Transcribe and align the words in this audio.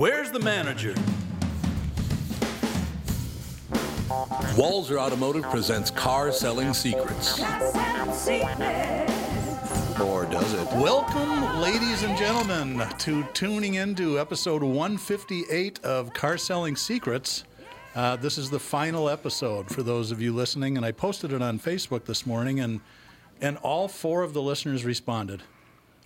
Where's 0.00 0.30
the 0.30 0.40
manager? 0.40 0.94
Walser 4.56 4.96
Automotive 4.96 5.42
presents 5.50 5.90
Car 5.90 6.32
Selling 6.32 6.72
Secrets. 6.72 7.38
Or 10.00 10.24
does 10.24 10.54
it? 10.54 10.66
Welcome, 10.78 11.60
ladies 11.60 12.02
and 12.02 12.16
gentlemen, 12.16 12.82
to 12.96 13.24
tuning 13.34 13.74
into 13.74 14.18
episode 14.18 14.62
158 14.62 15.84
of 15.84 16.14
Car 16.14 16.38
Selling 16.38 16.76
Secrets. 16.76 17.44
Uh, 17.94 18.16
this 18.16 18.38
is 18.38 18.48
the 18.48 18.58
final 18.58 19.10
episode 19.10 19.68
for 19.68 19.82
those 19.82 20.10
of 20.10 20.22
you 20.22 20.34
listening, 20.34 20.78
and 20.78 20.86
I 20.86 20.92
posted 20.92 21.30
it 21.30 21.42
on 21.42 21.58
Facebook 21.58 22.06
this 22.06 22.24
morning, 22.24 22.60
and 22.60 22.80
and 23.42 23.58
all 23.58 23.86
four 23.86 24.22
of 24.22 24.32
the 24.32 24.40
listeners 24.40 24.82
responded. 24.82 25.42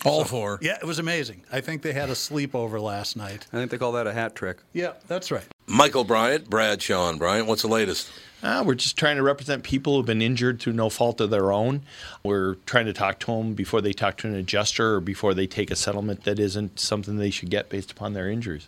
All 0.03 0.23
four. 0.23 0.59
Yeah, 0.61 0.77
it 0.81 0.85
was 0.85 0.99
amazing. 0.99 1.43
I 1.51 1.61
think 1.61 1.81
they 1.81 1.93
had 1.93 2.09
a 2.09 2.13
sleepover 2.13 2.81
last 2.81 3.15
night. 3.15 3.47
I 3.53 3.57
think 3.57 3.71
they 3.71 3.77
call 3.77 3.93
that 3.93 4.07
a 4.07 4.13
hat 4.13 4.35
trick. 4.35 4.57
Yeah, 4.73 4.93
that's 5.07 5.31
right. 5.31 5.45
Michael 5.67 6.03
Bryant, 6.03 6.49
Brad 6.49 6.81
Sean 6.81 7.17
Bryant. 7.17 7.47
What's 7.47 7.63
the 7.63 7.67
latest? 7.67 8.11
Uh, 8.43 8.63
we're 8.63 8.75
just 8.75 8.95
trying 8.97 9.15
to 9.15 9.23
represent 9.23 9.63
people 9.63 9.95
who've 9.95 10.05
been 10.05 10.21
injured 10.21 10.59
through 10.59 10.73
no 10.73 10.89
fault 10.89 11.19
of 11.19 11.31
their 11.31 11.51
own. 11.51 11.81
We're 12.23 12.55
trying 12.67 12.85
to 12.85 12.93
talk 12.93 13.17
to 13.21 13.27
them 13.27 13.55
before 13.55 13.81
they 13.81 13.93
talk 13.93 14.17
to 14.17 14.27
an 14.27 14.35
adjuster 14.35 14.95
or 14.95 14.99
before 14.99 15.33
they 15.33 15.47
take 15.47 15.71
a 15.71 15.75
settlement 15.75 16.25
that 16.25 16.37
isn't 16.37 16.79
something 16.79 17.17
they 17.17 17.31
should 17.31 17.49
get 17.49 17.69
based 17.69 17.91
upon 17.91 18.13
their 18.13 18.29
injuries. 18.29 18.67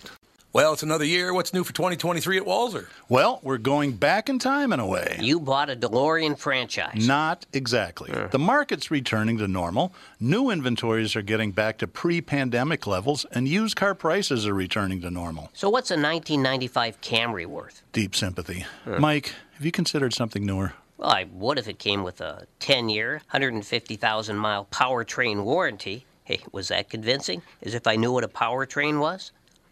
Well, 0.53 0.73
it's 0.73 0.83
another 0.83 1.05
year. 1.05 1.33
What's 1.33 1.53
new 1.53 1.63
for 1.63 1.71
2023 1.71 2.35
at 2.35 2.43
Walser? 2.43 2.87
Well, 3.07 3.39
we're 3.41 3.57
going 3.57 3.93
back 3.93 4.27
in 4.27 4.37
time 4.37 4.73
in 4.73 4.81
a 4.81 4.85
way. 4.85 5.17
You 5.21 5.39
bought 5.39 5.69
a 5.69 5.77
DeLorean 5.77 6.37
franchise. 6.37 7.07
Not 7.07 7.45
exactly. 7.53 8.11
The 8.31 8.37
market's 8.37 8.91
returning 8.91 9.37
to 9.37 9.47
normal. 9.47 9.93
New 10.19 10.49
inventories 10.49 11.15
are 11.15 11.21
getting 11.21 11.51
back 11.51 11.77
to 11.77 11.87
pre 11.87 12.19
pandemic 12.19 12.85
levels, 12.85 13.25
and 13.31 13.47
used 13.47 13.77
car 13.77 13.95
prices 13.95 14.45
are 14.45 14.53
returning 14.53 14.99
to 15.03 15.09
normal. 15.09 15.51
So 15.53 15.69
what's 15.69 15.89
a 15.89 15.95
1995 15.95 16.99
Camry 16.99 17.45
worth? 17.45 17.81
Deep 17.93 18.13
sympathy. 18.13 18.65
Mike, 18.85 19.33
have 19.53 19.65
you 19.65 19.71
considered 19.71 20.13
something 20.13 20.45
newer? 20.45 20.73
Well, 20.97 21.11
I 21.11 21.27
would 21.31 21.59
if 21.59 21.69
it 21.69 21.79
came 21.79 22.03
with 22.03 22.19
a 22.19 22.45
10-year, 22.59 23.21
150,000 23.31 24.35
mile 24.35 24.67
powertrain 24.69 25.45
warranty. 25.45 26.05
Hey, 26.25 26.41
was 26.51 26.67
that 26.67 26.89
convincing? 26.89 27.41
As 27.63 27.73
if 27.73 27.87
I 27.87 27.95
knew 27.95 28.11
what 28.11 28.25
a 28.25 28.27
powertrain 28.27 28.99
was? 28.99 29.31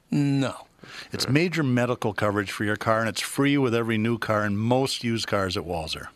No. 0.10 0.68
It's 1.12 1.28
major 1.28 1.64
medical 1.64 2.14
coverage 2.14 2.52
for 2.52 2.64
your 2.64 2.76
car, 2.76 3.00
and 3.00 3.10
it's 3.10 3.22
free 3.22 3.58
with 3.58 3.74
every 3.74 3.98
new 3.98 4.18
car 4.18 4.44
and 4.44 4.58
most 4.58 5.04
used 5.04 5.28
cars 5.28 5.58
at 5.58 5.64
Walser. 5.64 6.08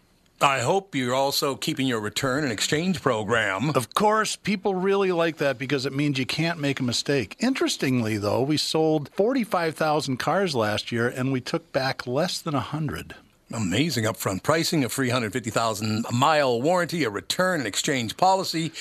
I 0.44 0.60
hope 0.60 0.94
you're 0.94 1.16
also 1.16 1.56
keeping 1.56 1.88
your 1.88 2.02
return 2.02 2.44
and 2.44 2.52
exchange 2.52 3.02
program. 3.02 3.70
Of 3.70 3.94
course, 3.94 4.36
people 4.36 4.76
really 4.76 5.14
like 5.14 5.38
that 5.38 5.58
because 5.58 5.86
it 5.86 5.94
means 5.94 6.20
you 6.20 6.26
can't 6.26 6.60
make 6.60 6.82
a 6.82 6.84
mistake. 6.84 7.38
Interestingly, 7.40 8.18
though, 8.18 8.42
we 8.42 8.58
sold 8.58 9.10
45,000 9.14 10.18
cars 10.18 10.54
last 10.54 10.92
year 10.92 11.08
and 11.08 11.32
we 11.32 11.40
took 11.40 11.72
back 11.72 12.06
less 12.06 12.42
than 12.42 12.56
100. 12.56 13.16
Amazing 13.54 14.04
upfront 14.04 14.44
pricing, 14.44 14.84
a 14.84 14.90
350,000 14.90 16.06
mile 16.12 16.62
warranty, 16.62 17.06
a 17.06 17.10
return 17.10 17.62
and 17.62 17.68
exchange 17.68 18.18
policy. 18.18 18.74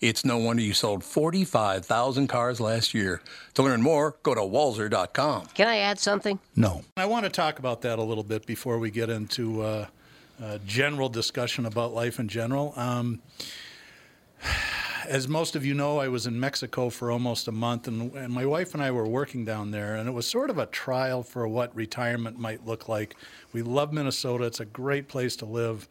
It's 0.00 0.24
no 0.24 0.38
wonder 0.38 0.62
you 0.62 0.74
sold 0.74 1.02
45,000 1.02 2.28
cars 2.28 2.60
last 2.60 2.94
year. 2.94 3.20
To 3.54 3.64
learn 3.64 3.82
more, 3.82 4.16
go 4.22 4.32
to 4.32 4.40
walser.com. 4.40 5.46
Can 5.54 5.66
I 5.66 5.78
add 5.78 5.98
something? 5.98 6.38
No. 6.54 6.82
I 6.96 7.06
want 7.06 7.24
to 7.24 7.30
talk 7.30 7.58
about 7.58 7.82
that 7.82 7.98
a 7.98 8.02
little 8.02 8.22
bit 8.22 8.46
before 8.46 8.78
we 8.78 8.92
get 8.92 9.10
into 9.10 9.62
uh, 9.62 9.86
uh, 10.40 10.58
general 10.64 11.08
discussion 11.08 11.66
about 11.66 11.92
life 11.94 12.20
in 12.20 12.28
general. 12.28 12.74
Um, 12.76 13.20
as 15.08 15.26
most 15.26 15.56
of 15.56 15.64
you 15.64 15.74
know, 15.74 15.98
I 15.98 16.06
was 16.06 16.28
in 16.28 16.38
Mexico 16.38 16.90
for 16.90 17.10
almost 17.10 17.48
a 17.48 17.52
month, 17.52 17.88
and, 17.88 18.14
and 18.14 18.32
my 18.32 18.46
wife 18.46 18.74
and 18.74 18.82
I 18.82 18.92
were 18.92 19.06
working 19.06 19.44
down 19.44 19.72
there, 19.72 19.96
and 19.96 20.08
it 20.08 20.12
was 20.12 20.28
sort 20.28 20.48
of 20.48 20.58
a 20.58 20.66
trial 20.66 21.24
for 21.24 21.48
what 21.48 21.74
retirement 21.74 22.38
might 22.38 22.64
look 22.64 22.88
like. 22.88 23.16
We 23.52 23.62
love 23.62 23.92
Minnesota; 23.92 24.44
it's 24.44 24.60
a 24.60 24.64
great 24.64 25.08
place 25.08 25.34
to 25.36 25.46
live. 25.46 25.88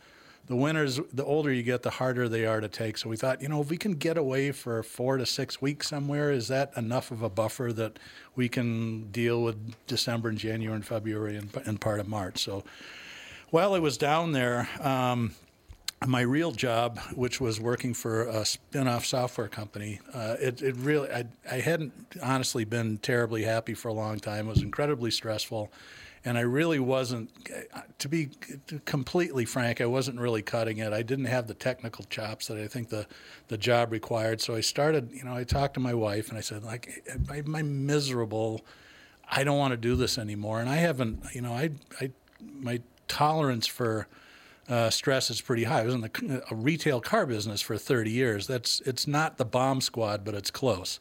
The 0.47 0.55
winters, 0.55 0.99
the 1.11 1.25
older 1.25 1.51
you 1.51 1.61
get, 1.61 1.83
the 1.83 1.89
harder 1.89 2.29
they 2.29 2.45
are 2.45 2.61
to 2.61 2.69
take. 2.69 2.97
So 2.97 3.09
we 3.09 3.17
thought, 3.17 3.41
you 3.41 3.49
know, 3.49 3.61
if 3.61 3.69
we 3.69 3.77
can 3.77 3.93
get 3.93 4.17
away 4.17 4.51
for 4.53 4.81
four 4.81 5.17
to 5.17 5.25
six 5.25 5.61
weeks 5.61 5.89
somewhere, 5.89 6.31
is 6.31 6.47
that 6.47 6.71
enough 6.77 7.11
of 7.11 7.21
a 7.21 7.29
buffer 7.29 7.73
that 7.73 7.99
we 8.35 8.47
can 8.47 9.11
deal 9.11 9.43
with 9.43 9.75
December 9.87 10.29
and 10.29 10.37
January 10.37 10.75
and 10.75 10.85
February 10.85 11.35
and, 11.35 11.49
and 11.65 11.81
part 11.81 11.99
of 11.99 12.07
March? 12.07 12.41
So 12.43 12.63
while 13.49 13.73
I 13.73 13.79
was 13.79 13.97
down 13.97 14.31
there, 14.31 14.69
um, 14.79 15.35
my 16.05 16.21
real 16.21 16.51
job, 16.51 16.99
which 17.13 17.41
was 17.41 17.59
working 17.59 17.93
for 17.93 18.27
a 18.27 18.45
spin-off 18.45 19.05
software 19.05 19.47
company, 19.47 19.99
uh, 20.13 20.35
it, 20.39 20.61
it 20.61 20.75
really 20.77 21.09
I, 21.11 21.25
I 21.51 21.59
hadn't 21.59 21.93
honestly 22.21 22.65
been 22.65 22.99
terribly 22.99 23.43
happy 23.43 23.73
for 23.73 23.89
a 23.89 23.93
long 23.93 24.19
time. 24.19 24.47
It 24.47 24.51
was 24.51 24.61
incredibly 24.61 25.11
stressful, 25.11 25.71
and 26.25 26.37
I 26.37 26.41
really 26.41 26.79
wasn't. 26.79 27.29
To 27.99 28.09
be 28.09 28.29
completely 28.85 29.45
frank, 29.45 29.81
I 29.81 29.85
wasn't 29.85 30.19
really 30.19 30.41
cutting 30.41 30.77
it. 30.77 30.93
I 30.93 31.01
didn't 31.01 31.25
have 31.25 31.47
the 31.47 31.53
technical 31.53 32.05
chops 32.05 32.47
that 32.47 32.57
I 32.57 32.67
think 32.67 32.89
the 32.89 33.07
the 33.47 33.57
job 33.57 33.91
required. 33.91 34.41
So 34.41 34.55
I 34.55 34.61
started. 34.61 35.11
You 35.11 35.23
know, 35.23 35.35
I 35.35 35.43
talked 35.43 35.75
to 35.75 35.79
my 35.79 35.93
wife 35.93 36.29
and 36.29 36.37
I 36.37 36.41
said, 36.41 36.63
like, 36.63 37.03
am 37.29 37.55
I 37.55 37.61
miserable? 37.61 38.65
I 39.29 39.43
don't 39.43 39.57
want 39.57 39.71
to 39.71 39.77
do 39.77 39.95
this 39.95 40.17
anymore. 40.17 40.59
And 40.59 40.69
I 40.69 40.75
haven't. 40.77 41.23
You 41.33 41.41
know, 41.41 41.53
I 41.53 41.71
I 42.01 42.11
my 42.41 42.81
tolerance 43.07 43.67
for 43.67 44.07
uh, 44.69 44.89
stress 44.89 45.29
is 45.29 45.39
pretty 45.39 45.63
high. 45.63 45.81
I 45.81 45.85
was 45.85 45.93
in 45.93 46.01
the, 46.01 46.43
a 46.51 46.55
retail 46.55 46.99
car 46.99 47.25
business 47.25 47.61
for 47.61 47.77
30 47.77 48.11
years. 48.11 48.47
That's 48.47 48.81
it's 48.81 49.07
not 49.07 49.37
the 49.37 49.45
bomb 49.45 49.81
squad, 49.81 50.25
but 50.25 50.35
it's 50.35 50.51
close. 50.51 50.99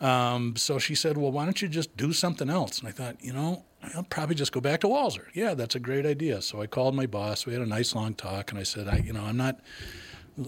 Um, 0.00 0.56
so 0.56 0.78
she 0.78 0.94
said, 0.94 1.16
"Well, 1.16 1.32
why 1.32 1.44
don't 1.44 1.60
you 1.60 1.68
just 1.68 1.96
do 1.96 2.12
something 2.12 2.50
else?" 2.50 2.78
And 2.78 2.88
I 2.88 2.92
thought, 2.92 3.16
you 3.20 3.32
know, 3.32 3.64
I'll 3.94 4.04
probably 4.04 4.34
just 4.34 4.52
go 4.52 4.60
back 4.60 4.80
to 4.80 4.86
Walser. 4.86 5.26
Yeah, 5.34 5.54
that's 5.54 5.74
a 5.74 5.80
great 5.80 6.06
idea. 6.06 6.42
So 6.42 6.60
I 6.60 6.66
called 6.66 6.94
my 6.94 7.06
boss. 7.06 7.46
We 7.46 7.52
had 7.52 7.62
a 7.62 7.66
nice 7.66 7.94
long 7.94 8.14
talk, 8.14 8.50
and 8.50 8.58
I 8.58 8.62
said, 8.62 8.88
I, 8.88 8.98
you 8.98 9.12
know, 9.12 9.24
I'm 9.24 9.36
not. 9.36 9.60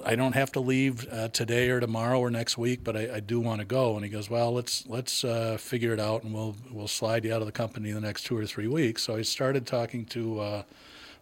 I 0.05 0.17
don't 0.17 0.35
have 0.35 0.51
to 0.53 0.61
leave 0.61 1.07
uh, 1.13 1.29
today 1.29 1.71
or 1.71 1.79
tomorrow 1.79 2.19
or 2.19 2.29
next 2.29 2.59
week, 2.59 2.83
but 2.83 2.97
I, 2.97 3.17
I 3.17 3.21
do 3.21 3.39
want 3.39 3.61
to 3.61 3.65
go. 3.65 3.95
And 3.95 4.05
he 4.05 4.11
goes, 4.11 4.29
"Well, 4.29 4.53
let's 4.53 4.85
let's 4.89 5.23
uh, 5.25 5.57
figure 5.59 5.93
it 5.93 6.01
out, 6.01 6.25
and 6.25 6.35
we'll 6.35 6.57
we'll 6.73 6.89
slide 6.89 7.25
you 7.25 7.33
out 7.33 7.41
of 7.41 7.47
the 7.47 7.53
company 7.53 7.91
in 7.91 7.95
the 7.95 8.01
next 8.01 8.25
two 8.25 8.37
or 8.37 8.47
three 8.47 8.67
weeks." 8.67 9.05
So 9.05 9.15
I 9.17 9.23
started 9.23 9.65
talking 9.65 10.05
to 10.07 10.41
uh, 10.41 10.63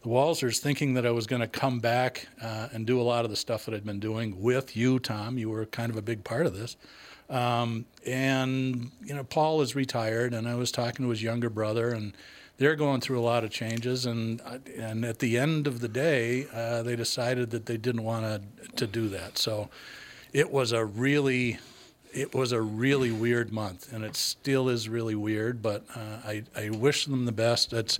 the 0.03 0.09
Walsers, 0.09 0.61
thinking 0.61 0.95
that 0.95 1.05
I 1.05 1.11
was 1.11 1.27
going 1.27 1.43
to 1.43 1.49
come 1.49 1.81
back 1.81 2.27
uh, 2.41 2.69
and 2.73 2.87
do 2.87 2.99
a 2.99 3.03
lot 3.03 3.25
of 3.27 3.31
the 3.31 3.37
stuff 3.37 3.67
that 3.67 3.75
I'd 3.75 3.85
been 3.85 4.01
doing 4.01 4.41
with 4.41 4.77
you, 4.77 4.99
Tom. 4.99 5.37
You 5.37 5.51
were 5.51 5.67
kind 5.67 5.91
of 5.91 5.97
a 5.97 6.03
big 6.03 6.25
part 6.25 6.47
of 6.47 6.57
this. 6.57 6.77
Um, 7.31 7.87
and 8.07 8.91
you 9.03 9.15
know, 9.15 9.25
Paul 9.25 9.61
is 9.63 9.75
retired, 9.75 10.35
and 10.35 10.49
I 10.49 10.55
was 10.55 10.71
talking 10.71 11.05
to 11.05 11.11
his 11.11 11.23
younger 11.23 11.51
brother, 11.51 11.91
and 11.91 12.13
they're 12.59 12.77
going 12.77 13.01
through 13.01 13.19
a 13.19 13.23
lot 13.23 13.45
of 13.45 13.51
changes. 13.51 14.07
And 14.07 14.41
and 14.79 15.05
at 15.05 15.19
the 15.19 15.39
end 15.39 15.67
of 15.67 15.81
the 15.81 15.89
day, 15.89 16.47
uh, 16.53 16.83
they 16.83 16.97
decided 16.97 17.51
that 17.51 17.67
they 17.67 17.77
didn't 17.77 18.05
want 18.05 18.25
to 18.25 18.69
to 18.77 18.87
do 18.87 19.09
that. 19.09 19.39
So 19.39 19.69
it 20.33 20.51
was 20.51 20.73
a 20.73 20.85
really 20.85 21.59
it 22.13 22.35
was 22.35 22.53
a 22.53 22.61
really 22.61 23.11
weird 23.11 23.53
month, 23.53 23.93
and 23.93 24.05
it 24.05 24.17
still 24.17 24.69
is 24.69 24.89
really 24.89 25.15
weird. 25.15 25.63
But 25.63 25.85
uh, 25.95 26.19
I 26.25 26.45
I 26.57 26.71
wish 26.71 27.07
them 27.07 27.25
the 27.25 27.33
best. 27.33 27.73
It's 27.73 27.99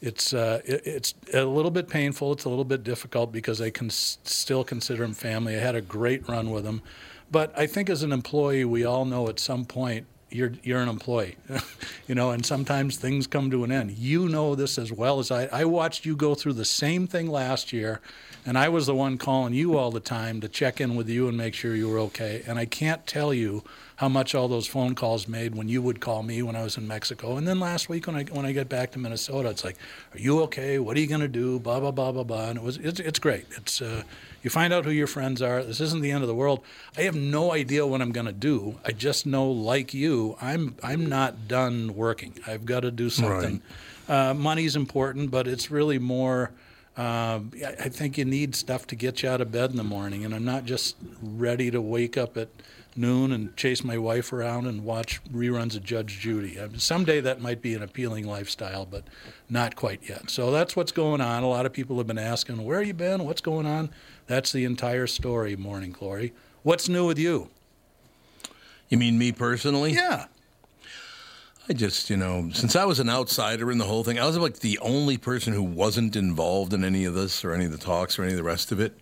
it's 0.00 0.32
uh, 0.32 0.60
it, 0.64 0.86
it's 0.86 1.14
a 1.34 1.44
little 1.44 1.70
bit 1.70 1.88
painful. 1.88 2.32
It's 2.32 2.44
a 2.44 2.48
little 2.48 2.64
bit 2.64 2.82
difficult 2.82 3.32
because 3.32 3.60
I 3.60 3.70
can 3.70 3.88
s- 3.88 4.18
still 4.24 4.64
consider 4.64 5.02
them 5.02 5.12
family. 5.12 5.56
I 5.56 5.60
had 5.60 5.74
a 5.74 5.82
great 5.82 6.26
run 6.28 6.50
with 6.50 6.64
them, 6.64 6.82
but 7.30 7.56
I 7.58 7.66
think 7.66 7.88
as 7.88 8.02
an 8.02 8.12
employee, 8.12 8.64
we 8.64 8.84
all 8.84 9.04
know 9.04 9.28
at 9.28 9.38
some 9.38 9.64
point 9.64 10.06
you're 10.30 10.52
you're 10.62 10.80
an 10.80 10.88
employee, 10.88 11.36
you 12.08 12.14
know, 12.14 12.30
and 12.30 12.44
sometimes 12.44 12.96
things 12.96 13.26
come 13.26 13.50
to 13.50 13.64
an 13.64 13.72
end. 13.72 13.92
You 13.92 14.28
know 14.28 14.54
this 14.54 14.78
as 14.78 14.92
well 14.92 15.18
as 15.18 15.30
I. 15.30 15.46
I 15.46 15.64
watched 15.64 16.04
you 16.04 16.16
go 16.16 16.34
through 16.34 16.54
the 16.54 16.64
same 16.64 17.06
thing 17.06 17.28
last 17.28 17.72
year, 17.72 18.00
and 18.46 18.56
I 18.56 18.68
was 18.68 18.86
the 18.86 18.94
one 18.94 19.18
calling 19.18 19.54
you 19.54 19.76
all 19.76 19.90
the 19.90 20.00
time 20.00 20.40
to 20.40 20.48
check 20.48 20.80
in 20.80 20.94
with 20.94 21.08
you 21.08 21.28
and 21.28 21.36
make 21.36 21.54
sure 21.54 21.74
you 21.74 21.88
were 21.88 21.98
okay. 21.98 22.42
And 22.46 22.58
I 22.58 22.64
can't 22.64 23.06
tell 23.06 23.34
you 23.34 23.64
how 23.96 24.08
much 24.08 24.34
all 24.34 24.48
those 24.48 24.66
phone 24.66 24.94
calls 24.94 25.28
made 25.28 25.54
when 25.54 25.68
you 25.68 25.82
would 25.82 26.00
call 26.00 26.22
me 26.22 26.42
when 26.42 26.56
I 26.56 26.62
was 26.62 26.76
in 26.76 26.86
Mexico, 26.86 27.36
and 27.36 27.46
then 27.46 27.58
last 27.58 27.88
week 27.88 28.06
when 28.06 28.16
I 28.16 28.24
when 28.24 28.46
I 28.46 28.52
get 28.52 28.68
back 28.68 28.92
to 28.92 28.98
Minnesota, 28.98 29.50
it's 29.50 29.64
like, 29.64 29.76
are 30.14 30.18
you 30.18 30.40
okay? 30.42 30.78
What 30.78 30.96
are 30.96 31.00
you 31.00 31.08
going 31.08 31.20
to 31.20 31.28
do? 31.28 31.58
Blah 31.58 31.80
blah 31.80 31.90
blah 31.90 32.12
blah 32.12 32.24
blah. 32.24 32.50
And 32.50 32.58
it 32.58 32.62
was 32.62 32.76
it's 32.76 33.00
it's 33.00 33.18
great. 33.18 33.46
It's 33.56 33.82
uh, 33.82 34.04
you 34.42 34.50
find 34.50 34.72
out 34.72 34.84
who 34.84 34.90
your 34.90 35.06
friends 35.06 35.42
are. 35.42 35.62
This 35.62 35.80
isn't 35.80 36.00
the 36.00 36.10
end 36.10 36.22
of 36.22 36.28
the 36.28 36.34
world. 36.34 36.60
I 36.96 37.02
have 37.02 37.14
no 37.14 37.52
idea 37.52 37.86
what 37.86 38.00
I'm 38.00 38.12
going 38.12 38.26
to 38.26 38.32
do. 38.32 38.78
I 38.84 38.92
just 38.92 39.26
know, 39.26 39.50
like 39.50 39.92
you, 39.94 40.36
I'm 40.40 40.76
I'm 40.82 41.06
not 41.06 41.48
done 41.48 41.94
working. 41.94 42.34
I've 42.46 42.64
got 42.64 42.80
to 42.80 42.90
do 42.90 43.10
something. 43.10 43.62
Uh, 44.08 44.34
money's 44.34 44.76
important, 44.76 45.30
but 45.30 45.46
it's 45.46 45.70
really 45.70 45.98
more. 45.98 46.50
Uh, 46.96 47.40
I 47.64 47.74
I 47.78 47.88
think 47.88 48.18
you 48.18 48.24
need 48.24 48.54
stuff 48.54 48.86
to 48.88 48.96
get 48.96 49.22
you 49.22 49.28
out 49.28 49.40
of 49.40 49.52
bed 49.52 49.70
in 49.70 49.76
the 49.76 49.84
morning, 49.84 50.24
and 50.24 50.34
I'm 50.34 50.44
not 50.44 50.64
just 50.64 50.96
ready 51.22 51.70
to 51.70 51.80
wake 51.80 52.16
up 52.16 52.36
at 52.36 52.48
noon 52.96 53.32
and 53.32 53.56
chase 53.56 53.84
my 53.84 53.96
wife 53.96 54.32
around 54.32 54.66
and 54.66 54.84
watch 54.84 55.20
reruns 55.32 55.76
of 55.76 55.84
Judge 55.84 56.18
Judy. 56.18 56.60
I 56.60 56.66
mean, 56.66 56.78
someday 56.80 57.20
that 57.20 57.40
might 57.40 57.62
be 57.62 57.74
an 57.74 57.82
appealing 57.82 58.26
lifestyle, 58.26 58.84
but 58.84 59.04
not 59.48 59.76
quite 59.76 60.08
yet. 60.08 60.28
So 60.30 60.50
that's 60.50 60.74
what's 60.74 60.92
going 60.92 61.20
on. 61.20 61.42
A 61.42 61.48
lot 61.48 61.66
of 61.66 61.72
people 61.72 61.96
have 61.98 62.06
been 62.06 62.18
asking, 62.18 62.64
"Where 62.64 62.78
have 62.78 62.86
you 62.86 62.94
been? 62.94 63.24
What's 63.24 63.40
going 63.40 63.66
on?" 63.66 63.90
That's 64.30 64.52
the 64.52 64.64
entire 64.64 65.08
story, 65.08 65.56
Morning 65.56 65.90
Glory. 65.90 66.32
What's 66.62 66.88
new 66.88 67.04
with 67.04 67.18
you? 67.18 67.48
You 68.88 68.96
mean 68.96 69.18
me 69.18 69.32
personally? 69.32 69.94
Yeah. 69.94 70.26
I 71.68 71.72
just, 71.72 72.08
you 72.08 72.16
know, 72.16 72.48
since 72.52 72.76
I 72.76 72.84
was 72.84 73.00
an 73.00 73.10
outsider 73.10 73.72
in 73.72 73.78
the 73.78 73.86
whole 73.86 74.04
thing, 74.04 74.20
I 74.20 74.26
was 74.26 74.38
like 74.38 74.60
the 74.60 74.78
only 74.78 75.18
person 75.18 75.52
who 75.52 75.64
wasn't 75.64 76.14
involved 76.14 76.72
in 76.72 76.84
any 76.84 77.04
of 77.06 77.14
this 77.14 77.44
or 77.44 77.52
any 77.52 77.64
of 77.64 77.72
the 77.72 77.76
talks 77.76 78.20
or 78.20 78.22
any 78.22 78.30
of 78.30 78.36
the 78.36 78.44
rest 78.44 78.70
of 78.70 78.78
it. 78.78 78.96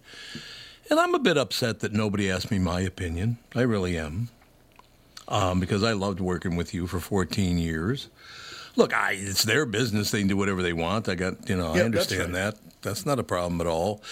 And 0.89 0.99
I'm 0.99 1.15
a 1.15 1.19
bit 1.19 1.37
upset 1.37 1.81
that 1.81 1.93
nobody 1.93 2.31
asked 2.31 2.51
me 2.51 2.59
my 2.59 2.81
opinion. 2.81 3.37
I 3.55 3.61
really 3.61 3.99
am. 3.99 4.31
Um, 5.29 5.61
because 5.61 5.85
I 5.85 5.93
loved 5.93 6.21
working 6.21 6.57
with 6.57 6.73
you 6.73 6.87
for 6.87 7.01
14 7.01 7.59
years. 7.59 8.09
Look, 8.79 8.95
I, 8.95 9.13
it's 9.19 9.43
their 9.43 9.67
business. 9.67 10.11
They 10.13 10.21
can 10.21 10.29
do 10.29 10.37
whatever 10.37 10.63
they 10.63 10.73
want. 10.73 11.09
I 11.09 11.17
got, 11.17 11.49
you 11.49 11.57
know, 11.57 11.75
Yeah, 11.75 11.81
I 11.87 11.89
that's 11.89 12.11
understand 12.13 12.33
right. 12.35 12.55
that. 12.55 12.83
That's 12.83 13.05
not 13.05 13.19
a 13.19 13.25
problem 13.25 13.61
at 13.61 13.67
all. 13.67 14.03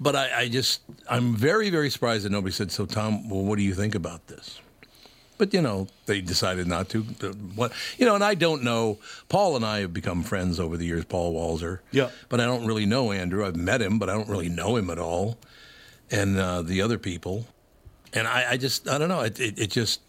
But 0.00 0.16
I, 0.16 0.40
I 0.40 0.48
just, 0.48 0.80
I'm 1.08 1.36
very, 1.36 1.68
very 1.68 1.90
surprised 1.90 2.24
that 2.24 2.32
nobody 2.32 2.52
said, 2.52 2.72
so 2.72 2.86
Tom, 2.86 3.28
well, 3.28 3.42
what 3.44 3.58
do 3.58 3.62
you 3.62 3.74
think 3.74 3.94
about 3.94 4.26
this? 4.26 4.60
But 5.36 5.52
you 5.52 5.60
know, 5.60 5.88
they 6.06 6.20
decided 6.20 6.66
not 6.68 6.88
to. 6.90 7.02
But 7.02 7.34
What 7.56 7.72
you 7.98 8.06
know, 8.06 8.14
and 8.14 8.22
I 8.24 8.34
don't 8.34 8.62
know. 8.62 8.98
Paul 9.28 9.56
and 9.56 9.64
I 9.66 9.80
have 9.80 9.92
become 9.92 10.22
friends 10.22 10.60
over 10.60 10.76
the 10.76 10.86
years. 10.86 11.04
Paul 11.04 11.34
Walser. 11.34 11.80
Yeah. 11.90 12.10
But 12.28 12.40
I 12.40 12.44
don't 12.44 12.66
really 12.66 12.86
know 12.86 13.10
Andrew. 13.10 13.44
I've 13.44 13.56
met 13.56 13.82
him, 13.82 13.98
but 13.98 14.08
I 14.08 14.14
don't 14.14 14.28
really 14.28 14.48
know 14.48 14.76
him 14.76 14.90
at 14.90 14.98
all. 15.00 15.36
And 16.10 16.38
uh, 16.38 16.62
the 16.62 16.80
other 16.82 16.98
people, 16.98 17.46
and 18.12 18.28
I, 18.28 18.52
I 18.52 18.56
just, 18.56 18.88
I 18.88 18.96
don't 18.96 19.08
know. 19.08 19.20
It, 19.22 19.38
it, 19.40 19.58
it 19.58 19.70
just. 19.70 20.00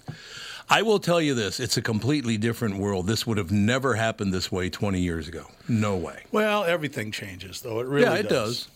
I 0.70 0.82
will 0.82 1.00
tell 1.00 1.22
you 1.22 1.34
this: 1.34 1.60
it's 1.60 1.78
a 1.78 1.82
completely 1.82 2.38
different 2.38 2.78
world. 2.78 3.08
This 3.08 3.28
would 3.28 3.38
have 3.38 3.52
never 3.52 3.96
happened 3.96 4.34
this 4.34 4.52
way 4.52 4.70
20 4.70 5.00
years 5.00 5.28
ago. 5.28 5.46
No 5.68 5.96
way. 5.96 6.24
Well, 6.32 6.64
everything 6.64 7.12
changes, 7.12 7.62
though. 7.62 7.80
It 7.80 7.88
really 7.88 8.06
yeah, 8.06 8.16
it 8.16 8.30
does. 8.30 8.68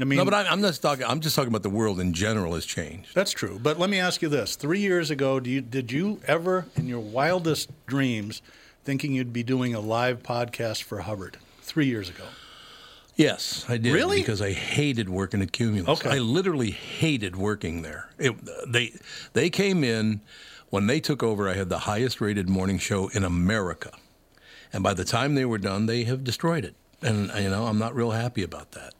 I 0.00 0.04
mean, 0.04 0.18
No, 0.18 0.24
but 0.24 0.32
I, 0.32 0.46
I'm 0.46 0.60
not 0.60 0.74
talking. 0.74 1.04
I'm 1.04 1.20
just 1.20 1.36
talking 1.36 1.48
about 1.50 1.62
the 1.62 1.70
world 1.70 2.00
in 2.00 2.14
general 2.14 2.54
has 2.54 2.64
changed. 2.64 3.14
That's 3.14 3.32
true. 3.32 3.58
But 3.62 3.78
let 3.78 3.90
me 3.90 3.98
ask 3.98 4.22
you 4.22 4.28
this: 4.28 4.56
Three 4.56 4.80
years 4.80 5.10
ago, 5.10 5.40
do 5.40 5.50
you, 5.50 5.60
did 5.60 5.90
you 5.92 6.20
ever, 6.26 6.66
in 6.76 6.86
your 6.86 7.00
wildest 7.00 7.70
dreams, 7.86 8.40
thinking 8.84 9.12
you'd 9.12 9.32
be 9.32 9.42
doing 9.42 9.74
a 9.74 9.80
live 9.80 10.22
podcast 10.22 10.84
for 10.84 11.00
Hubbard? 11.00 11.38
Three 11.60 11.86
years 11.86 12.08
ago. 12.08 12.24
Yes, 13.16 13.66
I 13.68 13.76
did. 13.76 13.92
Really? 13.92 14.18
Because 14.18 14.40
I 14.40 14.52
hated 14.52 15.08
working 15.08 15.42
at 15.42 15.52
Cumulus. 15.52 16.00
Okay. 16.00 16.16
I 16.16 16.18
literally 16.18 16.70
hated 16.70 17.36
working 17.36 17.82
there. 17.82 18.08
It, 18.18 18.34
they 18.66 18.92
they 19.34 19.50
came 19.50 19.84
in 19.84 20.20
when 20.72 20.86
they 20.86 21.00
took 21.00 21.22
over. 21.22 21.50
I 21.50 21.52
had 21.52 21.68
the 21.68 21.80
highest 21.80 22.18
rated 22.18 22.48
morning 22.48 22.78
show 22.78 23.08
in 23.08 23.24
America, 23.24 23.92
and 24.72 24.82
by 24.82 24.94
the 24.94 25.04
time 25.04 25.34
they 25.34 25.44
were 25.44 25.58
done, 25.58 25.84
they 25.84 26.04
have 26.04 26.24
destroyed 26.24 26.64
it. 26.64 26.74
And 27.02 27.30
you 27.36 27.50
know, 27.50 27.66
I'm 27.66 27.78
not 27.78 27.94
real 27.94 28.12
happy 28.12 28.42
about 28.42 28.72
that. 28.72 28.94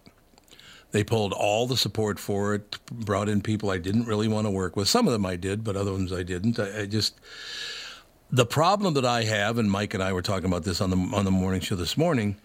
They 0.90 1.02
pulled 1.02 1.32
all 1.32 1.66
the 1.66 1.78
support 1.78 2.19
for 2.19 2.54
it, 2.54 2.76
brought 2.90 3.30
in 3.30 3.40
people 3.40 3.70
I 3.70 3.78
didn't 3.78 4.04
really 4.04 4.28
want 4.28 4.46
to 4.46 4.50
work 4.50 4.76
with. 4.76 4.86
Some 4.86 5.06
of 5.06 5.14
them 5.14 5.24
I 5.24 5.36
did, 5.36 5.64
but 5.64 5.74
other 5.74 5.92
ones 5.92 6.12
I 6.12 6.22
didn't. 6.22 6.58
I, 6.58 6.82
I 6.82 6.86
just 6.86 7.19
the 8.30 8.44
problem 8.44 8.92
that 8.94 9.06
I 9.06 9.24
have, 9.24 9.56
and 9.56 9.70
Mike 9.70 9.94
and 9.94 10.02
I 10.02 10.12
were 10.12 10.22
talking 10.22 10.46
about 10.46 10.64
this 10.64 10.82
on 10.82 10.90
the 10.90 11.16
on 11.16 11.24
the 11.24 11.30
morning 11.30 11.62
show 11.62 11.76
this 11.76 11.96
morning, 11.96 12.36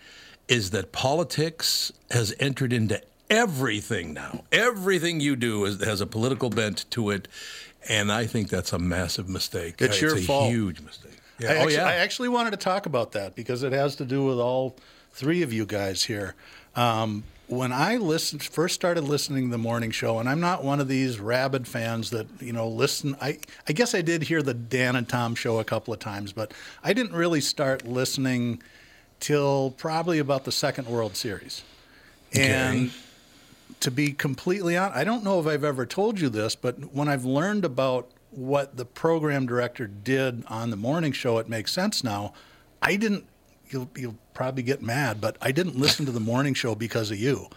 is 0.47 0.69
that 0.69 0.93
politics 0.93 1.91
has 2.11 2.33
entered 2.39 2.71
into 2.71 3.01
everything 3.29 4.13
now. 4.13 4.45
Everything 4.53 5.19
you 5.19 5.35
do 5.35 5.65
is, 5.65 5.83
has 5.83 5.99
a 6.01 6.07
political 6.07 6.49
bent 6.49 6.89
to 6.91 7.09
it, 7.09 7.27
and 7.87 8.11
I 8.11 8.25
think 8.25 8.49
that's 8.49 8.73
a 8.73 8.79
massive 8.79 9.29
mistake. 9.29 9.81
It's 9.81 10.01
your 10.01 10.15
a 10.15 10.21
fault. 10.21 10.49
huge 10.49 10.81
mistake. 10.81 11.17
Yeah. 11.39 11.51
I 11.51 11.55
oh 11.55 11.57
actually, 11.59 11.73
yeah. 11.75 11.85
I 11.85 11.93
actually 11.93 12.29
wanted 12.29 12.51
to 12.51 12.57
talk 12.57 12.85
about 12.85 13.11
that 13.13 13.35
because 13.35 13.63
it 13.63 13.71
has 13.73 13.95
to 13.97 14.05
do 14.05 14.25
with 14.25 14.39
all 14.39 14.75
three 15.11 15.43
of 15.43 15.53
you 15.53 15.65
guys 15.65 16.03
here. 16.03 16.35
Um, 16.75 17.23
when 17.47 17.71
I 17.71 17.95
listened, 17.95 18.43
first 18.43 18.75
started 18.75 19.05
listening 19.05 19.45
to 19.45 19.51
the 19.51 19.57
morning 19.57 19.91
show, 19.91 20.19
and 20.19 20.27
I'm 20.27 20.41
not 20.41 20.63
one 20.63 20.81
of 20.81 20.89
these 20.89 21.19
rabid 21.19 21.67
fans 21.67 22.09
that 22.09 22.27
you 22.41 22.51
know 22.51 22.67
listen. 22.67 23.15
I 23.21 23.39
I 23.67 23.73
guess 23.73 23.95
I 23.95 24.01
did 24.01 24.23
hear 24.23 24.41
the 24.41 24.53
Dan 24.53 24.95
and 24.95 25.07
Tom 25.07 25.33
show 25.33 25.59
a 25.59 25.63
couple 25.63 25.93
of 25.93 25.99
times, 25.99 26.33
but 26.33 26.53
I 26.83 26.93
didn't 26.93 27.13
really 27.13 27.41
start 27.41 27.87
listening 27.87 28.61
till 29.19 29.73
probably 29.77 30.19
about 30.19 30.43
the 30.43 30.51
second 30.51 30.87
World 30.87 31.15
Series. 31.15 31.63
And 32.33 32.91
to 33.79 33.91
be 33.91 34.11
completely 34.11 34.75
honest, 34.75 34.97
I 34.97 35.03
don't 35.03 35.23
know 35.23 35.39
if 35.39 35.47
I've 35.47 35.63
ever 35.63 35.85
told 35.85 36.19
you 36.19 36.29
this, 36.29 36.55
but 36.55 36.93
when 36.93 37.07
I've 37.07 37.25
learned 37.25 37.65
about 37.65 38.09
what 38.31 38.77
the 38.77 38.85
program 38.85 39.45
director 39.45 39.87
did 39.87 40.43
on 40.47 40.69
the 40.69 40.75
morning 40.75 41.11
show, 41.11 41.37
it 41.37 41.47
makes 41.49 41.71
sense 41.71 42.03
now. 42.03 42.33
I 42.81 42.95
didn't. 42.95 43.25
You'll, 43.69 43.89
you'll 43.97 44.17
probably 44.33 44.63
get 44.63 44.81
mad, 44.81 45.19
but 45.19 45.35
I 45.41 45.51
didn't 45.51 45.75
listen 45.77 46.05
to 46.05 46.11
the 46.11 46.21
morning 46.21 46.53
show 46.53 46.73
because 46.73 47.11
of 47.11 47.19
you. 47.19 47.47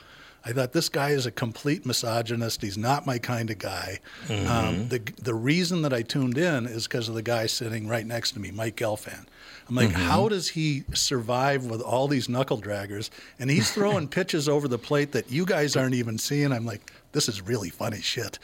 I 0.44 0.52
thought 0.52 0.72
this 0.72 0.88
guy 0.88 1.10
is 1.10 1.26
a 1.26 1.30
complete 1.30 1.84
misogynist. 1.84 2.62
He's 2.62 2.78
not 2.78 3.06
my 3.06 3.18
kind 3.18 3.50
of 3.50 3.58
guy. 3.58 4.00
Um, 4.28 4.88
the 4.88 4.98
the 5.22 5.34
reason 5.34 5.82
that 5.82 5.92
I 5.92 6.02
tuned 6.02 6.38
in 6.38 6.66
is 6.66 6.88
because 6.88 7.08
of 7.08 7.14
the 7.14 7.22
guy 7.22 7.46
sitting 7.46 7.86
right 7.86 8.06
next 8.06 8.32
to 8.32 8.40
me, 8.40 8.50
Mike 8.50 8.76
Gelfand. 8.76 9.26
I'm 9.70 9.76
like, 9.76 9.90
mm-hmm. 9.90 10.02
how 10.02 10.28
does 10.28 10.48
he 10.48 10.82
survive 10.94 11.66
with 11.66 11.80
all 11.80 12.08
these 12.08 12.28
knuckle 12.28 12.60
draggers? 12.60 13.08
And 13.38 13.48
he's 13.48 13.70
throwing 13.70 14.08
pitches 14.18 14.48
over 14.48 14.66
the 14.66 14.78
plate 14.78 15.12
that 15.12 15.30
you 15.30 15.46
guys 15.46 15.76
aren't 15.76 15.94
even 15.94 16.18
seeing. 16.18 16.50
I'm 16.50 16.66
like, 16.66 16.92
this 17.12 17.28
is 17.28 17.42
really 17.42 17.70
funny 17.70 18.00
shit. 18.00 18.38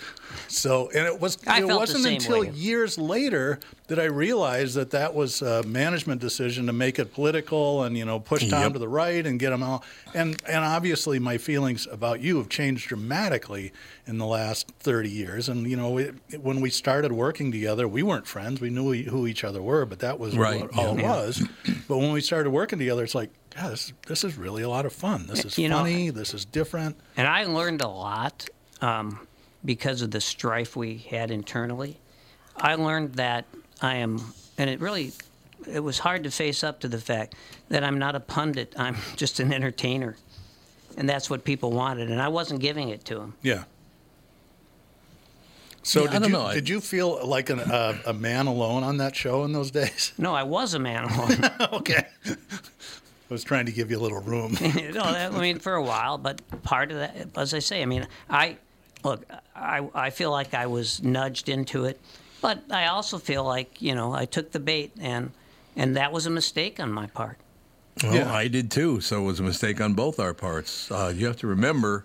So, 0.48 0.88
and 0.94 1.06
it 1.06 1.20
was 1.20 1.38
I 1.46 1.58
it 1.58 1.66
felt 1.66 1.68
the 1.68 1.76
wasn't 1.94 2.06
until 2.06 2.40
way. 2.40 2.50
years 2.50 2.98
later 2.98 3.60
that 3.88 3.98
I 4.00 4.04
realized 4.04 4.74
that 4.74 4.90
that 4.90 5.14
was 5.14 5.40
a 5.42 5.62
management 5.62 6.20
decision 6.20 6.66
to 6.66 6.72
make 6.72 6.98
it 6.98 7.14
political 7.14 7.84
and 7.84 7.96
you 7.96 8.04
know 8.04 8.18
push 8.20 8.48
Tom 8.48 8.62
Yep. 8.62 8.72
to 8.74 8.78
the 8.80 8.88
right 8.88 9.24
and 9.24 9.38
get 9.38 9.52
him 9.52 9.62
out. 9.62 9.84
And 10.14 10.40
and 10.48 10.64
obviously 10.64 11.18
my 11.18 11.38
feelings 11.38 11.86
about 11.90 12.20
you 12.20 12.38
have 12.38 12.48
changed 12.48 12.88
dramatically 12.88 13.72
in 14.06 14.18
the 14.18 14.26
last 14.26 14.70
30 14.80 15.10
years. 15.10 15.48
And 15.48 15.68
you 15.70 15.76
know 15.76 15.98
it, 15.98 16.14
when 16.40 16.60
we 16.60 16.70
started 16.70 17.12
working 17.12 17.52
together, 17.52 17.86
we 17.86 18.02
weren't 18.02 18.26
friends. 18.26 18.60
We 18.60 18.70
knew 18.70 18.92
who 19.04 19.26
each 19.26 19.44
other 19.44 19.62
were, 19.62 19.86
but 19.86 20.00
that 20.00 20.18
was 20.18 20.36
Right, 20.36 20.60
what 20.62 20.76
all 20.76 20.98
yeah. 20.98 21.00
it 21.00 21.16
was. 21.26 21.48
But 21.88 21.98
when 21.98 22.12
we 22.12 22.20
started 22.20 22.50
working 22.50 22.78
together, 22.78 23.04
it's 23.04 23.14
like. 23.14 23.30
God, 23.58 23.72
this, 23.72 23.90
this 24.06 24.22
is 24.22 24.36
really 24.36 24.62
a 24.64 24.68
lot 24.68 24.84
of 24.84 24.92
fun. 24.92 25.26
This 25.28 25.46
is 25.46 25.56
You 25.56 25.70
know, 25.70 25.78
funny. 25.78 26.10
this 26.10 26.34
is 26.34 26.44
different. 26.44 26.94
And 27.16 27.26
I 27.26 27.44
learned 27.44 27.80
a 27.80 27.88
lot 27.88 28.46
um, 28.80 29.26
because 29.64 30.02
of 30.02 30.10
the 30.10 30.20
strife 30.20 30.76
we 30.76 30.98
had 30.98 31.30
internally. 31.30 31.98
I 32.56 32.74
learned 32.74 33.14
that 33.14 33.44
I 33.82 33.96
am, 33.96 34.20
and 34.58 34.70
it 34.70 34.80
really, 34.80 35.12
it 35.70 35.80
was 35.80 35.98
hard 35.98 36.24
to 36.24 36.30
face 36.30 36.62
up 36.64 36.80
to 36.80 36.88
the 36.88 36.98
fact 36.98 37.34
that 37.68 37.84
I'm 37.84 37.98
not 37.98 38.14
a 38.14 38.20
pundit. 38.20 38.74
I'm 38.78 38.96
just 39.16 39.40
an 39.40 39.52
entertainer, 39.52 40.16
and 40.96 41.08
that's 41.08 41.28
what 41.28 41.44
people 41.44 41.72
wanted, 41.72 42.10
and 42.10 42.20
I 42.20 42.28
wasn't 42.28 42.60
giving 42.60 42.88
it 42.90 43.04
to 43.06 43.16
them. 43.16 43.34
Yeah. 43.42 43.64
So 45.82 46.02
Yeah, 46.02 46.08
I 46.08 46.12
did 46.14 46.18
don't 46.22 46.30
you 46.30 46.36
know. 46.36 46.52
Did 46.52 46.68
you 46.68 46.80
feel 46.80 47.24
like 47.26 47.48
an, 47.48 47.60
uh, 47.60 47.96
a 48.06 48.12
man 48.12 48.46
alone 48.48 48.82
on 48.82 48.96
that 48.96 49.14
show 49.14 49.44
in 49.44 49.52
those 49.52 49.70
days? 49.70 50.12
No, 50.18 50.34
I 50.34 50.42
was 50.42 50.74
a 50.74 50.78
man 50.80 51.04
alone. 51.04 51.38
okay. 51.74 52.06
I 52.26 52.34
was 53.28 53.44
trying 53.44 53.66
to 53.66 53.72
give 53.72 53.90
you 53.92 53.98
a 53.98 54.02
little 54.02 54.20
room. 54.20 54.56
you 54.60 54.90
know, 54.92 55.04
that- 55.12 55.32
I 55.32 55.40
mean, 55.40 55.58
for 55.60 55.74
a 55.74 55.82
while, 55.82 56.18
but 56.18 56.40
part 56.64 56.90
of 56.90 56.98
that, 56.98 57.28
as 57.36 57.54
I 57.54 57.60
say, 57.60 57.82
I 57.82 57.86
mean, 57.86 58.06
I 58.28 58.56
look, 59.06 59.24
I, 59.54 59.88
I 59.94 60.10
feel 60.10 60.30
like 60.30 60.52
I 60.52 60.66
was 60.66 61.02
nudged 61.02 61.48
into 61.48 61.84
it, 61.86 61.98
but 62.42 62.62
I 62.70 62.86
also 62.88 63.18
feel 63.18 63.44
like 63.44 63.80
you 63.80 63.94
know 63.94 64.12
I 64.12 64.26
took 64.26 64.52
the 64.52 64.60
bait, 64.60 64.92
and 65.00 65.30
and 65.76 65.96
that 65.96 66.12
was 66.12 66.26
a 66.26 66.30
mistake 66.30 66.78
on 66.80 66.92
my 66.92 67.06
part. 67.06 67.38
Well, 68.02 68.14
Yeah. 68.14 68.32
I 68.32 68.48
did 68.48 68.70
too. 68.70 69.00
So 69.00 69.22
it 69.22 69.24
was 69.24 69.40
a 69.40 69.42
mistake 69.42 69.80
on 69.80 69.94
both 69.94 70.20
our 70.20 70.34
parts. 70.34 70.90
Uh, 70.90 71.12
you 71.16 71.26
have 71.26 71.36
to 71.38 71.46
remember 71.46 72.04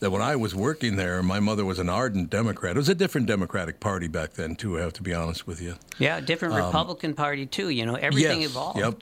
that 0.00 0.10
when 0.10 0.20
I 0.22 0.34
was 0.34 0.52
working 0.52 0.96
there, 0.96 1.22
my 1.22 1.38
mother 1.38 1.64
was 1.64 1.78
an 1.78 1.88
ardent 1.88 2.28
Democrat. 2.28 2.74
It 2.74 2.78
was 2.80 2.88
a 2.88 2.94
different 2.94 3.28
Democratic 3.28 3.78
Party 3.78 4.08
back 4.08 4.32
then, 4.32 4.56
too. 4.56 4.76
I 4.76 4.80
have 4.82 4.92
to 4.94 5.02
be 5.02 5.14
honest 5.14 5.46
with 5.46 5.60
you. 5.62 5.76
Yeah, 5.98 6.16
a 6.16 6.20
different 6.20 6.54
Republican 6.54 7.14
Party 7.14 7.46
too. 7.46 7.68
You 7.68 7.86
know, 7.86 7.94
everything 7.94 8.32
Um, 8.32 8.40
Yes, 8.40 8.50
evolved. 8.50 8.78
Yep. 8.80 8.94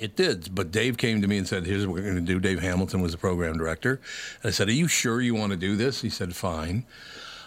It 0.00 0.16
did, 0.16 0.54
but 0.54 0.70
Dave 0.70 0.96
came 0.96 1.22
to 1.22 1.28
me 1.28 1.38
and 1.38 1.46
said, 1.48 1.66
"Here's 1.66 1.86
what 1.86 1.94
we're 1.94 2.02
going 2.02 2.16
to 2.16 2.20
do." 2.20 2.38
Dave 2.40 2.60
Hamilton 2.60 3.00
was 3.00 3.12
the 3.12 3.18
program 3.18 3.56
director, 3.56 4.00
and 4.42 4.48
I 4.48 4.52
said, 4.52 4.68
"Are 4.68 4.72
you 4.72 4.88
sure 4.88 5.20
you 5.20 5.34
want 5.34 5.50
to 5.52 5.56
do 5.56 5.76
this?" 5.76 6.02
He 6.02 6.10
said, 6.10 6.34
"Fine." 6.36 6.84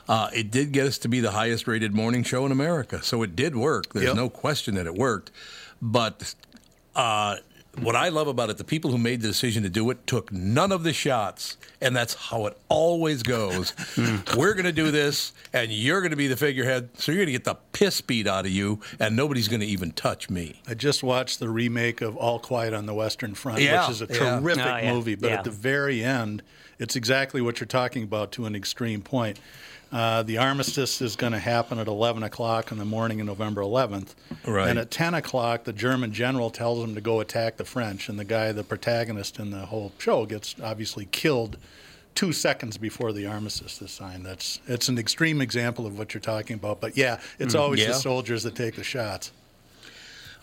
Uh, 0.08 0.28
it 0.34 0.50
did 0.50 0.72
get 0.72 0.88
us 0.88 0.98
to 0.98 1.08
be 1.08 1.20
the 1.20 1.32
highest-rated 1.32 1.94
morning 1.94 2.24
show 2.24 2.44
in 2.46 2.52
America, 2.52 3.04
so 3.04 3.22
it 3.22 3.36
did 3.36 3.56
work. 3.56 3.94
There's 3.94 4.08
Yep. 4.08 4.16
no 4.16 4.28
question 4.30 4.74
that 4.76 4.88
it 4.88 4.96
worked. 4.96 5.30
But 5.82 6.34
uh, 6.96 7.38
what 7.78 7.96
I 7.96 8.10
love 8.10 8.28
about 8.28 8.50
it, 8.50 8.58
the 8.58 8.64
people 8.64 8.92
who 8.92 8.98
made 8.98 9.22
the 9.22 9.28
decision 9.28 9.64
to 9.64 9.70
do 9.70 9.90
it 9.90 10.06
took 10.08 10.32
none 10.34 10.72
of 10.72 10.84
the 10.84 10.92
shots, 10.92 11.56
and 11.80 11.96
that's 11.96 12.14
how 12.16 12.46
it 12.48 12.58
always 12.68 13.24
goes. 13.24 13.74
We're 14.36 14.54
going 14.54 14.66
to 14.66 14.72
do 14.72 14.92
this, 14.92 15.32
and 15.54 15.72
you're 15.72 16.02
going 16.02 16.12
to 16.12 16.18
be 16.18 16.28
the 16.28 16.36
figurehead, 16.36 16.90
so 16.96 17.12
you're 17.12 17.20
going 17.20 17.28
to 17.28 17.32
get 17.32 17.44
the 17.46 17.56
piss 17.72 18.02
beat 18.02 18.28
out 18.28 18.46
of 18.46 18.52
you, 18.52 18.80
and 19.00 19.16
nobody's 19.16 19.48
going 19.48 19.62
to 19.62 19.66
even 19.68 19.92
touch 19.92 20.30
me. 20.30 20.62
I 20.68 20.74
just 20.74 21.04
watched 21.04 21.40
the 21.40 21.48
remake 21.50 22.02
of 22.02 22.18
All 22.18 22.40
Quiet 22.40 22.74
on 22.74 22.86
the 22.86 22.94
Western 22.94 23.34
Front, 23.36 23.62
Yeah, 23.62 23.82
which 23.88 23.92
is 23.92 24.02
a 24.02 24.08
yeah. 24.14 24.40
terrific 24.40 24.66
Oh, 24.66 24.78
yeah, 24.78 24.94
movie. 24.94 25.16
But 25.16 25.30
yeah. 25.30 25.38
at 25.38 25.44
the 25.44 25.52
very 25.52 26.04
end, 26.04 26.44
it's 26.80 26.96
exactly 26.96 27.40
what 27.42 27.60
you're 27.60 27.68
talking 27.68 28.04
about 28.04 28.32
to 28.34 28.46
an 28.46 28.56
extreme 28.56 29.02
point. 29.02 29.40
Uh, 29.92 30.22
the 30.22 30.38
armistice 30.38 31.02
is 31.02 31.16
going 31.16 31.34
to 31.34 31.40
happen 31.40 31.80
at 31.80 31.88
11 31.88 32.22
o'clock 32.22 32.72
in 32.72 32.78
the 32.78 32.86
morning 32.86 33.20
of 33.22 33.26
November 33.26 33.62
11th. 33.62 34.14
Right. 34.46 34.70
And 34.70 34.78
at 34.78 34.92
10 34.92 35.16
o'clock, 35.16 35.64
the 35.64 35.74
German 35.74 36.14
general 36.14 36.52
tells 36.52 36.84
him 36.84 36.94
to 36.94 37.02
go 37.02 37.20
attack 37.22 37.58
the 37.58 37.66
French. 37.66 38.08
And 38.08 38.20
the 38.20 38.24
guy, 38.24 38.52
the 38.52 38.64
protagonist 38.64 39.40
in 39.40 39.50
the 39.50 39.66
whole 39.66 39.92
show, 39.98 40.28
gets 40.28 40.56
obviously 40.62 41.08
killed 41.12 41.58
two 42.14 42.32
seconds 42.34 42.78
before 42.78 43.12
the 43.14 43.26
armistice 43.26 43.82
is 43.82 43.90
signed. 43.90 44.26
That's 44.26 44.60
it's 44.68 44.90
an 44.90 45.00
extreme 45.00 45.42
example 45.42 45.88
of 45.88 45.98
what 45.98 46.14
you're 46.14 46.22
talking 46.22 46.56
about. 46.56 46.82
But 46.82 46.96
yeah, 46.96 47.20
it's 47.40 47.56
always 47.56 47.80
Mm, 47.80 47.84
yeah. 47.84 47.90
the 47.90 47.94
soldiers 48.00 48.44
that 48.44 48.54
take 48.56 48.76
the 48.76 48.84
shots. 48.84 49.32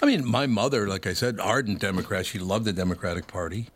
I 0.03 0.07
mean, 0.07 0.26
my 0.26 0.47
mother, 0.47 0.88
like 0.88 1.07
I 1.07 1.12
said, 1.12 1.38
ardent 1.38 1.79
Democrat. 1.81 2.26
She 2.26 2.38
loved 2.41 2.65
the 2.65 2.73
Democratic 2.73 3.26
Party. 3.29 3.69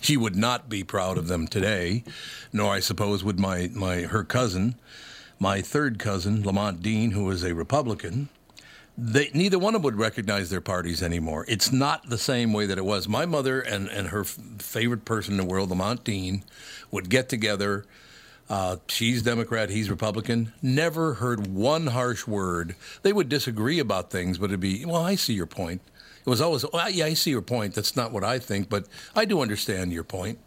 She 0.00 0.16
would 0.16 0.36
not 0.36 0.68
be 0.68 0.84
proud 0.84 1.18
of 1.18 1.26
them 1.28 1.48
today, 1.48 2.04
nor 2.52 2.72
I 2.72 2.78
suppose 2.80 3.24
would 3.24 3.40
my, 3.40 3.68
my 3.74 4.02
her 4.02 4.22
cousin, 4.22 4.76
my 5.38 5.60
third 5.60 5.98
cousin, 5.98 6.44
Lamont 6.44 6.82
Dean, 6.82 7.12
who 7.12 7.24
was 7.24 7.44
a 7.44 7.54
Republican. 7.54 8.28
They, 8.96 9.30
neither 9.32 9.58
one 9.60 9.76
of 9.76 9.82
them 9.82 9.84
would 9.84 9.96
recognize 9.96 10.50
their 10.50 10.60
parties 10.60 11.02
anymore. 11.02 11.44
It's 11.46 11.70
not 11.70 12.08
the 12.08 12.18
same 12.18 12.52
way 12.52 12.66
that 12.66 12.78
it 12.78 12.84
was. 12.84 13.08
My 13.08 13.26
mother 13.26 13.60
and, 13.60 13.88
and 13.88 14.08
her 14.08 14.22
f- 14.22 14.36
favorite 14.58 15.04
person 15.04 15.34
in 15.34 15.38
the 15.38 15.44
world, 15.44 15.70
Lamont 15.70 16.02
Dean, 16.02 16.42
would 16.90 17.08
get 17.08 17.28
together. 17.28 17.84
Uh, 18.50 18.78
she's 18.88 19.22
Democrat, 19.22 19.70
he's 19.70 19.88
Republican. 19.88 20.52
Never 20.60 21.14
heard 21.14 21.46
one 21.46 21.88
harsh 21.88 22.26
word. 22.26 22.74
They 23.02 23.12
would 23.12 23.28
disagree 23.28 23.78
about 23.78 24.10
things, 24.10 24.38
but 24.38 24.46
it'd 24.46 24.58
be, 24.58 24.84
well, 24.84 25.04
I 25.04 25.14
see 25.14 25.34
your 25.34 25.46
point. 25.46 25.80
It 26.26 26.28
was 26.28 26.40
always, 26.40 26.64
well, 26.72 26.90
yeah, 26.90 27.04
I 27.04 27.14
see 27.14 27.30
your 27.30 27.42
point. 27.42 27.74
That's 27.74 27.94
not 27.94 28.10
what 28.10 28.24
I 28.24 28.40
think, 28.40 28.68
but 28.68 28.86
I 29.14 29.26
do 29.26 29.40
understand 29.40 29.92
your 29.92 30.02
point. 30.02 30.38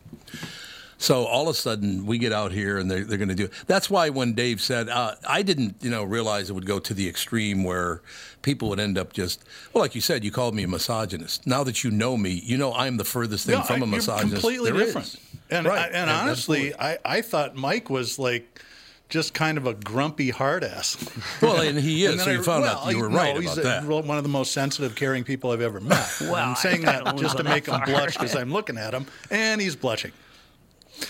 So 1.01 1.25
all 1.25 1.50
of 1.50 1.55
a 1.55 1.58
sudden, 1.58 2.05
we 2.05 2.20
get 2.20 2.31
out 2.31 2.51
here 2.51 2.77
and 2.77 2.89
they're, 2.89 3.03
they're 3.03 3.17
going 3.17 3.29
to 3.29 3.36
do. 3.36 3.46
it. 3.46 3.53
That's 3.65 3.89
why 3.89 4.10
when 4.10 4.34
Dave 4.34 4.62
said, 4.62 4.88
uh, 4.88 5.15
I 5.27 5.41
didn't, 5.41 5.77
you 5.81 5.89
know, 5.89 6.03
realize 6.03 6.51
it 6.51 6.53
would 6.53 6.67
go 6.67 6.77
to 6.77 6.93
the 6.93 7.10
extreme 7.10 7.63
where 7.63 8.03
people 8.43 8.70
would 8.70 8.79
end 8.79 9.00
up 9.00 9.12
just, 9.12 9.43
well, 9.74 9.81
like 9.84 9.96
you 9.96 10.01
said, 10.01 10.24
you 10.24 10.29
called 10.31 10.53
me 10.53 10.62
a 10.62 10.67
misogynist. 10.67 11.48
Now 11.48 11.63
that 11.63 11.84
you 11.84 11.89
know 11.89 12.17
me, 12.17 12.29
you 12.46 12.55
know 12.55 12.72
I'm 12.75 12.98
the 12.98 13.03
furthest 13.03 13.48
thing 13.48 13.55
No, 13.55 13.63
from 13.63 13.77
I- 13.77 13.77
a 13.77 13.79
you're 13.79 13.96
misogynist. 13.98 14.34
completely 14.36 14.70
there 14.72 14.86
different. 14.86 15.08
is. 15.08 15.17
And 15.50 15.65
Right. 15.65 15.79
I, 15.79 15.86
and 15.88 16.08
Yeah, 16.10 16.22
honestly. 16.22 16.74
I, 16.75 17.00
I 17.03 17.22
thought 17.22 17.55
Mike 17.55 17.89
was 17.89 18.20
like 18.20 18.62
just 19.10 19.34
kind 19.34 19.58
of 19.58 19.65
a 19.65 19.74
grumpy 19.74 20.29
hard 20.29 20.63
ass. 20.63 20.98
Well, 21.41 21.62
and 21.62 21.79
he 21.79 22.05
is. 22.05 22.12
And 22.12 22.20
then 22.20 22.25
so 22.25 22.31
I- 22.31 22.34
you 22.36 22.43
found 22.43 22.62
well, 22.62 22.77
out 22.77 22.91
you 22.91 23.00
were 23.01 23.10
no, 23.10 23.17
right 23.17 23.36
he's 23.38 23.58
about 23.58 23.81
a- 23.84 23.88
that. 23.88 24.05
one 24.05 24.17
of 24.20 24.24
the 24.24 24.29
most 24.29 24.51
sensitive, 24.51 24.96
caring 24.96 25.24
people 25.24 25.50
I've 25.50 25.62
ever 25.62 25.79
met. 25.81 26.08
Well, 26.22 26.36
I'm 26.36 26.55
saying 26.55 26.84
that 26.84 27.17
just 27.17 27.38
to 27.38 27.43
make 27.43 27.65
him 27.65 27.74
far. 27.74 27.86
blush 27.88 28.13
because 28.17 28.36
I'm 28.41 28.53
looking 28.53 28.77
at 28.77 28.93
him, 28.93 29.08
and 29.31 29.60
he's 29.60 29.75
blushing. 29.75 30.12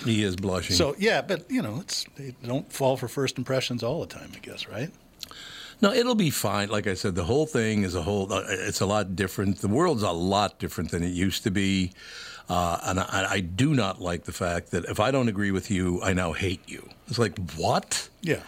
He 0.04 0.24
is 0.24 0.36
blushing. 0.36 0.76
So 0.76 0.96
yeah, 0.98 1.22
but 1.22 1.50
you 1.50 1.62
know, 1.62 1.78
it's 1.82 2.06
they 2.16 2.34
don't 2.46 2.72
fall 2.72 2.98
for 2.98 3.08
first 3.08 3.38
impressions 3.38 3.84
all 3.84 4.02
the 4.02 4.08
time, 4.08 4.32
I 4.36 4.40
guess, 4.40 4.68
right? 4.68 4.90
No, 5.82 5.92
it'll 5.92 6.16
be 6.16 6.30
fine. 6.30 6.70
Like 6.70 6.86
I 6.86 6.94
said, 6.94 7.16
the 7.16 7.24
whole 7.24 7.46
thing 7.48 7.84
is 7.84 7.96
a 7.96 8.02
whole. 8.04 8.32
Uh, 8.32 8.44
it's 8.48 8.82
a 8.82 8.86
lot 8.86 9.16
different. 9.16 9.60
The 9.60 9.68
world's 9.68 10.04
a 10.04 10.12
lot 10.12 10.60
different 10.60 10.92
than 10.92 11.04
it 11.04 11.10
used 11.14 11.44
to 11.44 11.52
be, 11.52 11.92
uh, 12.50 12.80
and 12.84 13.00
I, 13.00 13.28
I 13.32 13.40
do 13.40 13.74
not 13.74 14.00
like 14.00 14.26
the 14.26 14.32
fact 14.32 14.72
that 14.72 14.86
if 14.86 15.00
I 15.00 15.10
don't 15.12 15.28
agree 15.28 15.50
with 15.52 15.72
you, 15.72 16.00
I 16.04 16.14
now 16.14 16.34
hate 16.34 16.62
you. 16.70 16.88
It's 17.08 17.18
like 17.18 17.38
what? 17.54 18.10
Yeah. 18.22 18.42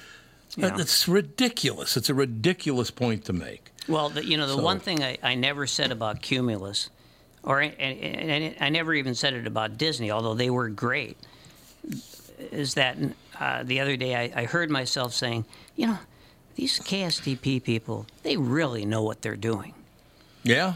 Yeah. 0.55 0.77
It's 0.79 1.07
ridiculous. 1.07 1.97
It's 1.97 2.09
a 2.09 2.13
ridiculous 2.13 2.91
point 2.91 3.25
to 3.25 3.33
make. 3.33 3.71
Well, 3.87 4.09
the, 4.09 4.23
you 4.23 4.37
know, 4.37 4.45
the 4.45 4.53
So- 4.53 4.61
one 4.61 4.79
thing 4.79 5.03
I, 5.03 5.17
I 5.23 5.33
never 5.33 5.65
said 5.65 5.91
about 5.91 6.21
Cumulus, 6.21 6.91
or 7.41 7.59
and, 7.61 7.73
and, 7.79 8.31
and 8.31 8.55
I 8.59 8.69
never 8.69 8.93
even 8.93 9.15
said 9.15 9.33
it 9.33 9.47
about 9.47 9.79
Disney, 9.79 10.11
although 10.11 10.35
they 10.35 10.51
were 10.51 10.69
great, 10.69 11.17
is 12.51 12.73
that 12.75 12.97
uh, 13.39 13.63
the 13.63 13.79
other 13.79 13.95
day 13.97 14.15
I, 14.15 14.41
I 14.41 14.45
heard 14.45 14.69
myself 14.69 15.13
saying, 15.13 15.45
you 15.75 15.87
know, 15.87 15.97
these 16.55 16.79
KSTP 16.79 17.61
people, 17.63 18.05
they 18.23 18.37
really 18.37 18.85
know 18.85 19.01
what 19.03 19.21
they're 19.21 19.35
doing. 19.35 19.73
Yeah. 20.43 20.75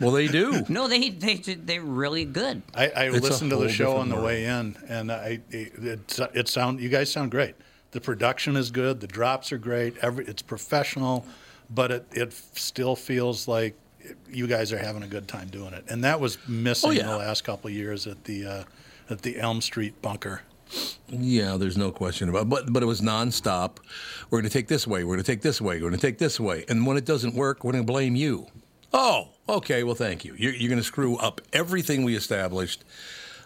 well, 0.00 0.12
they 0.12 0.28
do. 0.28 0.64
No, 0.68 0.88
they 0.88 1.10
they 1.10 1.34
they're 1.36 1.82
really 1.82 2.24
good. 2.24 2.62
I, 2.74 2.88
I 2.88 3.04
It's 3.10 3.20
listened 3.20 3.50
to 3.50 3.56
the 3.56 3.68
show 3.68 3.96
on 3.96 4.08
the 4.08 4.14
world. 4.14 4.26
way 4.26 4.44
in, 4.46 4.76
and 4.88 5.10
I 5.12 5.40
it, 5.50 5.72
it, 5.84 6.18
it 6.34 6.48
sound 6.48 6.80
you 6.80 6.88
guys 6.88 7.10
sound 7.10 7.30
great. 7.30 7.54
The 7.90 8.00
production 8.00 8.56
is 8.56 8.70
good. 8.70 9.00
The 9.00 9.06
drops 9.06 9.52
are 9.52 9.58
great. 9.58 9.96
Every 9.98 10.24
it's 10.24 10.40
professional, 10.42 11.26
but 11.68 11.90
it 11.90 12.06
it 12.12 12.32
still 12.54 12.96
feels 12.96 13.46
like 13.46 13.74
you 14.30 14.46
guys 14.46 14.72
are 14.72 14.78
having 14.78 15.02
a 15.02 15.06
good 15.08 15.28
time 15.28 15.48
doing 15.48 15.74
it. 15.74 15.84
And 15.88 16.02
that 16.04 16.20
was 16.20 16.38
missing 16.48 16.90
Oh, 16.90 16.92
yeah. 16.92 17.06
the 17.06 17.16
last 17.18 17.44
couple 17.44 17.68
of 17.68 17.74
years 17.74 18.06
at 18.06 18.24
the 18.24 18.46
uh, 18.46 18.64
at 19.12 19.22
the 19.22 19.38
Elm 19.38 19.60
Street 19.60 20.00
bunker. 20.02 20.42
Yeah, 21.08 21.56
there's 21.58 21.76
no 21.76 21.92
question 21.92 22.28
about. 22.28 22.42
It. 22.42 22.48
But 22.48 22.72
but 22.72 22.82
it 22.82 22.86
was 22.86 23.00
nonstop. 23.00 23.76
We're 24.30 24.40
going 24.40 24.48
to 24.48 24.52
take 24.52 24.68
this 24.68 24.86
way. 24.86 25.04
We're 25.04 25.14
going 25.14 25.24
to 25.24 25.30
take 25.30 25.42
this 25.42 25.60
way. 25.60 25.76
We're 25.76 25.90
going 25.90 26.00
to 26.00 26.06
take 26.06 26.18
this 26.18 26.40
way. 26.40 26.64
And 26.68 26.86
when 26.86 26.96
it 26.96 27.04
doesn't 27.04 27.34
work, 27.34 27.62
we're 27.62 27.72
going 27.72 27.84
to 27.84 27.92
blame 27.92 28.16
you. 28.16 28.46
Oh, 28.92 29.28
okay. 29.48 29.84
Well, 29.84 29.94
thank 29.94 30.24
you. 30.24 30.34
You're, 30.36 30.54
you're 30.54 30.68
going 30.68 30.80
to 30.80 30.84
screw 30.84 31.16
up 31.18 31.40
everything 31.52 32.04
we 32.04 32.16
established. 32.16 32.84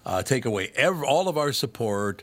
Uh, 0.05 0.23
take 0.23 0.45
away 0.45 0.71
ev- 0.77 1.03
all 1.03 1.29
of 1.29 1.37
our 1.37 1.53
support. 1.53 2.23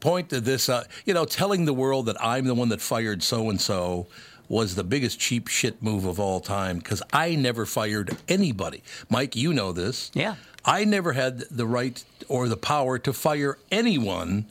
Point 0.00 0.28
to 0.30 0.40
this. 0.40 0.68
Uh, 0.68 0.84
you 1.06 1.14
know, 1.14 1.24
telling 1.24 1.64
the 1.64 1.72
world 1.72 2.06
that 2.06 2.22
I'm 2.22 2.44
the 2.44 2.54
one 2.54 2.68
that 2.68 2.80
fired 2.80 3.22
so 3.22 3.48
and 3.48 3.60
so 3.60 4.08
was 4.52 4.74
the 4.74 4.84
biggest 4.84 5.18
cheap 5.18 5.48
shit 5.48 5.82
move 5.82 6.04
of 6.04 6.20
all 6.20 6.38
time 6.38 6.76
because 6.76 7.02
I 7.10 7.34
never 7.36 7.64
fired 7.64 8.14
anybody. 8.28 8.82
Mike, 9.08 9.34
you 9.34 9.54
know 9.54 9.72
this. 9.72 10.10
Yeah. 10.12 10.34
I 10.62 10.84
never 10.84 11.14
had 11.14 11.38
the 11.50 11.66
right 11.66 12.04
or 12.28 12.48
the 12.48 12.56
power 12.58 12.98
to 12.98 13.14
fire 13.14 13.56
anyone, 13.70 14.44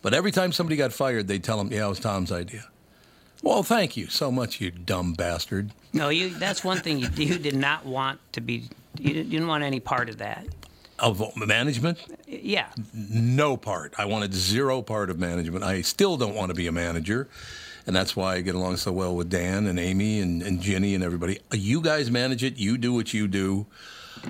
but 0.00 0.14
every 0.14 0.32
time 0.32 0.52
somebody 0.52 0.76
got 0.76 0.90
fired, 0.94 1.28
they'd 1.28 1.44
tell 1.44 1.58
them, 1.58 1.70
"Yeah, 1.70 1.84
it 1.84 1.90
was 1.90 2.00
Tom's 2.00 2.32
idea." 2.32 2.64
Well, 3.42 3.62
thank 3.62 3.94
you 3.94 4.06
so 4.06 4.30
much, 4.32 4.58
you 4.58 4.70
dumb 4.70 5.12
bastard. 5.12 5.70
No, 5.92 6.08
you. 6.08 6.30
That's 6.30 6.64
one 6.64 6.78
thing 6.78 6.98
you, 6.98 7.08
you 7.14 7.38
did 7.38 7.54
not 7.54 7.84
want 7.84 8.20
to 8.32 8.40
be. 8.40 8.70
You 8.98 9.12
didn't- 9.12 9.26
you 9.26 9.32
didn't 9.32 9.48
want 9.48 9.64
any 9.64 9.80
part 9.80 10.08
of 10.08 10.16
that. 10.18 10.46
Of 10.98 11.20
management, 11.36 11.98
Yeah. 12.26 12.68
no 12.94 13.56
part. 13.58 13.92
I 13.98 14.04
wanted 14.06 14.32
zero 14.32 14.80
part 14.82 15.10
of 15.10 15.18
management. 15.18 15.62
I 15.64 15.82
still 15.82 16.16
don't 16.16 16.34
want 16.34 16.48
to 16.50 16.54
be 16.54 16.66
a 16.68 16.72
manager. 16.72 17.28
And 17.86 17.96
that's 17.96 18.14
why 18.14 18.34
I 18.36 18.40
get 18.42 18.54
along 18.54 18.76
so 18.76 18.92
well 18.92 19.14
with 19.16 19.28
Dan 19.28 19.66
and 19.66 19.78
Amy 19.78 20.20
and, 20.20 20.42
and 20.42 20.60
Jenny 20.60 20.94
and 20.94 21.02
everybody. 21.02 21.40
You 21.52 21.80
guys 21.80 22.10
manage 22.10 22.44
it. 22.44 22.56
You 22.56 22.78
do 22.78 22.92
what 22.92 23.12
you 23.12 23.26
do, 23.26 23.66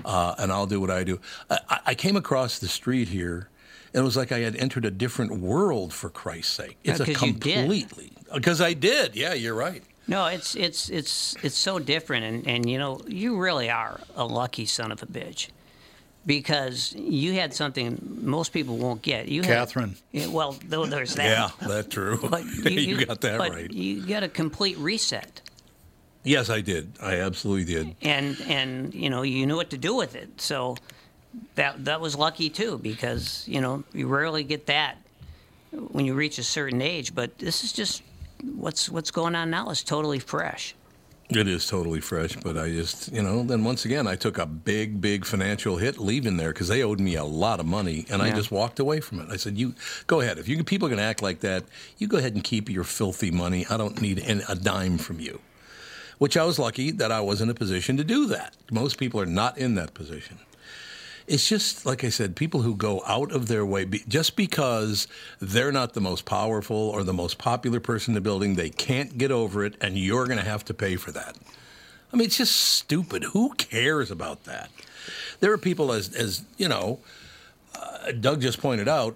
uh, 0.03 0.35
and 0.39 0.51
I'll 0.51 0.65
do 0.65 0.81
what 0.81 0.89
I 0.89 1.03
do. 1.03 1.19
I, 1.49 1.79
I- 1.87 1.95
came 1.95 2.15
across 2.15 2.57
the 2.59 2.67
street 2.67 3.09
here, 3.09 3.49
and 3.93 4.01
it 4.01 4.03
was 4.03 4.17
like 4.17 4.31
I 4.31 4.39
had 4.39 4.55
entered 4.55 4.85
a 4.85 4.91
different 4.91 5.39
world, 5.39 5.93
for 5.93 6.09
Christ's 6.09 6.53
sake. 6.53 6.77
It's 6.83 6.99
a 6.99 7.05
you 7.07 7.33
did. 7.33 7.37
completely. 7.37 8.11
Because 8.33 8.59
I 8.59 8.73
did. 8.73 9.15
Yeah, 9.15 9.33
you're 9.33 9.53
right. 9.53 9.83
No, 10.07 10.25
it's 10.25 10.55
it's 10.55 10.89
it's 10.89 11.35
it's 11.43 11.55
so 11.57 11.79
different, 11.79 12.25
and 12.25 12.47
and 12.47 12.69
you 12.69 12.77
know 12.77 12.99
you 13.07 13.37
really 13.37 13.69
are 13.69 13.99
a 14.15 14.25
lucky 14.25 14.65
son 14.65 14.91
of 14.91 15.01
a 15.03 15.05
bitch, 15.05 15.49
because 16.25 16.93
you 16.93 17.33
had 17.33 17.53
something 17.53 18.19
most 18.21 18.53
people 18.53 18.77
won't 18.77 19.01
get. 19.01 19.27
You 19.27 19.41
had- 19.41 19.49
Catherine. 19.49 19.95
Yeah, 20.11 20.27
well, 20.27 20.55
though 20.65 20.85
there's 20.85 21.15
that. 21.15 21.25
Yeah, 21.61 21.67
that's 21.67 21.87
true. 21.89 22.17
But 22.29 22.45
you, 22.71 23.05
got 23.05 23.21
that 23.21 23.37
but 23.37 23.51
right. 23.51 23.71
You 23.71 24.05
got 24.05 24.23
a 24.23 24.29
complete 24.29 24.77
reset, 24.77 25.41
Yes, 26.25 26.49
I 26.49 26.61
did. 26.61 26.93
I 27.01 27.17
absolutely 27.17 27.65
did. 27.65 27.95
and 28.01 28.39
and 28.47 28.93
you 28.93 29.09
know 29.09 29.23
you 29.23 29.45
knew 29.45 29.57
what 29.57 29.71
to 29.71 29.77
do 29.77 29.93
with 29.95 30.15
it. 30.15 30.39
So 30.39 30.77
that 31.55 31.83
that 31.85 31.99
was 31.99 32.15
lucky 32.15 32.49
too, 32.49 32.77
because 32.77 33.45
you 33.47 33.59
know 33.59 33.83
you 33.93 34.07
rarely 34.07 34.43
get 34.43 34.67
that 34.67 34.97
when 35.71 36.05
you 36.05 36.13
reach 36.13 36.37
a 36.37 36.43
certain 36.43 36.81
age. 36.81 37.13
But 37.13 37.37
this 37.39 37.63
is 37.65 37.73
just 37.73 38.03
what's 38.55 38.89
what's 38.89 39.11
going 39.11 39.35
on 39.35 39.49
now 39.49 39.69
is 39.69 39.83
totally 39.83 40.19
fresh. 40.19 40.75
It 41.35 41.47
is 41.47 41.65
totally 41.67 42.01
fresh, 42.01 42.35
but 42.35 42.57
I 42.57 42.69
just, 42.69 43.11
you 43.11 43.21
know, 43.21 43.43
then 43.43 43.63
once 43.63 43.85
again, 43.85 44.07
I 44.07 44.15
took 44.15 44.37
a 44.37 44.45
big, 44.45 45.01
big 45.01 45.25
financial 45.25 45.77
hit 45.77 45.97
leaving 45.97 46.37
there 46.37 46.53
because 46.53 46.67
they 46.67 46.83
owed 46.83 46.99
me 46.99 47.15
a 47.15 47.23
lot 47.23 47.59
of 47.59 47.65
money, 47.65 48.05
and 48.09 48.21
I 48.21 48.31
just 48.31 48.51
walked 48.51 48.79
away 48.79 48.99
from 48.99 49.19
it. 49.19 49.27
I 49.31 49.37
said, 49.37 49.57
"You 49.57 49.73
go 50.07 50.21
ahead. 50.21 50.37
If 50.37 50.47
you 50.47 50.63
people 50.63 50.87
are 50.87 50.89
going 50.89 50.99
to 50.99 51.03
act 51.03 51.21
like 51.21 51.39
that, 51.41 51.63
you 51.97 52.07
go 52.07 52.17
ahead 52.17 52.33
and 52.33 52.43
keep 52.43 52.69
your 52.69 52.83
filthy 52.83 53.31
money. 53.31 53.65
I 53.69 53.77
don't 53.77 54.01
need 54.01 54.19
a 54.47 54.55
dime 54.55 54.97
from 54.97 55.19
you." 55.19 55.39
Which 56.19 56.37
I 56.37 56.43
was 56.45 56.59
lucky 56.59 56.91
that 56.91 57.11
I 57.11 57.21
was 57.21 57.41
in 57.41 57.49
a 57.49 57.53
position 57.53 57.97
to 57.97 58.03
do 58.03 58.27
that. 58.27 58.55
Most 58.71 58.97
people 58.97 59.19
are 59.19 59.25
not 59.25 59.57
in 59.57 59.75
that 59.75 59.93
position. 59.93 60.39
It's 61.25 61.47
just 61.47 61.85
like 61.85 62.03
I 62.03 62.09
said, 62.09 62.35
people 62.35 62.61
who 62.61 62.75
go 62.75 63.01
out 63.07 63.31
of 63.31 63.47
their 63.47 63.65
way 63.65 63.85
be, 63.85 64.03
just 64.07 64.35
because 64.35 65.07
they're 65.39 65.71
not 65.71 65.93
the 65.93 66.01
most 66.01 66.25
powerful 66.25 66.75
or 66.77 67.03
the 67.03 67.13
most 67.13 67.37
popular 67.37 67.79
person 67.79 68.11
in 68.11 68.15
the 68.15 68.21
building, 68.21 68.55
they 68.55 68.69
can't 68.69 69.17
get 69.17 69.31
over 69.31 69.63
it, 69.63 69.75
and 69.79 69.97
you're 69.97 70.25
going 70.25 70.39
to 70.39 70.45
have 70.45 70.65
to 70.65 70.73
pay 70.73 70.95
for 70.95 71.11
that. 71.11 71.37
I 72.11 72.17
mean, 72.17 72.25
it's 72.25 72.37
just 72.37 72.55
stupid. 72.55 73.23
Who 73.23 73.53
cares 73.53 74.11
about 74.11 74.43
that? 74.43 74.69
There 75.39 75.51
are 75.51 75.57
people, 75.57 75.91
as 75.91 76.13
as 76.13 76.43
you 76.57 76.67
know, 76.67 76.99
uh, 77.75 78.11
Doug 78.11 78.41
just 78.41 78.59
pointed 78.59 78.87
out. 78.87 79.15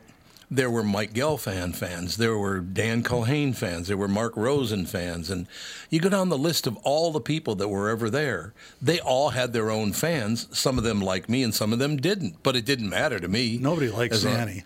There 0.50 0.70
were 0.70 0.84
Mike 0.84 1.14
Gelfand 1.14 1.76
fans. 1.76 2.16
There 2.16 2.38
were 2.38 2.60
Dan 2.62 3.04
Culhane 3.04 3.54
fans. 3.54 3.90
There 3.90 3.98
were 3.98 4.08
Mark 4.08 4.36
Rosen 4.38 4.86
fans. 4.86 5.30
And 5.30 5.46
you 5.90 6.00
go 6.00 6.08
down 6.08 6.30
the 6.30 6.38
list 6.38 6.66
of 6.68 6.78
all 6.84 7.12
the 7.12 7.20
people 7.20 7.56
that 7.56 7.68
were 7.68 7.90
ever 7.90 8.10
there. 8.10 8.54
They 8.82 9.02
all 9.02 9.32
had 9.32 9.52
their 9.52 9.70
own 9.70 9.92
fans. 9.92 10.48
Some 10.58 10.78
of 10.78 10.86
them 10.86 11.02
like 11.02 11.28
me 11.28 11.44
and 11.44 11.54
some 11.54 11.74
of 11.74 11.80
them 11.80 11.98
didn't. 11.98 12.44
But 12.44 12.56
it 12.56 12.64
didn't 12.64 12.90
matter 12.90 13.20
to 13.20 13.28
me. 13.28 13.58
Nobody 13.58 13.90
likes 13.90 14.16
As 14.18 14.24
a- 14.24 14.30
Sandy. 14.30 14.64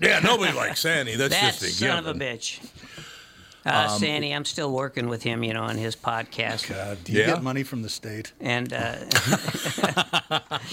Yeah, 0.00 0.18
nobody 0.20 0.52
likes 0.52 0.80
Sandy. 0.80 1.16
That's 1.16 1.34
That 1.40 1.52
just 1.52 1.62
a 1.62 1.66
son 1.68 1.98
of 1.98 2.06
a 2.06 2.14
bitch. 2.18 2.60
Uh, 3.66 3.88
Sandy, 3.88 4.32
I'm 4.32 4.44
still 4.46 4.72
working 4.72 5.08
with 5.08 5.22
him, 5.22 5.44
you 5.44 5.52
know, 5.52 5.62
on 5.64 5.76
his 5.76 5.94
podcast. 5.94 6.68
God, 6.70 6.98
do 7.04 7.12
you 7.12 7.20
Yeah? 7.20 7.26
get 7.26 7.42
money 7.42 7.62
from 7.62 7.82
the 7.82 7.90
state? 7.90 8.32
And 8.40 8.72
uh, 8.72 8.96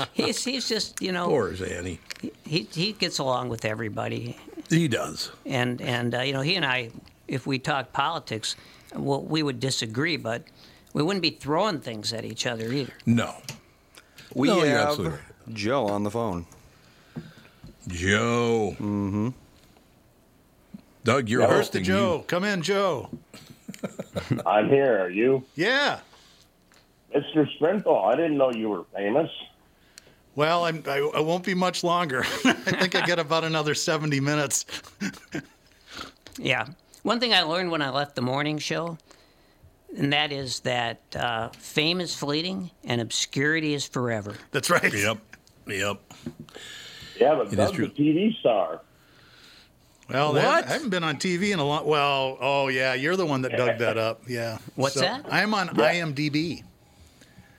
he's, 0.14 0.44
he's 0.44 0.68
just, 0.70 1.02
you 1.02 1.12
know, 1.12 1.28
Poor 1.28 1.56
Sandy. 1.56 2.00
he, 2.46 2.68
he 2.72 2.94
gets 2.94 3.20
along 3.20 3.50
with 3.50 3.66
everybody. 3.66 4.38
He 4.70 4.88
does. 4.88 5.32
And, 5.46 5.82
and 5.82 6.16
uh, 6.16 6.22
you 6.22 6.34
know, 6.34 6.42
he 6.42 6.56
and 6.56 6.66
I, 6.66 6.92
if 7.28 7.46
we 7.46 7.60
talk 7.60 7.92
politics, 7.92 8.56
well, 8.96 9.22
we 9.22 9.44
would 9.44 9.60
disagree, 9.60 10.16
but 10.18 10.44
we 10.94 11.04
wouldn't 11.04 11.24
be 11.24 11.32
throwing 11.32 11.80
things 11.82 12.14
at 12.14 12.24
each 12.24 12.46
other 12.46 12.72
either. 12.72 12.94
No. 13.06 13.36
We 14.34 14.48
No, 14.48 14.62
have 14.62 14.88
absolutely 14.90 15.20
Joe 15.54 15.88
on 15.88 16.04
the 16.04 16.12
phone. 16.12 16.46
Joe. 17.88 18.72
Mm-hmm. 18.80 19.30
Doug, 21.08 21.30
you're 21.30 21.40
First 21.48 21.72
to 21.72 21.78
hosting. 21.80 21.84
Joe. 21.86 22.26
Come 22.28 22.44
in, 22.44 22.62
Joe. 22.62 23.10
I'm 24.46 24.68
here. 24.68 25.04
Are 25.04 25.10
you? 25.10 25.42
Yeah. 25.56 26.00
Mr. 27.16 27.50
Sprinkle, 27.56 27.98
I 27.98 28.18
didn't 28.18 28.38
know 28.38 28.52
you 28.52 28.68
were 28.68 28.84
famous. 28.94 29.32
Well, 30.36 30.66
I'm, 30.66 30.84
I, 30.86 30.98
I 31.16 31.22
won't 31.22 31.46
be 31.46 31.54
much 31.54 31.82
longer. 31.86 32.24
I 32.46 32.52
think 32.52 32.94
I 32.96 33.06
get 33.06 33.20
about 33.20 33.46
another 33.46 33.74
70 33.74 34.20
minutes. 34.20 34.66
Yeah. 36.40 36.68
One 37.02 37.20
thing 37.20 37.34
I 37.34 37.42
learned 37.42 37.72
when 37.72 37.82
I 37.82 37.90
left 37.90 38.16
the 38.16 38.22
morning 38.22 38.60
show, 38.60 39.00
and 39.98 40.14
that 40.14 40.32
is 40.32 40.60
that 40.60 41.00
uh, 41.16 41.50
fame 41.58 42.00
is 42.00 42.14
fleeting 42.14 42.70
and 42.84 43.02
obscurity 43.02 43.74
is 43.74 43.88
forever. 43.88 44.36
That's 44.52 44.70
right. 44.70 44.94
Yep. 44.94 45.18
Yep. 45.66 46.00
Yeah, 47.20 47.34
but 47.34 47.48
It 47.48 47.54
is 47.54 47.58
Doug's 47.58 47.72
true. 47.72 47.86
a 47.86 47.90
TV 47.90 48.38
star. 48.40 48.82
Well, 50.10 50.34
that- 50.34 50.46
What? 50.46 50.66
I 50.68 50.74
haven't 50.74 50.90
been 50.90 51.04
on 51.04 51.18
TV 51.18 51.52
in 51.52 51.60
a 51.60 51.66
long. 51.66 51.86
Well, 51.86 52.38
oh 52.40 52.68
yeah, 52.70 52.94
you're 52.94 53.16
the 53.16 53.26
one 53.26 53.42
that 53.42 53.52
dug 53.58 53.78
that 53.80 53.98
up. 53.98 54.22
Yeah. 54.28 54.58
What's 54.76 54.96
So, 54.96 55.02
that? 55.02 55.26
I'm 55.32 55.54
on 55.54 55.70
IMDb. 55.70 56.64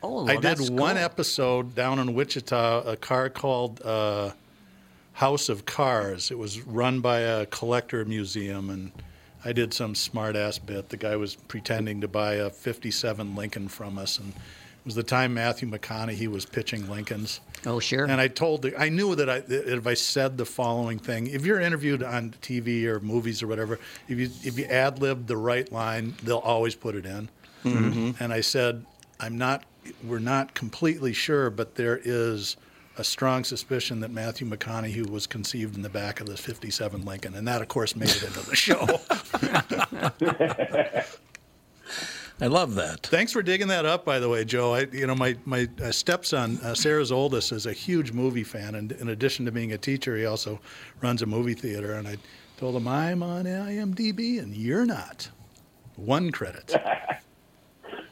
Oh, 0.03 0.25
well, 0.25 0.31
I 0.31 0.35
did 0.35 0.43
that's 0.43 0.71
one 0.71 0.95
cool. 0.97 1.05
episode 1.05 1.75
down 1.75 1.99
in 1.99 2.15
Wichita, 2.15 2.83
a 2.87 2.97
car 2.97 3.29
called 3.29 3.83
uh, 3.85 4.31
House 5.15 5.49
of 5.49 5.67
Cars. 5.67 6.31
It 6.31 6.39
was 6.39 6.61
run 6.63 7.01
by 7.01 7.19
a 7.21 7.47
collector 7.47 8.05
museum, 8.05 8.71
and 8.71 8.93
I 9.45 9.53
did 9.53 9.75
some 9.75 9.95
smart 9.97 10.37
ass 10.37 10.59
bit. 10.59 10.89
The 10.91 10.97
guy 10.97 11.17
was 11.17 11.35
pretending 11.35 12.01
to 12.03 12.09
buy 12.09 12.35
a 12.35 12.49
57 12.49 13.35
Lincoln 13.35 13.67
from 13.69 13.99
us, 13.99 14.19
and 14.19 14.29
it 14.31 14.37
was 14.85 14.95
the 14.95 15.03
time 15.03 15.35
Matthew 15.35 15.69
McConaughey 15.69 16.29
was 16.29 16.47
pitching 16.47 16.89
Lincolns. 16.89 17.41
Oh, 17.67 17.81
sure. 17.81 18.05
And 18.05 18.21
I 18.21 18.29
told 18.29 18.63
the, 18.63 18.81
I 18.81 18.89
knew 18.89 19.15
that, 19.15 19.29
I, 19.29 19.41
that 19.41 19.69
if 19.69 19.87
I 19.87 19.95
said 19.95 20.39
the 20.39 20.45
following 20.45 20.99
thing, 20.99 21.27
if 21.27 21.45
you're 21.45 21.61
interviewed 21.61 22.03
on 22.03 22.35
TV 22.43 22.85
or 22.85 23.01
movies 23.01 23.43
or 23.43 23.47
whatever, 23.47 23.79
if 24.09 24.19
you 24.19 24.31
if 24.45 24.59
you 24.59 24.65
ad 24.67 25.01
lib 25.01 25.27
the 25.27 25.37
right 25.37 25.71
line, 25.73 26.15
they'll 26.23 26.39
always 26.39 26.75
put 26.75 26.95
it 26.95 27.05
in. 27.05 27.29
Mm-hmm. 27.65 28.23
And 28.23 28.33
I 28.33 28.41
said, 28.41 28.85
I'm 29.21 29.37
not, 29.37 29.65
we're 30.05 30.21
not 30.21 30.55
completely 30.55 31.13
sure, 31.13 31.51
but 31.51 31.75
there 31.75 32.01
is 32.03 32.57
a 32.97 33.05
strong 33.05 33.45
suspicion 33.45 34.01
that 34.01 34.11
Matthew 34.11 34.49
McConaughey 34.49 35.09
was 35.09 35.27
conceived 35.27 35.77
in 35.77 35.83
the 35.83 35.89
back 35.89 36.21
of 36.21 36.27
the 36.27 36.37
'57 36.37 37.05
Lincoln, 37.05 37.35
and 37.35 37.47
that, 37.47 37.63
of 37.63 37.69
course, 37.69 37.95
made 37.95 38.11
it 38.11 38.23
into 38.25 38.41
the 38.41 38.57
show. 38.57 39.01
I 42.41 42.47
love 42.47 42.77
that. 42.77 43.05
Thanks 43.05 43.33
for 43.33 43.43
digging 43.43 43.67
that 43.69 43.85
up, 43.85 44.05
by 44.05 44.21
the 44.21 44.29
way, 44.29 44.45
Joe. 44.45 44.75
I, 44.75 44.87
you 44.93 45.07
know, 45.07 45.15
my 45.15 45.37
my 45.45 45.69
uh, 45.83 45.91
stepson, 45.91 46.59
uh, 46.59 46.75
Sarah's 46.75 47.11
oldest, 47.11 47.51
is 47.51 47.67
a 47.67 47.73
huge 47.73 48.13
movie 48.13 48.45
fan, 48.45 48.77
and 48.77 48.93
in 48.93 49.09
addition 49.09 49.45
to 49.47 49.53
being 49.53 49.73
a 49.73 49.79
teacher, 49.79 50.17
he 50.17 50.25
also 50.25 50.61
runs 51.01 51.23
a 51.23 51.27
movie 51.27 51.55
theater. 51.55 51.95
And 51.95 52.07
I 52.07 52.17
told 52.57 52.77
him 52.77 52.87
I'm 52.87 53.25
on 53.25 53.45
IMDb, 53.45 54.39
and 54.41 54.55
you're 54.55 54.87
not. 54.87 55.29
One 55.97 56.31
credit. 56.31 56.75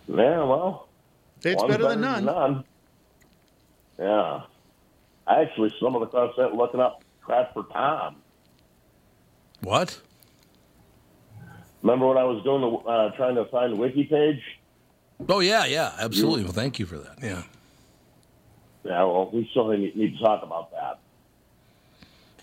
Yeah, 0.09 0.45
well, 0.45 0.89
It's 1.43 1.61
one's 1.61 1.75
better 1.75 1.89
than 1.89 2.01
none. 2.01 2.65
Yeah. 3.99 4.43
I 5.27 5.41
actually 5.43 5.75
stumbled 5.79 6.05
across 6.05 6.35
that 6.37 6.55
looking 6.55 6.81
up 6.81 7.03
crap 7.21 7.53
for 7.53 7.65
Tom. 7.73 8.17
What? 9.63 10.01
Remember 11.87 12.09
when 12.09 12.19
I 12.19 12.25
was 12.25 12.43
doing 12.43 12.63
the 12.63 12.91
uh, 12.91 13.11
trying 13.17 13.37
to 13.37 13.45
find 13.45 13.73
the 13.73 13.77
wiki 13.77 14.03
page? 14.03 14.43
Oh 15.29 15.39
yeah, 15.39 15.67
yeah, 15.67 15.93
absolutely. 16.01 16.43
Well, 16.43 16.53
thank 16.53 16.81
you 16.81 16.85
for 16.85 16.99
that. 16.99 17.23
Yeah. 17.23 17.45
Yeah, 18.83 19.05
well, 19.05 19.31
we 19.33 19.47
still 19.53 19.69
need, 19.69 19.95
need 19.95 20.19
to 20.19 20.25
talk 20.25 20.43
about 20.43 20.73
that. 20.73 20.99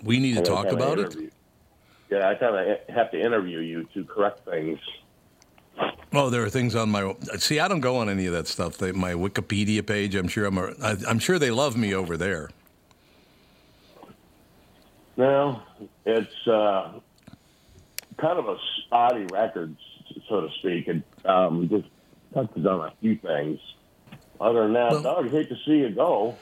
We 0.02 0.20
need 0.20 0.36
to 0.36 0.40
I 0.40 0.44
talk 0.44 0.68
about 0.68 0.98
it. 0.98 1.34
Yeah, 2.10 2.30
I 2.30 2.36
kind 2.36 2.56
of 2.56 2.96
have 2.96 3.12
to 3.12 3.20
interview 3.20 3.60
you 3.60 3.84
to 3.94 4.06
correct 4.06 4.46
things. 4.46 4.80
Oh, 6.14 6.30
there 6.30 6.44
are 6.44 6.50
things 6.50 6.74
on 6.74 6.90
my. 6.90 7.14
See, 7.38 7.60
I 7.60 7.68
don't 7.68 7.82
go 7.82 7.98
on 7.98 8.08
any 8.08 8.26
of 8.28 8.32
that 8.32 8.48
stuff. 8.48 8.78
They, 8.78 8.94
my 8.94 9.12
Wikipedia 9.12 9.86
page. 9.86 10.16
I'm 10.16 10.30
sure 10.30 10.46
I'm. 10.46 10.58
A, 10.58 10.74
I, 10.82 10.96
I'm 11.06 11.20
sure 11.20 11.38
they 11.38 11.52
love 11.52 11.76
me 11.76 11.94
over 11.94 12.16
there. 12.16 12.50
No, 15.18 15.62
it's 16.06 16.48
uh, 16.48 16.94
kind 18.18 18.40
of 18.40 18.48
a 18.48 18.58
spotty 18.86 19.26
record, 19.32 19.76
so 20.30 20.42
to 20.42 20.50
speak. 20.60 20.88
and 20.88 21.04
um, 21.26 21.68
just 21.70 21.88
touches 22.34 22.66
on 22.66 22.88
a 22.88 22.94
few 23.02 23.16
things. 23.18 23.60
Other 24.42 24.64
than 24.64 24.74
that, 24.74 24.92
Well- 24.92 25.02
Doug, 25.04 25.30
hate 25.30 25.50
to 25.50 25.56
see 25.66 25.78
you 25.78 25.90
go. 25.90 26.36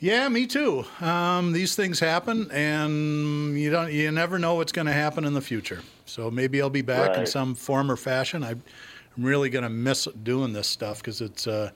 Yeah, 0.00 0.28
me 0.28 0.46
too. 0.46 0.84
Um, 1.00 1.52
these 1.52 1.76
things 1.76 1.98
happen, 2.00 2.50
and 2.50 3.58
you 3.58 3.70
don't. 3.70 3.90
You 3.92 4.10
never 4.10 4.38
know 4.38 4.56
what's 4.56 4.72
going 4.72 4.86
to 4.86 4.92
happen 4.92 5.24
in 5.24 5.32
the 5.32 5.40
future. 5.40 5.80
So 6.04 6.30
maybe 6.30 6.60
I'll 6.60 6.68
be 6.68 6.82
back 6.82 7.16
in 7.16 7.26
some 7.26 7.54
form 7.54 7.90
or 7.90 7.96
fashion. 7.96 8.42
I, 8.44 8.50
I'm 8.50 9.24
really 9.24 9.48
going 9.48 9.62
to 9.62 9.70
miss 9.70 10.06
doing 10.22 10.52
this 10.52 10.66
stuff 10.66 10.98
because 10.98 11.20
it's 11.22 11.46
uh, 11.46 11.70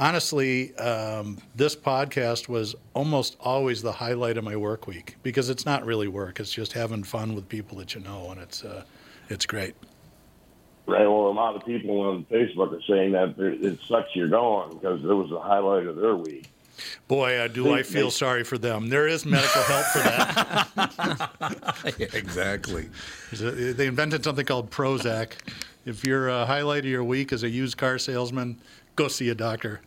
honestly 0.00 0.74
um, 0.76 1.38
this 1.54 1.76
podcast 1.76 2.48
was 2.48 2.74
almost 2.94 3.36
always 3.38 3.82
the 3.82 3.92
highlight 3.92 4.36
of 4.36 4.42
my 4.42 4.56
work 4.56 4.88
week 4.88 5.16
because 5.22 5.50
it's 5.50 5.64
not 5.64 5.84
really 5.84 6.08
work. 6.08 6.40
It's 6.40 6.52
just 6.52 6.72
having 6.72 7.04
fun 7.04 7.34
with 7.34 7.48
people 7.48 7.78
that 7.78 7.94
you 7.94 8.00
know, 8.00 8.30
and 8.30 8.40
it's 8.40 8.64
uh, 8.64 8.82
it's 9.28 9.46
great. 9.46 9.74
Right. 10.86 11.06
Well, 11.06 11.28
a 11.28 11.30
lot 11.30 11.54
of 11.54 11.64
people 11.64 12.00
on 12.00 12.24
Facebook 12.24 12.76
are 12.76 12.82
saying 12.82 13.12
that 13.12 13.36
it 13.38 13.78
sucks 13.86 14.16
you're 14.16 14.26
going 14.26 14.70
because 14.70 15.04
it 15.04 15.06
was 15.06 15.30
the 15.30 15.38
highlight 15.38 15.86
of 15.86 15.94
their 15.94 16.16
week. 16.16 16.50
Boy, 17.06 17.36
uh, 17.38 17.46
do 17.48 17.74
I 17.74 17.82
feel 17.82 18.10
sorry 18.10 18.42
for 18.42 18.56
them. 18.56 18.88
There 18.88 19.06
is 19.06 19.26
medical 19.26 19.62
help 19.62 19.84
for 19.86 19.98
that. 19.98 21.96
exactly. 22.14 22.88
They 23.32 23.86
invented 23.86 24.24
something 24.24 24.46
called 24.46 24.70
Prozac. 24.70 25.32
If 25.84 26.04
your 26.04 26.30
uh, 26.30 26.46
highlight 26.46 26.80
of 26.80 26.90
your 26.90 27.04
week 27.04 27.32
is 27.32 27.42
a 27.42 27.48
used 27.48 27.76
car 27.76 27.98
salesman, 27.98 28.58
go 29.00 29.08
see 29.08 29.30
a 29.30 29.34
doctor. 29.34 29.80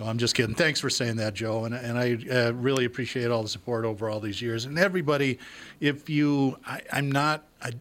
I'm 0.00 0.16
just 0.16 0.34
kidding. 0.34 0.54
Thanks 0.54 0.80
for 0.80 0.88
saying 0.88 1.16
that, 1.16 1.34
Joe. 1.34 1.66
And, 1.66 1.74
and 1.74 1.98
I 1.98 2.18
uh, 2.30 2.52
really 2.52 2.86
appreciate 2.86 3.30
all 3.30 3.42
the 3.42 3.48
support 3.48 3.84
over 3.84 4.08
all 4.08 4.20
these 4.20 4.40
years. 4.40 4.64
And 4.64 4.78
everybody, 4.78 5.38
if 5.80 6.08
you, 6.08 6.58
I, 6.66 6.80
I'm 6.90 7.12
not, 7.12 7.44
I, 7.62 7.72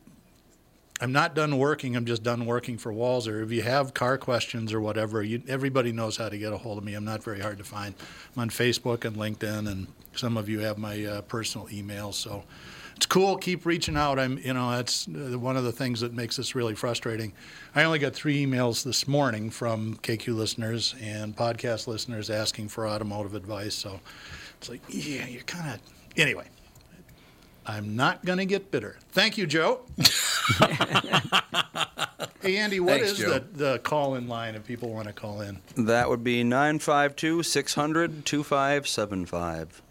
I'm 1.00 1.14
not 1.14 1.36
done 1.36 1.58
working. 1.58 1.96
I'm 1.96 2.06
just 2.06 2.22
done 2.22 2.46
working 2.46 2.78
for 2.78 2.92
Walser. 2.92 3.42
If 3.44 3.52
you 3.52 3.62
have 3.62 3.94
car 3.94 4.18
questions 4.18 4.74
or 4.74 4.82
whatever, 4.82 5.24
you, 5.24 5.42
everybody 5.48 5.94
knows 5.94 6.18
how 6.18 6.28
to 6.28 6.38
get 6.38 6.52
a 6.52 6.58
hold 6.58 6.78
of 6.78 6.84
me. 6.84 6.96
I'm 6.96 7.06
not 7.06 7.24
very 7.24 7.40
hard 7.40 7.58
to 7.60 7.64
find. 7.64 7.96
I'm 8.36 8.42
on 8.42 8.50
Facebook 8.50 9.06
and 9.06 9.16
LinkedIn, 9.16 9.70
and 9.72 9.88
some 10.16 10.36
of 10.36 10.50
you 10.50 10.60
have 10.60 10.78
my 10.78 11.06
uh, 11.06 11.22
personal 11.22 11.68
email. 11.72 12.12
So 12.12 12.44
it's 13.04 13.08
cool. 13.10 13.36
Keep 13.36 13.66
reaching 13.66 13.98
out. 13.98 14.18
I'm, 14.18 14.38
you 14.38 14.54
know, 14.54 14.72
that's 14.72 15.10
uh, 15.10 15.38
one 15.38 15.58
of 15.58 15.66
the 15.66 15.74
things 15.74 16.00
that 16.00 16.14
makes 16.14 16.38
this 16.38 16.56
really 16.56 16.74
frustrating. 16.74 17.34
I 17.76 17.84
only 17.84 18.00
got 18.00 18.14
three 18.14 18.46
emails 18.46 18.86
this 18.86 19.10
morning 19.10 19.50
from 19.50 19.96
KQ 19.96 20.34
listeners 20.34 20.96
and 21.02 21.36
podcast 21.36 21.86
listeners 21.86 22.30
asking 22.30 22.70
for 22.70 22.88
automotive 22.88 23.36
advice. 23.36 23.76
So 23.76 24.00
it's 24.58 24.70
like, 24.70 24.80
yeah, 24.88 25.28
you're 25.28 25.44
kind 25.44 25.74
of 25.74 25.82
anyway. 26.16 26.46
I'm 27.66 27.98
not 27.98 28.24
going 28.24 28.38
to 28.38 28.46
get 28.46 28.72
bitter. 28.72 28.96
Thank 29.12 29.38
you, 29.38 29.48
Joe. 29.48 29.82
hey, 32.40 32.56
Andy, 32.56 32.80
what 32.80 33.02
Thanks, 33.02 33.12
is 33.12 33.18
Joe. 33.18 33.32
the, 33.32 33.40
the 33.52 33.80
call 33.80 34.16
in 34.16 34.30
line 34.30 34.56
if 34.56 34.66
people 34.66 34.94
want 34.94 35.08
to 35.08 35.14
call 35.14 35.42
in? 35.42 35.60
That 35.76 36.08
would 36.08 36.24
be 36.24 36.42
952 36.46 37.44
600 37.44 38.26
2575. 38.26 39.82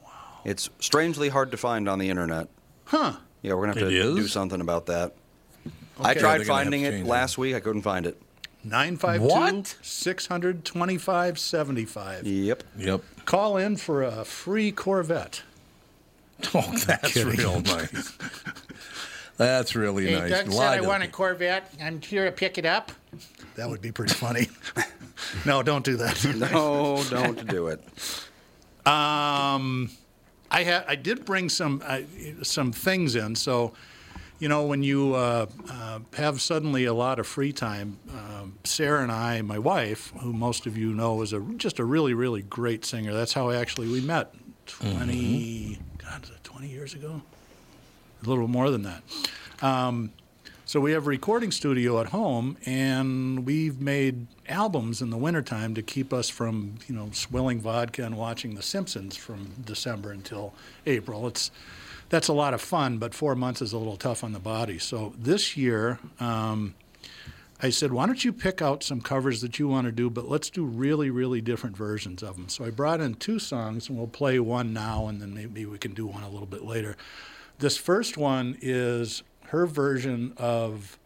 It's 0.46 0.70
strangely 0.78 1.28
hard 1.28 1.50
to 1.50 1.58
find 1.58 1.90
on 1.90 1.98
the 1.98 2.08
internet. 2.08 2.48
Huh. 2.92 3.14
Yeah, 3.40 3.54
we're 3.54 3.62
going 3.66 3.72
to 3.74 3.80
have 3.80 3.88
It 3.88 4.02
to 4.02 4.14
do 4.16 4.28
something 4.28 4.60
about 4.60 4.86
that. 4.86 5.14
I 5.98 6.10
Okay. 6.12 6.20
tried 6.20 6.20
They're 6.20 6.22
gonna 6.22 6.38
have 6.38 6.46
finding 6.46 6.82
to 6.82 6.88
it 6.88 6.90
change 6.92 7.08
last 7.08 7.38
week. 7.38 7.54
I 7.56 7.60
couldn't 7.60 7.82
find 7.82 8.06
it. 8.06 8.20
952 8.64 9.24
What? 9.28 9.76
625 9.82 11.38
75. 11.38 12.26
Yep. 12.26 12.62
Yep. 12.76 13.02
Call 13.24 13.56
in 13.56 13.76
for 13.76 14.02
a 14.02 14.24
free 14.24 14.70
Corvette. 14.72 15.42
Oh, 16.54 16.76
that's 16.86 17.14
real 17.16 17.60
nice. 17.64 18.12
That's 19.36 19.74
really 19.76 20.06
Hey, 20.06 20.18
nice. 20.18 20.30
Doug 20.30 20.46
said 20.46 20.54
Lie 20.54 20.74
I 20.74 20.78
to 20.78 20.84
want 20.88 21.02
a 21.02 21.06
the- 21.06 21.12
Corvette. 21.12 21.72
I'm 21.80 22.00
here 22.02 22.24
to 22.26 22.32
pick 22.32 22.58
it 22.58 22.66
up. 22.66 22.92
That 23.56 23.70
would 23.70 23.80
be 23.80 23.92
pretty 23.92 24.14
funny. 24.14 24.48
no, 25.46 25.62
don't 25.62 25.84
do 25.84 25.96
that. 25.96 26.24
No, 26.52 27.02
don't 27.10 27.46
do 27.46 27.68
it. 27.68 27.80
Um, 28.86 29.90
I 30.52 30.64
ha- 30.64 30.84
I 30.86 30.94
did 30.96 31.24
bring 31.24 31.48
some 31.48 31.82
uh, 31.84 32.00
some 32.42 32.72
things 32.72 33.16
in. 33.16 33.34
So, 33.34 33.72
you 34.38 34.48
know, 34.48 34.66
when 34.66 34.82
you 34.82 35.14
uh, 35.14 35.46
uh, 35.70 36.00
have 36.14 36.40
suddenly 36.42 36.84
a 36.84 36.92
lot 36.94 37.18
of 37.18 37.26
free 37.26 37.52
time, 37.52 37.98
um, 38.10 38.58
Sarah 38.64 39.02
and 39.02 39.10
I, 39.10 39.40
my 39.42 39.58
wife, 39.58 40.12
who 40.20 40.32
most 40.32 40.66
of 40.66 40.76
you 40.76 40.92
know 40.92 41.22
is 41.22 41.32
a 41.32 41.40
just 41.56 41.78
a 41.78 41.84
really 41.84 42.12
really 42.14 42.42
great 42.42 42.84
singer. 42.84 43.12
That's 43.14 43.32
how 43.32 43.50
actually 43.50 43.88
we 43.88 44.00
met. 44.00 44.34
20 44.66 45.78
God, 45.98 46.22
is 46.24 46.30
it 46.30 46.44
20 46.44 46.68
years 46.68 46.94
ago? 46.94 47.20
A 48.24 48.28
little 48.28 48.46
more 48.46 48.70
than 48.70 48.82
that. 48.82 49.02
Um, 49.60 50.12
so 50.72 50.80
we 50.80 50.92
have 50.92 51.04
a 51.04 51.10
recording 51.10 51.50
studio 51.50 52.00
at 52.00 52.06
home, 52.06 52.56
and 52.64 53.44
we've 53.44 53.78
made 53.78 54.26
albums 54.48 55.02
in 55.02 55.10
the 55.10 55.18
wintertime 55.18 55.74
to 55.74 55.82
keep 55.82 56.14
us 56.14 56.30
from, 56.30 56.76
you 56.88 56.94
know, 56.94 57.10
swilling 57.12 57.60
vodka 57.60 58.06
and 58.06 58.16
watching 58.16 58.54
The 58.54 58.62
Simpsons 58.62 59.14
from 59.14 59.50
December 59.66 60.12
until 60.12 60.54
April. 60.86 61.26
It's 61.26 61.50
that's 62.08 62.28
a 62.28 62.32
lot 62.32 62.54
of 62.54 62.62
fun, 62.62 62.96
but 62.96 63.12
four 63.12 63.34
months 63.34 63.60
is 63.60 63.74
a 63.74 63.76
little 63.76 63.98
tough 63.98 64.24
on 64.24 64.32
the 64.32 64.38
body. 64.38 64.78
So 64.78 65.12
this 65.18 65.58
year, 65.58 65.98
um, 66.18 66.74
I 67.60 67.68
said, 67.68 67.92
why 67.92 68.06
don't 68.06 68.24
you 68.24 68.32
pick 68.32 68.62
out 68.62 68.82
some 68.82 69.02
covers 69.02 69.42
that 69.42 69.58
you 69.58 69.68
want 69.68 69.84
to 69.88 69.92
do, 69.92 70.08
but 70.08 70.26
let's 70.26 70.48
do 70.48 70.64
really, 70.64 71.10
really 71.10 71.42
different 71.42 71.76
versions 71.76 72.22
of 72.22 72.36
them. 72.36 72.48
So 72.48 72.64
I 72.64 72.70
brought 72.70 73.02
in 73.02 73.16
two 73.16 73.38
songs, 73.38 73.90
and 73.90 73.98
we'll 73.98 74.06
play 74.06 74.38
one 74.38 74.72
now, 74.72 75.06
and 75.08 75.20
then 75.20 75.34
maybe 75.34 75.66
we 75.66 75.76
can 75.76 75.92
do 75.92 76.06
one 76.06 76.22
a 76.22 76.30
little 76.30 76.46
bit 76.46 76.64
later. 76.64 76.96
This 77.58 77.76
first 77.76 78.16
one 78.16 78.56
is 78.62 79.22
her 79.52 79.66
version 79.66 80.32
of 80.38 80.98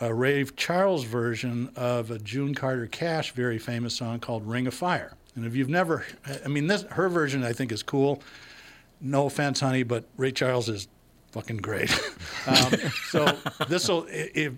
a 0.00 0.14
Ray 0.14 0.44
Charles 0.44 1.02
version 1.02 1.68
of 1.74 2.12
a 2.12 2.18
June 2.20 2.54
Carter 2.54 2.86
Cash 2.86 3.32
very 3.32 3.58
famous 3.58 3.94
song 3.94 4.20
called 4.20 4.46
Ring 4.46 4.68
of 4.68 4.74
Fire. 4.74 5.14
And 5.34 5.44
if 5.44 5.56
you've 5.56 5.68
never, 5.68 6.06
I 6.44 6.46
mean, 6.46 6.68
this 6.68 6.82
her 6.92 7.08
version 7.08 7.42
I 7.42 7.52
think 7.52 7.72
is 7.72 7.82
cool. 7.82 8.22
No 9.00 9.26
offense, 9.26 9.58
honey, 9.58 9.82
but 9.82 10.04
Ray 10.16 10.30
Charles 10.30 10.68
is 10.68 10.86
fucking 11.32 11.56
great. 11.56 11.90
um, 12.46 12.72
so 13.10 13.36
this 13.68 13.88
will, 13.88 14.06
if 14.08 14.52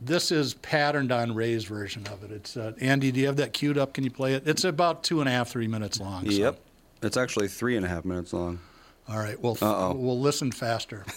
this 0.00 0.30
is 0.30 0.54
patterned 0.54 1.10
on 1.10 1.34
Ray's 1.34 1.64
version 1.64 2.06
of 2.06 2.22
it. 2.22 2.30
It's 2.30 2.56
uh, 2.56 2.72
Andy. 2.80 3.10
Do 3.10 3.18
you 3.18 3.26
have 3.26 3.36
that 3.36 3.52
queued 3.52 3.78
up? 3.78 3.94
Can 3.94 4.04
you 4.04 4.12
play 4.12 4.34
it? 4.34 4.46
It's 4.46 4.62
about 4.62 5.02
two 5.02 5.18
and 5.18 5.28
a 5.28 5.32
half, 5.32 5.48
three 5.48 5.66
minutes 5.68 5.98
long. 5.98 6.24
so- 6.30 6.36
Yep. 6.36 6.60
It's 7.02 7.16
actually 7.16 7.48
three 7.48 7.76
and 7.76 7.84
a 7.84 7.88
half 7.88 8.04
minutes 8.04 8.32
long. 8.32 8.60
All 9.08 9.18
right. 9.18 9.38
We'll 9.40 9.58
we'll 9.60 10.20
listen 10.20 10.52
faster. 10.52 11.04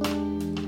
You 0.00 0.67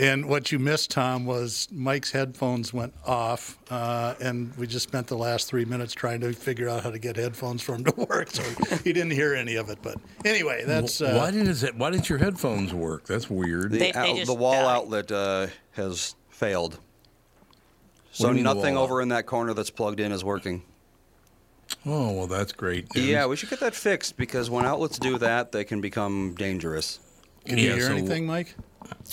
And 0.00 0.26
what 0.26 0.52
you 0.52 0.60
missed, 0.60 0.92
Tom, 0.92 1.26
was 1.26 1.66
Mike's 1.72 2.12
headphones 2.12 2.72
went 2.72 2.94
off, 3.04 3.58
uh, 3.68 4.14
and 4.20 4.56
we 4.56 4.68
just 4.68 4.84
spent 4.88 5.08
the 5.08 5.16
last 5.16 5.48
three 5.48 5.64
minutes 5.64 5.92
trying 5.92 6.20
to 6.20 6.32
figure 6.32 6.68
out 6.68 6.84
how 6.84 6.92
to 6.92 7.00
get 7.00 7.16
headphones 7.16 7.62
for 7.62 7.74
him 7.74 7.82
to 7.84 7.94
work. 8.08 8.30
So 8.30 8.44
he 8.84 8.92
didn't 8.92 9.10
hear 9.10 9.34
any 9.34 9.56
of 9.56 9.70
it. 9.70 9.78
But 9.82 9.96
anyway, 10.24 10.62
that's 10.64 11.00
uh, 11.00 11.14
why 11.16 11.32
did 11.32 11.48
it, 11.48 11.74
why 11.74 11.90
didn't 11.90 12.08
your 12.08 12.18
headphones 12.18 12.72
work? 12.72 13.06
That's 13.08 13.28
weird. 13.28 13.72
The, 13.72 13.78
They- 13.78 13.90
they 13.92 14.20
out- 14.20 14.26
the 14.26 14.34
wall 14.34 14.52
died. 14.52 14.76
outlet 14.76 15.10
uh, 15.10 15.46
has 15.72 16.14
failed. 16.30 16.78
So 18.12 18.24
do 18.24 18.28
you 18.30 18.34
mean 18.36 18.44
the 18.44 18.54
nothing 18.54 18.76
over 18.76 19.02
in 19.02 19.08
that 19.08 19.26
corner 19.26 19.52
that's 19.52 19.70
plugged 19.70 19.98
in 19.98 20.12
is 20.12 20.24
working. 20.24 20.62
oh 21.84 22.12
well, 22.12 22.26
that's 22.28 22.52
great. 22.52 22.92
news. 22.94 23.04
Yeah, 23.04 23.26
we 23.26 23.34
should 23.34 23.50
get 23.50 23.58
that 23.60 23.74
fixed 23.74 24.16
because 24.16 24.48
when 24.48 24.64
outlets 24.64 24.98
do 25.00 25.18
that, 25.18 25.50
they 25.50 25.64
can 25.64 25.80
become 25.80 26.34
dangerous. 26.38 27.00
Can 27.44 27.58
you 27.58 27.68
Yeah, 27.70 27.74
hear 27.74 27.86
so- 27.86 27.92
anything, 27.94 28.26
Mike? 28.26 28.54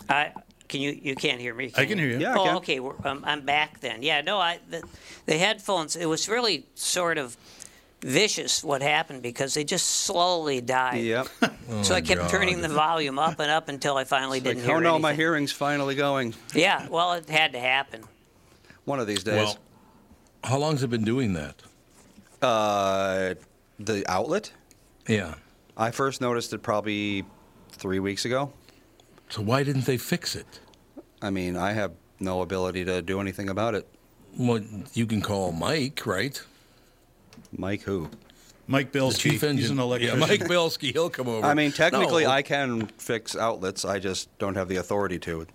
I 0.09 0.31
can 0.67 0.81
you 0.81 0.91
you 0.91 1.15
can't 1.15 1.39
hear 1.39 1.53
me? 1.53 1.71
I 1.75 1.85
can 1.85 1.97
hear 1.97 2.07
you. 2.07 2.19
Yeah, 2.19 2.33
I 2.33 2.37
oh, 2.39 2.43
can. 2.45 2.55
okay. 2.57 2.79
We're, 2.79 2.93
um, 3.03 3.23
I'm 3.25 3.41
back 3.41 3.79
then. 3.81 4.01
Yeah, 4.03 4.21
no, 4.21 4.39
I 4.39 4.59
the, 4.69 4.83
the 5.25 5.37
headphones. 5.37 5.95
It 5.95 6.05
was 6.07 6.27
really 6.29 6.65
sort 6.75 7.17
of 7.17 7.37
vicious 8.01 8.63
what 8.63 8.81
happened 8.81 9.21
because 9.23 9.53
they 9.55 9.63
just 9.63 9.87
slowly 9.87 10.61
died. 10.61 11.03
Yep. 11.03 11.27
So 11.81 11.95
I 11.95 12.01
kept 12.01 12.21
God. 12.21 12.29
turning 12.29 12.61
the 12.61 12.67
volume 12.69 13.17
up 13.17 13.39
and 13.39 13.49
up 13.49 13.69
until 13.69 13.97
I 13.97 14.03
finally 14.03 14.37
Like, 14.37 14.43
didn't 14.43 14.65
hear 14.65 14.75
it. 14.75 14.77
oh 14.77 14.79
no, 14.79 14.99
my 14.99 15.15
hearing's 15.15 15.51
finally 15.51 15.95
going. 15.95 16.35
Yeah, 16.53 16.87
well, 16.89 17.13
it 17.13 17.27
had 17.27 17.53
to 17.53 17.59
happen. 17.59 18.03
One 18.85 18.99
of 18.99 19.07
these 19.07 19.23
days. 19.23 19.35
Well, 19.35 19.57
how 20.43 20.59
long's 20.59 20.83
it 20.83 20.91
been 20.91 21.03
doing 21.03 21.33
that? 21.33 21.55
uh, 22.43 23.33
the 23.79 24.03
outlet? 24.07 24.51
Yeah. 25.07 25.33
I 25.75 25.89
first 25.89 26.21
noticed 26.21 26.53
it 26.53 26.59
probably 26.61 27.25
three 27.71 27.99
weeks 27.99 28.25
ago. 28.25 28.53
So 29.35 29.41
why 29.41 29.63
didn't 29.63 29.83
they 29.83 29.97
fix 29.97 30.33
it? 30.33 30.61
I 31.21 31.29
mean, 31.29 31.57
I 31.57 31.73
have 31.73 31.91
no 32.21 32.41
ability 32.41 32.85
to 32.85 33.01
do 33.01 33.19
anything 33.19 33.49
about 33.49 33.75
it. 33.75 33.85
Well, 34.37 34.61
you 34.93 35.05
can 35.05 35.21
call 35.21 35.51
Mike, 35.51 36.05
right? 36.05 36.41
Mike, 37.51 37.81
who? 37.81 38.09
Mike 38.65 38.93
The 38.93 38.99
Bilski, 38.99 39.19
chief 39.19 39.43
engine. 39.43 39.57
he's 39.57 39.69
an 39.71 39.79
electrician. 39.79 40.21
Yeah, 40.21 40.25
Mike 40.25 40.39
Bilski. 40.45 40.93
He'll 40.93 41.09
come 41.09 41.27
over. 41.27 41.45
I 41.45 41.53
mean, 41.53 41.73
technically, 41.73 42.23
No, 42.23 42.29
I 42.29 42.43
can 42.43 42.87
fix 42.97 43.35
outlets. 43.35 43.83
I 43.83 43.99
just 43.99 44.29
don't 44.37 44.55
have 44.55 44.69
the 44.69 44.77
authority 44.77 45.19
to. 45.19 45.45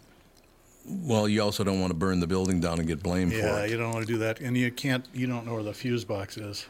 Well, 0.85 1.27
you 1.27 1.40
also 1.40 1.64
don't 1.64 1.81
want 1.81 1.90
to 1.90 1.97
burn 1.97 2.21
the 2.21 2.27
building 2.27 2.61
down 2.61 2.81
and 2.81 2.87
get 2.87 3.03
blamed 3.03 3.33
Yeah, 3.33 3.40
for 3.40 3.47
it. 3.47 3.51
Yeah, 3.53 3.64
you 3.64 3.77
don't 3.79 3.95
want 3.95 4.07
to 4.07 4.12
do 4.12 4.19
that, 4.19 4.40
and 4.40 4.59
you 4.59 4.71
can't. 4.71 5.07
You 5.14 5.27
don't 5.27 5.47
know 5.47 5.55
where 5.55 5.62
the 5.62 5.73
fuse 5.73 6.05
box 6.05 6.37
is. 6.37 6.66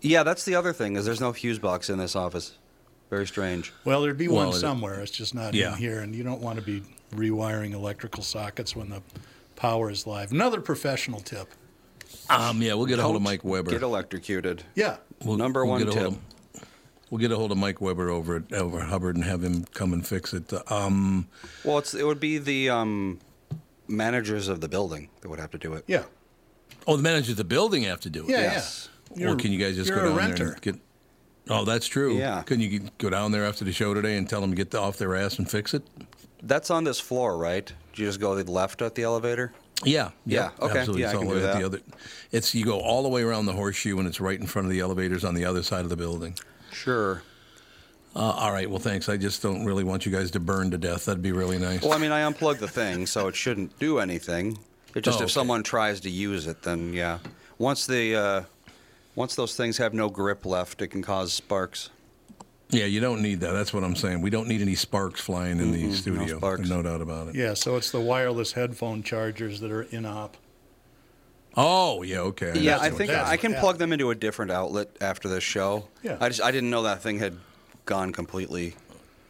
Yeah, 0.00 0.22
that's 0.22 0.46
the 0.46 0.54
other 0.54 0.72
thing 0.72 0.96
is 0.96 1.04
there's 1.04 1.20
no 1.20 1.34
fuse 1.34 1.58
box 1.58 1.90
in 1.90 1.98
this 1.98 2.16
office. 2.16 2.56
Very 3.10 3.26
strange. 3.26 3.72
Well, 3.84 4.02
there'd 4.02 4.18
be 4.18 4.28
Well, 4.28 4.46
one 4.48 4.56
it- 4.56 4.60
somewhere. 4.60 5.00
It's 5.00 5.10
just 5.10 5.34
not 5.34 5.54
Yeah. 5.54 5.72
in 5.72 5.78
here, 5.78 6.00
and 6.00 6.14
you 6.14 6.22
don't 6.22 6.40
want 6.42 6.58
to 6.58 6.64
be 6.64 6.82
rewiring 7.14 7.72
electrical 7.72 8.22
sockets 8.22 8.76
when 8.76 8.90
the 8.90 9.02
power 9.56 9.90
is 9.90 10.06
live. 10.06 10.30
Another 10.30 10.60
professional 10.60 11.20
tip. 11.20 11.48
Um, 12.28 12.60
yeah, 12.62 12.74
we'll 12.74 12.86
get 12.86 12.98
a 12.98 13.02
hold 13.02 13.16
of 13.16 13.22
Mike 13.22 13.44
Weber. 13.44 13.70
Get 13.70 13.82
electrocuted. 13.82 14.62
Yeah, 14.74 14.96
We'll- 15.24 15.36
Number 15.36 15.64
we'll 15.64 15.72
one 15.74 15.84
get 15.84 15.96
a 15.96 16.00
hold 16.00 16.14
tip. 16.14 16.62
of- 16.62 16.68
we'll 17.10 17.18
get 17.18 17.32
a 17.32 17.36
hold 17.36 17.50
of 17.50 17.58
Mike 17.58 17.80
Weber 17.80 18.10
over 18.10 18.36
at 18.36 18.52
over 18.52 18.80
at 18.80 18.88
Hubbard 18.88 19.16
and 19.16 19.24
have 19.24 19.42
him 19.42 19.64
come 19.74 19.92
and 19.94 20.06
fix 20.06 20.32
it. 20.34 20.52
Um, 20.70 21.26
Well, 21.64 21.78
it's 21.78 21.94
it 21.94 22.06
would 22.06 22.20
be 22.20 22.36
the 22.38 22.68
um, 22.70 23.18
managers 23.88 24.48
of 24.48 24.60
the 24.60 24.68
building 24.68 25.08
that 25.22 25.28
would 25.30 25.38
have 25.40 25.50
to 25.52 25.58
do 25.58 25.72
it. 25.72 25.84
yeah, 25.86 26.04
oh, 26.86 26.96
the 26.96 27.02
managers 27.02 27.30
of 27.30 27.36
the 27.38 27.44
building 27.44 27.84
have 27.84 28.00
to 28.00 28.10
do 28.10 28.24
it. 28.24 28.30
yeah, 28.30 28.40
Yes. 28.42 28.88
yeah. 29.16 29.28
or 29.28 29.36
can 29.36 29.50
you 29.52 29.58
guys 29.58 29.76
just 29.76 29.90
go 29.90 30.00
a 30.00 30.02
down 30.04 30.16
renter. 30.16 30.36
there 30.44 30.52
and 30.52 30.60
get? 30.62 30.74
Oh, 31.50 31.64
that's 31.64 31.86
true. 31.86 32.18
Yeah. 32.18 32.42
Can 32.42 32.60
you 32.60 32.80
go 32.98 33.10
down 33.10 33.32
there 33.32 33.44
after 33.44 33.64
the 33.64 33.72
show 33.72 33.94
today 33.94 34.16
and 34.16 34.28
tell 34.28 34.40
them 34.40 34.50
to 34.50 34.56
get 34.56 34.74
off 34.74 34.98
their 34.98 35.16
ass 35.16 35.38
and 35.38 35.50
fix 35.50 35.74
it? 35.74 35.82
That's 36.42 36.70
on 36.70 36.84
this 36.84 37.00
floor, 37.00 37.36
right? 37.36 37.66
Do 37.92 38.02
you 38.02 38.08
just 38.08 38.20
go 38.20 38.36
to 38.36 38.44
the 38.44 38.50
left 38.52 38.80
at 38.82 38.94
the 38.94 39.02
elevator? 39.02 39.52
Yeah. 39.84 40.10
Yeah, 40.26 40.50
okay, 40.60 40.78
Absolutely. 40.80 41.02
yeah, 41.02 41.06
it's 41.08 41.14
I 41.14 41.16
all 41.16 41.22
can 41.22 41.30
do 41.30 41.36
at 41.36 41.42
that. 41.42 41.58
the 41.60 41.66
other. 41.66 41.80
It's 42.32 42.54
you 42.54 42.64
go 42.64 42.80
all 42.80 43.02
the 43.02 43.08
way 43.08 43.22
around 43.22 43.46
the 43.46 43.52
horseshoe 43.52 43.98
and 43.98 44.06
it's 44.08 44.20
right 44.20 44.38
in 44.38 44.46
front 44.46 44.66
of 44.66 44.70
the 44.72 44.80
elevators 44.80 45.24
on 45.24 45.34
the 45.34 45.44
other 45.44 45.62
side 45.62 45.82
of 45.84 45.88
the 45.88 45.96
building. 45.96 46.34
Sure. 46.72 47.22
Uh, 48.16 48.20
all 48.20 48.52
right. 48.52 48.68
Well, 48.68 48.78
thanks. 48.80 49.08
I 49.08 49.16
just 49.16 49.42
don't 49.42 49.64
really 49.64 49.84
want 49.84 50.04
you 50.06 50.12
guys 50.12 50.30
to 50.32 50.40
burn 50.40 50.70
to 50.72 50.78
death. 50.78 51.04
That'd 51.04 51.22
be 51.22 51.32
really 51.32 51.58
nice. 51.58 51.82
Well, 51.82 51.92
I 51.92 51.98
mean, 51.98 52.10
I 52.10 52.20
unplugged 52.22 52.60
the 52.60 52.68
thing, 52.68 53.06
so 53.06 53.28
it 53.28 53.36
shouldn't 53.36 53.78
do 53.78 53.98
anything. 53.98 54.58
It 54.94 55.02
just 55.02 55.18
Oh, 55.18 55.22
if 55.22 55.24
okay. 55.26 55.32
someone 55.32 55.62
tries 55.62 56.00
to 56.00 56.10
use 56.10 56.46
it, 56.46 56.62
then 56.62 56.92
yeah. 56.92 57.18
Once 57.58 57.86
the 57.86 58.16
uh, 58.16 58.42
once 59.18 59.34
those 59.34 59.56
things 59.56 59.78
have 59.78 59.92
no 59.92 60.08
grip 60.08 60.46
left, 60.46 60.80
it 60.80 60.86
can 60.88 61.02
cause 61.02 61.32
sparks. 61.32 61.90
yeah, 62.70 62.84
you 62.84 63.00
don't 63.00 63.20
need 63.20 63.40
that. 63.40 63.50
That's 63.50 63.74
what 63.74 63.82
I'm 63.82 63.96
saying. 63.96 64.22
We 64.22 64.30
don't 64.30 64.46
need 64.46 64.62
any 64.62 64.76
sparks 64.76 65.20
flying 65.20 65.58
in 65.58 65.72
the 65.72 65.92
studio. 65.92 66.38
sparks. 66.38 66.68
No 66.68 66.82
doubt 66.82 67.00
about 67.00 67.26
it. 67.28 67.34
Yeah, 67.34 67.54
so 67.54 67.74
it's 67.76 67.90
the 67.90 68.00
wireless 68.00 68.52
headphone 68.52 69.02
chargers 69.02 69.58
that 69.60 69.72
are 69.72 69.82
in 69.82 70.06
op. 70.06 70.36
Oh, 71.56 72.02
yeah. 72.02 72.20
Okay. 72.20 72.52
Yeah, 72.60 72.76
understand 72.76 72.80
I 72.80 72.90
think 72.90 73.10
I 73.10 73.36
can 73.36 73.52
yeah. 73.52 73.60
plug 73.60 73.78
them 73.78 73.92
into 73.92 74.10
a 74.10 74.14
different 74.14 74.52
outlet 74.52 74.96
after 75.00 75.28
this 75.28 75.42
show. 75.42 75.88
Yeah. 76.04 76.16
I 76.20 76.28
just 76.28 76.40
I 76.40 76.52
didn't 76.52 76.70
know 76.70 76.84
that 76.84 77.02
thing 77.02 77.18
had 77.18 77.36
gone 77.86 78.12
completely 78.12 78.76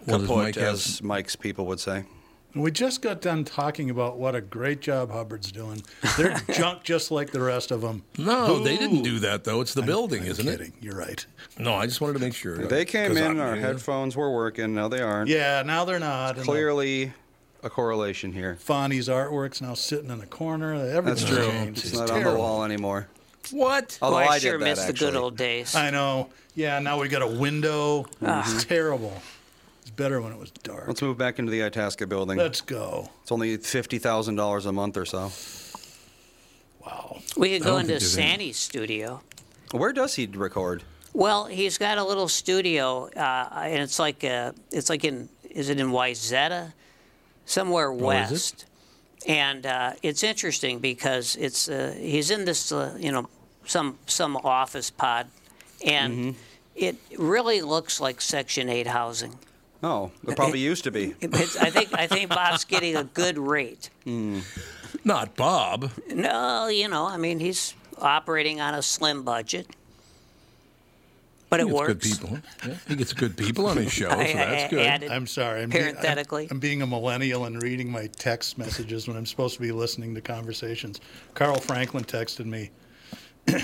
Well, 0.06 0.20
kaput, 0.20 0.36
Mike 0.36 0.54
have- 0.56 0.74
as 0.74 1.02
Mike's 1.02 1.34
people 1.36 1.64
would 1.66 1.80
say. 1.80 2.04
And 2.58 2.64
we 2.64 2.72
just 2.72 3.02
got 3.02 3.20
done 3.20 3.44
talking 3.44 3.88
about 3.88 4.16
what 4.18 4.34
a 4.34 4.40
great 4.40 4.80
job 4.80 5.12
Hubbard's 5.12 5.52
doing. 5.52 5.84
They're 6.16 6.34
junk 6.52 6.82
just 6.82 7.12
like 7.12 7.30
the 7.30 7.40
rest 7.40 7.70
of 7.70 7.82
them. 7.82 8.02
No, 8.18 8.58
they 8.64 8.76
didn't 8.76 9.04
do 9.04 9.20
that 9.20 9.44
though. 9.44 9.60
It's 9.60 9.74
the 9.74 9.82
building, 9.82 10.24
I'm 10.24 10.30
isn't 10.32 10.44
kidding. 10.44 10.72
You're 10.80 10.96
right. 10.96 11.24
No, 11.56 11.74
I 11.74 11.86
just 11.86 12.00
wanted 12.00 12.14
to 12.14 12.18
make 12.18 12.34
sure. 12.34 12.66
They 12.66 12.84
came 12.84 13.16
in, 13.16 13.38
I- 13.38 13.44
our 13.44 13.54
yeah. 13.54 13.60
headphones 13.62 14.16
were 14.16 14.34
working. 14.34 14.74
Now 14.74 14.88
they 14.88 15.00
aren't. 15.00 15.28
Yeah, 15.30 15.62
now 15.64 15.84
they're 15.84 16.00
not. 16.00 16.30
and 16.30 16.40
the 16.40 16.44
Clearly, 16.46 17.12
a 17.62 17.70
correlation 17.70 18.32
here. 18.32 18.56
Fonny's 18.56 19.06
artwork's 19.06 19.62
now 19.62 19.74
sitting 19.74 20.10
in 20.10 20.18
the 20.18 20.26
corner. 20.26 20.74
Everything's 20.74 21.20
That's 21.22 21.32
true. 21.32 21.48
changed. 21.52 21.78
It's 21.84 21.90
It's 21.92 21.98
not 22.00 22.10
on 22.10 22.24
the 22.24 22.34
wall 22.34 22.64
anymore. 22.64 23.06
What? 23.52 24.00
Although 24.02 24.16
Boy, 24.16 24.22
I, 24.22 24.26
I 24.30 24.38
sure 24.40 24.58
did 24.58 24.62
that 24.62 24.78
miss 24.78 24.84
the 24.84 24.94
good 24.94 25.14
old 25.14 25.36
days. 25.36 25.76
I 25.76 25.90
know. 25.90 26.30
Yeah, 26.56 26.80
now 26.80 27.00
we 27.00 27.06
got 27.06 27.22
a 27.22 27.26
window. 27.28 28.02
Mm-hmm. 28.20 28.56
It's 28.56 28.64
terrible. 28.64 29.12
It's 29.98 30.04
better 30.04 30.20
when 30.20 30.30
it 30.32 30.38
was 30.38 30.52
dark. 30.52 30.86
Let's 30.86 31.02
move 31.02 31.18
back 31.18 31.40
into 31.40 31.50
the 31.50 31.60
Itasca 31.64 32.06
building. 32.06 32.38
Let's 32.38 32.60
go. 32.60 33.10
It's 33.22 33.32
only 33.32 33.56
fifty 33.56 33.98
thousand 33.98 34.36
dollars 34.36 34.64
a 34.64 34.70
month 34.70 34.96
or 34.96 35.04
so. 35.04 35.32
Wow. 36.86 37.18
we 37.36 37.50
could 37.58 37.64
go 37.64 37.78
into 37.78 37.88
think 37.88 38.00
there's 38.00 38.12
Sandy's 38.12 38.56
studio. 38.56 39.20
Where 39.72 39.92
does 39.92 40.14
he 40.14 40.26
record? 40.26 40.84
Well, 41.14 41.46
he's 41.46 41.78
got 41.78 41.98
a 41.98 42.04
little 42.04 42.28
studio, 42.28 43.08
uh, 43.16 43.48
and 43.64 43.82
it's 43.82 43.98
like 43.98 44.22
uh 44.22 44.52
it's 44.70 44.88
like 44.88 45.04
in 45.04 45.28
is 45.50 45.68
it 45.68 45.80
in 45.80 45.88
Wayzata, 45.88 46.72
somewhere 47.44 47.90
Oh, 47.90 47.94
is 47.96 48.00
it? 48.00 48.04
west, 48.06 48.66
and 49.26 49.66
uh, 49.66 49.92
it's 50.04 50.22
interesting 50.22 50.78
because 50.78 51.34
it's 51.34 51.68
uh, 51.68 51.92
he's 51.98 52.30
in 52.30 52.44
this 52.44 52.70
uh, 52.70 52.96
you 53.00 53.10
know 53.10 53.28
some 53.66 53.98
some 54.06 54.36
office 54.36 54.90
pod, 54.90 55.26
and 55.84 56.12
Mm-hmm. 56.14 56.30
it 56.76 56.96
really 57.18 57.62
looks 57.62 58.00
like 58.00 58.20
Section 58.20 58.68
Eight 58.68 58.86
housing. 58.86 59.36
Oh, 59.82 60.10
it 60.26 60.34
probably 60.34 60.58
used 60.58 60.84
to 60.84 60.90
be. 60.90 61.14
It's, 61.20 61.56
I 61.56 61.70
think 61.70 61.94
I 61.94 62.06
think 62.06 62.30
Bob's 62.30 62.64
getting 62.64 62.96
a 62.96 63.04
good 63.04 63.38
rate. 63.38 63.90
Hmm. 64.04 64.40
Not 65.04 65.36
Bob. 65.36 65.90
No, 66.12 66.66
you 66.68 66.88
know, 66.88 67.06
I 67.06 67.16
mean 67.16 67.38
he's 67.38 67.74
operating 67.98 68.60
on 68.60 68.74
a 68.74 68.82
slim 68.82 69.22
budget. 69.22 69.68
but 71.50 71.60
it 71.60 71.66
He 71.66 71.70
gets 71.70 71.78
works. 71.80 71.92
good 71.92 72.00
people. 72.02 72.38
Yeah, 72.66 72.74
he 72.88 72.96
gets 72.96 73.12
good 73.12 73.36
people 73.36 73.66
on 73.66 73.76
his 73.76 73.92
show, 73.92 74.08
so 74.10 74.16
I- 74.16 74.32
that's 74.34 74.70
good. 74.70 75.10
I'm 75.10 75.26
sorry. 75.26 75.62
I'm 75.62 75.70
being- 75.70 75.96
I'm- 75.96 76.46
I'm, 76.50 76.58
being 76.58 76.82
a 76.82 76.86
millennial 76.86 77.44
and 77.46 77.62
reading 77.62 77.90
my 77.90 78.06
text 78.08 78.58
messages 78.58 79.06
when 79.08 79.16
I'm 79.16 79.26
supposed 79.26 79.54
to 79.54 79.60
be 79.60 79.72
listening 79.72 80.14
to 80.16 80.20
conversations. 80.20 81.00
Carl 81.34 81.58
Franklin 81.60 82.04
texted 82.04 82.46
me. 82.46 82.70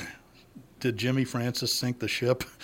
Did 0.81 0.97
Jimmy 0.97 1.25
Francis 1.25 1.73
sink 1.75 1.99
the 1.99 2.09
ship? 2.09 2.45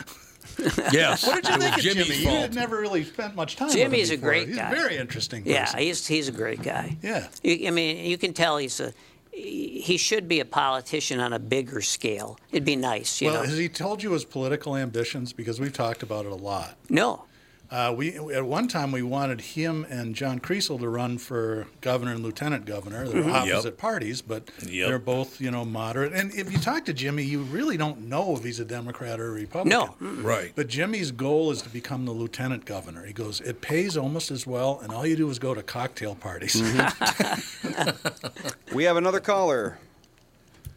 Yes. 0.92 1.26
What 1.26 1.42
did 1.42 1.52
you 1.54 1.60
think 1.60 1.76
of 1.76 1.82
Jimmy's 1.82 2.06
Jimmy? 2.08 2.24
fault. 2.24 2.34
You 2.36 2.40
had 2.42 2.54
never 2.54 2.78
really 2.80 3.04
spent 3.04 3.34
much 3.36 3.56
time. 3.56 3.70
Jimmy's 3.70 4.10
a 4.10 4.14
with 4.14 4.20
him 4.20 4.20
before. 4.20 4.30
great 4.30 4.48
He's 4.48 4.56
guy. 4.56 4.70
very 4.74 4.96
interesting. 4.96 5.42
Yeah, 5.46 5.76
he's 5.76 6.06
he's 6.06 6.28
a 6.28 6.32
great 6.32 6.62
guy. 6.62 6.96
Yeah. 7.02 7.28
You- 7.42 7.68
I 7.68 7.70
mean, 7.70 8.04
you 8.04 8.18
can 8.18 8.32
tell 8.32 8.56
he's 8.58 8.80
a 8.80 8.92
he 9.32 9.96
should 9.96 10.28
be 10.28 10.40
a 10.40 10.44
politician 10.44 11.20
on 11.20 11.32
a 11.32 11.38
bigger 11.38 11.80
scale. 11.80 12.38
It'd 12.50 12.64
be 12.64 12.76
nice, 12.76 13.20
you 13.20 13.28
Well, 13.28 13.42
know. 13.42 13.48
has 13.48 13.56
he 13.56 13.68
told 13.68 14.02
you 14.02 14.10
his 14.12 14.24
political 14.24 14.76
ambitions? 14.76 15.32
Because 15.32 15.60
we've 15.60 15.72
talked 15.72 16.02
about 16.02 16.26
it 16.26 16.32
a 16.32 16.36
lot. 16.36 16.76
no, 16.90 17.24
Uh, 17.70 17.94
we 17.96 18.16
at 18.34 18.44
one 18.44 18.66
time 18.66 18.90
we 18.90 19.00
wanted 19.00 19.40
him 19.40 19.86
and 19.88 20.16
John 20.16 20.40
Kriesel 20.40 20.80
to 20.80 20.88
run 20.88 21.18
for 21.18 21.68
governor 21.80 22.12
and 22.14 22.22
lieutenant 22.24 22.64
governor. 22.64 23.06
They're 23.06 23.22
Mm-hmm. 23.22 23.28
Yep. 23.46 23.54
opposite 23.54 23.78
parties, 23.78 24.22
but 24.22 24.50
Yep. 24.66 24.88
they're 24.88 24.98
both 24.98 25.40
you 25.40 25.52
know 25.52 25.64
moderate. 25.64 26.12
And 26.12 26.34
if 26.34 26.50
you 26.50 26.58
talk 26.58 26.84
to 26.86 26.92
Jimmy, 26.92 27.22
you 27.22 27.42
really 27.42 27.76
don't 27.76 28.08
know 28.08 28.34
if 28.36 28.42
he's 28.42 28.58
a 28.58 28.64
Democrat 28.64 29.20
or 29.20 29.28
a 29.28 29.30
Republican. 29.30 29.70
no. 30.00 30.22
Right. 30.22 30.50
But 30.56 30.66
Jimmy's 30.66 31.12
goal 31.12 31.52
is 31.52 31.62
to 31.62 31.68
become 31.68 32.06
the 32.06 32.10
lieutenant 32.12 32.64
governor. 32.64 33.04
He 33.04 33.12
goes, 33.12 33.40
it 33.40 33.60
pays 33.60 33.96
almost 33.96 34.32
as 34.32 34.46
well, 34.48 34.80
and 34.82 34.90
all 34.90 35.06
you 35.06 35.14
do 35.14 35.30
is 35.30 35.38
go 35.38 35.54
to 35.54 35.62
cocktail 35.62 36.16
parties. 36.16 36.60
Mm-hmm. 36.60 38.08
We 38.74 38.84
have 38.84 38.96
another 38.96 39.20
caller. 39.20 39.78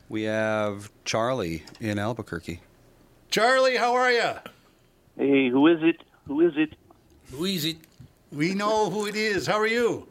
We 0.10 0.24
have 0.24 0.92
Charlie 1.06 1.64
in 1.80 1.98
Albuquerque. 2.00 2.60
Charlie, 3.30 3.78
how 3.78 3.94
are 3.94 4.12
you? 4.12 4.32
Hey, 5.18 5.50
who 5.50 5.68
is 5.68 5.80
it? 5.84 6.02
Who 6.28 6.42
is 6.42 6.54
it? 6.56 6.74
Easy. 7.40 7.78
We 8.32 8.54
know 8.54 8.90
who 8.90 9.06
it 9.08 9.16
is. 9.16 9.46
How 9.48 9.60
are 9.60 9.68
you? 9.68 10.08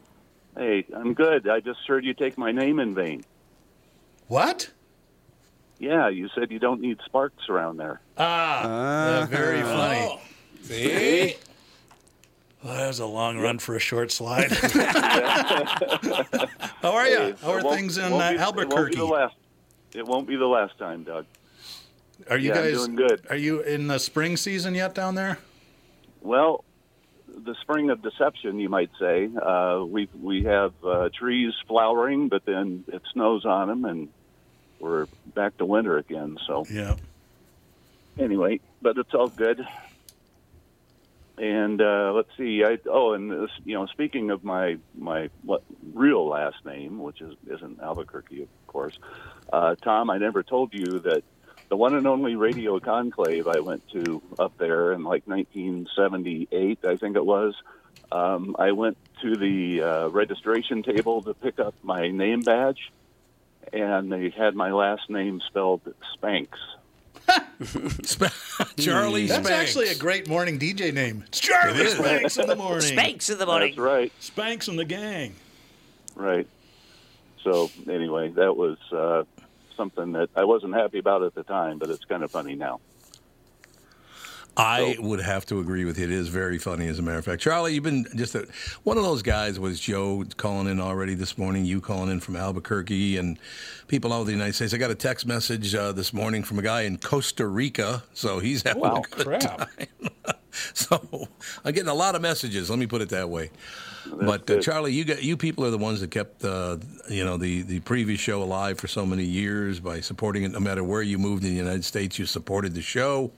Hey, 0.55 0.85
I'm 0.95 1.13
good. 1.13 1.47
I 1.49 1.59
just 1.59 1.79
heard 1.87 2.05
you 2.05 2.13
take 2.13 2.37
my 2.37 2.51
name 2.51 2.79
in 2.79 2.93
vain. 2.93 3.23
What? 4.27 4.69
Yeah, 5.79 6.09
you 6.09 6.29
said 6.35 6.51
you 6.51 6.59
don't 6.59 6.79
need 6.79 6.99
sparks 7.05 7.49
around 7.49 7.77
there. 7.77 8.01
Ah, 8.17 9.23
uh, 9.23 9.25
very 9.25 9.61
funny. 9.61 10.19
See? 10.61 11.35
Well, 12.63 12.75
that 12.75 12.87
was 12.87 12.99
a 12.99 13.05
long 13.05 13.39
run 13.39 13.59
for 13.59 13.75
a 13.75 13.79
short 13.79 14.11
slide. 14.11 14.51
How 16.81 16.93
are 16.93 17.07
you? 17.07 17.17
Hey, 17.19 17.33
How 17.41 17.51
are 17.53 17.61
things 17.75 17.97
in 17.97 18.11
won't 18.11 18.23
uh, 18.23 18.29
be- 18.29 18.35
It 18.35 18.39
won't, 18.39 18.55
be 18.55 18.61
Albuquerque? 18.63 18.95
the 18.95 19.05
last, 19.05 19.35
it 19.93 20.05
won't 20.05 20.27
be 20.27 20.35
the 20.37 20.45
last 20.45 20.77
time, 20.77 21.03
Doug. 21.03 21.25
Are 22.29 22.37
you 22.37 22.49
Yeah, 22.53 22.59
I'm 22.59 22.63
guys 22.63 22.77
doing 22.77 22.95
good. 22.95 23.25
Are 23.29 23.35
you 23.35 23.59
in 23.61 23.87
the 23.87 23.97
spring 23.99 24.37
season 24.37 24.75
yet 24.75 24.95
down 24.95 25.15
there? 25.15 25.39
Well, 26.21 26.63
the 27.35 27.55
spring 27.61 27.89
of 27.89 28.01
deception, 28.01 28.59
you 28.59 28.69
might 28.69 28.91
say. 28.99 29.29
Uh, 29.41 29.83
we 29.87 30.07
we 30.13 30.43
have 30.43 30.73
uh, 30.85 31.09
trees 31.17 31.53
flowering, 31.67 32.29
but 32.29 32.45
then 32.45 32.83
it 32.87 33.01
snows 33.13 33.45
on 33.45 33.67
them, 33.67 33.85
and 33.85 34.09
we're 34.79 35.07
back 35.33 35.57
to 35.57 35.65
winter 35.65 35.97
again. 35.97 36.37
So 36.47 36.65
Yeah. 36.69 36.95
anyway, 38.19 38.59
but 38.81 38.97
it's 38.97 39.13
all 39.13 39.29
good. 39.29 39.65
And 41.37 41.81
uh, 41.81 42.13
let's 42.13 42.29
see. 42.37 42.63
I 42.63 42.77
oh, 42.87 43.13
and 43.13 43.31
this, 43.31 43.49
you 43.65 43.73
know, 43.73 43.87
speaking 43.87 44.29
of 44.29 44.43
my 44.43 44.77
my 44.95 45.29
what, 45.41 45.63
real 45.93 46.27
last 46.27 46.63
name, 46.63 47.01
which 47.01 47.21
is 47.21 47.33
isn't 47.49 47.81
Albuquerque, 47.81 48.43
of 48.43 48.49
course. 48.67 48.97
Uh, 49.51 49.75
Tom, 49.83 50.11
I 50.11 50.19
never 50.19 50.43
told 50.43 50.73
you 50.73 50.99
that 50.99 51.23
the 51.73 51.77
one 51.77 51.95
and 51.95 52.05
only 52.05 52.35
radio 52.35 52.79
conclave 52.79 53.47
I 53.47 53.59
went 53.59 53.81
to 53.93 54.21
up 54.37 54.55
there 54.59 54.91
in 54.91 55.03
like 55.03 55.25
1978, 55.25 56.85
I 56.85 56.97
think 56.97 57.15
it 57.15 57.25
was. 57.25 57.55
Um, 58.11 58.55
I 58.59 58.73
went 58.73 58.95
to 59.23 59.35
the 59.35 59.81
uh, 59.81 60.07
registration 60.09 60.83
table 60.83 61.23
to 61.23 61.33
pick 61.33 61.59
up 61.59 61.73
my 61.81 62.09
name 62.09 62.41
badge, 62.41 62.91
and 63.73 64.11
they 64.11 64.29
had 64.29 64.53
my 64.53 64.71
last 64.71 65.09
name 65.09 65.41
spelled 65.47 65.81
Spanks. 66.13 66.59
Charlie 68.77 69.25
That's 69.25 69.43
Spanks. 69.43 69.49
actually 69.49 69.87
a 69.87 69.95
great 69.95 70.27
morning 70.29 70.59
DJ 70.59 70.93
name. 70.93 71.23
It's 71.25 71.39
Charlie 71.39 71.87
Spanks 71.87 72.37
in 72.37 72.45
the 72.45 72.55
morning. 72.55 72.81
Spanks 72.81 73.31
in 73.31 73.39
the 73.39 73.47
morning. 73.47 73.69
That's 73.69 73.79
right. 73.79 74.11
Spanks 74.19 74.67
and 74.67 74.77
the 74.77 74.85
gang. 74.85 75.33
Right. 76.13 76.45
So 77.43 77.71
anyway, 77.89 78.29
that 78.29 78.55
was 78.55 78.77
uh, 78.91 79.23
something 79.75 80.13
that 80.13 80.29
I 80.35 80.43
wasn't 80.45 80.73
happy 80.75 80.99
about 80.99 81.23
at 81.23 81.35
the 81.35 81.43
time, 81.43 81.77
but 81.79 81.89
it's 81.89 82.05
kind 82.05 82.23
of 82.23 82.31
funny 82.31 82.55
now. 82.55 82.79
I 84.55 84.95
would 84.99 85.19
have 85.19 85.47
to 85.47 85.59
agree 85.59 85.83
with 85.83 85.97
you. 85.97 86.03
It 86.05 86.11
is 86.11 86.27
very 86.27 86.59
funny, 86.59 86.87
as 86.87 86.99
a 86.99 87.01
matter 87.01 87.17
of 87.17 87.25
fact. 87.25 87.41
Charlie, 87.41 87.73
you've 87.73 87.83
been 87.83 88.05
just 88.15 88.35
a, 88.35 88.47
one 88.83 88.97
of 88.97 89.03
those 89.03 89.23
guys. 89.23 89.59
Was 89.59 89.79
Joe 89.79 90.23
calling 90.37 90.67
in 90.67 90.79
already 90.79 91.15
this 91.15 91.39
morning? 91.39 91.65
You 91.65 91.81
calling 91.81 92.11
in 92.11 92.19
from 92.19 92.35
Albuquerque 92.35 93.17
and 93.17 93.39
people 93.87 94.13
all 94.13 94.19
over 94.19 94.27
the 94.27 94.31
United 94.31 94.53
States. 94.53 94.71
I 94.71 94.77
got 94.77 94.91
a 94.91 94.95
text 94.95 95.25
message 95.25 95.73
uh, 95.73 95.91
this 95.91 96.13
morning 96.13 96.43
from 96.43 96.59
a 96.59 96.61
guy 96.61 96.83
in 96.83 96.99
Costa 96.99 97.47
Rica, 97.47 98.03
so 98.13 98.37
he's 98.37 98.61
having 98.61 98.81
Wow, 98.83 98.97
a 99.11 99.15
good 99.15 99.25
crap. 99.25 99.41
time. 99.75 99.87
so 100.73 101.27
I'm 101.63 101.73
getting 101.73 101.89
a 101.89 101.93
lot 101.93 102.15
of 102.15 102.21
messages. 102.21 102.69
Let 102.69 102.79
me 102.79 102.87
put 102.87 103.01
it 103.01 103.09
that 103.09 103.29
way. 103.29 103.49
but 104.21 104.49
uh. 104.49 104.59
Charlie, 104.61 104.93
you 104.93 105.05
got 105.05 105.23
you 105.23 105.37
people 105.37 105.65
are 105.65 105.71
the 105.71 105.77
ones 105.77 106.01
that 106.01 106.11
kept 106.11 106.43
uh, 106.43 106.77
you 107.09 107.23
know 107.23 107.37
the 107.37 107.61
the 107.63 107.79
previous 107.81 108.19
show 108.19 108.41
alive 108.43 108.79
for 108.79 108.87
so 108.87 109.05
many 109.05 109.23
years 109.23 109.79
by 109.79 109.99
supporting 110.01 110.43
it. 110.43 110.51
No 110.51 110.59
matter 110.59 110.83
where 110.83 111.01
you 111.01 111.17
moved 111.17 111.43
in 111.43 111.51
the 111.51 111.55
United 111.57 111.85
States, 111.85 112.19
you 112.19 112.25
supported 112.25 112.73
the 112.73 112.81
show 112.81 113.31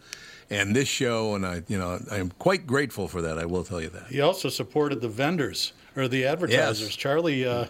and 0.50 0.76
this 0.76 0.88
show, 0.88 1.36
and 1.36 1.46
I 1.46 1.64
you 1.68 1.78
know 1.78 2.00
I 2.12 2.18
am 2.18 2.32
quite 2.32 2.66
grateful 2.68 3.08
for 3.08 3.22
that. 3.22 3.38
I 3.38 3.46
will 3.46 3.64
tell 3.64 3.82
you 3.82 3.90
that. 3.90 4.08
He 4.08 4.22
also 4.22 4.50
supported 4.50 5.02
the 5.02 5.10
vendors 5.10 5.74
or 5.96 6.08
the 6.08 6.26
advertisers. 6.26 6.82
Yes. 6.82 6.96
Charlie 6.96 7.46
uh, 7.46 7.66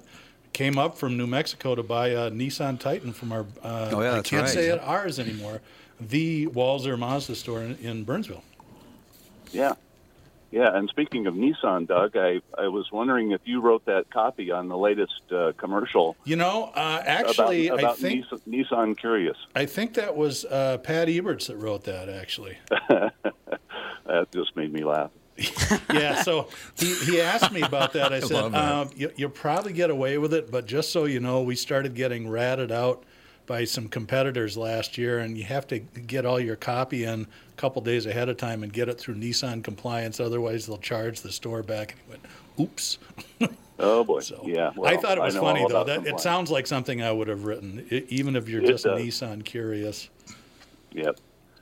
came 0.53 0.77
up 0.77 0.97
from 0.97 1.17
New 1.17 1.27
Mexico 1.27 1.75
to 1.75 1.84
buy 1.84 2.08
a 2.10 2.31
Nissan 2.31 2.79
Titan 2.79 3.12
from 3.13 3.31
our. 3.31 3.45
Uh, 3.62 3.91
Oh, 3.93 4.01
yeah, 4.01 4.13
I 4.15 4.21
can't 4.21 4.43
right. 4.43 4.49
say 4.49 4.67
it 4.69 4.79
ours 4.81 5.19
anymore. 5.19 5.62
The 5.99 6.47
Walser 6.47 6.97
Mazda 6.99 7.36
store 7.36 7.62
in, 7.62 7.75
in 7.77 8.03
Burnsville. 8.03 8.43
Yeah. 9.51 9.73
Yeah, 10.51 10.73
and 10.73 10.88
speaking 10.88 11.27
of 11.27 11.34
Nissan, 11.34 11.86
Doug, 11.86 12.15
I, 12.15 12.39
I 12.58 12.69
was 12.69 12.89
wondering 12.89 13.31
if 13.31 13.41
you 13.43 13.60
wrote 13.60 13.84
that 13.86 14.10
copy 14.10 14.51
on 14.51 14.69
the 14.69 14.77
latest 14.77 15.21
uh, 15.29 15.51
commercial 15.58 16.15
You 16.23 16.38
know, 16.38 16.71
uh, 16.75 17.01
actually, 17.05 17.67
about, 17.67 17.79
about 17.79 17.93
I 17.97 18.01
think 18.01 18.25
Nissan, 18.25 18.41
Nissan 18.47 18.97
Curious. 18.97 19.36
I 19.53 19.65
think 19.65 19.95
that 19.95 20.15
was 20.15 20.45
uh, 20.45 20.77
Pat 20.77 21.10
Eberts 21.10 21.47
that 21.47 21.58
wrote 21.58 21.84
that. 21.86 22.08
Actually, 22.08 22.58
That 22.89 24.31
just 24.31 24.55
made 24.55 24.71
me 24.71 24.84
laugh. 24.84 25.12
yeah. 25.93 26.21
So 26.21 26.47
he, 26.77 26.93
he 27.05 27.19
asked 27.19 27.51
me 27.51 27.62
about 27.62 27.93
that. 27.93 28.13
I 28.13 28.19
said, 28.19 28.31
love 28.31 28.51
that. 28.53 28.71
um, 28.71 28.89
you, 28.95 29.12
you'll 29.17 29.29
probably 29.31 29.73
get 29.73 29.89
away 29.89 30.17
with 30.17 30.34
it, 30.34 30.51
but 30.51 30.65
just 30.67 30.91
so 30.91 31.05
you 31.05 31.19
know, 31.19 31.41
we 31.41 31.55
started 31.55 31.95
getting 31.95 32.29
ratted 32.29 32.71
out 32.71 33.03
by 33.45 33.63
some 33.63 33.88
competitors 33.88 34.58
last 34.58 34.97
year, 34.97 35.19
and 35.19 35.38
you 35.38 35.43
have 35.43 35.67
to 35.67 35.79
get 35.79 36.25
all 36.25 36.39
your 36.39 36.55
copy 36.55 37.03
in 37.03 37.21
a 37.23 37.55
couple 37.58 37.81
days 37.81 38.05
ahead 38.05 38.29
of 38.29 38.38
time 38.38 38.63
and 38.63 38.73
get 38.73 38.89
it 38.89 38.99
through 38.99 39.15
Nissan 39.15 39.63
compliance. 39.63 40.19
Otherwise, 40.19 40.65
they'll 40.65 40.77
charge 40.77 41.21
the 41.21 41.31
store 41.31 41.63
back. 41.63 41.91
And 41.91 41.99
he 42.01 42.10
went, 42.10 42.25
"Oops." 42.60 42.97
Oh 43.77 44.05
boy, 44.05 44.21
So 44.21 44.41
yeah. 44.45 44.71
I 44.86 44.95
thought 44.95 45.17
it 45.17 45.21
was 45.21 45.36
funny 45.36 45.65
though. 45.67 45.84
That 45.84 46.08
it 46.08 46.21
sounds 46.21 46.49
like 46.49 46.65
something 46.65 47.01
I 47.01 47.12
would 47.12 47.27
have 47.27 47.43
written, 47.43 47.86
i 47.91 48.05
even 48.08 48.38
if 48.38 48.47
you're 48.47 48.62
It 48.63 48.67
just 48.67 48.86
does. 48.86 48.97
Nissan 49.01 49.43
curious. 49.43 50.10
Yep. 50.93 51.17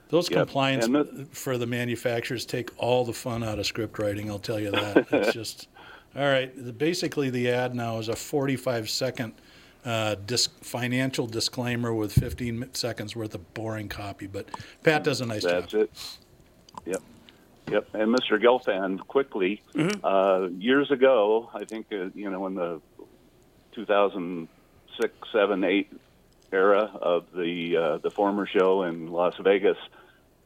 Those 0.09 0.29
Yep. 0.29 0.37
compliance 0.41 0.87
for 1.31 1.57
the 1.57 1.65
manufacturers 1.65 2.45
take 2.45 2.69
all 2.77 3.03
the 3.03 3.13
fun 3.13 3.43
out 3.43 3.57
of 3.57 3.65
script 3.65 3.97
writing. 3.97 4.29
I'll 4.29 4.37
tell 4.37 4.59
you 4.59 4.69
that. 4.69 5.07
it's 5.11 5.33
just 5.33 5.69
all 6.15 6.21
right. 6.29 6.53
the- 6.55 6.71
Basically, 6.71 7.31
the 7.31 7.49
ad 7.49 7.73
now 7.73 7.97
is 7.97 8.09
a 8.09 8.15
45 8.15 8.91
second 8.91 9.33
uh, 9.85 10.15
dis- 10.25 10.47
financial 10.61 11.27
disclaimer 11.27 11.93
with 11.93 12.11
15 12.13 12.69
seconds 12.73 13.15
worth 13.15 13.35
of 13.35 13.53
boring 13.53 13.89
copy. 13.89 14.27
But 14.27 14.47
Pat 14.83 15.03
does 15.03 15.21
a 15.21 15.25
nice 15.25 15.43
That's 15.43 15.71
job. 15.71 15.89
That's 15.91 16.17
it. 16.85 16.89
Yep. 16.91 17.01
Yep. 17.71 17.87
And 17.93 18.15
Mr. 18.15 18.41
Gelfand, 18.41 18.99
quickly, 19.07 19.61
uh, 20.03 20.49
years 20.57 20.91
ago, 20.91 21.49
I 21.53 21.65
think, 21.65 21.87
uh, 21.91 22.09
you 22.13 22.29
know, 22.29 22.45
in 22.47 22.55
the 22.55 22.81
2006, 23.73 25.13
7, 25.31 25.63
8 25.63 25.93
era 26.51 26.91
of 27.01 27.25
the, 27.33 27.77
uh, 27.77 27.97
the 27.97 28.11
former 28.11 28.45
show 28.45 28.83
in 28.83 29.07
Las 29.07 29.35
Vegas, 29.39 29.77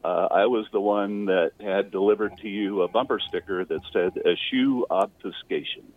uh, 0.04 0.28
I 0.30 0.46
was 0.46 0.66
the 0.72 0.80
one 0.80 1.26
that 1.26 1.52
had 1.60 1.90
delivered 1.90 2.38
to 2.38 2.48
you 2.48 2.82
a 2.82 2.88
bumper 2.88 3.18
sticker 3.18 3.64
that 3.64 3.80
said 3.92 4.16
eschew 4.24 4.86
obfuscation, 4.90 5.92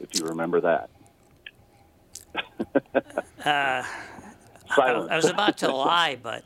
if 0.00 0.18
you 0.18 0.26
remember 0.26 0.62
that. 0.62 0.88
I, 3.44 3.84
I 4.76 5.16
was 5.16 5.26
about 5.26 5.58
to 5.58 5.72
lie, 5.72 6.18
but 6.22 6.42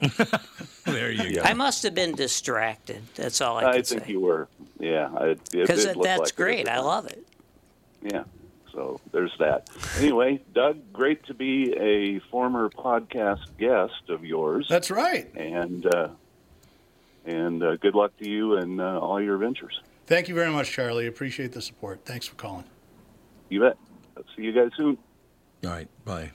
There 0.84 1.10
you 1.10 1.36
go. 1.36 1.42
I 1.42 1.54
must 1.54 1.82
have 1.82 1.94
been 1.94 2.14
distracted. 2.14 3.02
That's 3.14 3.40
all 3.40 3.58
I 3.58 3.62
can 3.62 3.70
I 3.70 3.82
say. 3.82 3.96
think 3.96 4.08
you 4.08 4.20
were. 4.20 4.48
Yeah. 4.78 5.34
Because 5.52 5.84
that's 5.84 5.96
like 6.20 6.36
great. 6.36 6.64
the 6.66 6.72
I 6.72 6.78
love 6.80 7.06
it. 7.06 7.24
Yeah. 8.02 8.24
So 8.72 9.00
there's 9.12 9.34
that. 9.38 9.68
Anyway, 9.98 10.40
Doug, 10.54 10.78
great 10.92 11.24
to 11.26 11.34
be 11.34 11.74
a 11.76 12.20
former 12.30 12.70
podcast 12.70 13.44
guest 13.58 14.08
of 14.08 14.24
yours. 14.24 14.66
That's 14.68 14.90
right. 14.90 15.30
and 15.34 15.84
uh, 15.94 16.08
And 17.26 17.62
uh, 17.62 17.76
good 17.76 17.94
luck 17.94 18.16
to 18.18 18.28
you 18.28 18.56
and 18.56 18.80
uh, 18.80 18.98
all 19.00 19.20
your 19.20 19.36
ventures. 19.38 19.80
Thank 20.06 20.28
you 20.28 20.34
very 20.34 20.50
much, 20.50 20.70
Charlie. 20.72 21.06
Appreciate 21.06 21.52
the 21.52 21.60
support. 21.62 22.04
Thanks 22.04 22.26
for 22.26 22.36
calling. 22.36 22.64
You 23.48 23.60
bet. 23.60 23.76
I'll 24.16 24.24
see 24.36 24.42
you 24.42 24.52
guys 24.52 24.70
soon. 24.76 24.96
All 25.64 25.70
right, 25.70 25.88
bye. 26.04 26.30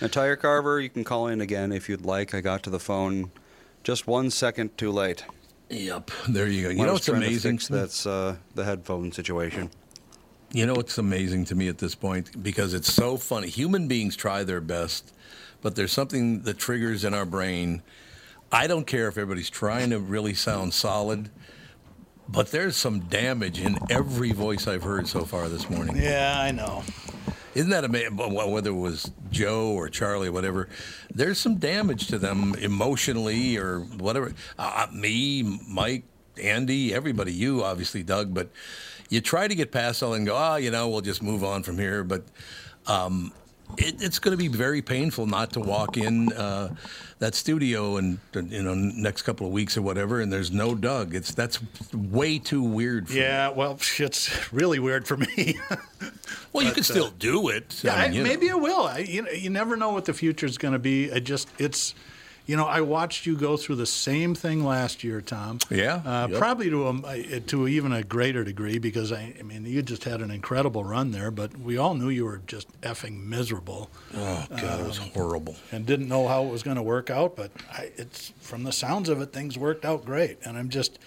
A 0.00 0.08
tire 0.08 0.36
carver, 0.36 0.80
you 0.80 0.88
can 0.88 1.04
call 1.04 1.28
in 1.28 1.40
again 1.40 1.72
if 1.72 1.88
you'd 1.88 2.04
like. 2.04 2.34
I 2.34 2.40
got 2.40 2.62
to 2.64 2.70
the 2.70 2.80
phone 2.80 3.30
just 3.82 4.06
one 4.06 4.30
second 4.30 4.76
too 4.76 4.90
late. 4.90 5.24
Yep, 5.70 6.10
there 6.28 6.46
you 6.46 6.62
go. 6.62 6.68
You 6.70 6.78
When 6.78 6.86
know 6.86 6.92
what's 6.94 7.08
amazing? 7.08 7.60
that's 7.70 8.06
uh, 8.06 8.36
the 8.54 8.64
headphone 8.64 9.12
situation. 9.12 9.70
You 10.52 10.66
know 10.66 10.74
what's 10.74 10.98
amazing 10.98 11.46
to 11.46 11.54
me 11.54 11.68
at 11.68 11.78
this 11.78 11.94
point? 11.94 12.42
Because 12.42 12.74
it's 12.74 12.92
so 12.92 13.16
funny. 13.16 13.48
Human 13.48 13.88
beings 13.88 14.14
try 14.14 14.44
their 14.44 14.60
best, 14.60 15.12
but 15.62 15.74
there's 15.74 15.92
something 15.92 16.42
that 16.42 16.58
triggers 16.58 17.04
in 17.04 17.12
our 17.14 17.24
brain. 17.24 17.82
I 18.52 18.66
don't 18.66 18.86
care 18.86 19.08
if 19.08 19.18
everybody's 19.18 19.50
trying 19.50 19.90
to 19.90 19.98
really 19.98 20.34
sound 20.34 20.72
solid, 20.74 21.30
but 22.28 22.50
there's 22.52 22.76
some 22.76 23.00
damage 23.00 23.60
in 23.60 23.78
every 23.90 24.30
voice 24.32 24.68
I've 24.68 24.84
heard 24.84 25.08
so 25.08 25.24
far 25.24 25.48
this 25.48 25.68
morning. 25.68 25.96
Yeah, 25.96 26.38
I 26.40 26.52
know. 26.52 26.84
Isn't 27.54 27.70
that 27.70 27.84
amazing? 27.84 28.16
Whether 28.16 28.70
it 28.70 28.74
was 28.74 29.10
Joe 29.30 29.70
or 29.70 29.88
Charlie 29.88 30.28
or 30.28 30.32
whatever, 30.32 30.68
there's 31.12 31.38
some 31.38 31.56
damage 31.56 32.08
to 32.08 32.18
them 32.18 32.54
emotionally 32.56 33.56
or 33.56 33.80
whatever. 33.80 34.32
Uh, 34.58 34.86
me, 34.92 35.60
Mike, 35.68 36.04
Andy, 36.42 36.92
everybody, 36.92 37.32
you 37.32 37.62
obviously, 37.62 38.02
Doug, 38.02 38.34
but 38.34 38.48
you 39.08 39.20
try 39.20 39.46
to 39.46 39.54
get 39.54 39.70
past 39.70 40.02
all 40.02 40.14
and 40.14 40.26
go, 40.26 40.34
ah, 40.34 40.56
you 40.56 40.70
know, 40.70 40.88
we'll 40.88 41.00
just 41.00 41.22
move 41.22 41.44
on 41.44 41.62
from 41.62 41.78
here. 41.78 42.02
But 42.02 42.24
um, 42.86 43.32
it, 43.78 44.02
it's 44.02 44.18
going 44.18 44.36
to 44.36 44.38
be 44.42 44.48
very 44.48 44.82
painful 44.82 45.26
not 45.26 45.52
to 45.52 45.60
walk 45.60 45.96
in 45.96 46.32
uh, 46.32 46.74
that 47.18 47.34
studio 47.34 47.96
and 47.96 48.18
you 48.34 48.62
know 48.62 48.74
next 48.74 49.22
couple 49.22 49.46
of 49.46 49.52
weeks 49.52 49.76
or 49.76 49.82
whatever, 49.82 50.20
and 50.20 50.32
there's 50.32 50.50
no 50.50 50.74
Doug. 50.74 51.14
It's 51.14 51.32
that's 51.34 51.58
way 51.92 52.38
too 52.38 52.62
weird. 52.62 53.08
For 53.08 53.14
Yeah, 53.14 53.48
well, 53.50 53.78
it's 53.98 54.52
really 54.52 54.78
weird 54.78 55.06
for 55.06 55.16
me. 55.16 55.58
Well, 56.52 56.62
you 56.64 56.70
But, 56.70 56.74
can 56.74 56.80
uh, 56.82 56.84
still 56.84 57.10
do 57.10 57.48
it. 57.48 57.80
Yeah, 57.82 57.94
I 57.94 58.08
mean, 58.08 58.10
I- 58.10 58.14
you 58.14 58.22
know. 58.22 58.28
maybe 58.28 58.50
I 58.50 58.54
will. 58.54 58.84
I, 58.84 58.98
you 58.98 59.22
know, 59.22 59.30
you 59.30 59.50
never 59.50 59.76
know 59.76 59.90
what 59.90 60.04
the 60.04 60.12
future 60.14 60.46
is 60.46 60.56
going 60.58 60.72
to 60.72 60.78
be. 60.78 61.10
I 61.12 61.18
just, 61.18 61.48
it's, 61.58 61.94
you 62.46 62.56
know, 62.56 62.66
I 62.66 62.80
watched 62.82 63.24
you 63.26 63.36
go 63.36 63.56
through 63.56 63.76
the 63.76 63.86
same 63.86 64.34
thing 64.34 64.64
last 64.64 65.02
year, 65.02 65.20
Tom. 65.20 65.58
Yeah, 65.70 66.02
Uh, 66.04 66.28
yep. 66.28 66.38
Probably 66.38 66.68
to 66.70 66.88
a, 66.88 67.40
to 67.40 67.68
even 67.68 67.92
a 67.92 68.02
greater 68.02 68.44
degree 68.44 68.78
because 68.78 69.12
I, 69.12 69.34
I 69.38 69.42
mean, 69.42 69.64
you 69.64 69.82
just 69.82 70.04
had 70.04 70.20
an 70.20 70.30
incredible 70.30 70.84
run 70.84 71.10
there, 71.10 71.30
but 71.30 71.56
we 71.58 71.78
all 71.78 71.94
knew 71.94 72.10
you 72.10 72.24
were 72.24 72.42
just 72.46 72.68
effing 72.82 73.24
miserable 73.24 73.90
Oh 74.14 74.46
God, 74.50 74.80
it 74.80 74.86
was 74.86 74.98
horrible. 74.98 75.56
and 75.72 75.86
didn't 75.86 76.08
know 76.08 76.28
how 76.28 76.44
it 76.44 76.50
was 76.50 76.62
going 76.62 76.76
to 76.76 76.82
work 76.82 77.10
out. 77.10 77.34
But 77.36 77.50
I, 77.72 77.90
it's 77.96 78.32
from 78.40 78.64
the 78.64 78.72
sounds 78.72 79.08
of 79.08 79.20
it, 79.20 79.32
things 79.32 79.56
worked 79.58 79.84
out 79.84 80.04
great, 80.04 80.38
and 80.44 80.56
I'm 80.58 80.68
just. 80.68 80.98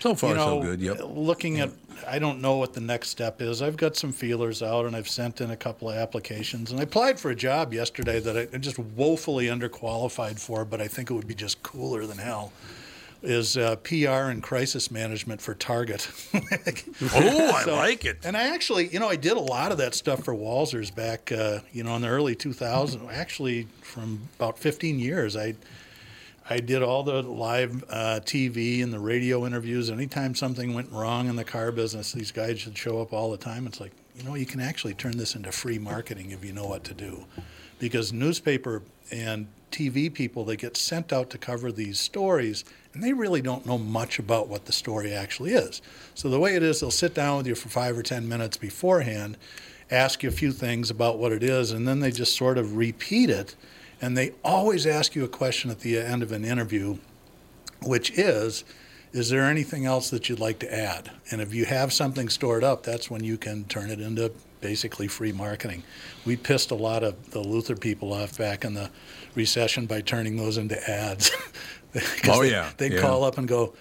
So 0.00 0.14
far, 0.14 0.30
you 0.30 0.36
know, 0.36 0.60
so 0.60 0.62
good. 0.62 0.80
Yep. 0.80 0.98
Looking 1.04 1.60
at, 1.60 1.70
I 2.06 2.18
don't 2.18 2.40
know 2.40 2.56
what 2.56 2.74
the 2.74 2.80
next 2.80 3.08
step 3.08 3.40
is. 3.40 3.62
I've 3.62 3.76
got 3.76 3.96
some 3.96 4.12
feelers 4.12 4.62
out, 4.62 4.84
and 4.86 4.94
I've 4.94 5.08
sent 5.08 5.40
in 5.40 5.50
a 5.50 5.56
couple 5.56 5.88
of 5.90 5.96
applications, 5.96 6.70
and 6.70 6.78
I 6.80 6.84
applied 6.84 7.18
for 7.18 7.30
a 7.30 7.34
job 7.36 7.72
yesterday 7.72 8.20
that 8.20 8.36
I- 8.36 8.48
I'm 8.54 8.60
just 8.60 8.78
woefully 8.78 9.46
underqualified 9.46 10.38
for, 10.38 10.64
but 10.64 10.80
I 10.80 10.88
think 10.88 11.10
it 11.10 11.14
would 11.14 11.26
be 11.26 11.34
just 11.34 11.62
cooler 11.62 12.04
than 12.06 12.18
hell. 12.18 12.52
Is 13.22 13.56
uh, 13.56 13.76
PR 13.76 14.28
and 14.30 14.42
crisis 14.42 14.90
management 14.90 15.40
for 15.40 15.54
Target. 15.54 16.06
Oh, 17.14 17.50
I 17.54 17.62
So- 17.64 17.74
like 17.74 18.04
it. 18.04 18.18
And 18.24 18.36
I 18.36 18.54
actually, 18.54 18.88
you 18.88 19.00
know, 19.00 19.08
I 19.08 19.16
did 19.16 19.32
a 19.32 19.40
lot 19.40 19.72
of 19.72 19.78
that 19.78 19.94
stuff 19.94 20.22
for 20.24 20.34
Walsers 20.34 20.94
back, 20.94 21.32
uh, 21.32 21.60
you 21.72 21.82
know, 21.82 21.96
in 21.96 22.02
the 22.02 22.08
early 22.08 22.36
2000s. 22.36 23.10
Actually, 23.12 23.66
from 23.80 24.20
about 24.38 24.58
15 24.58 24.98
years, 24.98 25.34
I 25.36 25.54
I 26.48 26.60
did 26.60 26.82
all 26.82 27.02
the 27.02 27.22
live 27.22 27.84
uh, 27.90 28.20
TV 28.24 28.82
and 28.82 28.92
the 28.92 29.00
radio 29.00 29.46
interviews. 29.46 29.90
Anytime 29.90 30.34
something 30.36 30.74
went 30.74 30.92
wrong 30.92 31.28
in 31.28 31.34
the 31.34 31.44
car 31.44 31.72
business, 31.72 32.12
these 32.12 32.30
guys 32.30 32.60
should 32.60 32.78
show 32.78 33.00
up 33.00 33.12
all 33.12 33.32
the 33.32 33.36
time. 33.36 33.66
It's 33.66 33.80
like, 33.80 33.90
you 34.14 34.22
know, 34.22 34.36
you 34.36 34.46
can 34.46 34.60
actually 34.60 34.94
turn 34.94 35.16
this 35.16 35.34
into 35.34 35.50
free 35.50 35.78
marketing 35.78 36.30
if 36.30 36.44
you 36.44 36.52
know 36.52 36.66
what 36.66 36.84
to 36.84 36.94
do. 36.94 37.24
Because 37.80 38.12
newspaper 38.12 38.82
and 39.10 39.48
TV 39.72 40.12
people, 40.12 40.44
they 40.44 40.56
get 40.56 40.76
sent 40.76 41.12
out 41.12 41.30
to 41.30 41.38
cover 41.38 41.72
these 41.72 41.98
stories, 41.98 42.64
and 42.94 43.02
they 43.02 43.12
really 43.12 43.42
don't 43.42 43.66
know 43.66 43.76
much 43.76 44.20
about 44.20 44.46
what 44.46 44.66
the 44.66 44.72
story 44.72 45.12
actually 45.12 45.52
is. 45.52 45.82
So 46.14 46.28
the 46.28 46.38
way 46.38 46.54
it 46.54 46.62
is, 46.62 46.80
they'll 46.80 46.92
sit 46.92 47.12
down 47.12 47.38
with 47.38 47.48
you 47.48 47.56
for 47.56 47.68
five 47.68 47.98
or 47.98 48.02
10 48.04 48.28
minutes 48.28 48.56
beforehand, 48.56 49.36
ask 49.90 50.22
you 50.22 50.28
a 50.28 50.32
few 50.32 50.52
things 50.52 50.90
about 50.90 51.18
what 51.18 51.32
it 51.32 51.42
is, 51.42 51.72
and 51.72 51.88
then 51.88 51.98
they 51.98 52.12
just 52.12 52.36
sort 52.36 52.56
of 52.56 52.76
repeat 52.76 53.30
it. 53.30 53.56
And 54.00 54.16
they 54.16 54.32
always 54.44 54.86
ask 54.86 55.14
you 55.14 55.24
a 55.24 55.28
question 55.28 55.70
at 55.70 55.80
the 55.80 55.98
end 55.98 56.22
of 56.22 56.32
an 56.32 56.44
interview, 56.44 56.98
which 57.82 58.10
is, 58.18 58.64
is 59.12 59.30
there 59.30 59.44
anything 59.44 59.86
else 59.86 60.10
that 60.10 60.28
you'd 60.28 60.38
like 60.40 60.58
to 60.58 60.74
add? 60.74 61.10
And 61.30 61.40
if 61.40 61.54
you 61.54 61.64
have 61.64 61.92
something 61.92 62.28
stored 62.28 62.62
up, 62.64 62.82
that's 62.82 63.10
when 63.10 63.24
you 63.24 63.38
can 63.38 63.64
turn 63.64 63.90
it 63.90 64.00
into 64.00 64.32
basically 64.60 65.08
free 65.08 65.32
marketing. 65.32 65.82
We 66.26 66.36
pissed 66.36 66.70
a 66.70 66.74
lot 66.74 67.02
of 67.02 67.30
the 67.30 67.40
Luther 67.40 67.76
people 67.76 68.12
off 68.12 68.36
back 68.36 68.64
in 68.64 68.74
the 68.74 68.90
recession 69.34 69.86
by 69.86 70.00
turning 70.02 70.36
those 70.36 70.58
into 70.58 70.76
ads. 70.90 71.30
Oh, 72.28 72.42
they- 72.42 72.50
yeah, 72.50 72.70
They'd 72.76 72.92
yeah. 72.92 73.00
call 73.00 73.24
up 73.24 73.38
and 73.38 73.48
go, 73.48 73.72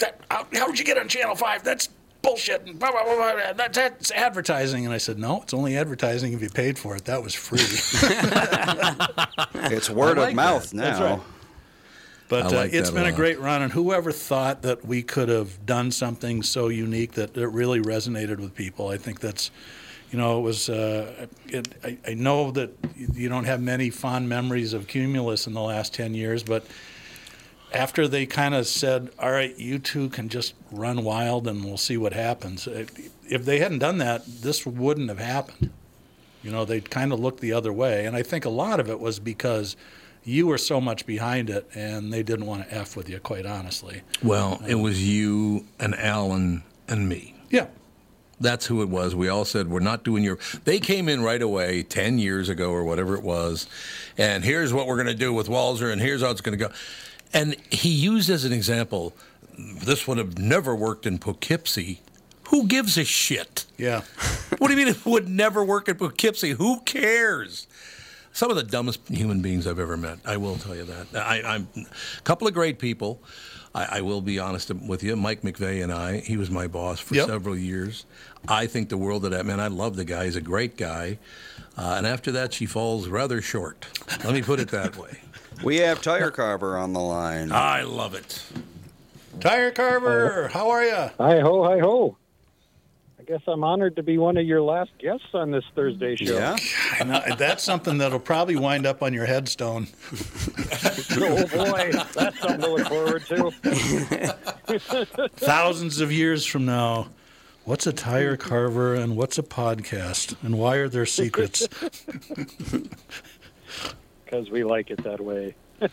that, 0.00 0.18
how, 0.28 0.44
how 0.54 0.66
did 0.66 0.76
you 0.80 0.84
get 0.84 0.98
on 0.98 1.06
Channel 1.06 1.36
5? 1.36 1.62
That's 1.62 1.88
bullshit. 2.22 2.66
and 2.66 2.78
Blah, 2.78 2.90
blah, 2.92 3.04
blah, 3.04 3.14
blah. 3.16 3.52
That, 3.54 3.72
that's 3.72 4.10
advertising. 4.10 4.84
And 4.84 4.94
I 4.94 4.98
said, 4.98 5.18
no, 5.18 5.42
it's 5.42 5.54
only 5.54 5.76
advertising 5.76 6.32
if 6.32 6.42
you 6.42 6.50
paid 6.50 6.78
for 6.78 6.96
it. 6.96 7.04
That 7.06 7.22
was 7.22 7.34
free. 7.34 7.60
It's 9.72 9.90
word 9.90 10.18
like 10.18 10.30
of 10.30 10.34
mouth 10.34 10.70
that. 10.70 10.76
now. 10.76 10.82
That's 10.82 11.00
right. 11.00 11.20
But 12.28 12.44
I 12.44 12.46
uh, 12.46 12.50
like 12.52 12.72
it's 12.72 12.90
that 12.90 12.90
a 12.90 12.94
been 12.94 13.06
a 13.06 13.10
lot. 13.10 13.16
great 13.16 13.40
run, 13.40 13.62
and 13.62 13.72
whoever 13.72 14.12
thought 14.12 14.62
that 14.62 14.84
we 14.84 15.02
could 15.02 15.28
have 15.28 15.64
done 15.66 15.90
something 15.90 16.42
so 16.42 16.68
unique 16.68 17.12
that 17.12 17.36
it 17.36 17.46
really 17.48 17.80
resonated 17.80 18.38
with 18.38 18.54
people, 18.54 18.88
I 18.88 18.98
think 18.98 19.18
that's, 19.20 19.50
you 20.12 20.18
know, 20.18 20.38
it 20.38 20.42
was. 20.42 20.68
Uh, 20.68 21.26
it, 21.48 21.68
I, 21.84 21.98
I 22.06 22.14
know 22.14 22.50
that 22.52 22.70
you 22.96 23.28
don't 23.28 23.44
have 23.44 23.60
many 23.60 23.90
fond 23.90 24.28
memories 24.28 24.72
of 24.74 24.86
Cumulus 24.86 25.46
in 25.48 25.54
the 25.54 25.60
last 25.60 25.92
ten 25.92 26.14
years, 26.14 26.42
but 26.44 26.64
after 27.72 28.08
they 28.08 28.26
kind 28.26 28.54
of 28.54 28.66
said, 28.66 29.10
"All 29.18 29.30
right, 29.30 29.56
you 29.58 29.78
two 29.78 30.08
can 30.08 30.28
just 30.28 30.54
run 30.70 31.04
wild, 31.04 31.46
and 31.46 31.64
we'll 31.64 31.76
see 31.76 31.96
what 31.96 32.12
happens," 32.12 32.66
if 32.66 33.44
they 33.44 33.58
hadn't 33.58 33.78
done 33.78 33.98
that, 33.98 34.24
this 34.26 34.66
wouldn't 34.66 35.08
have 35.08 35.18
happened. 35.18 35.70
You 36.42 36.50
know, 36.50 36.64
they 36.64 36.80
kind 36.80 37.12
of 37.12 37.20
looked 37.20 37.40
the 37.40 37.52
other 37.52 37.72
way, 37.72 38.06
and 38.06 38.16
I 38.16 38.22
think 38.22 38.44
a 38.44 38.50
lot 38.50 38.80
of 38.80 38.88
it 38.88 38.98
was 38.98 39.18
because 39.18 39.76
you 40.24 40.46
were 40.46 40.58
so 40.58 40.80
much 40.80 41.06
behind 41.06 41.50
it, 41.50 41.68
and 41.74 42.12
they 42.12 42.22
didn't 42.22 42.46
want 42.46 42.68
to 42.68 42.74
f 42.74 42.96
with 42.96 43.08
you, 43.08 43.18
quite 43.18 43.46
honestly. 43.46 44.02
Well, 44.22 44.60
it 44.66 44.74
um, 44.74 44.82
was 44.82 45.06
you 45.06 45.66
and 45.78 45.94
Alan 45.94 46.62
and 46.88 47.08
me. 47.08 47.34
Yeah, 47.50 47.66
That's 48.40 48.66
who 48.66 48.82
it 48.82 48.88
was. 48.88 49.14
We 49.14 49.28
all 49.28 49.44
said, 49.44 49.68
we're 49.68 49.80
not 49.80 50.04
doing 50.04 50.22
your. 50.22 50.38
They 50.64 50.78
came 50.78 51.08
in 51.08 51.22
right 51.22 51.42
away 51.42 51.82
10 51.82 52.18
years 52.18 52.48
ago 52.48 52.70
or 52.70 52.84
whatever 52.84 53.14
it 53.14 53.22
was. 53.22 53.66
And 54.16 54.44
here's 54.44 54.72
what 54.72 54.86
we're 54.86 54.96
going 54.96 55.06
to 55.08 55.14
do 55.14 55.32
with 55.32 55.48
Walser, 55.48 55.92
and 55.92 56.00
here's 56.00 56.22
how 56.22 56.30
it's 56.30 56.40
going 56.40 56.58
to 56.58 56.64
go. 56.68 56.72
And 57.32 57.56
he 57.70 57.90
used 57.90 58.28
as 58.30 58.44
an 58.44 58.52
example, 58.52 59.14
this 59.58 60.06
would 60.08 60.18
have 60.18 60.38
never 60.38 60.74
worked 60.74 61.06
in 61.06 61.18
Poughkeepsie. 61.18 62.00
Who 62.48 62.66
gives 62.66 62.96
a 62.98 63.04
shit? 63.04 63.66
yeah. 63.78 64.02
What 64.58 64.66
do 64.68 64.74
you 64.74 64.84
mean 64.84 64.88
it 64.94 65.06
would 65.06 65.28
never 65.28 65.64
work 65.64 65.88
in 65.88 65.96
Poughkeepsie? 65.96 66.50
Who 66.50 66.80
cares? 66.80 67.66
Some 68.32 68.50
of 68.50 68.56
the 68.56 68.62
dumbest 68.64 69.00
human 69.08 69.40
beings 69.42 69.66
I've 69.66 69.78
ever 69.78 69.96
met. 69.96 70.18
I 70.26 70.36
will 70.36 70.56
tell 70.56 70.74
you 70.76 70.84
that. 70.84 71.06
I, 71.14 71.40
I'm 71.42 71.68
a 71.76 72.22
couple 72.22 72.46
of 72.48 72.52
great 72.54 72.78
people. 72.78 73.22
I, 73.74 73.98
I 73.98 74.00
will 74.02 74.20
be 74.20 74.38
honest 74.40 74.70
with 74.74 75.02
you. 75.04 75.14
Mike 75.16 75.42
McVeigh 75.42 75.82
and 75.82 75.92
I. 75.92 76.18
He 76.18 76.36
was 76.36 76.50
my 76.50 76.66
boss 76.66 76.98
for 77.00 77.14
Yep. 77.14 77.28
several 77.28 77.56
years. 77.56 78.04
I 78.48 78.66
think 78.66 78.88
the 78.88 78.98
world 78.98 79.24
of 79.24 79.30
that 79.30 79.46
man. 79.46 79.60
I 79.60 79.68
love 79.68 79.96
the 79.96 80.04
guy. 80.04 80.24
He's 80.26 80.36
a 80.36 80.40
great 80.40 80.76
guy. 80.76 81.18
Uh, 81.78 81.94
and 81.96 82.06
after 82.06 82.32
that, 82.32 82.52
she 82.52 82.66
falls 82.66 83.08
rather 83.08 83.40
short. 83.40 83.86
Let 84.24 84.34
me 84.34 84.42
put 84.42 84.58
it 84.60 84.68
that 84.70 84.96
way. 84.96 85.20
We 85.62 85.76
have 85.78 86.00
Tire 86.00 86.30
Carver 86.30 86.78
on 86.78 86.92
the 86.92 87.00
line. 87.00 87.52
I 87.52 87.82
love 87.82 88.14
it. 88.14 88.42
Tire 89.40 89.70
Carver, 89.70 90.48
how 90.48 90.70
are 90.70 90.84
you? 90.84 91.10
Hi 91.18 91.40
ho, 91.40 91.64
hi 91.64 91.78
ho. 91.78 92.16
I 93.18 93.22
guess 93.24 93.42
I'm 93.46 93.62
honored 93.62 93.96
to 93.96 94.02
be 94.02 94.18
one 94.18 94.36
of 94.36 94.46
your 94.46 94.62
last 94.62 94.90
guests 94.98 95.28
on 95.34 95.50
this 95.50 95.64
Thursday 95.74 96.16
show. 96.16 96.34
Yeah. 96.34 96.56
that's 97.36 97.62
something 97.62 97.98
that'll 97.98 98.18
probably 98.18 98.56
wind 98.56 98.86
up 98.86 99.02
on 99.02 99.12
your 99.12 99.26
headstone. 99.26 99.88
Oh 101.12 101.46
boy, 101.48 101.90
that's 102.14 102.38
something 102.40 102.60
to 102.60 102.70
look 102.70 102.88
forward 102.88 103.24
to. 103.26 103.50
Thousands 105.36 106.00
of 106.00 106.12
years 106.12 106.46
from 106.46 106.64
now, 106.64 107.08
what's 107.64 107.86
a 107.86 107.92
tire 107.92 108.36
carver 108.36 108.94
and 108.94 109.16
what's 109.16 109.38
a 109.38 109.42
podcast, 109.42 110.34
and 110.42 110.58
why 110.58 110.76
are 110.76 110.88
there 110.88 111.04
secrets? 111.04 111.68
Because 114.30 114.50
we 114.50 114.62
like 114.64 114.90
it 114.90 115.02
that 115.04 115.20
way. 115.20 115.54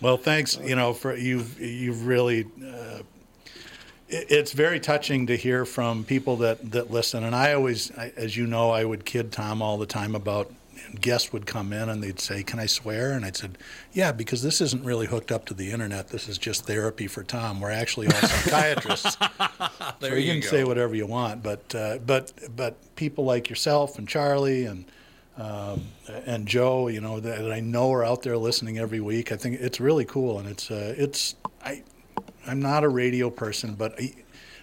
Well, 0.00 0.16
thanks. 0.16 0.58
You 0.60 0.74
know, 0.74 0.94
for 0.94 1.16
you've 1.16 1.60
you've 1.60 2.08
really. 2.08 2.44
Uh, 2.60 3.02
it- 4.08 4.26
it's 4.30 4.50
very 4.50 4.80
touching 4.80 5.28
to 5.28 5.36
hear 5.36 5.64
from 5.64 6.02
people 6.02 6.38
that 6.38 6.72
that 6.72 6.90
listen, 6.90 7.22
and 7.22 7.36
I 7.36 7.52
always, 7.52 7.96
I, 7.96 8.12
as 8.16 8.36
you 8.36 8.48
know, 8.48 8.70
I 8.72 8.84
would 8.84 9.04
kid 9.04 9.30
Tom 9.30 9.62
all 9.62 9.78
the 9.78 9.86
time 9.86 10.16
about 10.16 10.52
guests 11.00 11.32
would 11.32 11.46
come 11.46 11.72
in 11.72 11.88
and 11.88 12.02
they'd 12.02 12.18
say, 12.18 12.42
"Can 12.42 12.58
I 12.58 12.66
swear?" 12.66 13.12
And 13.12 13.24
I'd 13.24 13.36
said, 13.36 13.56
"Yeah, 13.92 14.10
because 14.10 14.42
this 14.42 14.60
isn't 14.60 14.84
really 14.84 15.06
hooked 15.06 15.30
up 15.30 15.44
to 15.46 15.54
the 15.54 15.70
internet. 15.70 16.08
This 16.08 16.28
is 16.28 16.36
just 16.36 16.66
therapy 16.66 17.06
for 17.06 17.22
Tom. 17.22 17.60
We're 17.60 17.70
actually 17.70 18.08
all 18.08 18.12
psychiatrists, 18.22 19.16
so 20.00 20.06
you, 20.08 20.16
you 20.16 20.32
can 20.32 20.40
go. 20.40 20.48
say 20.48 20.64
whatever 20.64 20.96
you 20.96 21.06
want. 21.06 21.44
But 21.44 21.72
uh, 21.76 21.98
but 22.04 22.32
but 22.56 22.74
people 22.96 23.24
like 23.24 23.48
yourself 23.48 23.98
and 24.00 24.08
Charlie 24.08 24.64
and 24.64 24.84
um, 25.36 25.82
and 26.26 26.46
Joe, 26.46 26.88
you 26.88 27.00
know, 27.00 27.20
that 27.20 27.50
I 27.50 27.60
know 27.60 27.92
are 27.92 28.04
out 28.04 28.22
there 28.22 28.36
listening 28.36 28.78
every 28.78 29.00
week. 29.00 29.32
I 29.32 29.36
think 29.36 29.60
it's 29.60 29.80
really 29.80 30.04
cool, 30.04 30.38
and 30.38 30.48
it's 30.48 30.70
uh, 30.70 30.94
it's 30.96 31.36
I 31.64 31.82
I'm 32.46 32.60
not 32.60 32.84
a 32.84 32.88
radio 32.88 33.30
person, 33.30 33.74
but 33.74 33.94
I, 33.98 34.14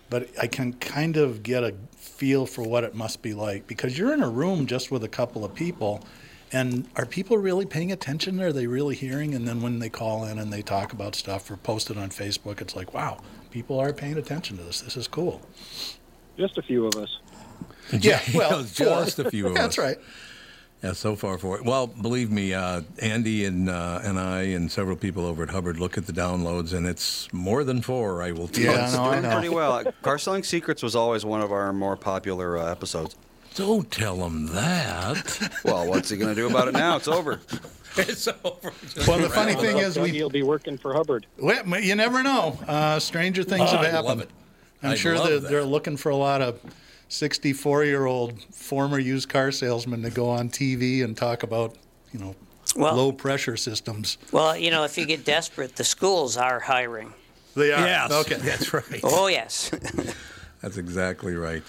but 0.10 0.30
I 0.40 0.48
can 0.48 0.74
kind 0.74 1.18
of 1.18 1.44
get 1.44 1.64
a 1.64 1.74
feel 1.96 2.46
for 2.46 2.64
what 2.64 2.84
it 2.84 2.94
must 2.94 3.22
be 3.22 3.34
like 3.34 3.66
because 3.66 3.98
you're 3.98 4.14
in 4.14 4.22
a 4.22 4.30
room 4.30 4.68
just 4.68 4.92
with 4.92 5.04
a 5.04 5.08
couple 5.08 5.46
of 5.46 5.56
people. 5.56 6.04
And 6.52 6.88
are 6.96 7.06
people 7.06 7.38
really 7.38 7.66
paying 7.66 7.92
attention? 7.92 8.42
Are 8.42 8.52
they 8.52 8.66
really 8.66 8.96
hearing? 8.96 9.36
And 9.36 9.48
then 9.48 9.62
when 9.62 9.78
they 9.78 9.90
call 9.90 10.26
in 10.26 10.40
and 10.40 10.52
they 10.52 10.64
talk 10.64 10.92
about 10.94 11.14
stuff 11.14 11.50
or 11.52 11.58
post 11.58 11.92
it 11.92 11.98
on 11.98 12.10
Facebook, 12.10 12.60
it's 12.60 12.76
like, 12.76 12.92
wow, 12.94 13.20
people 13.52 13.80
are 13.80 13.94
paying 13.94 14.18
attention 14.18 14.58
to 14.58 14.64
this. 14.64 14.82
This 14.82 14.98
is 14.98 15.08
cool. 15.08 15.42
Just 16.38 16.58
a 16.58 16.64
few 16.64 16.88
of 16.88 16.96
us. 16.96 17.20
Yeah, 17.92 18.20
well, 18.34 18.64
just 18.74 19.20
a 19.20 19.30
few 19.30 19.48
of 19.48 19.54
That's 19.54 19.78
us. 19.78 19.86
That's 19.86 20.00
right. 20.00 20.06
Yeah, 20.84 20.94
so 20.94 21.18
far 21.18 21.38
for 21.38 21.58
it. 21.58 21.66
Well, 21.66 21.88
believe 21.88 22.32
me, 22.32 22.54
uh, 22.54 22.82
Andy 23.00 23.44
and 23.44 23.70
uh, 23.70 24.00
and 24.02 24.18
I 24.18 24.44
and 24.44 24.72
several 24.72 24.96
people 24.96 25.26
over 25.26 25.44
at 25.44 25.50
Hubbard 25.50 25.78
look 25.78 25.98
at 25.98 26.06
the 26.06 26.14
downloads, 26.14 26.72
and 26.74 26.88
it's 26.88 27.28
more 27.34 27.66
than 27.66 27.82
four. 27.82 28.24
I 28.24 28.32
will 28.32 28.48
tell 28.48 28.64
Yeah, 28.64 28.90
you. 28.90 28.98
no, 28.98 29.12
Doing 29.22 29.32
pretty 29.34 29.50
well. 29.50 29.84
Car 30.02 30.18
Selling 30.18 30.44
Secrets 30.44 30.82
was 30.82 30.96
always 30.96 31.26
one 31.26 31.42
of 31.42 31.52
our 31.52 31.74
more 31.74 31.98
popular 31.98 32.58
uh, 32.58 32.72
episodes. 32.72 33.18
Don't 33.56 33.92
tell 33.92 34.16
them 34.18 34.48
that. 34.54 35.52
Well, 35.66 35.86
what's 35.88 36.10
he 36.10 36.16
going 36.18 36.34
to 36.34 36.42
do 36.42 36.48
about 36.50 36.70
it 36.70 36.74
now? 36.74 36.96
It's 36.96 37.10
over. 37.10 37.42
it's 37.98 38.28
over. 38.46 38.72
Well, 39.06 39.20
the 39.20 39.30
funny 39.30 39.56
thing 39.56 39.76
Well, 39.76 39.86
is, 39.86 39.98
Dougie 39.98 40.12
we 40.14 40.22
will 40.24 40.30
be 40.30 40.44
working 40.44 40.78
for 40.78 40.94
Hubbard. 40.94 41.26
well, 41.38 41.78
you 41.82 41.96
never 41.96 42.24
know. 42.24 42.58
Uh, 42.66 43.00
stranger 43.00 43.44
things 43.44 43.64
Oh, 43.64 43.78
have 43.78 43.82
I 43.82 43.90
happened. 43.90 44.06
love 44.06 44.22
it. 44.22 44.30
I'm 44.82 44.92
I 44.92 44.96
sure 44.96 45.16
love 45.18 45.28
they're, 45.28 45.40
that. 45.42 45.50
they're 45.50 45.64
looking 45.66 45.98
for 45.98 46.10
a 46.10 46.16
lot 46.16 46.42
of 46.42 46.62
64 47.10 47.84
year 47.86 48.06
old 48.06 48.42
former 48.54 49.00
used 49.00 49.30
car 49.30 49.52
salesman 49.52 50.02
to 50.04 50.10
go 50.10 50.30
on 50.30 50.50
TV 50.50 51.04
and 51.04 51.18
talk 51.18 51.44
about, 51.44 51.76
you 52.14 52.20
know, 52.20 52.36
Well- 52.76 52.96
low 52.96 53.12
pressure 53.12 53.58
systems. 53.58 54.18
Well, 54.32 54.56
you 54.56 54.70
know, 54.72 54.84
if 54.84 54.98
you 54.98 55.06
get 55.06 55.26
desperate, 55.26 55.76
the 55.76 55.84
schools 55.84 56.38
are 56.38 56.60
hiring. 56.60 57.14
They 57.56 57.74
are. 57.74 57.86
Yes, 57.86 58.12
Okay. 58.12 58.36
that's 58.36 58.72
right. 58.74 59.00
Oh, 59.04 59.28
yes. 59.28 59.72
That's 60.62 60.76
exactly 60.78 61.36
right. 61.36 61.64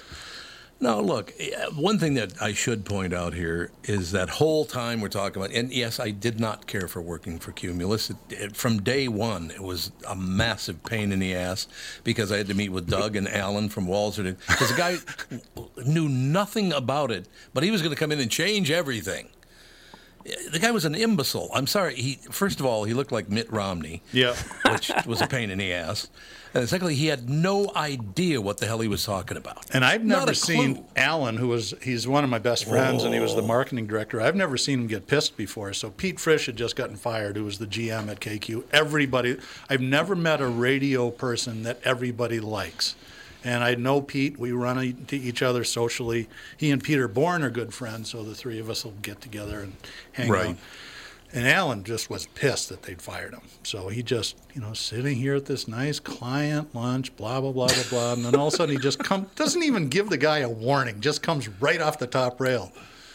No, 0.83 0.99
look, 1.03 1.35
eh, 1.39 1.67
one 1.75 1.99
thing 1.99 2.15
that 2.15 2.41
I 2.41 2.55
should 2.55 2.87
point 2.87 3.13
out 3.13 3.35
here 3.35 3.71
is 3.85 4.13
that 4.13 4.31
whole 4.31 4.65
time 4.65 5.03
we're 5.03 5.09
talking 5.09 5.43
about, 5.43 5.55
and 5.55 5.71
yes, 5.71 6.01
I 6.01 6.11
did 6.11 6.41
not 6.41 6.67
care 6.67 6.89
for 6.89 7.03
working 7.03 7.39
for 7.39 7.53
Cumulus. 7.53 8.09
It, 8.09 8.17
it, 8.31 8.57
from 8.57 8.81
day 8.81 9.07
one, 9.07 9.51
it 9.51 9.61
was 9.61 9.93
a 10.09 10.17
massive 10.17 10.83
pain 10.85 11.13
in 11.13 11.19
the 11.19 11.35
ass 11.35 11.69
because 12.03 12.33
I 12.33 12.39
had 12.39 12.47
to 12.47 12.55
meet 12.55 12.71
with 12.71 12.89
Doug 12.89 13.15
and 13.15 13.29
Alan 13.29 13.69
from 13.69 13.87
Walser. 13.87 14.37
Because 14.49 14.71
the 14.71 14.77
guy 14.77 14.97
knew 15.87 16.09
nothing 16.09 16.73
about 16.73 17.11
it, 17.11 17.29
but 17.53 17.63
he 17.63 17.71
was 17.71 17.83
going 17.83 17.95
to 17.95 18.01
come 18.01 18.11
in 18.11 18.19
and 18.19 18.31
change 18.31 18.71
everything. 18.71 19.29
The 20.25 20.59
guy 20.59 20.71
was 20.71 20.85
an 20.85 20.95
imbecile. 20.95 21.51
I'm 21.55 21.67
sorry. 21.67 21.95
He 21.95 22.19
first 22.31 22.61
of 22.61 22.67
all, 22.67 22.85
he 22.85 22.95
looked 22.95 23.13
like 23.13 23.31
Mitt 23.31 23.51
Romney 23.51 24.03
Yeah. 24.13 24.35
which 24.71 24.91
was 25.07 25.21
a 25.21 25.27
pain 25.27 25.51
in 25.51 25.59
the 25.59 25.73
ass. 25.73 26.09
And 26.53 26.69
secondly, 26.69 26.97
he 26.97 27.07
had 27.07 27.31
no 27.31 27.71
idea 27.77 28.41
what 28.41 28.59
the 28.59 28.67
hell 28.67 28.81
he 28.81 28.89
was 28.89 29.05
talking 29.05 29.37
about. 29.37 29.65
And 29.73 29.85
I've 29.85 30.05
never 30.05 30.35
seen 30.35 30.75
clue. 30.75 30.85
Alan, 30.97 31.37
who 31.37 31.49
was 31.49 31.75
he's 31.81 32.09
one 32.09 32.25
of 32.25 32.31
my 32.31 32.41
best 32.41 32.65
friends, 32.65 33.05
and 33.05 33.15
he 33.15 33.21
was 33.21 33.35
the 33.37 33.43
oh. 33.43 33.47
marketing 33.47 33.87
director. 33.87 34.21
I've 34.21 34.35
never 34.35 34.57
seen 34.57 34.81
him 34.81 34.87
get 34.89 35.07
pissed 35.07 35.37
before. 35.37 35.73
So 35.73 35.91
Pete 35.91 36.19
Frisch 36.19 36.47
had 36.47 36.57
just 36.57 36.75
gotten 36.75 36.97
fired, 36.97 37.37
who 37.37 37.45
was 37.45 37.59
the 37.59 37.67
GM 37.67 38.09
at 38.11 38.21
KQ. 38.21 38.65
Everybody, 38.73 39.39
I've 39.69 39.81
never 39.81 40.17
met 40.17 40.41
a 40.41 40.49
radio 40.49 41.11
person 41.11 41.63
that 41.63 41.81
everybody 41.85 42.41
likes. 42.41 42.97
And 43.45 43.65
I 43.65 43.75
know 43.75 44.03
Pete. 44.03 44.39
We 44.39 44.53
run 44.53 44.79
into 44.79 45.17
each 45.17 45.43
other 45.43 45.65
socially. 45.65 46.29
He 46.57 46.71
and 46.71 46.83
Peter 46.83 47.09
Bourne 47.09 47.43
are 47.43 47.51
good 47.51 47.73
friends, 47.73 48.11
so 48.11 48.23
the 48.23 48.35
three 48.35 48.59
of 48.59 48.69
us 48.69 48.85
will 48.85 48.95
get 49.03 49.21
together 49.21 49.61
and 49.61 49.73
hang 50.13 50.29
Right. 50.31 50.49
out. 50.51 50.57
And 51.33 51.47
Alan 51.47 51.85
just 51.85 52.11
was 52.11 52.27
pissed 52.35 52.71
that 52.71 52.83
they'd 52.83 53.01
fired 53.01 53.33
him. 53.33 53.43
So 53.63 53.87
he 53.89 54.03
just, 54.03 54.37
you 54.53 54.61
know, 54.61 54.73
sitting 54.73 55.17
here 55.17 55.37
at 55.37 55.47
this 55.47 55.69
nice 55.69 56.01
client 56.01 56.75
lunch, 56.75 57.15
blah 57.17 57.41
blah 57.41 57.53
blah 57.53 57.69
blah 57.69 57.83
blah, 57.89 58.13
and 58.15 58.25
then 58.25 58.35
all 58.35 58.49
of 58.49 58.55
a 58.55 58.57
sudden 58.57 58.75
he 58.75 58.81
just 58.83 58.99
come 58.99 59.27
doesn't 59.37 59.63
even 59.63 59.89
give 59.89 60.11
the 60.11 60.17
guy 60.19 60.39
a 60.41 60.49
warning, 60.49 61.01
just 61.01 61.23
comes 61.23 61.49
right 61.61 61.81
off 61.81 62.01
the 62.01 62.09
top 62.09 62.41
rail. 62.41 62.73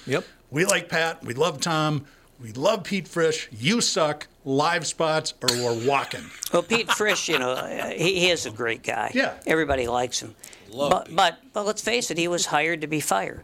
Yep. 0.07 0.23
We 0.49 0.63
like 0.63 0.87
Pat, 0.87 1.25
we 1.25 1.33
love 1.33 1.59
Tom, 1.59 2.05
we 2.41 2.51
love 2.53 2.83
Pete 2.83 3.07
Frisch. 3.07 3.49
You 3.51 3.81
suck. 3.81 4.27
Live 4.47 4.85
spots 4.85 5.33
or 5.41 5.47
we're 5.55 5.87
walking. 5.87 6.23
Well, 6.53 6.61
Pete 6.63 6.89
Frisch, 6.91 7.27
you 7.27 7.37
know, 7.39 7.49
uh, 7.51 7.89
he, 7.89 8.19
he 8.19 8.29
is 8.29 8.45
a 8.45 8.51
great 8.51 8.81
guy. 8.83 9.11
Yeah. 9.13 9.33
Everybody 9.47 9.87
likes 9.87 10.21
him. 10.21 10.35
Love 10.69 10.91
but, 10.91 11.05
Pete. 11.07 11.15
but 11.15 11.39
but 11.51 11.65
let's 11.65 11.81
face 11.81 12.11
it, 12.11 12.17
he 12.17 12.27
was 12.29 12.45
hired 12.45 12.81
to 12.81 12.87
be 12.87 12.99
fired. 13.01 13.41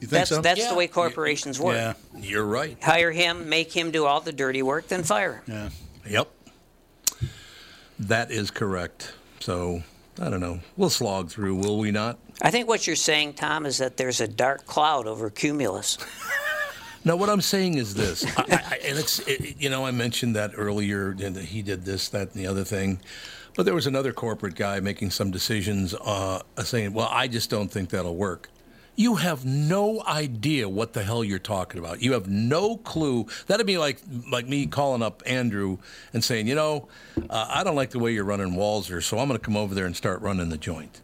You 0.00 0.08
think 0.08 0.10
That's 0.10 0.30
so? 0.30 0.40
that's 0.42 0.60
Yeah. 0.60 0.68
the 0.70 0.74
way 0.74 0.88
corporations 0.88 1.58
work. 1.60 1.76
yeah, 1.76 1.94
You're 2.20 2.44
right. 2.44 2.76
Hire 2.82 3.12
him, 3.12 3.48
make 3.48 3.72
him 3.72 3.90
do 3.92 4.04
all 4.04 4.20
the 4.20 4.32
dirty 4.32 4.62
work, 4.62 4.88
then 4.88 5.02
fire 5.04 5.42
him. 5.46 5.70
yeah. 6.04 6.10
Yep. 6.10 6.28
That 8.00 8.30
is 8.32 8.50
correct. 8.50 9.12
So, 9.40 9.82
I 10.20 10.28
don't 10.28 10.40
know. 10.40 10.60
We'll 10.76 10.90
slog 10.90 11.30
through, 11.30 11.54
will 11.54 11.78
we 11.78 11.90
not? 11.92 12.18
I 12.42 12.50
think 12.50 12.68
what 12.68 12.86
you're 12.86 12.96
saying, 12.96 13.34
Tom, 13.34 13.64
is 13.64 13.78
that 13.78 13.96
there's 13.96 14.20
a 14.20 14.26
dark 14.28 14.66
cloud 14.66 15.06
over 15.06 15.30
Cumulus. 15.30 15.98
No, 17.04 17.16
what 17.16 17.28
I'm 17.28 17.40
saying 17.40 17.74
is 17.74 17.94
this, 17.94 18.24
I, 18.38 18.42
I, 18.48 18.78
and 18.86 18.98
it's 18.98 19.18
it, 19.20 19.56
you 19.60 19.68
know 19.70 19.84
I 19.84 19.90
mentioned 19.90 20.36
that 20.36 20.52
earlier, 20.56 21.10
and 21.10 21.34
that 21.36 21.44
he 21.46 21.62
did 21.62 21.84
this, 21.84 22.08
that, 22.10 22.32
and 22.32 22.40
the 22.42 22.46
other 22.46 22.64
thing, 22.64 23.00
but 23.56 23.64
there 23.64 23.74
was 23.74 23.86
another 23.88 24.12
corporate 24.12 24.54
guy 24.54 24.78
making 24.80 25.10
some 25.10 25.30
decisions, 25.32 25.94
uh, 25.94 26.42
saying, 26.62 26.92
"Well, 26.92 27.08
I 27.10 27.26
just 27.28 27.50
don't 27.50 27.68
think 27.70 27.90
that'll 27.90 28.14
work." 28.16 28.48
You 28.94 29.14
have 29.16 29.44
no 29.46 30.02
idea 30.06 30.68
what 30.68 30.92
the 30.92 31.02
hell 31.02 31.24
you're 31.24 31.38
talking 31.38 31.78
about. 31.80 32.02
You 32.02 32.12
have 32.12 32.28
no 32.28 32.76
clue. 32.76 33.26
That'd 33.46 33.66
be 33.66 33.78
like 33.78 33.98
like 34.30 34.46
me 34.46 34.66
calling 34.66 35.02
up 35.02 35.22
Andrew 35.26 35.78
and 36.12 36.22
saying, 36.22 36.46
"You 36.46 36.54
know, 36.54 36.88
uh, 37.30 37.46
I 37.48 37.64
don't 37.64 37.74
like 37.74 37.90
the 37.90 37.98
way 37.98 38.12
you're 38.12 38.24
running 38.24 38.52
Walser, 38.52 39.02
so 39.02 39.18
I'm 39.18 39.26
going 39.28 39.40
to 39.40 39.44
come 39.44 39.56
over 39.56 39.74
there 39.74 39.86
and 39.86 39.96
start 39.96 40.20
running 40.20 40.50
the 40.50 40.58
joint." 40.58 41.00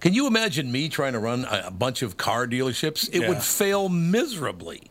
Can 0.00 0.12
you 0.12 0.26
imagine 0.26 0.70
me 0.70 0.90
trying 0.90 1.14
to 1.14 1.18
run 1.18 1.44
a, 1.46 1.64
a 1.68 1.70
bunch 1.70 2.02
of 2.02 2.18
car 2.18 2.46
dealerships? 2.46 3.08
It 3.10 3.22
Yeah. 3.22 3.28
would 3.30 3.42
fail 3.42 3.88
miserably 3.88 4.90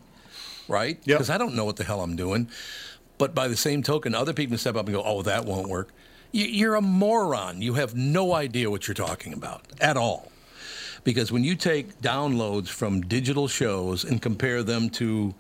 right? 0.74 0.97
Yep. 1.05 1.17
Because 1.17 1.30
I 1.30 1.38
don't 1.38 1.55
know 1.55 1.65
what 1.65 1.78
the 1.78 1.84
hell 1.84 2.01
I'm 2.01 2.15
doing. 2.15 2.49
But 3.17 3.36
by 3.36 3.47
the 3.47 3.55
same 3.55 3.84
token, 3.84 4.15
other 4.15 4.34
people 4.34 4.53
can 4.53 4.57
step 4.57 4.76
up 4.76 4.88
and 4.88 4.95
go, 4.95 5.03
"Oh, 5.05 5.21
that 5.21 5.45
won't 5.45 5.69
work." 5.69 5.89
You- 6.32 6.47
You're 6.59 6.76
a 6.76 6.82
moron. 6.82 7.61
You 7.61 7.76
have 7.76 7.93
no 7.95 8.34
idea 8.34 8.69
what 8.71 8.88
you're 8.88 8.95
talking 8.95 9.34
about 9.34 9.61
at 9.80 9.95
all. 9.97 10.32
Because 11.03 11.32
when 11.32 11.43
you 11.43 11.55
take 11.55 12.01
downloads 12.01 12.69
from 12.69 13.01
digital 13.01 13.47
shows 13.47 14.03
and 14.03 14.21
compare 14.21 14.63
them 14.63 14.89
to 14.91 15.36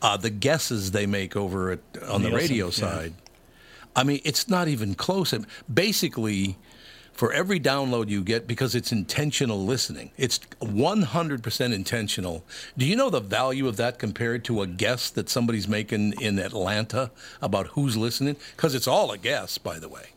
uh, 0.00 0.16
the 0.16 0.30
guesses 0.30 0.90
they 0.92 1.06
make 1.06 1.36
over 1.36 1.72
at, 1.72 1.80
on 2.08 2.22
the 2.22 2.30
Nielsen, 2.30 2.34
radio 2.34 2.66
yeah. 2.66 2.72
side, 2.72 3.14
I 3.94 4.04
mean, 4.04 4.20
it's 4.24 4.48
not 4.48 4.68
even 4.68 4.94
close. 4.94 5.34
Basically, 5.72 6.56
for 7.16 7.32
every 7.32 7.58
download 7.58 8.08
you 8.08 8.22
get, 8.22 8.46
because 8.46 8.74
it's 8.74 8.92
intentional 8.92 9.64
listening, 9.64 10.10
it's 10.16 10.38
100% 10.60 11.74
intentional. 11.74 12.44
Do 12.76 12.84
you 12.84 12.94
know 12.94 13.10
the 13.10 13.20
value 13.20 13.66
of 13.66 13.76
that 13.78 13.98
compared 13.98 14.44
to 14.44 14.62
a 14.62 14.66
guess 14.66 15.10
that 15.10 15.28
somebody's 15.28 15.66
making 15.66 16.14
in 16.20 16.38
Atlanta 16.38 17.10
about 17.40 17.68
who's 17.68 17.96
listening? 17.96 18.36
Because 18.54 18.74
it's 18.74 18.86
all 18.86 19.10
a 19.10 19.18
guess, 19.18 19.58
by 19.58 19.78
the 19.78 19.88
way. 19.88 20.10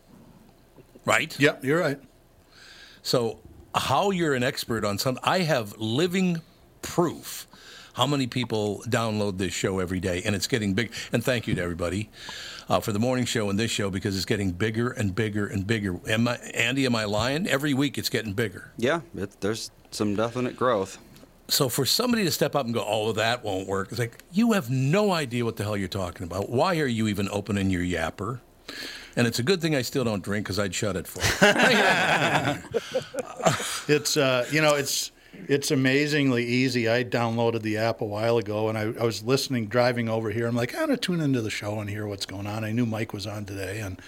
Right? 1.05 1.37
Yep, 1.39 1.63
you're 1.63 1.79
right. 1.79 1.99
So, 3.01 3.39
how 3.73 4.11
you're 4.11 4.33
an 4.33 4.43
expert 4.43 4.83
on 4.83 4.97
something, 4.97 5.23
I 5.25 5.39
have 5.39 5.77
living 5.77 6.41
proof 6.81 7.47
how 7.93 8.07
many 8.07 8.27
people 8.27 8.81
download 8.87 9.37
this 9.37 9.53
show 9.53 9.79
every 9.79 9.99
day, 9.99 10.21
and 10.23 10.35
it's 10.35 10.47
getting 10.47 10.73
big. 10.73 10.91
And 11.11 11.23
thank 11.23 11.47
you 11.47 11.55
to 11.55 11.61
everybody 11.61 12.09
uh, 12.69 12.79
for 12.79 12.91
the 12.91 12.99
morning 12.99 13.25
show 13.25 13.49
and 13.49 13.59
this 13.59 13.71
show 13.71 13.89
because 13.89 14.15
it's 14.15 14.25
getting 14.25 14.51
bigger 14.51 14.91
and 14.91 15.13
bigger 15.15 15.47
and 15.47 15.65
bigger. 15.65 15.99
Am 16.07 16.27
I, 16.27 16.35
Andy, 16.53 16.85
am 16.85 16.95
I 16.95 17.05
lying? 17.05 17.47
Every 17.47 17.73
week 17.73 17.97
it's 17.97 18.09
getting 18.09 18.33
bigger. 18.33 18.71
Yeah, 18.77 19.01
it, 19.15 19.41
there's 19.41 19.71
some 19.91 20.15
definite 20.15 20.55
growth. 20.55 20.99
So 21.47 21.67
for 21.67 21.83
somebody 21.85 22.23
to 22.25 22.31
step 22.31 22.55
up 22.55 22.65
and 22.65 22.73
go, 22.73 22.85
"Oh, 22.87 23.11
that 23.13 23.43
won't 23.43 23.67
work," 23.67 23.89
it's 23.89 23.99
like 23.99 24.23
you 24.31 24.51
have 24.53 24.69
no 24.69 25.11
idea 25.11 25.43
what 25.43 25.55
the 25.55 25.63
hell 25.63 25.75
you're 25.75 25.87
talking 25.87 26.25
about. 26.25 26.49
Why 26.49 26.77
are 26.79 26.85
you 26.85 27.07
even 27.07 27.27
opening 27.31 27.71
your 27.71 27.81
yapper? 27.81 28.39
And 29.15 29.25
it's 29.25 29.39
a 29.39 29.43
good 29.43 29.59
thing 29.59 29.75
I 29.75 29.81
still 29.81 30.03
don't 30.03 30.23
drink 30.23 30.45
because 30.45 30.59
I'd 30.59 30.75
shut 30.75 30.95
it 30.95 31.07
for 31.07 31.21
you. 31.45 32.81
It's 33.87 34.15
uh, 34.17 34.45
you 34.51 34.61
know, 34.61 34.75
it's 34.75 35.11
it's 35.47 35.71
amazingly 35.71 36.45
easy. 36.45 36.89
I 36.89 37.03
downloaded 37.03 37.61
the 37.61 37.77
app 37.77 38.01
a 38.01 38.05
while 38.05 38.37
ago, 38.37 38.69
and 38.69 38.77
I, 38.77 38.81
I 38.99 39.05
was 39.05 39.23
listening 39.23 39.67
driving 39.67 40.09
over 40.09 40.31
here. 40.31 40.47
I'm 40.47 40.55
like, 40.55 40.73
I'm 40.75 40.87
gonna 40.87 40.97
tune 40.97 41.21
into 41.21 41.41
the 41.41 41.49
show 41.49 41.79
and 41.79 41.89
hear 41.89 42.07
what's 42.07 42.25
going 42.25 42.47
on. 42.47 42.63
I 42.63 42.71
knew 42.71 42.85
Mike 42.85 43.13
was 43.13 43.25
on 43.27 43.45
today, 43.45 43.79
and 43.79 44.01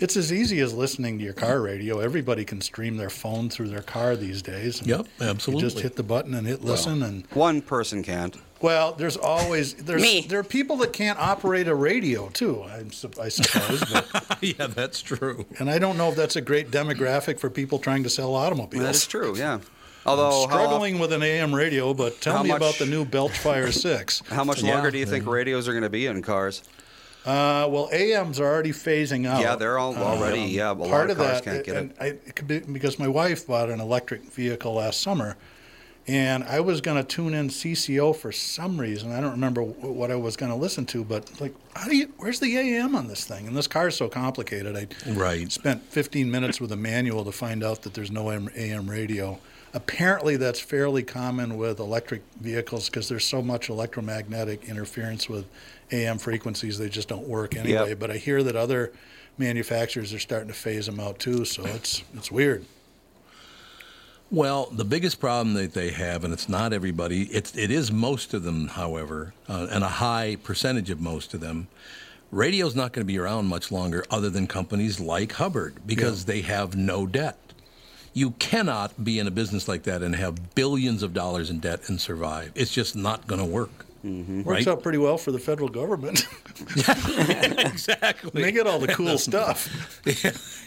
it's 0.00 0.16
as 0.16 0.32
easy 0.32 0.60
as 0.60 0.72
listening 0.72 1.18
to 1.18 1.24
your 1.24 1.32
car 1.32 1.60
radio. 1.60 1.98
Everybody 1.98 2.44
can 2.44 2.60
stream 2.60 2.96
their 2.96 3.10
phone 3.10 3.50
through 3.50 3.68
their 3.68 3.82
car 3.82 4.16
these 4.16 4.42
days. 4.42 4.80
And 4.80 4.88
Yep, 4.88 5.06
You 5.46 5.60
just 5.60 5.80
hit 5.80 5.96
the 5.96 6.02
button 6.02 6.34
and 6.34 6.46
hit 6.46 6.62
listen, 6.62 7.02
and 7.02 7.26
One 7.32 7.60
person 7.60 8.02
can't. 8.02 8.36
Well, 8.60 8.92
there's 8.92 9.16
always 9.16 9.74
there's 9.74 10.02
Me. 10.02 10.22
there 10.28 10.40
are 10.40 10.44
people 10.44 10.76
that 10.78 10.92
can't 10.92 11.18
operate 11.18 11.68
a 11.68 11.74
radio 11.74 12.28
too. 12.30 12.64
I'm, 12.64 12.90
I 13.20 13.28
suppose, 13.28 13.84
but, 13.92 14.38
yeah, 14.40 14.66
that's 14.66 15.00
true. 15.00 15.46
and 15.60 15.70
I 15.70 15.78
don't 15.78 15.96
know 15.96 16.08
if 16.08 16.16
that's 16.16 16.34
a 16.36 16.40
great 16.40 16.70
demographic 16.70 17.38
for 17.38 17.50
people 17.50 17.78
trying 17.78 18.02
to 18.02 18.10
sell 18.10 18.34
automobiles. 18.34 18.82
That 18.82 18.94
is 18.94 19.06
true. 19.06 19.36
Yeah. 19.36 19.60
Although 20.06 20.46
how, 20.48 20.54
Struggling 20.54 20.98
with 20.98 21.12
an 21.12 21.22
AM 21.22 21.54
radio, 21.54 21.92
but 21.92 22.20
tell 22.20 22.36
How 22.38 22.42
me 22.42 22.50
about 22.50 22.76
the 22.76 22.86
new 22.86 23.04
Belchfire 23.04 23.72
Six. 23.82 24.22
how 24.30 24.44
much 24.44 24.62
Yeah, 24.62 24.74
longer 24.74 24.90
do 24.90 24.98
you 24.98 25.06
think 25.06 25.26
radios 25.26 25.68
are 25.68 25.72
going 25.72 25.82
to 25.82 25.90
be 25.90 26.06
in 26.06 26.22
cars? 26.22 26.62
Uh, 27.26 27.66
well, 27.68 27.90
AMs 27.92 28.40
are 28.40 28.46
already 28.46 28.70
phasing 28.70 29.26
out. 29.26 29.40
Yeah, 29.42 29.54
they're 29.56 29.78
all 29.78 29.94
already. 29.96 30.40
yeah, 30.42 30.70
a 30.70 30.72
lot 30.72 30.92
Um, 31.02 31.10
of 31.10 31.10
of 31.10 31.16
cars 31.18 31.40
that, 31.40 31.44
can't 31.44 31.64
get 31.64 31.76
and 31.76 31.90
it. 31.90 31.96
I, 32.00 32.06
it 32.06 32.36
could 32.36 32.46
be 32.48 32.60
because 32.60 32.98
my 32.98 33.08
wife 33.08 33.46
bought 33.46 33.68
an 33.68 33.80
electric 33.80 34.22
vehicle 34.32 34.74
last 34.74 35.02
summer, 35.02 35.36
and 36.06 36.42
I 36.44 36.60
was 36.60 36.80
going 36.80 36.96
to 36.96 37.06
tune 37.06 37.34
in 37.34 37.48
CCO 37.50 38.16
for 38.16 38.32
some 38.32 38.80
reason. 38.80 39.12
I 39.12 39.20
don't 39.20 39.32
remember 39.32 39.62
what 39.62 40.10
I 40.10 40.14
was 40.14 40.36
going 40.38 40.52
to 40.52 40.56
listen 40.56 40.86
to, 40.86 41.04
but 41.04 41.38
like, 41.38 41.54
how 41.74 41.88
do 41.88 41.96
you? 41.96 42.10
Where's 42.16 42.40
the 42.40 42.56
AM 42.56 42.94
on 42.94 43.08
this 43.08 43.26
thing? 43.26 43.46
And 43.46 43.54
this 43.54 43.66
car's 43.66 43.96
so 43.96 44.08
complicated. 44.08 44.74
I 44.74 44.86
Right. 45.12 45.52
spent 45.52 45.82
15 45.90 46.30
minutes 46.30 46.62
with 46.62 46.72
a 46.72 46.76
manual 46.76 47.26
to 47.26 47.32
find 47.32 47.62
out 47.62 47.82
that 47.82 47.92
there's 47.92 48.12
no 48.12 48.30
AM 48.30 48.48
AM 48.56 48.88
radio. 48.88 49.38
Apparently, 49.74 50.36
that's 50.36 50.60
fairly 50.60 51.02
common 51.02 51.56
with 51.56 51.78
electric 51.78 52.22
vehicles 52.40 52.88
because 52.88 53.08
there's 53.08 53.26
so 53.26 53.42
much 53.42 53.68
electromagnetic 53.68 54.68
interference 54.68 55.28
with 55.28 55.46
AM 55.90 56.18
frequencies, 56.18 56.78
they 56.78 56.88
just 56.88 57.08
don't 57.08 57.26
work 57.26 57.56
anyway. 57.56 57.94
But 57.94 58.10
I 58.10 58.16
hear 58.16 58.42
that 58.42 58.56
other 58.56 58.92
manufacturers 59.36 60.12
are 60.12 60.18
starting 60.18 60.48
to 60.48 60.54
phase 60.54 60.86
them 60.86 61.00
out 61.00 61.18
too, 61.18 61.44
so 61.44 61.64
it's 61.64 62.02
it's 62.14 62.30
weird. 62.30 62.64
Well, 64.30 64.68
the 64.70 64.84
biggest 64.84 65.20
problem 65.20 65.54
that 65.54 65.72
they 65.72 65.90
have, 65.90 66.22
and 66.22 66.34
it's 66.34 66.50
not 66.50 66.74
everybody, 66.74 67.22
it's, 67.24 67.56
it 67.56 67.70
is 67.70 67.90
most 67.90 68.34
of 68.34 68.42
them, 68.42 68.68
however, 68.68 69.32
uh, 69.48 69.68
and 69.70 69.82
a 69.82 69.88
high 69.88 70.36
percentage 70.42 70.90
of 70.90 71.00
most 71.00 71.32
of 71.32 71.40
them. 71.40 71.68
Radio's 72.30 72.76
not 72.76 72.92
going 72.92 73.06
to 73.06 73.10
be 73.10 73.18
around 73.18 73.46
much 73.46 73.72
longer 73.72 74.04
other 74.10 74.28
than 74.28 74.46
companies 74.46 75.00
like 75.00 75.32
Hubbard 75.32 75.76
because 75.86 76.26
they 76.26 76.42
have 76.42 76.76
no 76.76 77.06
debt. 77.06 77.38
You 78.18 78.32
cannot 78.32 79.04
be 79.04 79.20
in 79.20 79.26
a 79.28 79.30
business 79.30 79.68
like 79.68 79.84
that 79.84 80.02
and 80.02 80.12
have 80.16 80.54
billions 80.56 81.02
of 81.04 81.14
dollars 81.14 81.50
in 81.50 81.60
debt 81.60 81.88
and 81.88 82.00
survive. 82.00 82.50
It's 82.56 82.72
just 82.72 82.96
not 82.96 83.26
going 83.28 83.40
to 83.40 83.46
work. 83.46 83.86
Works 84.02 84.44
Right? 84.46 84.66
out 84.68 84.82
pretty 84.82 84.98
well 84.98 85.18
for 85.18 85.30
the 85.32 85.38
federal 85.38 85.68
government. 85.68 86.26
exactly. 87.58 88.42
they 88.42 88.52
get 88.52 88.66
all 88.66 88.78
the 88.78 88.88
cool 88.88 89.18
stuff, 89.28 89.68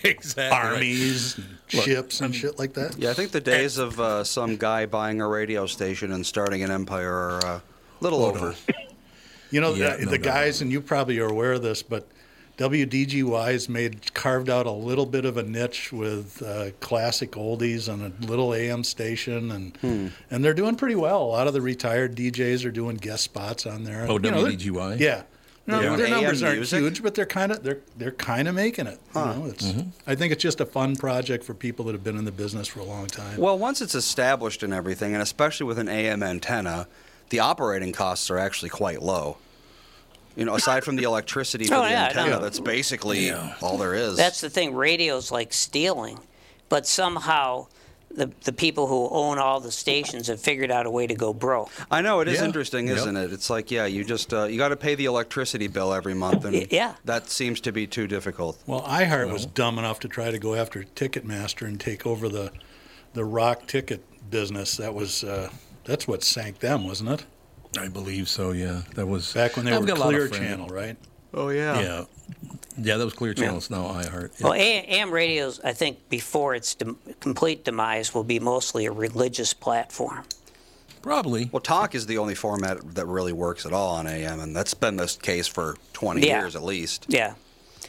exactly. 0.04 0.50
armies, 0.58 1.38
and 1.38 1.58
ships, 1.84 2.22
and 2.22 2.34
shit 2.36 2.58
like 2.60 2.74
that. 2.74 2.98
Yeah, 2.98 3.10
I 3.10 3.14
think 3.14 3.32
the 3.32 3.42
days 3.42 3.78
of 3.78 4.00
uh, 4.00 4.24
some 4.24 4.58
guy 4.58 4.86
buying 4.86 5.22
a 5.22 5.28
radio 5.28 5.66
station 5.66 6.12
and 6.12 6.26
starting 6.26 6.64
an 6.64 6.72
empire 6.72 7.12
are 7.14 7.46
uh, 7.46 7.60
a 7.60 7.62
little 8.04 8.24
over. 8.24 8.56
You 9.50 9.60
know, 9.62 9.74
Yeah, 9.74 9.96
the, 9.98 10.06
no 10.06 10.12
the 10.12 10.18
doubt. 10.18 10.24
guys, 10.34 10.62
and 10.62 10.72
you 10.72 10.82
probably 10.82 11.20
are 11.20 11.28
aware 11.28 11.54
of 11.54 11.62
this, 11.62 11.84
but 11.84 12.08
WDGY's 12.58 13.68
made 13.70 14.14
carved 14.14 14.50
out 14.50 14.66
a 14.66 14.72
little 14.72 15.06
bit 15.06 15.26
of 15.26 15.38
a 15.38 15.44
niche 15.44 15.92
with 15.92 16.42
uh, 16.42 16.72
classic 16.80 17.32
oldies 17.32 17.92
on 17.92 18.02
a 18.02 18.26
little 18.26 18.54
AM 18.54 18.84
station, 18.84 19.52
and 19.52 19.78
Hmm. 19.78 20.08
and 20.30 20.44
they're 20.44 20.54
doing 20.54 20.76
pretty 20.76 20.96
well. 20.96 21.24
A 21.24 21.26
lot 21.26 21.48
of 21.48 21.54
the 21.54 21.62
retired 21.62 22.16
DJs 22.16 22.66
are 22.66 22.72
doing 22.72 22.98
guest 22.98 23.24
spots 23.24 23.66
on 23.66 23.84
there. 23.84 24.06
Oh, 24.08 24.14
You 24.20 24.32
know, 24.32 24.44
WDGY? 24.46 25.00
Yeah. 25.00 25.24
No, 25.68 25.80
They're 25.80 25.90
their 25.90 25.98
doing 25.98 26.14
AM 26.14 26.22
numbers 26.24 26.44
aren't 26.44 26.56
music? 26.58 26.80
huge, 26.82 27.04
but 27.04 27.14
they're 27.16 27.26
kind 27.26 27.52
of 27.52 27.64
they're 27.64 27.80
they're 27.98 28.12
kind 28.12 28.48
of 28.48 28.56
making 28.56 28.88
it. 28.88 29.00
You 29.16 29.22
know, 29.22 29.46
it's, 29.48 29.66
Mm-hmm. 29.68 29.90
I 30.08 30.16
think 30.16 30.34
it's 30.34 30.42
just 30.42 30.60
a 30.60 30.66
fun 30.66 30.96
project 30.96 31.44
for 31.44 31.54
people 31.54 31.86
that 31.86 31.94
have 31.94 32.04
been 32.04 32.18
in 32.18 32.26
the 32.26 32.32
business 32.32 32.68
for 32.68 32.80
a 32.80 32.84
long 32.84 33.08
time. 33.08 33.38
Well, 33.40 33.58
once 33.58 33.80
it's 33.82 33.96
established 33.96 34.64
and 34.64 34.74
everything, 34.74 35.14
and 35.14 35.22
especially 35.22 35.68
with 35.68 35.78
an 35.80 35.88
AM 35.88 36.24
antenna, 36.24 36.88
the 37.30 37.40
operating 37.40 37.92
costs 37.94 38.30
are 38.32 38.38
actually 38.40 38.70
quite 38.70 39.02
low. 39.02 39.38
You 40.36 40.46
know, 40.46 40.56
aside 40.56 40.84
from 40.84 40.96
the 40.96 41.04
electricity 41.04 41.66
for 41.66 41.76
Oh, 41.76 41.84
the 41.84 41.90
yeah, 41.92 42.04
I 42.04 42.08
antenna, 42.08 42.40
that's 42.40 42.60
basically 42.60 43.32
all 43.62 43.78
there 43.78 43.94
is. 43.94 44.16
That's 44.18 44.42
the 44.42 44.50
thing. 44.50 44.74
Radio's 44.74 45.32
like 45.32 45.52
stealing, 45.54 46.20
but 46.70 46.88
somehow 46.88 47.68
the 48.10 48.32
the 48.44 48.54
people 48.54 48.88
who 48.88 49.08
own 49.10 49.40
all 49.40 49.60
the 49.60 49.72
stations 49.72 50.28
have 50.28 50.40
figured 50.40 50.70
out 50.72 50.86
a 50.86 50.90
way 50.92 51.08
to 51.08 51.16
go 51.16 51.34
broke. 51.34 51.70
I 51.90 52.02
know 52.02 52.20
it 52.22 52.28
is 52.28 52.40
Yeah. 52.40 52.46
interesting, 52.46 52.88
isn't 52.88 53.16
it? 53.18 53.32
It's 53.34 53.50
like, 53.50 53.72
yeah, 53.72 53.86
you 53.86 54.04
just 54.04 54.34
uh, 54.34 54.44
you 54.46 54.58
got 54.58 54.70
to 54.70 54.76
pay 54.78 54.96
the 54.96 55.06
electricity 55.06 55.68
bill 55.68 55.94
every 55.94 56.14
month, 56.14 56.46
and 56.46 56.72
yeah. 56.72 56.96
that 57.06 57.30
seems 57.30 57.62
to 57.62 57.72
be 57.72 57.88
too 57.88 58.08
difficult. 58.08 58.58
Well, 58.66 58.82
iHeart 58.84 59.32
was 59.32 59.46
dumb 59.46 59.80
enough 59.80 60.00
to 60.02 60.08
try 60.08 60.32
to 60.32 60.40
go 60.40 60.56
after 60.56 60.84
Ticketmaster 60.84 61.68
and 61.68 61.80
take 61.80 62.06
over 62.06 62.28
the 62.30 62.52
the 63.14 63.26
rock 63.26 63.68
ticket 63.68 64.02
business. 64.30 64.78
That 64.78 64.94
was 64.94 65.24
uh, 65.24 65.50
that's 65.84 66.08
what 66.08 66.24
sank 66.24 66.60
them, 66.60 66.86
wasn't 66.86 67.10
it? 67.12 67.26
I 67.80 67.88
believe 67.88 68.28
so, 68.28 68.52
yeah. 68.52 68.82
That 68.96 69.08
was 69.08 69.34
Back 69.34 69.56
when 69.56 69.66
they 69.66 69.72
I've 69.74 69.82
were 69.82 69.88
got 69.88 69.98
a 69.98 70.00
lot 70.02 70.14
of 70.14 70.30
Clear 70.32 70.40
Channel, 70.42 70.68
right? 70.68 70.98
Oh 71.34 71.50
Yeah. 71.50 71.80
Yeah, 71.80 72.04
yeah, 72.78 72.98
that 72.98 73.06
was 73.06 73.14
Clear 73.14 73.34
Channel. 73.34 73.58
It's 73.58 73.70
now 73.70 73.84
iHeart. 73.88 74.32
Yeah. 74.40 74.44
Well, 74.48 74.54
A- 74.54 74.86
AM 74.88 75.12
radios, 75.12 75.60
I 75.64 75.72
think, 75.74 76.10
before 76.10 76.54
its 76.56 76.76
dem- 76.76 76.98
complete 77.22 77.64
demise, 77.64 78.14
will 78.14 78.24
be 78.26 78.40
mostly 78.40 78.86
a 78.86 78.92
religious 78.92 79.54
platform. 79.54 80.24
Probably. 81.02 81.50
Well, 81.52 81.62
talk 81.62 81.96
is 81.96 82.06
the 82.06 82.18
only 82.20 82.36
format 82.36 82.96
that 82.96 83.08
really 83.08 83.34
works 83.34 83.66
at 83.66 83.74
all 83.74 83.96
on 83.96 84.06
AM, 84.08 84.40
and 84.40 84.56
that's 84.56 84.74
been 84.74 84.98
the 84.98 85.08
case 85.22 85.48
for 85.48 85.78
20 85.94 86.28
Yeah. 86.28 86.42
years 86.42 86.56
at 86.56 86.64
least. 86.64 87.06
Yeah. 87.08 87.34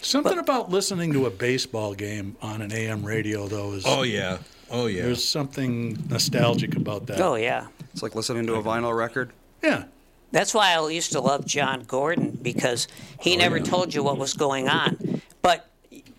Something 0.00 0.38
about 0.38 0.70
listening 0.70 1.12
to 1.12 1.26
a 1.26 1.30
baseball 1.30 1.94
game 1.94 2.36
on 2.40 2.62
an 2.62 2.72
AM 2.72 3.04
radio, 3.04 3.48
though, 3.48 3.72
is 3.72 3.84
Oh, 3.86 4.02
yeah. 4.02 4.38
Oh, 4.70 4.86
yeah. 4.86 5.02
there's 5.02 5.22
something 5.24 6.02
nostalgic 6.08 6.74
about 6.76 7.06
that. 7.08 7.20
Oh, 7.20 7.34
yeah. 7.34 7.66
It's 7.92 8.02
like 8.02 8.14
listening 8.14 8.46
to 8.46 8.54
a 8.54 8.62
vinyl 8.62 8.96
record. 8.96 9.30
Yeah, 9.62 9.84
That's 10.30 10.54
why 10.54 10.74
I 10.74 10.88
used 10.88 11.12
to 11.12 11.20
love 11.20 11.46
John 11.46 11.82
Gordon 11.82 12.38
because 12.42 12.88
he 13.20 13.34
oh, 13.34 13.38
never 13.38 13.60
told 13.60 13.94
you 13.94 14.02
what 14.02 14.18
was 14.18 14.34
going 14.34 14.68
on. 14.68 15.20
But 15.40 15.68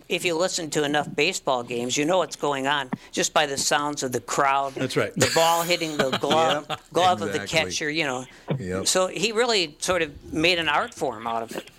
if 0.09 0.23
you 0.23 0.37
listen 0.37 0.69
to 0.71 0.83
enough 0.83 1.13
baseball 1.13 1.63
games, 1.63 1.97
you 1.97 2.05
know 2.05 2.19
what's 2.19 2.35
going 2.35 2.67
on 2.67 2.89
just 3.11 3.33
by 3.33 3.45
the 3.45 3.57
sounds 3.57 4.03
of 4.03 4.11
the 4.11 4.21
crowd. 4.21 4.75
That's 4.75 4.95
right. 4.95 5.13
The 5.15 5.31
ball 5.33 5.63
hitting 5.63 5.97
the 5.97 6.11
glove, 6.21 6.67
glove 6.91 7.21
of 7.21 7.33
the 7.33 7.45
catcher, 7.45 7.89
you 7.89 8.03
know. 8.03 8.25
Yep. 8.57 8.87
So 8.87 9.07
he 9.07 9.31
really 9.31 9.75
sort 9.79 10.01
of 10.01 10.33
made 10.33 10.59
an 10.59 10.69
art 10.69 10.93
form 10.93 11.25
out 11.27 11.43
of 11.43 11.55
it. 11.55 11.69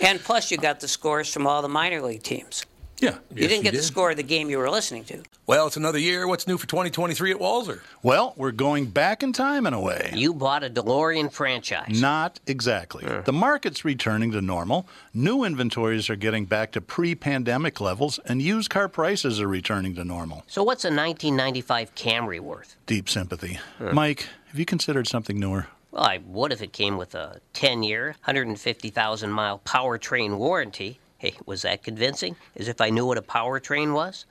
And 0.00 0.20
plus, 0.20 0.50
you 0.50 0.58
got 0.58 0.80
the 0.80 0.88
scores 0.88 1.32
from 1.32 1.46
all 1.46 1.62
the 1.62 1.68
minor 1.68 2.02
league 2.02 2.22
teams. 2.22 2.66
Yeah. 2.98 3.10
You 3.30 3.42
Yes, 3.42 3.50
didn't 3.50 3.64
get 3.64 3.74
you 3.74 3.80
the 3.80 3.84
score 3.84 4.10
of 4.10 4.16
the 4.16 4.22
game 4.22 4.48
you 4.48 4.58
were 4.58 4.70
listening 4.70 5.04
to. 5.04 5.22
Well, 5.46 5.66
it's 5.66 5.76
another 5.76 5.98
year. 5.98 6.26
What's 6.26 6.46
new 6.46 6.56
for 6.56 6.66
2023 6.66 7.30
at 7.30 7.38
Walser? 7.38 7.80
Well, 8.02 8.32
we're 8.36 8.52
going 8.52 8.86
back 8.86 9.22
in 9.22 9.32
time 9.32 9.66
in 9.66 9.74
a 9.74 9.80
way. 9.80 10.12
You 10.14 10.32
bought 10.32 10.64
a 10.64 10.70
DeLorean 10.70 11.30
franchise. 11.30 12.00
Not 12.00 12.40
exactly. 12.46 13.04
The 13.24 13.32
market's 13.32 13.84
returning 13.84 14.32
to 14.32 14.40
normal. 14.40 14.88
New 15.12 15.44
inventories 15.44 16.08
are 16.08 16.16
getting 16.16 16.46
back 16.46 16.72
to 16.72 16.80
pre 16.80 17.14
pandemic 17.14 17.80
levels, 17.80 18.18
and 18.24 18.40
used 18.40 18.70
car 18.70 18.88
prices 18.88 19.40
are 19.40 19.48
returning 19.48 19.94
to 19.96 20.04
normal. 20.04 20.44
So 20.46 20.62
what's 20.62 20.84
a 20.84 20.88
1995 20.88 21.94
Camry 21.94 22.40
worth? 22.40 22.76
Deep 22.86 23.08
sympathy. 23.08 23.58
Mike, 23.78 24.28
have 24.48 24.58
you 24.58 24.64
considered 24.64 25.06
something 25.06 25.38
newer? 25.38 25.66
Well, 25.90 26.04
I 26.04 26.20
would 26.26 26.52
if 26.52 26.62
it 26.62 26.72
came 26.72 26.96
with 26.96 27.14
a 27.14 27.40
10-year, 27.54 28.16
150,000 28.24 29.30
mile 29.30 29.60
powertrain 29.64 30.36
warranty. 30.38 30.98
Hey, 31.18 31.34
was 31.46 31.62
that 31.62 31.82
convincing? 31.82 32.36
As 32.56 32.68
if 32.68 32.80
I 32.80 32.90
knew 32.90 33.06
what 33.06 33.18
a 33.18 33.22
powertrain 33.22 33.94
was? 33.94 34.26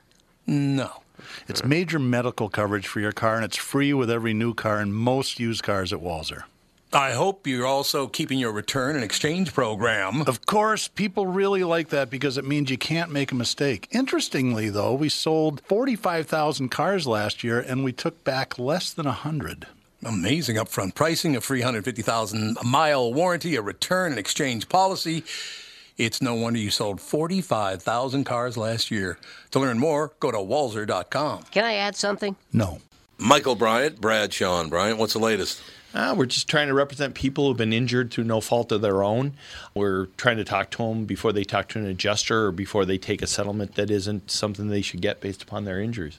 No. 0.46 1.02
It's 1.48 1.64
major 1.64 1.98
medical 1.98 2.48
coverage 2.48 2.86
for 2.86 3.00
your 3.00 3.12
car, 3.12 3.36
and 3.36 3.44
it's 3.44 3.56
free 3.56 3.92
with 3.92 4.10
every 4.10 4.34
new 4.34 4.54
car 4.54 4.78
and 4.78 4.94
most 4.94 5.40
used 5.40 5.62
cars 5.62 5.92
at 5.92 5.98
Walser. 6.00 6.44
I 6.92 7.12
hope 7.12 7.46
you're 7.46 7.66
also 7.66 8.06
keeping 8.06 8.38
your 8.38 8.52
return 8.52 8.94
and 8.94 9.04
exchange 9.04 9.52
program. 9.52 10.22
Of 10.22 10.46
course, 10.46 10.86
people 10.86 11.26
really 11.26 11.64
like 11.64 11.88
that 11.88 12.10
because 12.10 12.38
it 12.38 12.44
means 12.44 12.70
you 12.70 12.78
can't 12.78 13.10
make 13.10 13.32
a 13.32 13.34
mistake. 13.34 13.88
Interestingly, 13.90 14.70
though, 14.70 14.94
we 14.94 15.08
sold 15.08 15.60
45,000 15.62 16.68
cars 16.68 17.06
last 17.06 17.42
year 17.42 17.58
and 17.58 17.82
we 17.82 17.92
took 17.92 18.22
back 18.22 18.58
less 18.58 18.92
than 18.92 19.06
100. 19.06 19.66
Amazing 20.04 20.56
upfront 20.56 20.94
pricing, 20.94 21.34
a 21.34 21.40
350,000 21.40 22.58
mile 22.64 23.12
warranty, 23.12 23.56
a 23.56 23.62
return 23.62 24.12
and 24.12 24.18
exchange 24.18 24.68
policy. 24.68 25.24
It's 25.98 26.20
no 26.20 26.34
wonder 26.34 26.58
you 26.58 26.70
sold 26.70 27.00
45,000 27.00 28.24
cars 28.24 28.58
last 28.58 28.90
year. 28.90 29.18
To 29.52 29.58
learn 29.58 29.78
more, 29.78 30.12
go 30.20 30.30
to 30.30 30.36
walser.com. 30.36 31.44
Can 31.44 31.64
I 31.64 31.74
add 31.74 31.96
something? 31.96 32.36
No. 32.52 32.80
Michael 33.16 33.54
Bryant, 33.54 33.98
Bradshaw 33.98 34.60
and 34.60 34.68
Bryant, 34.68 34.98
what's 34.98 35.14
the 35.14 35.18
latest? 35.18 35.62
Uh, 35.94 36.14
we're 36.14 36.26
just 36.26 36.48
trying 36.48 36.68
to 36.68 36.74
represent 36.74 37.14
people 37.14 37.46
who've 37.46 37.56
been 37.56 37.72
injured 37.72 38.10
through 38.10 38.24
no 38.24 38.42
fault 38.42 38.70
of 38.72 38.82
their 38.82 39.02
own. 39.02 39.32
We're 39.74 40.06
trying 40.18 40.36
to 40.36 40.44
talk 40.44 40.70
to 40.72 40.78
them 40.78 41.06
before 41.06 41.32
they 41.32 41.44
talk 41.44 41.68
to 41.68 41.78
an 41.78 41.86
adjuster 41.86 42.48
or 42.48 42.52
before 42.52 42.84
they 42.84 42.98
take 42.98 43.22
a 43.22 43.26
settlement 43.26 43.76
that 43.76 43.90
isn't 43.90 44.30
something 44.30 44.68
they 44.68 44.82
should 44.82 45.00
get 45.00 45.22
based 45.22 45.42
upon 45.42 45.64
their 45.64 45.80
injuries. 45.80 46.18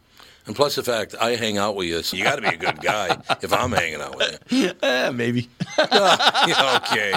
And 0.51 0.55
plus 0.57 0.75
the 0.75 0.83
fact 0.83 1.15
I 1.17 1.37
hang 1.37 1.57
out 1.57 1.77
with 1.77 1.87
you, 1.87 2.03
so 2.03 2.17
you 2.17 2.25
got 2.25 2.35
to 2.35 2.41
be 2.41 2.49
a 2.49 2.57
good 2.57 2.81
guy 2.81 3.17
if 3.41 3.53
I'm 3.53 3.71
hanging 3.71 4.01
out 4.01 4.17
with 4.17 4.37
you. 4.49 4.73
Eh, 4.83 5.09
maybe. 5.09 5.47
okay. 5.79 7.13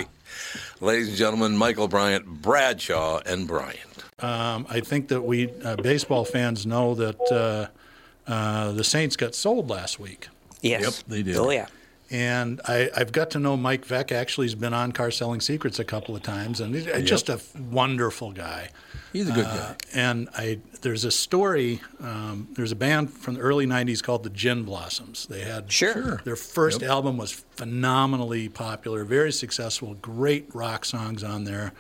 Ladies 0.81 1.09
and 1.09 1.17
gentlemen, 1.17 1.57
Michael 1.57 1.89
Bryant, 1.89 2.25
Bradshaw, 2.25 3.23
and 3.27 3.49
Bryant. 3.49 4.05
Um, 4.21 4.69
I 4.71 4.79
think 4.79 5.09
that 5.09 5.23
we 5.23 5.51
uh, 5.65 5.75
baseball 5.75 6.25
fans 6.25 6.65
know 6.65 6.95
that 6.95 7.21
uh, 7.33 8.31
uh, 8.31 8.71
the 8.71 8.85
Saints 8.85 9.17
got 9.17 9.35
sold 9.35 9.69
last 9.69 9.99
week. 9.99 10.29
Yes. 10.61 10.83
Yep, 10.83 11.09
they 11.09 11.23
did. 11.25 11.37
Oh 11.37 11.51
yeah. 11.51 11.67
And 12.11 12.61
I, 12.69 12.91
I've 12.95 13.13
got 13.13 13.31
to 13.31 13.39
know 13.39 13.57
Mike 13.57 13.87
Veeck. 13.87 14.13
Actually, 14.13 14.47
he's 14.47 14.55
been 14.55 14.75
on 14.75 14.93
Car 14.93 15.11
Selling 15.11 15.41
Secrets 15.41 15.79
a 15.79 15.85
couple 15.85 16.15
of 16.15 16.23
times, 16.23 16.61
and 16.61 16.75
he's 16.75 16.85
just 17.09 17.29
a 17.31 17.41
wonderful 17.71 18.31
guy. 18.33 18.69
He's 19.13 19.29
a 19.29 19.33
good 19.33 19.47
Uh, 19.47 19.57
guy. 19.57 19.77
and 19.95 20.29
I, 20.37 20.59
there's 20.83 21.05
a 21.05 21.11
story. 21.11 21.81
Um, 22.01 22.49
there's 22.57 22.73
a 22.73 22.77
band 22.77 23.11
from 23.11 23.35
the 23.35 23.41
early 23.41 23.67
'90s 23.67 24.03
called 24.03 24.23
the 24.23 24.31
Gin 24.31 24.65
Blossoms. 24.65 25.27
They 25.27 25.41
had 25.41 25.73
Sure. 25.73 26.21
their 26.25 26.37
first 26.37 26.83
album 26.83 27.17
was 27.17 27.33
phenomenally 27.33 28.49
popular, 28.49 29.05
very 29.05 29.33
successful, 29.33 29.95
great 29.95 30.55
rock 30.55 30.85
songs 30.85 31.25
on 31.25 31.45
there. 31.45 31.73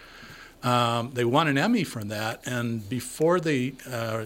Um, 0.64 1.10
they 1.12 1.26
won 1.26 1.46
an 1.46 1.58
Emmy 1.58 1.84
from 1.84 2.08
that, 2.08 2.40
and 2.46 2.88
before 2.88 3.38
they 3.38 3.74
uh, 3.88 4.24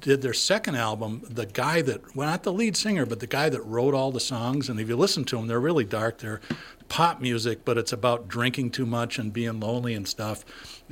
did 0.00 0.22
their 0.22 0.32
second 0.32 0.76
album, 0.76 1.22
the 1.28 1.44
guy 1.44 1.82
that, 1.82 2.16
well, 2.16 2.26
not 2.26 2.42
the 2.42 2.54
lead 2.54 2.74
singer, 2.74 3.04
but 3.04 3.20
the 3.20 3.26
guy 3.26 3.50
that 3.50 3.60
wrote 3.60 3.92
all 3.92 4.10
the 4.10 4.18
songs, 4.18 4.70
and 4.70 4.80
if 4.80 4.88
you 4.88 4.96
listen 4.96 5.24
to 5.24 5.36
them, 5.36 5.46
they're 5.46 5.60
really 5.60 5.84
dark. 5.84 6.18
They're 6.18 6.40
pop 6.88 7.20
music, 7.20 7.66
but 7.66 7.76
it's 7.76 7.92
about 7.92 8.28
drinking 8.28 8.70
too 8.70 8.86
much 8.86 9.18
and 9.18 9.30
being 9.30 9.60
lonely 9.60 9.92
and 9.92 10.08
stuff. 10.08 10.42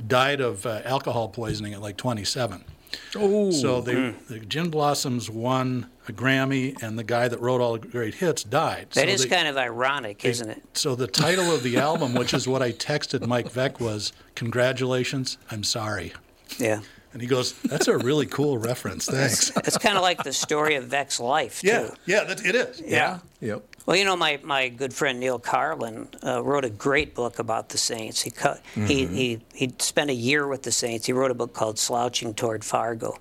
Died 0.05 0.41
of 0.41 0.65
uh, 0.65 0.81
alcohol 0.85 1.27
poisoning 1.29 1.73
at 1.73 1.81
like 1.81 1.97
27. 1.97 2.63
Oh, 3.15 3.51
So 3.51 3.81
they, 3.81 3.93
hmm. 4.11 4.33
the 4.33 4.39
Gin 4.39 4.69
Blossoms 4.69 5.29
won 5.29 5.87
a 6.07 6.11
Grammy, 6.11 6.81
and 6.83 6.99
the 6.99 7.03
guy 7.03 7.27
that 7.27 7.39
wrote 7.39 7.61
all 7.61 7.77
the 7.77 7.87
great 7.87 8.15
hits 8.15 8.43
died. 8.43 8.87
That 8.91 9.07
so 9.07 9.13
is 9.13 9.23
they- 9.23 9.29
kind 9.29 9.47
of 9.47 9.55
ironic, 9.57 10.25
isn't 10.25 10.49
it? 10.49 10.61
so 10.73 10.95
the 10.95 11.07
title 11.07 11.51
of 11.53 11.63
the 11.63 11.77
album, 11.89 12.13
which 12.13 12.33
is 12.33 12.47
what 12.47 12.61
I 12.61 12.71
texted 12.73 13.25
Mike 13.25 13.51
Veeck, 13.51 13.79
was 13.79 14.11
"Congratulations, 14.35 15.37
I'm 15.49 15.63
sorry," 15.63 16.13
Yeah. 16.59 16.81
and 17.13 17.21
he 17.21 17.27
goes, 17.27 17.53
"That's 17.63 17.87
a 17.87 17.97
really 17.97 18.25
cool 18.25 18.57
reference. 18.57 19.05
Thanks." 19.05 19.51
It's 19.57 19.77
kind 19.77 19.95
of 19.97 20.01
like 20.03 20.23
the 20.23 20.33
story 20.33 20.75
of 20.75 20.85
Veeck's 20.85 21.19
life, 21.19 21.61
too. 21.61 21.67
Yeah, 21.67 21.89
yeah, 22.05 22.23
that, 22.25 22.45
it 22.45 22.55
is. 22.55 22.81
Yeah. 22.85 23.19
Yep. 23.41 23.72
Well, 23.85 23.97
you 23.97 24.05
know, 24.05 24.15
my, 24.15 24.39
my 24.43 24.69
good 24.69 24.93
friend 24.93 25.19
Neal 25.19 25.39
Karlen 25.39 26.07
uh, 26.25 26.41
wrote 26.41 26.63
a 26.63 26.69
great 26.69 27.13
book 27.15 27.39
about 27.39 27.69
the 27.69 27.77
Saints. 27.77 28.21
He, 28.21 28.31
cut, 28.31 28.61
he 28.75 29.05
he 29.07 29.39
he 29.53 29.73
spent 29.79 30.09
a 30.09 30.13
year 30.13 30.47
with 30.47 30.63
the 30.63 30.71
Saints. 30.71 31.05
He 31.05 31.11
wrote 31.13 31.31
a 31.31 31.33
book 31.33 31.53
called 31.53 31.77
Slouching 31.77 32.33
Toward 32.33 32.63
Fargo. 32.63 33.17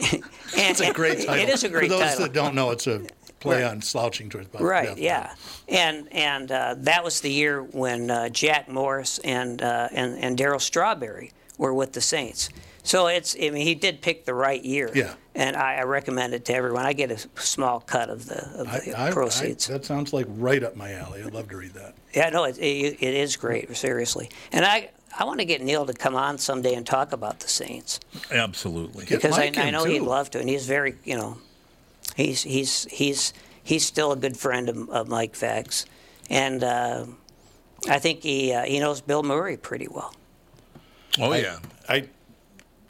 It's 0.54 0.80
a 0.80 0.92
great 0.92 1.18
title. 1.26 1.34
It 1.34 1.48
is 1.48 1.64
a 1.64 1.68
great 1.68 1.88
title. 1.90 1.98
For 1.98 2.04
those 2.04 2.10
title. 2.18 2.26
that 2.26 2.32
don't 2.34 2.54
know, 2.54 2.70
it's 2.70 2.86
a 2.86 3.02
play 3.40 3.62
Right. 3.62 3.70
on 3.70 3.80
slouching 3.80 4.28
towards 4.28 4.48
Bob. 4.48 4.60
Right, 4.62 4.96
yeah, 4.98 5.34
and 5.68 6.08
and 6.12 6.52
uh, 6.52 6.74
that 6.78 7.02
was 7.02 7.20
the 7.22 7.30
year 7.30 7.62
when 7.62 8.10
uh, 8.10 8.28
Jack 8.28 8.68
Morris 8.68 9.18
and 9.20 9.62
uh, 9.62 9.88
and 9.92 10.18
and 10.22 10.36
Darryl 10.38 10.60
Strawberry 10.60 11.32
were 11.56 11.72
with 11.72 11.92
the 11.94 12.00
Saints. 12.02 12.50
So 12.82 13.06
it's 13.06 13.36
I 13.36 13.50
mean 13.50 13.66
he 13.66 13.74
did 13.74 14.02
pick 14.02 14.24
the 14.24 14.34
right 14.34 14.62
year. 14.62 14.90
Yeah. 14.94 15.14
And 15.34 15.56
I, 15.56 15.76
I 15.76 15.82
recommend 15.84 16.34
it 16.34 16.44
to 16.46 16.54
everyone. 16.54 16.84
I 16.84 16.92
get 16.92 17.10
a 17.10 17.18
small 17.40 17.80
cut 17.80 18.10
of 18.10 18.26
the 18.26 18.48
of 18.60 18.68
I, 18.68 18.80
the 18.80 18.98
I, 18.98 19.08
I, 19.08 19.10
proceeds. 19.10 19.66
that 19.68 19.84
sounds 19.84 20.12
like 20.12 20.26
right 20.28 20.62
up 20.62 20.76
my 20.76 20.92
alley. 20.92 21.22
I'd 21.22 21.32
love 21.32 21.48
to 21.50 21.56
read 21.56 21.72
that. 21.72 21.94
Yeah, 22.12 22.28
no, 22.28 22.44
it, 22.44 22.58
it, 22.58 23.02
it 23.02 23.14
is 23.14 23.36
great, 23.36 23.74
seriously. 23.74 24.28
And 24.52 24.64
I, 24.66 24.90
I 25.18 25.24
want 25.24 25.40
to 25.40 25.46
get 25.46 25.62
Neil 25.62 25.86
to 25.86 25.94
come 25.94 26.16
on 26.16 26.36
someday 26.36 26.74
and 26.74 26.86
talk 26.86 27.12
about 27.12 27.40
the 27.40 27.48
Saints 27.48 28.00
Absolutely. 28.30 29.06
Because 29.08 29.38
I, 29.38 29.44
I 29.56 29.66
in, 29.66 29.72
know 29.72 29.84
he'd 29.84 30.00
love 30.00 30.30
to, 30.32 30.40
and 30.40 30.48
he's 30.48 30.66
very, 30.66 30.96
you 31.04 31.16
know, 31.16 31.38
he's 32.16 32.42
he's 32.42 32.84
he's 32.90 33.32
he's 33.62 33.86
still 33.86 34.12
a 34.12 34.16
good 34.16 34.36
friend 34.36 34.68
of, 34.68 34.90
of 34.90 35.08
Mike 35.08 35.32
Veeck's, 35.34 35.86
and 36.28 36.62
uh, 36.62 37.06
I 37.88 37.98
think 37.98 38.22
he 38.22 38.52
uh, 38.52 38.64
he 38.64 38.80
knows 38.80 39.00
Bill 39.00 39.22
Murray 39.22 39.56
pretty 39.56 39.88
well. 39.88 40.14
Oh, 41.18 41.32
yeah. 41.34 41.58
I 41.88 42.08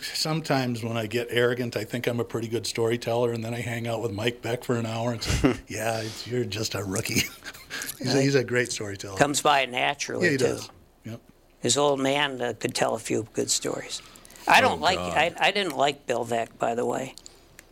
sometimes 0.02 0.82
when 0.82 0.96
I 0.96 1.06
get 1.06 1.28
arrogant, 1.30 1.76
I 1.76 1.84
think 1.84 2.06
I'm 2.06 2.20
a 2.20 2.24
pretty 2.24 2.48
good 2.48 2.66
storyteller, 2.66 3.32
and 3.32 3.44
then 3.44 3.54
I 3.54 3.60
hang 3.60 3.86
out 3.86 4.02
with 4.02 4.12
Mike 4.12 4.42
Veeck 4.42 4.64
for 4.64 4.76
an 4.76 4.86
hour 4.86 5.12
and 5.12 5.22
say, 5.22 5.54
"Yeah, 5.68 6.00
it's, 6.00 6.26
you're 6.26 6.44
just 6.44 6.74
a 6.74 6.82
rookie." 6.82 7.22
he's, 7.98 8.14
a, 8.14 8.22
he's 8.22 8.34
a 8.34 8.44
great 8.44 8.72
storyteller. 8.72 9.16
Comes 9.16 9.40
by 9.40 9.64
naturally 9.66 10.26
yeah, 10.26 10.32
he 10.32 10.36
too. 10.38 10.44
does. 10.44 10.70
Yep. 11.04 11.20
His 11.60 11.76
old 11.78 12.00
man 12.00 12.40
uh, 12.40 12.52
could 12.58 12.74
tell 12.74 12.94
a 12.94 12.98
few 12.98 13.26
good 13.32 13.50
stories. 13.50 14.02
I 14.46 14.60
don't 14.60 14.80
like. 14.80 14.98
I, 14.98 15.32
I 15.38 15.50
didn't 15.52 15.76
like 15.76 16.06
Bill 16.06 16.24
Veeck, 16.24 16.58
by 16.58 16.74
the 16.74 16.84
way. 16.84 17.14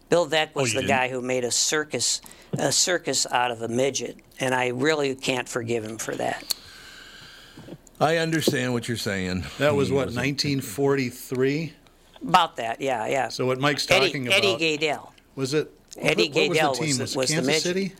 Bill 0.08 0.28
Veeck 0.28 0.54
was 0.54 0.72
you 0.72 0.80
the 0.80 0.86
didn't? 0.86 0.96
guy 0.96 1.08
who 1.08 1.20
made 1.20 1.44
a 1.44 1.50
circus, 1.50 2.20
a 2.52 2.72
circus 2.72 3.26
out 3.30 3.50
of 3.50 3.62
a 3.62 3.68
midget, 3.68 4.16
and 4.38 4.54
I 4.54 4.68
really 4.68 5.14
can't 5.14 5.48
forgive 5.48 5.84
him 5.84 5.98
for 5.98 6.14
that. 6.16 6.54
I 8.00 8.16
understand 8.16 8.72
what 8.72 8.88
you're 8.88 8.96
saying. 8.96 9.44
That 9.58 9.74
was 9.74 9.90
what 9.92 10.08
a- 10.08 10.16
1943. 10.16 11.74
About 12.22 12.56
that, 12.56 12.80
yeah, 12.80 13.06
yeah. 13.06 13.28
So 13.28 13.46
what 13.46 13.58
Mike's 13.60 13.90
Eddie, 13.90 14.06
talking 14.06 14.26
about 14.26 14.38
Eddie 14.44 14.78
Gaedel. 14.78 15.08
was 15.36 15.54
it? 15.54 15.72
Eddie 15.98 16.28
what, 16.28 16.36
what 16.36 16.48
was 16.50 16.58
Gaedel 16.58 16.72
the 16.78 16.78
team? 16.86 16.86
was 16.88 16.96
the- 16.98 17.02
Was, 17.02 17.12
it 17.14 17.16
was 17.18 17.30
Kansas 17.30 17.46
midget. 17.46 17.62
City? 17.62 17.92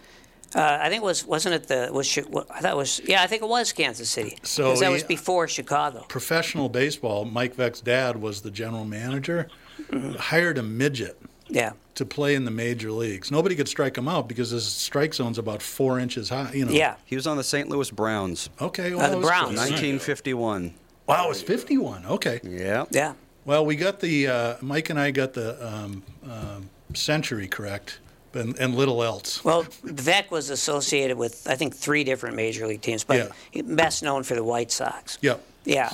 Uh, 0.53 0.79
I 0.81 0.89
think 0.89 1.03
it 1.03 1.07
was 1.07 1.25
wasn't 1.25 1.55
it 1.55 1.69
the 1.69 1.91
was 1.93 2.19
I 2.19 2.61
thought 2.61 2.73
it 2.73 2.77
was 2.77 3.01
yeah 3.05 3.23
I 3.23 3.29
think 3.29 3.43
it 3.43 3.49
was 3.49 3.73
Kansas 3.73 4.11
City 4.11 4.37
So 4.43 4.65
because 4.65 4.81
that 4.81 4.87
he- 4.89 4.93
was 4.93 5.05
before 5.05 5.47
Chicago. 5.49 6.05
Professional 6.09 6.69
baseball. 6.69 7.25
Mike 7.25 7.55
Veeck's 7.57 7.81
dad 7.81 8.21
was 8.21 8.41
the 8.43 8.51
general 8.51 8.85
manager. 8.85 9.47
Mm-hmm. 9.91 10.15
Hired 10.17 10.59
a 10.59 10.63
midget 10.63 11.21
Yeah, 11.49 11.73
to 11.95 12.05
play 12.05 12.35
in 12.35 12.45
the 12.45 12.51
major 12.51 12.91
leagues. 12.91 13.31
Nobody 13.31 13.55
could 13.55 13.69
strike 13.69 13.97
him 13.97 14.09
out 14.09 14.29
because 14.29 14.51
his 14.51 14.67
strike 14.67 15.15
zone's 15.15 15.39
about 15.39 15.63
four 15.63 15.99
inches 16.01 16.29
high. 16.29 16.51
You 16.53 16.65
know. 16.67 16.73
yeah. 16.73 16.97
He 17.07 17.15
was 17.17 17.27
on 17.29 17.37
the 17.37 17.45
St. 17.45 17.69
Louis 17.69 17.91
Browns, 17.91 18.51
Okay. 18.61 18.93
Uh, 18.93 18.99
Well, 18.99 19.11
the 19.13 19.17
was 19.19 19.27
Browns. 19.27 19.57
1951. 19.57 20.75
Wow, 21.07 21.31
it's 21.31 21.43
51. 21.43 22.07
Okay. 22.07 22.41
Yeah. 22.45 22.85
Yeah. 22.91 23.15
Well, 23.45 23.65
we 23.65 23.77
got 23.77 24.01
the 24.01 24.27
uh, 24.29 24.55
Mike 24.61 24.91
and 24.91 24.99
I 24.99 25.11
got 25.11 25.33
the 25.33 25.67
um, 25.67 26.03
um, 26.29 26.69
century 26.95 27.49
correct, 27.49 27.99
and, 28.35 28.57
and 28.59 28.75
little 28.75 29.03
else. 29.03 29.45
Well, 29.45 29.65
Veeck 29.85 30.31
was 30.31 30.51
associated 30.51 31.17
with 31.17 31.47
I 31.49 31.55
think 31.57 31.75
three 31.75 32.05
different 32.05 32.37
major 32.37 32.67
league 32.67 32.83
teams, 32.83 33.05
but 33.05 33.33
Yeah. 33.53 33.63
best 33.63 34.03
known 34.03 34.23
for 34.23 34.35
the 34.35 34.45
White 34.45 34.71
Sox. 34.71 35.19
Yep. 35.23 35.45
Yeah, 35.65 35.93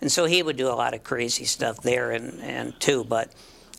and 0.00 0.10
so 0.10 0.24
he 0.26 0.42
would 0.42 0.56
do 0.56 0.68
a 0.68 0.74
lot 0.76 0.94
of 0.94 1.02
crazy 1.04 1.44
stuff 1.44 1.82
there 1.82 2.12
and, 2.12 2.40
and 2.40 2.78
too. 2.80 3.04
But 3.04 3.30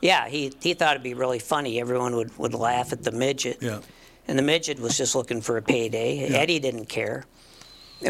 yeah, 0.02 0.28
he, 0.28 0.52
he 0.62 0.74
thought 0.74 0.92
it'd 0.92 1.04
be 1.04 1.14
really 1.14 1.40
funny. 1.40 1.80
Everyone 1.80 2.16
would, 2.16 2.38
would 2.38 2.54
laugh 2.54 2.92
at 2.94 3.04
the 3.04 3.12
midget. 3.12 3.58
Yeah. 3.62 3.80
And 4.28 4.38
the 4.38 4.44
midget 4.44 4.80
was 4.80 4.98
just 4.98 5.16
looking 5.16 5.42
for 5.42 5.58
a 5.58 5.62
payday. 5.62 6.30
Yeah. 6.30 6.38
Eddie 6.38 6.60
didn't 6.60 6.86
care. 6.88 7.26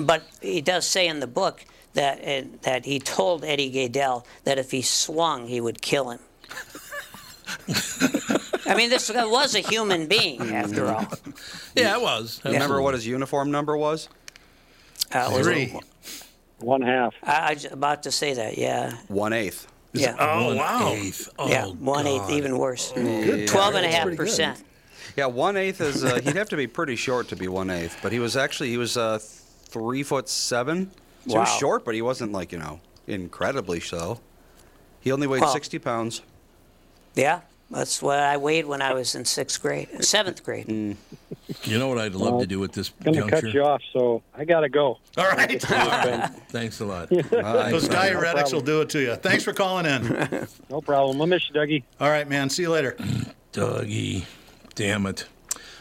But 0.01 0.23
he 0.41 0.61
does 0.61 0.87
say 0.87 1.07
in 1.07 1.19
the 1.19 1.27
book 1.27 1.65
that 1.93 2.19
uh, 2.25 2.47
that 2.63 2.85
he 2.85 2.99
told 2.99 3.43
Eddie 3.43 3.71
Gaedel 3.71 4.25
that 4.45 4.57
if 4.57 4.71
he 4.71 4.81
swung, 4.81 5.47
he 5.47 5.61
would 5.61 5.81
kill 5.81 6.09
him. 6.11 6.19
I 8.65 8.75
mean, 8.75 8.89
this 8.89 9.09
guy 9.11 9.25
was 9.25 9.55
a 9.55 9.59
human 9.59 10.07
being 10.07 10.41
after 10.55 10.87
all. 10.87 11.07
Yeah, 11.75 11.97
it 11.97 12.01
was. 12.03 12.39
Remember 12.45 12.81
what 12.83 12.93
his 12.93 13.05
uniform 13.07 13.49
number 13.49 13.75
was? 13.75 14.07
Uh, 15.11 15.29
was- 15.33 15.45
Three. 15.45 15.73
One 16.59 16.81
half. 16.83 17.13
I, 17.23 17.49
I 17.49 17.53
was 17.55 17.65
about 17.65 18.03
to 18.03 18.11
say 18.11 18.35
that. 18.35 18.57
Yeah. 18.59 18.95
One 19.07 19.33
eighth. 19.33 19.67
Yeah. 19.91 20.15
Oh, 20.19 20.55
wow. 20.55 20.95
yeah. 21.47 21.65
One 21.65 22.05
eighth, 22.07 22.29
even 22.29 22.57
worse. 22.57 22.91
Twelve 22.91 23.75
and 23.75 23.85
a 23.85 23.89
half 23.89 24.15
percent. 24.15 24.63
Yeah, 25.17 25.25
one 25.25 25.57
eighth 25.57 25.81
is. 25.81 26.03
Uh, 26.03 26.21
he'd 26.21 26.35
have 26.35 26.49
to 26.49 26.55
be 26.57 26.67
pretty 26.67 26.95
short 26.95 27.27
to 27.29 27.35
be 27.35 27.47
one 27.47 27.69
eighth, 27.69 27.97
but 28.01 28.11
he 28.11 28.19
was 28.19 28.37
actually 28.37 28.69
he 28.69 28.77
was 28.77 28.95
uh, 28.97 29.19
three 29.73 30.03
foot 30.03 30.29
seven. 30.29 30.91
So 31.27 31.33
he 31.33 31.37
was 31.37 31.49
short, 31.57 31.83
but 31.85 31.95
he 31.95 32.01
wasn't 32.01 32.31
like 32.31 32.51
you 32.51 32.59
know 32.59 32.79
incredibly 33.07 33.79
so. 33.79 34.19
He 35.01 35.11
only 35.11 35.27
weighed 35.27 35.41
Well- 35.41 35.51
sixty 35.53 35.79
pounds. 35.79 36.21
Yeah. 37.15 37.41
That's 37.71 38.03
what 38.03 38.19
I 38.19 38.37
weighed 38.37 38.65
when 38.67 38.83
I 38.83 38.93
was 38.93 39.15
in 39.15 39.25
sixth 39.25 39.59
grade, 39.59 39.87
seventh 40.03 40.43
grade. 40.43 40.67
Mm. 40.67 40.95
You 41.63 41.79
know 41.79 41.87
what 41.87 41.97
I'd 41.97 42.13
love 42.13 42.33
Well, 42.33 42.41
to 42.41 42.45
do 42.45 42.63
at 42.63 42.71
this 42.71 42.89
Gonna 43.03 43.17
juncture? 43.17 43.41
cut 43.41 43.53
you 43.53 43.63
off, 43.63 43.81
so 43.91 44.21
I 44.35 44.45
gotta 44.45 44.69
go. 44.69 44.99
All 45.17 45.27
right. 45.31 45.59
Thanks 46.49 46.81
a 46.81 46.85
lot. 46.85 47.09
Those 47.09 47.31
No 47.31 47.95
diuretics 47.95 48.53
will 48.53 48.61
do 48.61 48.81
it 48.81 48.89
to 48.89 48.99
you. 49.01 49.15
Thanks 49.15 49.43
for 49.43 49.53
calling 49.53 49.87
in. 49.87 50.47
No 50.69 50.81
problem. 50.81 51.19
I'll 51.19 51.25
miss 51.25 51.49
you, 51.49 51.55
Dougie. 51.55 51.83
All 51.99 52.09
right, 52.09 52.27
man. 52.29 52.49
See 52.51 52.61
you 52.63 52.69
later. 52.69 52.95
Dougie, 53.53 54.25
damn 54.75 55.07
it. 55.07 55.25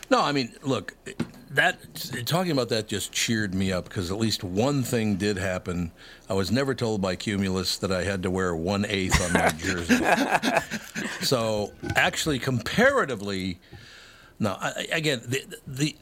No, 0.08 0.20
I 0.22 0.32
mean, 0.32 0.54
look, 0.62 0.94
that 1.54 1.76
talking 2.26 2.52
about 2.52 2.68
that 2.70 2.88
just 2.88 3.12
cheered 3.12 3.54
me 3.54 3.72
up 3.72 3.84
because 3.84 4.10
at 4.10 4.18
least 4.18 4.42
one 4.42 4.82
thing 4.82 5.16
did 5.16 5.36
happen. 5.36 5.92
I 6.28 6.34
was 6.34 6.50
never 6.50 6.74
told 6.74 7.02
by 7.02 7.16
Cumulus 7.16 7.76
that 7.78 7.92
I 7.92 8.04
had 8.04 8.22
to 8.22 8.30
wear 8.30 8.54
one 8.54 8.84
eighth 8.86 9.20
on 9.22 9.32
my 9.32 9.48
jersey. 9.58 10.02
so 11.20 11.72
actually, 11.94 12.38
comparatively, 12.38 13.58
no. 14.38 14.56
I, 14.58 14.88
again, 14.92 15.22
the, 15.26 15.44
the 15.66 15.96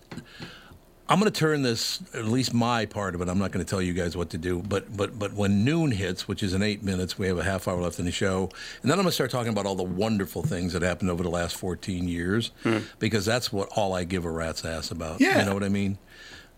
I'm 1.11 1.19
going 1.19 1.31
to 1.31 1.37
turn 1.37 1.63
this, 1.63 2.01
at 2.15 2.27
least 2.27 2.55
my 2.55 2.87
part 2.87 3.17
of 3.17 3.21
it. 3.21 3.29
I'm 3.29 3.39
not 3.39 3.51
going 3.51 3.65
to 3.65 3.69
tell 3.69 3.83
you 3.83 3.93
guys 3.93 4.17
what 4.17 4.31
to 4.31 4.39
do, 4.39 4.63
but 4.63 4.97
but 4.97 5.19
but 5.19 5.33
when 5.35 5.65
noon 5.65 5.91
hits, 5.91 6.29
which 6.29 6.41
is 6.43 6.55
in 6.55 6.63
eight 6.63 6.85
minutes, 6.85 7.19
we 7.19 7.27
have 7.27 7.37
a 7.37 7.43
half 7.43 7.67
hour 7.67 7.81
left 7.83 7.99
in 7.99 8.05
the 8.05 8.13
show, 8.13 8.49
and 8.81 8.91
then 8.91 8.93
I'm 8.93 9.05
going 9.05 9.07
to 9.09 9.13
start 9.13 9.33
talking 9.33 9.53
about 9.53 9.67
all 9.67 9.75
the 9.75 9.83
wonderful 9.83 10.43
things 10.45 10.73
that 10.73 10.83
happened 10.83 11.11
over 11.11 11.25
the 11.25 11.29
last 11.29 11.57
14 11.57 12.07
years, 12.07 12.53
because 13.01 13.25
that's 13.25 13.53
what 13.53 13.69
all 13.77 13.93
I 13.93 14.05
give 14.05 14.25
a 14.25 14.31
rat's 14.31 14.65
ass 14.65 14.93
about. 14.93 15.21
Yeah. 15.21 15.41
You 15.41 15.47
know 15.47 15.55
what 15.55 15.65
I 15.65 15.69
mean? 15.69 15.99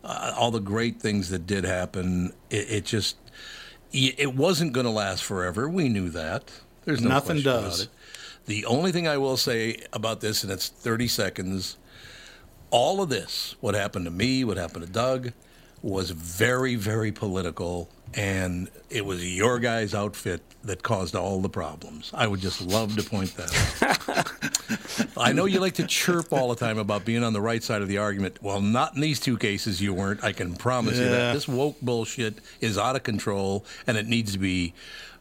Uh, 0.04 0.34
all 0.36 0.50
the 0.50 0.60
great 0.60 1.00
things 1.00 1.30
that 1.30 1.46
did 1.46 1.64
happen. 1.64 2.34
It, 2.50 2.70
it 2.70 2.84
just 2.84 3.16
it 3.92 4.34
wasn't 4.34 4.72
going 4.74 4.84
to 4.86 4.92
last 4.92 5.24
forever. 5.24 5.68
We 5.68 5.88
knew 5.88 6.10
that. 6.10 6.50
There's 6.84 7.00
no 7.00 7.08
Nothing 7.08 7.40
does. 7.40 7.82
it. 7.82 7.88
The 8.46 8.66
only 8.66 8.92
thing 8.92 9.06
I 9.08 9.16
will 9.18 9.36
say 9.36 9.80
about 9.92 10.20
this, 10.20 10.42
and 10.42 10.52
it's 10.52 10.68
30 10.68 11.08
seconds, 11.08 11.76
all 12.72 13.02
of 13.02 13.10
this, 13.10 13.54
what 13.60 13.74
happened 13.74 14.06
to 14.06 14.10
me, 14.10 14.42
what 14.44 14.56
happened 14.56 14.84
to 14.84 14.90
Doug, 14.90 15.32
was 15.82 16.10
very, 16.10 16.74
very 16.74 17.12
political, 17.12 17.88
and 18.14 18.68
it 18.88 19.04
was 19.04 19.36
your 19.36 19.58
guy's 19.58 19.94
outfit 19.94 20.40
that 20.64 20.82
caused 20.82 21.14
all 21.14 21.40
the 21.40 21.48
problems. 21.48 22.10
I 22.14 22.26
would 22.26 22.40
just 22.40 22.60
love 22.62 22.96
to 22.96 23.02
point 23.02 23.36
that 23.36 23.52
out. 23.82 25.08
I 25.16 25.32
know 25.32 25.44
you 25.44 25.60
like 25.60 25.74
to 25.74 25.86
chirp 25.86 26.32
all 26.32 26.48
the 26.48 26.56
time 26.56 26.78
about 26.78 27.04
being 27.04 27.24
on 27.24 27.32
the 27.32 27.40
right 27.40 27.62
side 27.62 27.82
of 27.82 27.88
the 27.88 27.98
argument. 27.98 28.38
Well, 28.42 28.60
not 28.60 28.94
in 28.94 29.00
these 29.00 29.20
two 29.20 29.36
cases 29.36 29.82
you 29.82 29.92
weren't. 29.92 30.22
I 30.22 30.32
can 30.32 30.54
promise 30.54 30.98
you 30.98 31.08
that. 31.08 31.34
This 31.34 31.48
woke 31.48 31.80
bullshit 31.82 32.38
is 32.60 32.78
out 32.78 32.96
of 32.96 33.02
control, 33.02 33.64
and 33.86 33.96
it 33.96 34.06
needs 34.06 34.32
to 34.32 34.38
be 34.38 34.72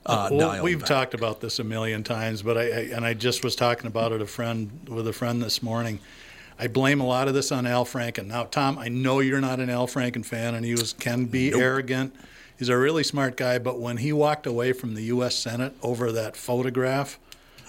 uh, 0.06 0.30
Well, 0.32 0.64
we've 0.64 0.80
back. 0.80 0.88
talked 0.88 1.14
about 1.16 1.42
this 1.42 1.60
a 1.60 1.64
million 1.64 2.04
times, 2.04 2.44
but 2.44 2.58
I, 2.58 2.62
I 2.62 2.80
and 2.96 3.04
I 3.04 3.14
just 3.14 3.44
was 3.44 3.56
talking 3.56 3.88
about 3.88 4.12
it 4.12 4.22
a 4.22 4.28
friend 4.28 4.88
with 4.88 5.08
a 5.08 5.14
friend 5.14 5.42
this 5.42 5.62
morning. 5.64 6.00
I 6.62 6.68
blame 6.68 7.02
a 7.02 7.08
lot 7.08 7.28
of 7.28 7.34
this 7.34 7.52
on 7.52 7.66
Al 7.66 7.86
Franken. 7.86 8.28
Now, 8.28 8.44
Tom, 8.44 8.78
I 8.78 8.88
know 8.88 9.20
you're 9.20 9.42
not 9.42 9.60
an 9.60 9.72
Al 9.72 9.88
Franken 9.88 10.24
fan, 10.24 10.54
and 10.54 10.64
he 10.64 10.74
was 10.74 10.94
can 10.94 11.26
be 11.26 11.52
arrogant. 11.52 12.16
He's 12.60 12.70
a 12.70 12.78
really 12.78 13.04
smart 13.04 13.36
guy, 13.36 13.58
but 13.58 13.80
when 13.80 13.98
he 13.98 14.14
walked 14.14 14.46
away 14.46 14.72
from 14.72 14.94
the 14.94 15.02
U.S. 15.06 15.36
Senate 15.36 15.74
over 15.82 16.12
that 16.12 16.38
photograph, 16.38 17.18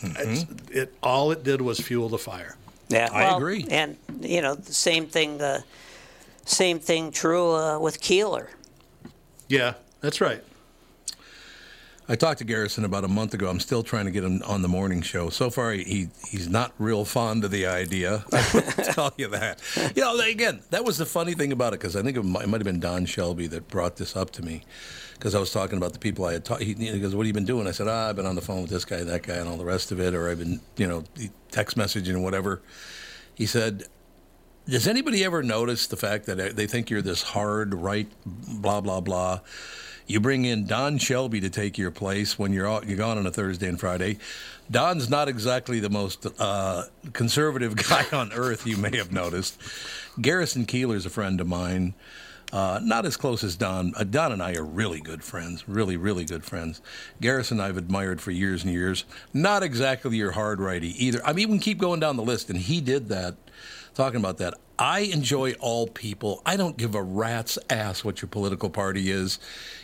it's, 0.02 0.44
it 0.70 0.94
all 1.02 1.30
it 1.30 1.42
did 1.42 1.62
was 1.62 1.80
fuel 1.80 2.10
the 2.10 2.18
fire. 2.18 2.56
Yeah, 2.90 3.08
I 3.10 3.34
agree. 3.34 3.66
And 3.70 3.96
you 4.20 4.42
know, 4.42 4.54
the 4.54 4.74
same 4.74 5.06
thing. 5.06 5.40
Uh, 5.40 5.62
same 6.44 6.78
thing 6.78 7.12
true 7.12 7.52
uh, 7.52 7.78
with 7.78 8.00
Keillor. 8.02 8.48
Yeah, 9.48 9.74
that's 10.00 10.20
right. 10.20 10.42
I 12.08 12.16
talked 12.16 12.38
to 12.38 12.44
Garrison 12.44 12.84
about 12.84 13.04
a 13.04 13.08
month 13.08 13.32
ago. 13.32 13.48
I'm 13.48 13.60
still 13.60 13.82
trying 13.82 14.06
to 14.06 14.10
get 14.10 14.24
him 14.24 14.42
on 14.44 14.62
the 14.62 14.68
morning 14.68 15.02
show. 15.02 15.30
So 15.30 15.50
far, 15.50 15.72
he 15.72 16.08
he's 16.28 16.48
not 16.48 16.72
real 16.78 17.04
fond 17.04 17.44
of 17.44 17.50
the 17.50 17.66
idea. 17.66 18.24
I 18.32 18.50
will 18.52 18.62
tell 18.62 19.14
you 19.16 19.28
that. 19.28 19.60
You 19.94 20.02
know, 20.02 20.18
again, 20.20 20.62
that 20.70 20.84
was 20.84 20.98
the 20.98 21.06
funny 21.06 21.34
thing 21.34 21.52
about 21.52 21.74
it 21.74 21.80
because 21.80 21.94
I 21.94 22.02
think 22.02 22.16
it 22.16 22.24
might, 22.24 22.44
it 22.44 22.48
might 22.48 22.60
have 22.60 22.64
been 22.66 22.80
Don 22.80 23.06
Shelby 23.06 23.46
that 23.48 23.68
brought 23.68 23.96
this 23.96 24.16
up 24.16 24.30
to 24.32 24.42
me 24.42 24.64
because 25.14 25.34
I 25.36 25.38
was 25.38 25.52
talking 25.52 25.78
about 25.78 25.92
the 25.92 26.00
people 26.00 26.24
I 26.24 26.32
had 26.32 26.44
talked. 26.44 26.62
He, 26.62 26.74
he 26.74 26.98
goes, 26.98 27.14
"What 27.14 27.22
have 27.22 27.28
you 27.28 27.32
been 27.32 27.44
doing?" 27.44 27.68
I 27.68 27.70
said, 27.70 27.86
ah, 27.86 28.08
"I've 28.08 28.16
been 28.16 28.26
on 28.26 28.34
the 28.34 28.42
phone 28.42 28.62
with 28.62 28.70
this 28.70 28.84
guy, 28.84 29.04
that 29.04 29.22
guy, 29.22 29.34
and 29.34 29.48
all 29.48 29.56
the 29.56 29.64
rest 29.64 29.92
of 29.92 30.00
it, 30.00 30.12
or 30.14 30.28
I've 30.28 30.38
been, 30.38 30.60
you 30.76 30.88
know, 30.88 31.04
text 31.50 31.76
messaging 31.76 32.10
and 32.10 32.24
whatever." 32.24 32.62
He 33.34 33.46
said, 33.46 33.84
does 34.68 34.86
anybody 34.86 35.24
ever 35.24 35.42
notice 35.42 35.86
the 35.86 35.96
fact 35.96 36.26
that 36.26 36.56
they 36.56 36.66
think 36.66 36.90
you're 36.90 37.02
this 37.02 37.22
hard 37.22 37.74
right, 37.74 38.08
blah 38.26 38.80
blah 38.80 39.00
blah? 39.00 39.40
You 40.06 40.20
bring 40.20 40.44
in 40.44 40.66
Don 40.66 40.98
Shelby 40.98 41.40
to 41.40 41.50
take 41.50 41.78
your 41.78 41.90
place 41.90 42.38
when 42.38 42.52
you're 42.52 42.66
all, 42.66 42.84
you're 42.84 42.98
gone 42.98 43.18
on 43.18 43.26
a 43.26 43.30
Thursday 43.30 43.68
and 43.68 43.78
Friday. 43.78 44.18
Don's 44.70 45.08
not 45.08 45.28
exactly 45.28 45.80
the 45.80 45.90
most 45.90 46.26
uh, 46.38 46.84
conservative 47.12 47.76
guy 47.88 48.04
on 48.12 48.32
earth. 48.32 48.66
You 48.66 48.76
may 48.76 48.96
have 48.96 49.12
noticed. 49.12 49.60
Garrison 50.20 50.66
Keillor's 50.66 51.06
a 51.06 51.10
friend 51.10 51.40
of 51.40 51.46
mine. 51.46 51.94
Uh, 52.52 52.78
not 52.82 53.06
as 53.06 53.16
close 53.16 53.42
as 53.42 53.56
Don. 53.56 53.94
Uh, 53.96 54.04
Don 54.04 54.30
and 54.30 54.42
I 54.42 54.54
are 54.54 54.64
really 54.64 55.00
good 55.00 55.24
friends, 55.24 55.66
really, 55.66 55.96
really 55.96 56.26
good 56.26 56.44
friends. 56.44 56.82
Garrison 57.20 57.60
I've 57.60 57.78
admired 57.78 58.20
for 58.20 58.30
years 58.30 58.62
and 58.62 58.72
years. 58.72 59.04
Not 59.32 59.62
exactly 59.62 60.18
your 60.18 60.32
hard 60.32 60.60
righty 60.60 61.02
either. 61.02 61.20
I 61.24 61.32
mean, 61.32 61.48
we 61.48 61.56
can 61.56 61.62
keep 61.62 61.78
going 61.78 62.00
down 62.00 62.16
the 62.16 62.22
list, 62.22 62.50
and 62.50 62.58
he 62.58 62.82
did 62.82 63.08
that. 63.08 63.36
Talking 63.94 64.20
about 64.20 64.38
that, 64.38 64.54
I 64.78 65.00
enjoy 65.00 65.52
all 65.60 65.86
people. 65.86 66.42
I 66.46 66.56
don't 66.56 66.76
give 66.76 66.94
a 66.94 67.02
rat's 67.02 67.58
ass 67.68 68.02
what 68.04 68.22
your 68.22 68.28
political 68.28 68.70
party 68.70 69.10
is. 69.10 69.38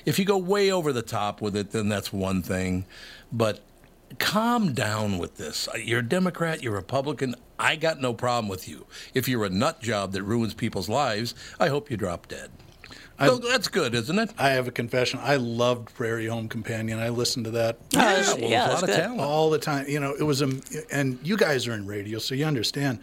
If 0.07 0.19
you 0.19 0.25
go 0.25 0.39
way 0.39 0.73
over 0.73 0.93
the 0.93 1.03
top 1.03 1.41
with 1.43 1.55
it, 1.57 1.71
then 1.73 1.89
that's 1.89 2.13
one 2.13 2.43
thing. 2.43 2.87
But 3.31 3.61
calm 4.19 4.73
down 4.73 5.19
with 5.19 5.37
this. 5.37 5.69
You're 5.83 6.01
a 6.01 6.09
Democrat, 6.09 6.63
you're 6.63 6.73
a 6.73 6.77
Republican. 6.77 7.35
I 7.59 7.77
got 7.77 8.01
no 8.01 8.15
problem 8.15 8.49
with 8.49 8.67
you. 8.69 8.87
If 9.13 9.29
you're 9.29 9.45
a 9.45 9.51
nut 9.51 9.83
job 9.83 10.13
that 10.13 10.23
ruins 10.23 10.55
people's 10.55 10.89
lives, 10.89 11.35
I 11.61 11.69
hope 11.69 11.91
you 11.91 11.97
drop 11.99 12.29
dead. 12.29 12.51
I- 13.19 13.27
So 13.27 13.37
that's 13.37 13.69
good, 13.69 13.95
isn't 13.95 14.19
it? 14.19 14.31
I 14.39 14.51
have 14.51 14.69
a 14.69 14.71
confession. 14.71 15.21
I 15.23 15.37
loved 15.37 15.93
Prairie 15.95 16.27
Home 16.29 16.49
Companion. 16.49 16.99
I 17.01 17.11
listened 17.11 17.45
to 17.47 17.51
that 17.51 17.79
Yeah, 17.91 18.23
well, 18.39 18.39
yeah, 18.39 18.69
a 18.69 18.73
lot 18.73 18.83
of 18.85 18.89
good. 18.89 18.97
talent. 18.97 19.21
all 19.21 19.51
the 19.51 19.59
time. 19.59 19.87
You 19.89 20.01
know, 20.01 20.15
it 20.19 20.23
was 20.23 20.41
a, 20.41 20.51
and 20.91 21.19
you 21.23 21.37
guys 21.37 21.67
are 21.67 21.75
in 21.75 21.87
radio, 21.87 22.19
so 22.21 22.35
you 22.35 22.47
understand. 22.47 23.01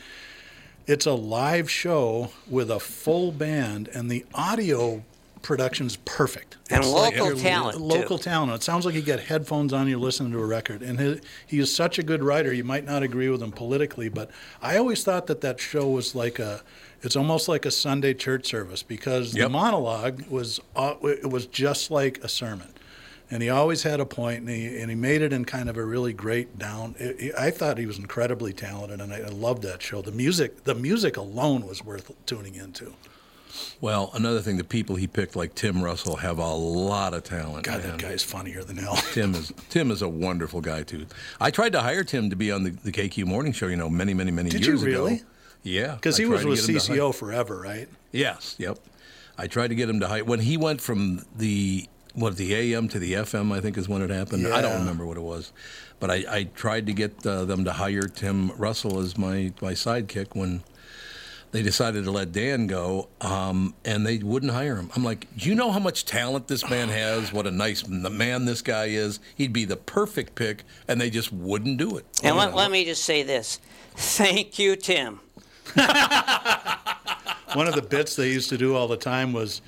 It's 0.88 1.06
a 1.06 1.14
live 1.14 1.70
show 1.70 2.30
with 2.48 2.70
a 2.70 2.80
full 2.80 3.32
band, 3.32 3.90
and 3.94 4.10
the 4.10 4.26
audio 4.36 5.04
production's 5.42 5.98
perfect. 6.06 6.58
And 6.70 6.84
It's 6.84 6.92
local 6.92 7.28
you're- 7.28 7.40
talent, 7.40 7.78
too. 7.78 7.84
Local 7.84 8.18
talent. 8.18 8.52
It 8.54 8.64
sounds 8.64 8.86
like 8.86 8.96
you 8.96 9.02
got 9.02 9.20
headphones 9.20 9.74
on, 9.74 9.88
you're 9.88 10.00
listening 10.00 10.32
to 10.32 10.40
a 10.40 10.46
record. 10.46 10.82
And 10.82 11.00
he, 11.00 11.20
he 11.46 11.60
is 11.60 11.74
such 11.74 12.00
a 12.00 12.04
good 12.04 12.24
writer. 12.24 12.52
You 12.54 12.64
might 12.64 12.86
not 12.86 13.04
agree 13.04 13.30
with 13.30 13.42
him 13.42 13.52
politically, 13.52 14.10
but 14.10 14.30
I 14.62 14.78
always 14.78 15.04
thought 15.04 15.28
that 15.28 15.42
that 15.42 15.60
show 15.60 15.88
was 15.90 16.16
like 16.16 16.40
a. 16.40 16.62
It's 17.04 17.16
almost 17.16 17.48
like 17.48 17.66
a 17.68 17.72
Sunday 17.72 18.16
church 18.16 18.48
service 18.48 18.82
because 18.82 19.34
the 19.34 19.48
monologue 19.48 20.24
was 20.28 20.60
uh, 20.76 20.96
it 21.04 21.30
was 21.30 21.46
just 21.46 21.92
like 21.92 22.24
a 22.24 22.28
sermon 22.28 22.74
and 23.32 23.42
he 23.44 23.50
always 23.50 23.84
had 23.84 24.00
a 24.00 24.06
point, 24.06 24.40
and 24.42 24.50
he 24.50 24.78
and 24.80 24.90
he 24.90 24.96
made 24.96 25.22
it 25.22 25.34
in 25.34 25.46
kind 25.46 25.70
of 25.70 25.78
a 25.78 25.84
really 25.84 26.14
great 26.14 26.58
down. 26.60 26.96
It, 27.00 27.34
I 27.38 27.52
thought 27.52 27.78
he 27.78 27.86
was 27.86 27.98
incredibly 27.98 28.54
talented, 28.54 29.02
and 29.02 29.14
I, 29.14 29.20
I 29.22 29.28
loved 29.30 29.64
that 29.64 29.82
show. 29.82 30.02
The 30.02 30.12
music, 30.12 30.64
the 30.64 30.76
music 30.76 31.18
alone 31.18 31.66
was 31.68 31.84
worth 31.84 32.12
tuning 32.26 32.56
into. 32.56 32.94
Well, 33.80 34.12
another 34.14 34.42
thing, 34.42 34.58
the 34.58 34.64
people 34.66 34.98
he 34.98 35.08
picked, 35.08 35.36
like 35.36 35.56
Tim 35.56 35.82
Russell, 35.82 36.18
have 36.18 36.40
a 36.40 36.54
lot 36.54 37.14
of 37.14 37.24
talent. 37.24 37.64
God, 37.66 37.82
man. 37.84 37.92
that 37.92 38.00
guy's 38.02 38.22
funnier 38.24 38.64
than 38.64 38.76
hell. 38.78 38.96
Tim 39.14 39.34
is 39.34 39.54
Tim 39.70 39.92
is 39.92 40.02
a 40.02 40.10
wonderful 40.10 40.60
guy 40.62 40.84
too. 40.84 41.06
I 41.40 41.52
tried 41.52 41.72
to 41.72 41.82
hire 41.82 42.04
Tim 42.04 42.30
to 42.30 42.36
be 42.36 42.52
on 42.52 42.64
the, 42.64 42.72
the 42.72 42.92
KQ 42.92 43.26
morning 43.26 43.54
show. 43.54 43.68
You 43.68 43.78
know, 43.78 43.90
many 43.90 44.14
many 44.14 44.32
many 44.32 44.50
Did 44.50 44.66
you 44.66 44.74
years 44.74 44.84
ago. 44.84 44.92
really? 44.92 45.24
Yeah, 45.64 45.96
Because 45.96 46.16
he 46.18 46.26
was 46.26 46.46
with 46.46 46.60
get 46.60 46.70
him 46.70 46.80
to 46.80 46.94
hi- 46.94 46.98
CCO 47.00 47.16
forever, 47.16 47.60
right? 47.60 47.88
Yes, 48.12 48.56
yep. 48.60 48.78
I 49.36 49.48
tried 49.48 49.70
to 49.70 49.76
get 49.76 49.90
him 49.90 50.00
to 50.02 50.08
hire 50.08 50.24
when 50.24 50.40
he 50.42 50.58
went 50.58 50.80
from 50.80 51.26
the 51.36 51.88
what 52.16 52.38
the 52.38 52.56
AM 52.56 52.88
to 52.90 53.00
the 53.00 53.14
FM. 53.14 53.52
I 53.52 53.62
think 53.62 53.78
is 53.78 53.88
when 53.88 54.02
it 54.02 54.10
happened. 54.10 54.48
I 54.48 54.62
don't 54.62 54.80
remember 54.80 55.06
what 55.06 55.18
it 55.18 55.22
was, 55.22 55.52
but 56.00 56.10
I, 56.10 56.26
I 56.30 56.44
tried 56.56 56.88
to 56.88 56.94
get 56.94 57.26
uh, 57.26 57.46
them 57.46 57.66
to 57.66 57.74
hire 57.74 58.08
Tim 58.08 58.52
Russell 58.52 59.00
as 59.00 59.18
my 59.18 59.54
my 59.62 59.74
sidekick 59.74 60.36
when 60.36 60.64
they 61.52 61.62
decided 61.62 62.04
to 62.04 62.12
let 62.12 62.34
Dan 62.34 62.68
go, 62.68 63.08
um, 63.22 63.76
and 63.86 64.06
they 64.06 64.18
wouldn't 64.18 64.52
hire 64.52 64.76
him. 64.76 64.90
I'm 64.94 65.06
like, 65.06 65.26
do 65.38 65.48
you 65.48 65.56
know 65.56 65.72
how 65.72 65.80
much 65.80 66.04
talent 66.04 66.50
this 66.50 66.70
man 66.70 66.90
has? 66.90 67.32
What 67.32 67.48
a 67.48 67.52
nice 67.52 67.88
man 67.88 68.44
this 68.44 68.62
guy 68.62 68.88
is. 68.88 69.22
He'd 69.36 69.54
be 69.54 69.64
the 69.64 69.78
perfect 69.78 70.36
pick, 70.36 70.64
and 70.88 71.00
they 71.00 71.10
just 71.10 71.32
wouldn't 71.32 71.78
do 71.78 71.96
it. 71.98 72.06
And 72.24 72.36
let, 72.36 72.56
let 72.56 72.72
me 72.72 72.84
just 72.84 73.04
say 73.06 73.24
this: 73.24 73.62
Thank 73.96 74.60
you, 74.60 74.76
Tim. 74.76 75.22
One 77.54 77.68
of 77.68 77.76
the 77.76 77.86
bits 77.88 78.18
they 78.18 78.30
used 78.30 78.50
to 78.50 78.58
do 78.58 78.76
all 78.76 78.90
the 78.90 78.98
time 78.98 79.32
was 79.32 79.62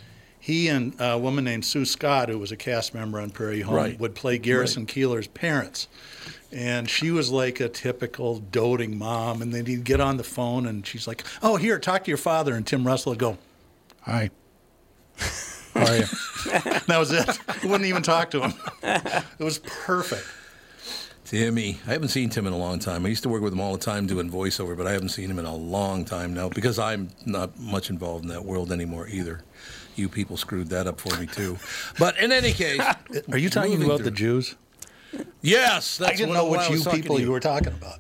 he 0.48 0.70
and 0.70 0.94
a 0.98 1.18
woman 1.18 1.44
named 1.44 1.66
Sue 1.66 1.84
Scott, 1.84 2.30
who 2.30 2.40
was 2.40 2.54
a 2.54 2.56
cast 2.56 2.94
member 2.94 3.20
on 3.20 3.32
Prairie 3.32 3.60
Home, 3.60 3.76
Right. 3.76 4.00
would 4.00 4.16
play 4.16 4.38
Garrison 4.38 4.86
Keillor's 4.86 5.28
parents. 5.28 5.90
And 6.54 6.90
she 6.90 7.12
was 7.12 7.30
like 7.30 7.60
a 7.60 7.68
typical 7.68 8.40
doting 8.40 8.98
mom. 8.98 9.42
And 9.42 9.54
then 9.54 9.66
he'd 9.66 9.84
get 9.84 10.00
on 10.00 10.16
the 10.16 10.24
phone 10.24 10.66
and 10.66 10.88
she's 10.88 11.06
like, 11.06 11.26
Oh, 11.44 11.58
here, 11.58 11.78
talk 11.80 12.06
to 12.06 12.10
your 12.10 12.18
father. 12.18 12.56
And 12.56 12.66
Tim 12.66 12.88
Russell 12.88 13.12
would 13.12 13.20
go, 13.20 13.38
Hi. 14.04 14.30
How 15.74 15.86
are 15.86 15.96
you? 15.98 16.04
that 16.88 16.96
was 16.98 17.12
it. 17.12 17.28
He 17.62 17.68
wouldn't 17.68 17.90
even 17.90 18.02
talk 18.02 18.32
to 18.32 18.44
him. 18.44 18.54
It 18.84 19.44
was 19.44 19.60
perfect. 19.60 20.26
Timmy. 21.26 21.78
I 21.86 21.92
haven't 21.92 22.08
seen 22.08 22.30
Tim 22.30 22.48
in 22.48 22.54
a 22.54 22.58
long 22.58 22.80
time. 22.80 23.06
I 23.06 23.10
used 23.10 23.24
to 23.24 23.30
work 23.30 23.42
with 23.42 23.52
him 23.52 23.60
all 23.60 23.74
the 23.74 23.84
time 23.84 24.08
doing 24.08 24.32
voiceover, 24.32 24.78
but 24.78 24.88
I 24.88 24.94
haven't 24.94 25.10
seen 25.10 25.30
him 25.30 25.40
in 25.40 25.46
a 25.46 25.54
long 25.54 26.06
time 26.06 26.34
now 26.34 26.48
because 26.48 26.80
I'm 26.80 27.10
not 27.26 27.60
much 27.60 27.90
involved 27.90 28.24
in 28.24 28.30
that 28.30 28.46
world 28.46 28.72
anymore 28.72 29.10
either. 29.10 29.42
You 29.98 30.08
people 30.10 30.38
screwed 30.38 30.70
that 30.70 30.86
up 30.88 31.00
for 31.02 31.18
me 31.20 31.26
too. 31.26 31.58
But 31.98 32.18
in 32.20 32.32
any 32.32 32.52
case, 32.54 32.82
Are 33.32 33.38
you 33.38 33.50
talking 33.50 33.72
moving 33.72 33.88
about 33.88 34.04
the 34.04 34.12
Jews? 34.12 34.56
Yes, 35.42 35.98
that's 35.98 36.12
I 36.12 36.16
didn't 36.16 36.30
what- 36.30 36.34
know 36.36 36.46
what 36.46 36.70
which 36.70 36.80
you 36.86 36.92
people 36.92 37.20
you 37.20 37.32
were 37.32 37.40
talking 37.40 37.74
about. 37.74 38.00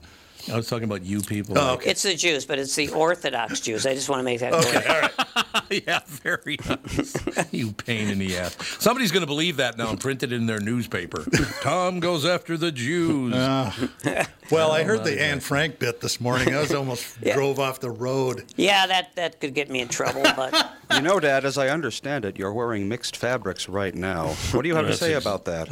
I 0.51 0.55
was 0.55 0.67
talking 0.69 0.85
about 0.85 1.03
you 1.03 1.21
people. 1.21 1.57
Oh, 1.57 1.73
okay. 1.73 1.89
It's 1.91 2.03
the 2.03 2.15
Jews, 2.15 2.45
but 2.45 2.57
it's 2.57 2.73
the 2.75 2.89
Orthodox 2.91 3.59
Jews. 3.59 3.85
I 3.85 3.93
just 3.93 4.07
want 4.07 4.21
to 4.21 4.23
make 4.23 4.39
that 4.39 4.53
clear. 4.53 4.77
Okay, 4.77 4.87
all 4.87 5.01
right. 5.01 5.45
yeah, 5.87 5.99
very 6.05 6.57
nice. 6.67 7.15
you 7.53 7.71
pain 7.71 8.09
in 8.09 8.19
the 8.19 8.37
ass. 8.37 8.57
Somebody's 8.79 9.11
going 9.11 9.21
to 9.21 9.27
believe 9.27 9.57
that 9.57 9.77
now 9.77 9.89
and 9.89 9.99
print 9.99 10.23
it 10.23 10.31
in 10.33 10.45
their 10.45 10.59
newspaper. 10.59 11.25
Tom 11.61 11.99
goes 11.99 12.25
after 12.25 12.57
the 12.57 12.71
Jews. 12.71 13.33
Ah. 13.35 13.75
Well, 14.49 14.71
I 14.71 14.83
oh 14.83 14.85
heard 14.85 15.03
the 15.03 15.21
Anne 15.21 15.41
Frank 15.41 15.77
bit 15.77 15.99
this 15.99 16.21
morning. 16.21 16.55
I 16.55 16.61
was 16.61 16.73
almost 16.73 17.17
Yeah. 17.21 17.35
drove 17.35 17.59
off 17.59 17.81
the 17.81 17.91
road. 17.91 18.45
Yeah, 18.55 18.87
that, 18.87 19.13
that 19.17 19.41
could 19.41 19.53
get 19.53 19.69
me 19.69 19.81
in 19.81 19.89
trouble, 19.89 20.23
but 20.37 20.71
You 20.95 21.01
know, 21.01 21.19
Dad, 21.19 21.43
as 21.43 21.57
I 21.57 21.67
understand 21.67 22.23
it, 22.23 22.39
you're 22.39 22.53
wearing 22.53 22.87
mixed 22.87 23.17
fabrics 23.17 23.67
right 23.67 23.93
now. 23.93 24.27
What 24.53 24.61
do 24.61 24.69
you 24.69 24.75
have 24.75 24.87
to 24.87 24.95
say 24.95 25.15
about 25.15 25.43
that? 25.45 25.67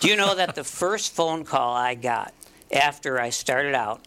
do 0.00 0.08
you 0.08 0.16
know 0.16 0.34
that 0.34 0.56
the 0.56 0.64
first 0.64 1.12
phone 1.12 1.44
call 1.44 1.72
I 1.72 1.94
got 1.94 2.34
after 2.72 3.20
I 3.20 3.30
started 3.30 3.76
out 3.76 4.00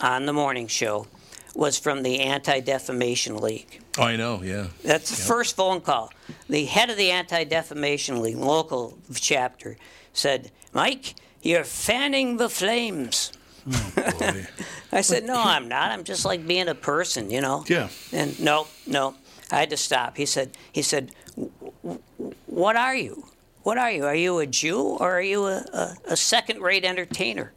on 0.00 0.26
the 0.26 0.32
morning 0.32 0.66
show 0.66 1.06
was 1.54 1.78
from 1.78 2.02
the 2.02 2.20
Anti 2.20 2.60
Defamation 2.60 3.36
League? 3.36 3.80
Oh, 3.98 4.02
I 4.02 4.16
know, 4.16 4.42
yeah. 4.42 4.68
That's 4.82 5.10
the 5.10 5.16
first 5.22 5.56
phone 5.56 5.80
call. 5.80 6.12
The 6.48 6.64
head 6.64 6.90
of 6.90 6.96
the 6.96 7.10
Anti 7.10 7.44
Defamation 7.44 8.20
League 8.22 8.36
local 8.36 8.98
chapter 9.14 9.76
said, 10.12 10.50
Mike, 10.72 11.14
you're 11.42 11.64
fanning 11.64 12.36
the 12.38 12.48
flames. 12.48 13.32
Oh, 13.66 14.12
boy. 14.18 14.46
I 14.92 15.00
said, 15.00 15.24
No, 15.24 15.40
I'm 15.42 15.68
not. 15.68 15.90
I'm 15.90 16.04
just 16.04 16.24
like 16.24 16.46
being 16.46 16.68
a 16.68 16.74
person, 16.74 17.30
you 17.30 17.40
know? 17.40 17.64
Yeah. 17.68 17.88
And 18.12 18.38
no, 18.40 18.66
no, 18.86 19.14
I 19.50 19.60
had 19.60 19.70
to 19.70 19.76
stop. 19.76 20.16
He 20.16 20.26
said, 20.26 20.56
he 20.72 20.82
said, 20.82 21.12
"W- 21.36 21.50
w- 21.82 22.00
what 22.46 22.76
are 22.76 22.94
you? 22.94 23.26
What 23.62 23.78
are 23.78 23.90
you? 23.90 24.04
Are 24.04 24.14
you 24.14 24.38
a 24.40 24.46
Jew 24.46 24.80
or 24.80 25.12
are 25.12 25.22
you 25.22 25.46
a, 25.46 25.56
a, 25.72 25.96
a 26.10 26.16
second-rate 26.16 26.84
entertainer? 26.84 27.52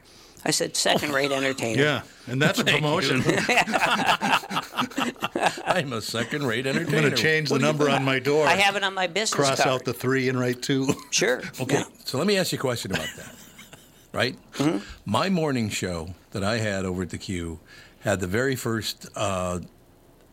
I 0.47 0.51
said, 0.51 0.77
second-rate 0.77 1.31
entertainer. 1.33 1.83
Yeah, 1.83 2.01
and 2.27 2.41
that's 2.41 2.57
a 2.59 2.63
promotion. 2.63 3.21
I'm 5.65 5.91
a 5.91 6.01
second-rate 6.01 6.65
entertainer. 6.65 6.97
I'm 6.97 7.01
going 7.03 7.13
to 7.15 7.21
change 7.21 7.49
the 7.49 7.55
What 7.55 7.59
do 7.59 7.65
you 7.65 7.71
number 7.73 7.89
on 7.89 8.05
my 8.05 8.19
door. 8.19 8.47
I 8.47 8.53
have 8.55 8.77
it 8.77 8.83
on 8.83 8.93
my 8.93 9.07
business 9.07 9.33
Cross 9.33 9.61
card. 9.63 9.69
out 9.81 9.83
the 9.85 9.93
three 9.93 10.29
and 10.29 10.39
write 10.39 10.61
two. 10.61 10.87
Sure. 11.11 11.41
Okay, 11.59 11.79
Yeah. 11.79 11.83
so 12.05 12.17
let 12.17 12.27
me 12.27 12.37
ask 12.37 12.51
you 12.53 12.57
a 12.57 12.61
question 12.61 12.91
about 12.91 13.07
that. 13.17 13.35
Right? 14.13 14.37
Mm-hmm. 14.53 14.77
My 15.05 15.29
morning 15.29 15.69
show 15.69 16.15
that 16.31 16.43
I 16.45 16.59
had 16.59 16.85
over 16.85 17.01
at 17.03 17.09
the 17.09 17.17
Q 17.17 17.59
had 17.99 18.19
the 18.21 18.27
very 18.27 18.55
first 18.55 19.07
uh, 19.17 19.59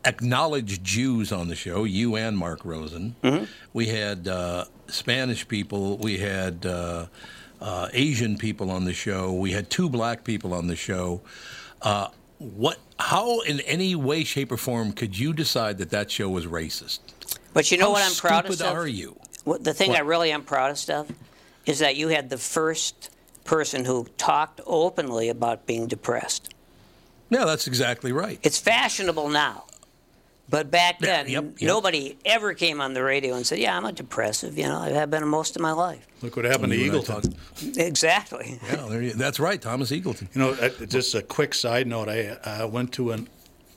acknowledged 0.05 0.85
Jews 0.85 1.33
on 1.33 1.49
the 1.49 1.57
show, 1.57 1.83
you 1.85 2.15
and 2.17 2.39
Mark 2.39 2.65
Rosen. 2.65 3.17
Mm-hmm. 3.25 3.45
We 3.73 3.87
had 3.87 4.29
uh, 4.29 4.67
Spanish 4.87 5.49
people. 5.49 5.97
We 5.99 6.19
had 6.19 6.65
uh, 6.67 7.07
uh, 7.61 7.89
Asian 7.93 8.37
people 8.37 8.71
on 8.71 8.85
the 8.85 8.93
show. 8.93 9.33
We 9.33 9.53
had 9.53 9.71
two 9.71 9.89
black 9.89 10.25
people 10.25 10.53
on 10.53 10.67
the 10.67 10.77
show. 10.77 11.23
Uh, 11.83 12.09
what? 12.39 12.79
How, 12.99 13.41
in 13.41 13.61
any 13.61 13.95
way, 13.95 14.25
shape, 14.25 14.53
or 14.53 14.57
form, 14.57 14.93
could 14.93 15.19
you 15.19 15.33
decide 15.33 15.79
that 15.79 15.91
that 15.91 16.11
show 16.11 16.29
was 16.29 16.47
racist? 16.47 17.01
But 17.53 17.71
you 17.71 17.79
know 17.79 17.87
How 17.87 17.93
what 17.93 18.03
I'm 18.03 18.15
proudest 18.17 18.59
stupid 18.59 18.71
of? 18.73 18.79
are 18.79 18.87
you? 18.87 19.17
What, 19.45 19.65
the 19.65 19.75
thing 19.75 19.93
I 19.93 20.01
really 20.01 20.33
am 20.33 20.43
proudest 20.43 20.91
of 20.91 21.11
is 21.67 21.79
that 21.81 21.97
you 21.97 22.09
had 22.09 22.31
the 22.31 22.39
first 22.39 23.11
person 23.45 23.85
who 23.85 24.07
talked 24.17 24.61
openly 24.67 25.29
about 25.29 25.67
being 25.67 25.87
depressed. 25.87 26.55
Yeah, 27.31 27.45
that's 27.45 27.67
exactly 27.67 28.13
right. 28.13 28.39
It's 28.43 28.59
fashionable 28.59 29.29
now. 29.29 29.65
But 30.49 30.71
back 30.71 30.99
then, 31.01 31.29
yep, 31.29 31.45
yep. 31.59 31.69
nobody 31.69 32.17
ever 32.25 32.53
came 32.53 32.81
on 32.81 32.93
the 32.93 33.03
radio 33.03 33.35
and 33.35 33.47
said, 33.47 33.59
"Yeah, 33.59 33.77
I'm 33.77 33.85
a 33.87 33.93
depressive." 33.93 34.59
You 34.59 34.65
know, 34.65 34.79
I 34.79 34.91
have 34.91 35.11
been 35.11 35.27
most 35.27 35.57
of 35.57 35.63
my 35.63 35.73
life. 35.73 36.07
Look 36.21 36.37
what 36.37 36.45
happened 36.45 36.73
to 36.73 36.79
You 36.79 36.93
and 36.93 37.01
I 37.01 37.03
Eagleton. 37.03 37.79
Exactly. 37.79 38.61
Yeah, 38.67 38.87
there 38.89 39.03
you, 39.03 39.13
that's 39.15 39.41
right, 39.41 39.61
Thomas 39.61 39.91
Eagleton. 39.91 40.29
You 40.35 40.41
know, 40.43 40.51
uh, 40.53 40.69
just 40.87 41.15
a 41.15 41.23
quick 41.23 41.55
side 41.55 41.87
note. 41.87 42.09
I 42.09 42.29
uh, 42.29 42.67
went 42.69 42.93
to 42.95 43.13
an 43.13 43.29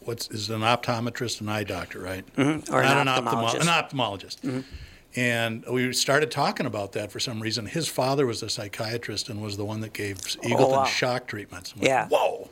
what's 0.02 0.28
is 0.30 0.50
an 0.50 0.62
optometrist, 0.62 1.40
an 1.42 1.50
eye 1.50 1.64
doctor, 1.64 2.00
right? 2.00 2.26
Mhm, 2.36 2.70
or 2.72 2.82
an 2.84 3.06
Not 3.06 3.24
ophthalmologist. 3.24 3.62
an 3.62 3.68
ophthalmologist. 3.68 4.64
And 5.16 5.66
we 5.72 5.94
started 5.94 6.30
talking 6.30 6.66
about 6.68 6.92
that 6.92 7.12
for 7.12 7.20
some 7.20 7.40
reason. 7.42 7.66
His 7.66 7.88
father 7.88 8.26
was 8.28 8.44
a 8.44 8.50
psychiatrist 8.50 9.30
and 9.30 9.42
was 9.42 9.58
the 9.58 9.66
one 9.66 9.80
that 9.82 9.94
gave 9.94 10.18
Eagleton 10.18 10.56
Oh, 10.60 10.70
wow. 10.70 10.84
shock 10.84 11.28
treatments. 11.28 11.74
I'm 11.74 11.80
like, 11.82 11.88
Yeah. 11.88 12.08
Whoa. 12.10 12.50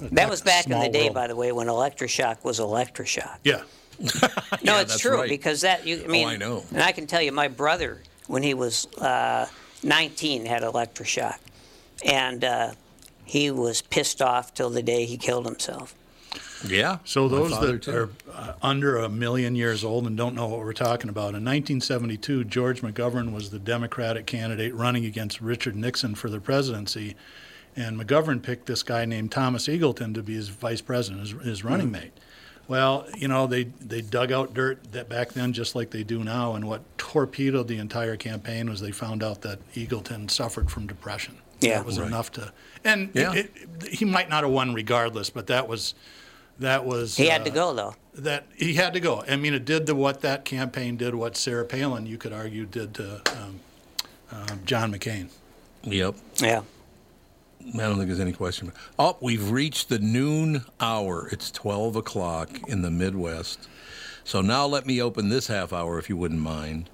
That 0.00 0.30
was 0.30 0.42
back 0.42 0.66
in 0.66 0.78
the 0.78 0.88
day, 0.88 1.04
world. 1.04 1.14
by 1.14 1.26
the 1.26 1.36
way, 1.36 1.52
when 1.52 1.66
electroshock 1.68 2.44
was 2.44 2.58
electroshock. 2.60 3.38
Yeah. 3.44 3.62
No, 4.62 4.76
Yeah, 4.76 4.80
it's 4.82 4.98
true 4.98 5.16
right. 5.18 5.28
because 5.28 5.62
that 5.62 5.86
you. 5.86 6.02
I 6.04 6.06
mean, 6.06 6.28
I 6.28 6.36
know. 6.36 6.64
And 6.72 6.82
I 6.82 6.92
can 6.92 7.06
tell 7.06 7.22
you, 7.22 7.32
my 7.32 7.48
brother, 7.48 8.02
when 8.26 8.42
he 8.42 8.52
was 8.52 8.86
uh, 8.98 9.46
19, 9.82 10.44
had 10.44 10.62
electroshock, 10.62 11.38
and 12.04 12.44
uh, 12.44 12.72
he 13.24 13.50
was 13.50 13.80
pissed 13.80 14.20
off 14.20 14.52
till 14.54 14.70
the 14.70 14.82
day 14.82 15.04
he 15.06 15.16
killed 15.16 15.46
himself. 15.46 15.94
Yeah. 16.66 16.98
So 17.04 17.28
those 17.28 17.58
that 17.58 17.82
too. 17.82 17.90
are 17.90 18.10
uh, 18.34 18.52
under 18.62 18.98
a 18.98 19.08
million 19.08 19.54
years 19.54 19.82
old 19.82 20.06
and 20.06 20.16
don't 20.16 20.34
know 20.34 20.46
what 20.46 20.58
we're 20.60 20.72
talking 20.74 21.08
about, 21.08 21.34
in 21.34 21.44
1972, 21.44 22.44
George 22.44 22.82
McGovern 22.82 23.32
was 23.32 23.50
the 23.50 23.58
Democratic 23.58 24.26
candidate 24.26 24.74
running 24.74 25.06
against 25.06 25.40
Richard 25.40 25.74
Nixon 25.74 26.14
for 26.14 26.28
the 26.28 26.40
presidency, 26.40 27.16
and 27.76 27.98
McGovern 28.00 28.42
picked 28.42 28.66
this 28.66 28.82
guy 28.82 29.04
named 29.04 29.32
Thomas 29.32 29.66
Eagleton 29.68 30.14
to 30.14 30.22
be 30.22 30.34
his 30.34 30.48
vice 30.48 30.80
president, 30.80 31.20
his, 31.20 31.30
his 31.42 31.64
running 31.64 31.90
mate. 31.90 32.12
Well, 32.68 33.06
you 33.16 33.26
know, 33.26 33.46
they, 33.48 33.64
they 33.64 34.00
dug 34.00 34.30
out 34.30 34.54
dirt 34.54 34.92
that 34.92 35.08
back 35.08 35.30
then 35.32 35.52
just 35.52 35.74
like 35.74 35.90
they 35.90 36.04
do 36.04 36.22
now, 36.22 36.54
and 36.54 36.68
what 36.68 36.82
torpedoed 36.98 37.66
the 37.66 37.78
entire 37.78 38.16
campaign 38.16 38.70
was 38.70 38.80
they 38.80 38.92
found 38.92 39.22
out 39.24 39.42
that 39.42 39.58
Eagleton 39.74 40.30
suffered 40.30 40.70
from 40.70 40.86
depression. 40.86 41.38
Yeah. 41.60 41.78
that 41.78 41.84
was 41.86 41.98
Right. 41.98 42.06
enough 42.06 42.32
to, 42.32 42.52
and 42.84 43.10
Yeah. 43.12 43.32
it, 43.34 43.50
it, 43.54 43.88
he 43.92 44.04
might 44.04 44.30
not 44.30 44.44
have 44.44 44.52
won 44.52 44.72
regardless, 44.72 45.30
but 45.30 45.46
that 45.48 45.68
was 45.68 45.94
that 46.60 46.84
was 46.84 47.16
He 47.16 47.26
had 47.26 47.44
to 47.46 47.50
uh, 47.50 47.54
go 47.54 47.74
though. 47.74 47.94
that 48.14 48.46
he 48.56 48.74
had 48.74 48.92
to 48.94 49.00
go. 49.00 49.24
I 49.28 49.36
mean, 49.36 49.52
it 49.54 49.64
did 49.64 49.86
the 49.86 49.94
what 49.94 50.20
that 50.20 50.44
campaign 50.44 50.96
did, 50.96 51.14
what 51.14 51.36
Sarah 51.36 51.64
Palin, 51.64 52.06
you 52.06 52.18
could 52.18 52.32
argue, 52.32 52.66
did 52.66 52.94
to 52.94 53.20
um, 53.36 53.60
um, 54.30 54.60
John 54.64 54.92
McCain. 54.92 55.28
Yep. 55.84 56.14
Yeah. 56.40 56.62
I 57.60 57.78
don't 57.78 57.96
think 57.96 58.08
there's 58.08 58.20
any 58.20 58.32
question. 58.32 58.72
Oh, 58.98 59.16
we've 59.20 59.50
reached 59.50 59.88
the 59.88 59.98
noon 59.98 60.64
hour. 60.80 61.28
It's 61.30 61.50
12 61.50 61.96
o'clock 61.96 62.48
in 62.68 62.82
the 62.82 62.90
Midwest. 62.90 63.68
So 64.24 64.40
now 64.40 64.66
let 64.66 64.86
me 64.86 65.00
open 65.00 65.28
this 65.28 65.46
half 65.46 65.72
hour, 65.72 65.98
if 65.98 66.08
you 66.08 66.16
wouldn't 66.16 66.40
mind, 66.40 66.88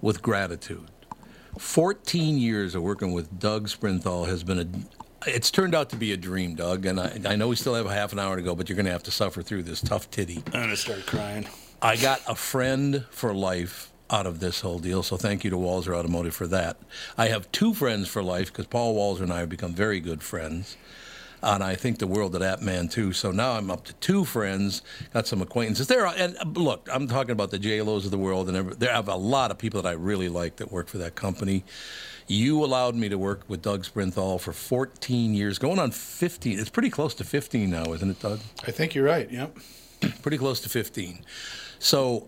with 0.00 0.22
gratitude. 0.22 0.86
14 1.58 2.38
years 2.38 2.74
of 2.74 2.82
working 2.82 3.12
with 3.12 3.38
Doug 3.38 3.68
Sprinthal 3.68 4.28
has 4.28 4.44
been 4.44 4.58
a. 4.58 5.28
It's 5.28 5.50
turned 5.50 5.74
out 5.74 5.90
to 5.90 5.96
be 5.96 6.12
a 6.12 6.16
dream, 6.16 6.54
Doug, 6.54 6.86
and 6.86 7.00
I, 7.00 7.18
I 7.24 7.36
know 7.36 7.48
we 7.48 7.56
still 7.56 7.74
have 7.74 7.86
a 7.86 7.92
half 7.92 8.12
an 8.12 8.20
hour 8.20 8.36
to 8.36 8.42
go, 8.42 8.54
but 8.54 8.68
you're 8.68 8.76
going 8.76 8.86
to 8.86 8.92
have 8.92 9.02
to 9.04 9.10
suffer 9.10 9.42
through 9.42 9.64
this 9.64 9.80
tough 9.80 10.10
titty. 10.10 10.42
I'm 10.46 10.52
gonna 10.52 10.76
start 10.76 11.06
crying. 11.06 11.48
I 11.82 11.96
got 11.96 12.20
a 12.28 12.34
friend 12.34 13.04
for 13.10 13.34
life 13.34 13.90
out 14.10 14.26
of 14.26 14.40
this 14.40 14.60
whole 14.62 14.78
deal, 14.78 15.02
so 15.02 15.16
thank 15.16 15.44
you 15.44 15.50
to 15.50 15.56
Walser 15.56 15.94
Automotive 15.94 16.34
for 16.34 16.46
that. 16.46 16.76
I 17.16 17.28
have 17.28 17.50
two 17.52 17.74
friends 17.74 18.08
for 18.08 18.22
life 18.22 18.46
because 18.52 18.66
Paul 18.66 18.94
Walser 18.96 19.22
and 19.22 19.32
I 19.32 19.40
have 19.40 19.48
become 19.48 19.74
very 19.74 20.00
good 20.00 20.22
friends. 20.22 20.76
And 21.40 21.62
I 21.62 21.76
think 21.76 21.98
the 22.00 22.06
world 22.08 22.34
of 22.34 22.40
that 22.40 22.62
man 22.62 22.88
too. 22.88 23.12
So 23.12 23.30
now 23.30 23.52
I'm 23.52 23.70
up 23.70 23.84
to 23.84 23.92
two 23.94 24.24
friends, 24.24 24.82
got 25.14 25.28
some 25.28 25.40
acquaintances. 25.40 25.86
There, 25.86 26.04
are, 26.04 26.12
and 26.16 26.36
look, 26.56 26.88
I'm 26.92 27.06
talking 27.06 27.30
about 27.30 27.52
the 27.52 27.60
J 27.60 27.80
Lo's 27.80 28.04
of 28.04 28.10
the 28.10 28.18
world, 28.18 28.48
and 28.48 28.56
every- 28.56 28.74
there 28.74 28.92
have 28.92 29.08
a 29.08 29.14
lot 29.14 29.52
of 29.52 29.58
people 29.58 29.80
that 29.82 29.88
I 29.88 29.92
really 29.92 30.28
like 30.28 30.56
that 30.56 30.72
work 30.72 30.88
for 30.88 30.98
that 30.98 31.14
company. 31.14 31.64
You 32.26 32.64
allowed 32.64 32.96
me 32.96 33.08
to 33.08 33.16
work 33.16 33.42
with 33.46 33.62
Doug 33.62 33.84
Sprinthal 33.84 34.40
for 34.40 34.52
14 34.52 35.32
years, 35.32 35.58
going 35.60 35.78
on 35.78 35.92
15. 35.92 36.58
It's 36.58 36.70
pretty 36.70 36.90
close 36.90 37.14
to 37.14 37.24
15 37.24 37.70
now, 37.70 37.92
isn't 37.92 38.10
it, 38.10 38.20
Doug? 38.20 38.40
I 38.66 38.72
think 38.72 38.94
you're 38.96 39.04
right. 39.04 39.30
Yep. 39.30 39.56
pretty 40.22 40.38
close 40.38 40.60
to 40.62 40.68
15. 40.68 41.24
So 41.78 42.26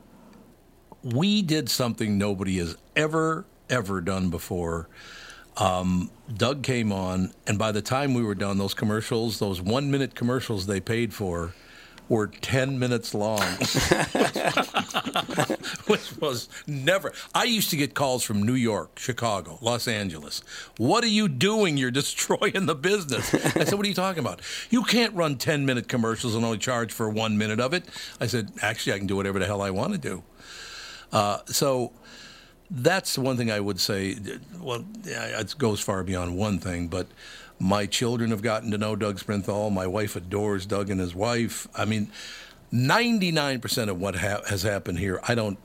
we 1.02 1.42
did 1.42 1.68
something 1.68 2.18
nobody 2.18 2.58
has 2.58 2.76
ever, 2.96 3.44
ever 3.68 4.00
done 4.00 4.30
before. 4.30 4.88
Um, 5.56 6.10
Doug 6.32 6.62
came 6.62 6.92
on, 6.92 7.32
and 7.46 7.58
by 7.58 7.72
the 7.72 7.82
time 7.82 8.14
we 8.14 8.22
were 8.22 8.34
done, 8.34 8.58
those 8.58 8.74
commercials, 8.74 9.38
those 9.38 9.60
one 9.60 9.90
minute 9.90 10.14
commercials 10.14 10.66
they 10.66 10.80
paid 10.80 11.12
for, 11.12 11.52
were 12.10 12.26
10 12.26 12.78
minutes 12.78 13.14
long, 13.14 13.40
which 15.86 16.16
was 16.18 16.48
never. 16.66 17.12
I 17.34 17.44
used 17.44 17.70
to 17.70 17.76
get 17.76 17.94
calls 17.94 18.24
from 18.24 18.42
New 18.42 18.54
York, 18.54 18.98
Chicago, 18.98 19.58
Los 19.62 19.86
Angeles. 19.86 20.42
What 20.76 21.04
are 21.04 21.08
you 21.08 21.28
doing? 21.28 21.76
You're 21.76 21.92
destroying 21.92 22.66
the 22.66 22.74
business. 22.74 23.32
I 23.32 23.64
said, 23.64 23.74
What 23.74 23.86
are 23.86 23.88
you 23.88 23.94
talking 23.94 24.18
about? 24.18 24.40
You 24.70 24.82
can't 24.82 25.14
run 25.14 25.36
10 25.36 25.64
minute 25.64 25.86
commercials 25.88 26.34
and 26.34 26.44
only 26.44 26.58
charge 26.58 26.92
for 26.92 27.08
one 27.08 27.38
minute 27.38 27.60
of 27.60 27.72
it. 27.72 27.84
I 28.20 28.26
said, 28.26 28.50
Actually, 28.60 28.94
I 28.94 28.98
can 28.98 29.06
do 29.06 29.14
whatever 29.14 29.38
the 29.38 29.46
hell 29.46 29.62
I 29.62 29.70
want 29.70 29.92
to 29.92 29.98
do. 29.98 30.24
Uh, 31.12 31.38
so 31.46 31.92
that's 32.70 33.18
one 33.18 33.36
thing 33.36 33.50
I 33.50 33.60
would 33.60 33.80
say. 33.80 34.16
Well, 34.60 34.84
it 35.04 35.58
goes 35.58 35.80
far 35.80 36.04
beyond 36.04 36.36
one 36.36 36.58
thing, 36.58 36.88
but 36.88 37.08
my 37.58 37.86
children 37.86 38.30
have 38.30 38.42
gotten 38.42 38.70
to 38.70 38.78
know 38.78 38.96
Doug 38.96 39.18
Sprinthal. 39.18 39.70
My 39.72 39.86
wife 39.86 40.16
adores 40.16 40.66
Doug 40.66 40.88
and 40.88 41.00
his 41.00 41.14
wife. 41.14 41.68
I 41.74 41.84
mean, 41.84 42.10
99% 42.72 43.88
of 43.88 44.00
what 44.00 44.16
ha- 44.16 44.42
has 44.48 44.62
happened 44.62 44.98
here, 44.98 45.20
I 45.26 45.34
don't. 45.34 45.58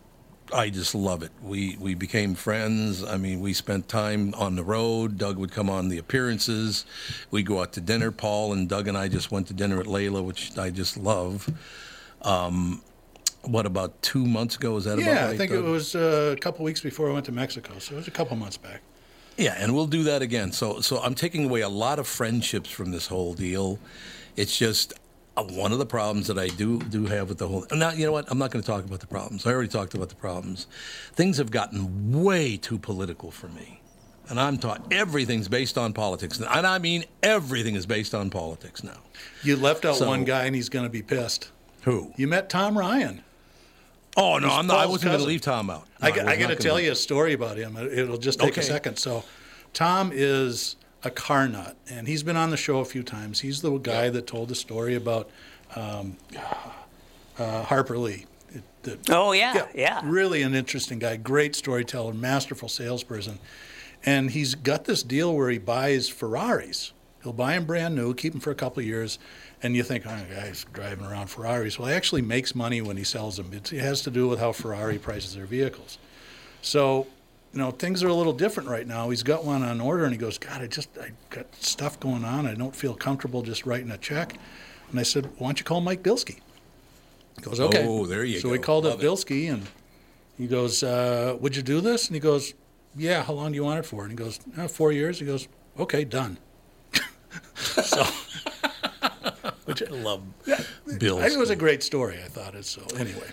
I 0.54 0.70
just 0.70 0.94
love 0.94 1.24
it. 1.24 1.32
We 1.42 1.76
we 1.80 1.96
became 1.96 2.36
friends. 2.36 3.04
I 3.04 3.18
mean, 3.18 3.40
we 3.40 3.52
spent 3.54 3.88
time 3.88 4.32
on 4.36 4.56
the 4.56 4.64
road. 4.64 5.18
Doug 5.18 5.38
would 5.38 5.52
come 5.52 5.72
on 5.72 5.90
the 5.90 5.98
appearances. 5.98 6.86
We'd 7.32 7.48
go 7.48 7.62
out 7.62 7.74
to 7.74 7.82
dinner. 7.82 8.12
Paul 8.12 8.54
and 8.54 8.70
Doug 8.70 8.88
and 8.88 8.96
I 8.96 9.08
just 9.08 9.32
went 9.32 9.48
to 9.48 9.56
dinner 9.56 9.80
at 9.80 9.88
Layla, 9.88 10.24
which 10.24 10.56
I 10.56 10.70
just 10.70 10.98
love. 10.98 11.50
Um, 12.22 12.84
what 13.48 13.66
about 13.66 14.02
two 14.02 14.26
months 14.26 14.56
ago? 14.56 14.74
Was 14.74 14.86
that 14.86 14.94
about 14.94 15.06
Yeah, 15.06 15.26
right, 15.26 15.34
I 15.34 15.38
think 15.38 15.52
it 15.52 15.62
was 15.64 15.96
uh, 15.96 16.34
a 16.36 16.40
couple 16.40 16.66
weeks 16.66 16.82
before 16.82 17.10
I 17.10 17.14
went 17.14 17.26
to 17.26 17.32
Mexico, 17.32 17.80
so 17.80 17.94
it 17.94 17.98
was 17.98 18.08
a 18.08 18.12
couple 18.12 18.36
months 18.38 18.58
back. 18.58 18.82
Yeah, 19.38 19.56
and 19.58 19.76
we'll 19.76 19.88
do 19.88 20.04
that 20.04 20.22
again. 20.22 20.52
So, 20.52 20.80
so 20.82 21.00
I'm 21.02 21.14
taking 21.16 21.46
away 21.46 21.62
a 21.62 21.70
lot 21.70 22.00
of 22.00 22.08
friendships 22.08 22.70
from 22.70 22.92
this 22.92 23.08
whole 23.08 23.34
deal. 23.34 23.80
It's 24.38 24.58
just 24.58 24.94
uh, 25.36 25.44
one 25.44 25.74
of 25.74 25.78
the 25.80 25.86
problems 25.86 26.28
that 26.28 26.40
I 26.40 26.48
do 26.48 26.80
do 26.80 27.06
have 27.08 27.28
with 27.30 27.38
the 27.40 27.48
whole. 27.48 27.66
Now, 27.74 27.92
you 27.92 28.06
know 28.06 28.14
what? 28.14 28.32
I'm 28.32 28.38
not 28.38 28.52
going 28.52 28.64
to 28.64 28.68
talk 28.68 28.86
about 28.86 29.02
the 29.02 29.08
problems. 29.08 29.46
I 29.46 29.52
already 29.52 29.68
talked 29.68 29.94
about 29.94 30.10
the 30.10 30.16
problems. 30.16 30.68
Things 31.14 31.38
have 31.38 31.52
gotten 31.52 32.24
way 32.24 32.56
too 32.56 32.78
political 32.80 33.30
for 33.30 33.50
me, 33.50 33.82
and 34.30 34.40
I'm 34.40 34.58
taught 34.58 34.88
everything's 34.94 35.50
based 35.50 35.78
on 35.78 35.92
politics, 35.92 36.40
and 36.40 36.48
I 36.48 36.78
mean 36.80 37.04
everything 37.22 37.76
is 37.76 37.86
based 37.86 38.16
on 38.16 38.30
politics 38.30 38.84
now. 38.84 39.00
You 39.44 39.58
left 39.58 39.84
out 39.84 39.98
So- 39.98 40.08
one 40.08 40.24
guy, 40.24 40.46
and 40.46 40.56
he's 40.56 40.70
going 40.70 40.86
to 40.86 40.90
be 40.92 41.02
pissed. 41.02 41.52
Who? 41.82 42.14
You 42.16 42.28
met 42.28 42.50
Tom 42.50 42.78
Ryan. 42.78 43.22
Oh 44.18 44.38
no, 44.38 44.48
I'm 44.50 44.68
not. 44.68 44.78
I 44.78 44.86
wasn't 44.86 45.12
going 45.12 45.20
to 45.20 45.26
leave 45.28 45.42
Tom 45.42 45.70
out. 45.70 45.88
I, 46.02 46.10
No, 46.10 46.16
got- 46.16 46.26
was 46.26 46.34
I 46.34 46.38
got 46.40 46.48
to 46.50 46.56
tell 46.56 46.80
you 46.80 46.92
a 46.92 46.96
story 46.96 47.34
about 47.34 47.58
him. 47.58 47.76
It- 47.78 47.98
It'll 48.00 48.18
just 48.18 48.40
take 48.40 48.52
Okay. 48.54 48.62
a 48.62 48.64
second. 48.64 48.98
So, 48.98 49.24
Tom 49.74 50.12
is 50.14 50.78
a 51.04 51.12
car 51.12 51.48
nut, 51.48 51.76
and 51.90 52.08
he's 52.08 52.24
been 52.24 52.38
on 52.38 52.50
the 52.50 52.58
show 52.58 52.80
a 52.80 52.86
few 52.86 53.04
times. 53.04 53.42
He's 53.42 53.62
the 53.62 53.78
guy 53.78 54.10
that 54.10 54.26
told 54.26 54.50
the 54.50 54.56
story 54.56 54.96
about 54.96 55.30
um, 55.76 56.16
uh, 57.38 57.64
Harper 57.64 57.98
Lee. 57.98 58.26
It- 58.54 58.64
the- 58.84 58.98
Oh, 59.14 59.32
yeah, 59.34 59.68
yeah. 59.76 60.02
Really 60.04 60.42
an 60.42 60.56
interesting 60.56 61.00
guy, 61.00 61.18
great 61.18 61.56
storyteller, 61.56 62.14
masterful 62.14 62.70
salesperson. 62.70 63.40
And 64.06 64.32
he's 64.32 64.56
got 64.56 64.86
this 64.86 65.04
deal 65.04 65.36
where 65.36 65.50
he 65.50 65.58
buys 65.58 66.08
Ferraris. 66.08 66.94
He'll 67.24 67.34
buy 67.34 67.56
them 67.56 67.66
brand 67.66 67.96
new, 67.96 68.14
keep 68.14 68.34
them 68.34 68.40
for 68.40 68.52
a 68.52 68.56
couple 68.56 68.80
of 68.82 68.86
years, 68.86 69.18
and 69.64 69.76
you 69.76 69.84
think, 69.84 70.06
oh, 70.06 70.22
guy's 70.34 70.66
driving 70.74 71.06
around 71.06 71.28
Ferraris. 71.28 71.80
Well, 71.80 71.88
he 71.88 71.94
actually 71.94 72.22
makes 72.22 72.54
money 72.56 72.82
when 72.82 72.98
he 72.98 73.04
sells 73.04 73.38
them. 73.38 73.52
It 73.54 73.70
has 73.70 74.02
to 74.02 74.12
do 74.12 74.28
with 74.28 74.40
how 74.40 74.52
Ferrari 74.52 74.98
prices 74.98 75.36
their 75.36 75.46
vehicles. 75.46 75.98
So, 76.62 77.08
you 77.54 77.60
know, 77.60 77.72
things 77.72 78.04
are 78.04 78.08
a 78.08 78.14
little 78.14 78.34
different 78.34 78.70
right 78.70 78.86
now. 78.86 79.10
He's 79.10 79.24
got 79.24 79.46
one 79.46 79.64
on 79.64 79.80
order, 79.80 80.04
and 80.04 80.12
he 80.14 80.18
goes, 80.18 80.38
God, 80.38 80.62
I 80.62 80.68
just 80.68 80.90
I 80.98 81.12
got 81.30 81.54
stuff 81.56 82.00
going 82.00 82.26
on. 82.26 82.46
I 82.46 82.54
don't 82.54 82.76
feel 82.76 82.94
comfortable 82.94 83.42
just 83.42 83.66
writing 83.66 83.92
a 83.92 83.98
check. 83.98 84.38
And 84.92 85.00
I 85.00 85.04
said, 85.04 85.26
Why 85.38 85.48
don't 85.48 85.60
you 85.60 85.66
call 85.66 85.82
Mike 85.82 86.04
Bilski? 86.04 86.40
He 87.38 87.42
goes, 87.42 87.60
Okay. 87.60 87.86
Oh, 87.88 88.06
there 88.06 88.24
you 88.24 88.38
so 88.40 88.44
go. 88.44 88.50
So 88.50 88.52
we 88.52 88.60
called 88.60 88.84
Love 88.86 88.96
up 88.96 89.04
it. 89.04 89.06
Bilski, 89.06 89.52
and 89.52 89.68
he 90.38 90.48
goes, 90.48 90.84
uh, 90.84 91.38
Would 91.40 91.56
you 91.56 91.62
do 91.64 91.82
this? 91.82 92.08
And 92.08 92.16
he 92.16 92.20
goes, 92.20 92.54
Yeah. 92.96 93.24
How 93.24 93.34
long 93.34 93.52
do 93.52 93.56
you 93.56 93.64
want 93.64 93.80
it 93.80 93.86
for? 93.86 94.04
And 94.04 94.12
he 94.12 94.18
goes, 94.18 94.40
"Uh, 94.58 94.68
Four 94.68 94.92
years. 94.92 95.20
He 95.20 95.26
goes, 95.26 95.48
Okay, 95.80 96.04
done. 96.04 96.38
so, 97.56 98.06
which 99.66 99.84
I 99.84 99.88
love 99.94 100.24
yeah, 100.46 100.62
Bilski. 100.88 101.34
It 101.34 101.38
was 101.38 101.50
a 101.50 101.56
great 101.56 101.84
story. 101.84 102.20
I 102.24 102.28
thought 102.28 102.56
it. 102.56 102.66
So 102.66 102.82
anyway. 102.98 103.28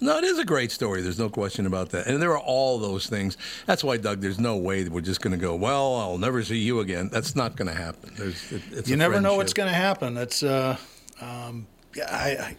No, 0.00 0.18
it 0.18 0.24
is 0.24 0.38
a 0.38 0.44
great 0.44 0.72
story. 0.72 1.02
There's 1.02 1.20
no 1.20 1.30
question 1.30 1.66
about 1.66 1.90
that. 1.90 2.08
And 2.08 2.20
there 2.20 2.32
are 2.32 2.38
all 2.38 2.78
those 2.78 3.06
things. 3.06 3.38
That's 3.64 3.84
why, 3.84 3.96
Doug, 3.96 4.20
there's 4.20 4.40
no 4.40 4.56
way 4.56 4.82
that 4.82 4.92
we're 4.92 5.00
just 5.00 5.20
going 5.20 5.30
to 5.30 5.38
go, 5.38 5.54
well, 5.54 5.94
I'll 5.94 6.18
never 6.18 6.42
see 6.42 6.58
you 6.58 6.80
again. 6.80 7.08
That's 7.12 7.36
not 7.36 7.56
going 7.56 7.68
to 7.68 7.74
happen. 7.74 8.12
There's, 8.16 8.52
it, 8.52 8.62
it's 8.72 8.88
you 8.88 8.96
never 8.96 9.20
know 9.20 9.36
what's 9.36 9.54
going 9.54 9.68
to 9.68 9.74
happen. 9.74 10.12
That's, 10.14 10.42
uh, 10.42 10.76
um, 11.20 11.68
yeah, 11.94 12.08
I, 12.10 12.28
I 12.28 12.56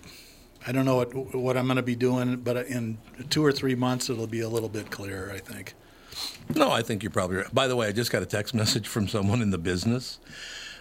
I 0.68 0.72
don't 0.72 0.86
know 0.86 0.96
what 0.96 1.36
what 1.36 1.58
I'm 1.58 1.66
going 1.66 1.76
to 1.78 1.84
be 1.84 1.96
doing, 1.96 2.38
but 2.38 2.58
in 2.68 2.98
two 3.30 3.46
or 3.46 3.52
three 3.52 3.76
months 3.76 4.10
it'll 4.10 4.28
be 4.28 4.42
a 4.42 4.50
little 4.50 4.70
bit 4.70 4.90
clearer. 4.90 5.32
I 5.32 5.38
think. 5.38 5.74
No, 6.56 6.72
I 6.72 6.82
think 6.82 7.04
you're 7.04 7.12
probably 7.12 7.38
right. 7.38 7.54
By 7.54 7.68
the 7.68 7.76
way, 7.76 7.88
I 7.88 7.92
just 7.92 8.12
got 8.12 8.24
a 8.24 8.26
text 8.26 8.54
message 8.54 8.88
from 8.88 9.08
someone 9.08 9.42
in 9.42 9.52
the 9.52 9.58
business 9.58 10.20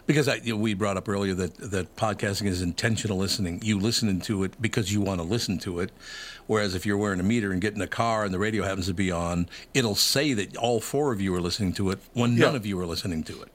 because 0.07 0.29
I, 0.29 0.37
you 0.37 0.55
know, 0.55 0.61
we 0.61 0.75
brought 0.75 0.97
up 0.97 1.09
earlier 1.09 1.35
that, 1.35 1.55
that 1.57 1.97
podcasting 1.97 2.47
is 2.47 2.61
intentional 2.63 3.17
listening. 3.17 3.61
You 3.63 3.79
listen 3.79 4.21
to 4.23 4.45
it 4.45 4.61
because 4.61 4.93
you 4.93 5.01
want 5.01 5.21
to 5.21 5.27
listen 5.27 5.59
to 5.61 5.81
it. 5.81 5.91
Whereas 6.47 6.75
if 6.75 6.85
you're 6.85 6.99
wearing 6.99 7.21
a 7.21 7.25
meter 7.25 7.53
and 7.53 7.61
get 7.61 7.75
in 7.75 7.81
a 7.81 7.87
car 7.87 8.25
and 8.25 8.33
the 8.35 8.39
radio 8.39 8.65
happens 8.65 8.87
to 8.87 8.95
be 8.95 9.11
on, 9.11 9.49
it'll 9.73 9.95
say 9.95 10.35
that 10.35 10.57
all 10.57 10.81
four 10.81 11.13
of 11.13 11.21
you 11.21 11.35
are 11.35 11.41
listening 11.41 11.73
to 11.75 11.91
it 11.91 11.99
when 12.13 12.37
none 12.37 12.53
Yeah. 12.53 12.57
of 12.57 12.67
you 12.67 12.79
are 12.81 12.87
listening 12.87 13.23
to 13.25 13.43
it. 13.43 13.49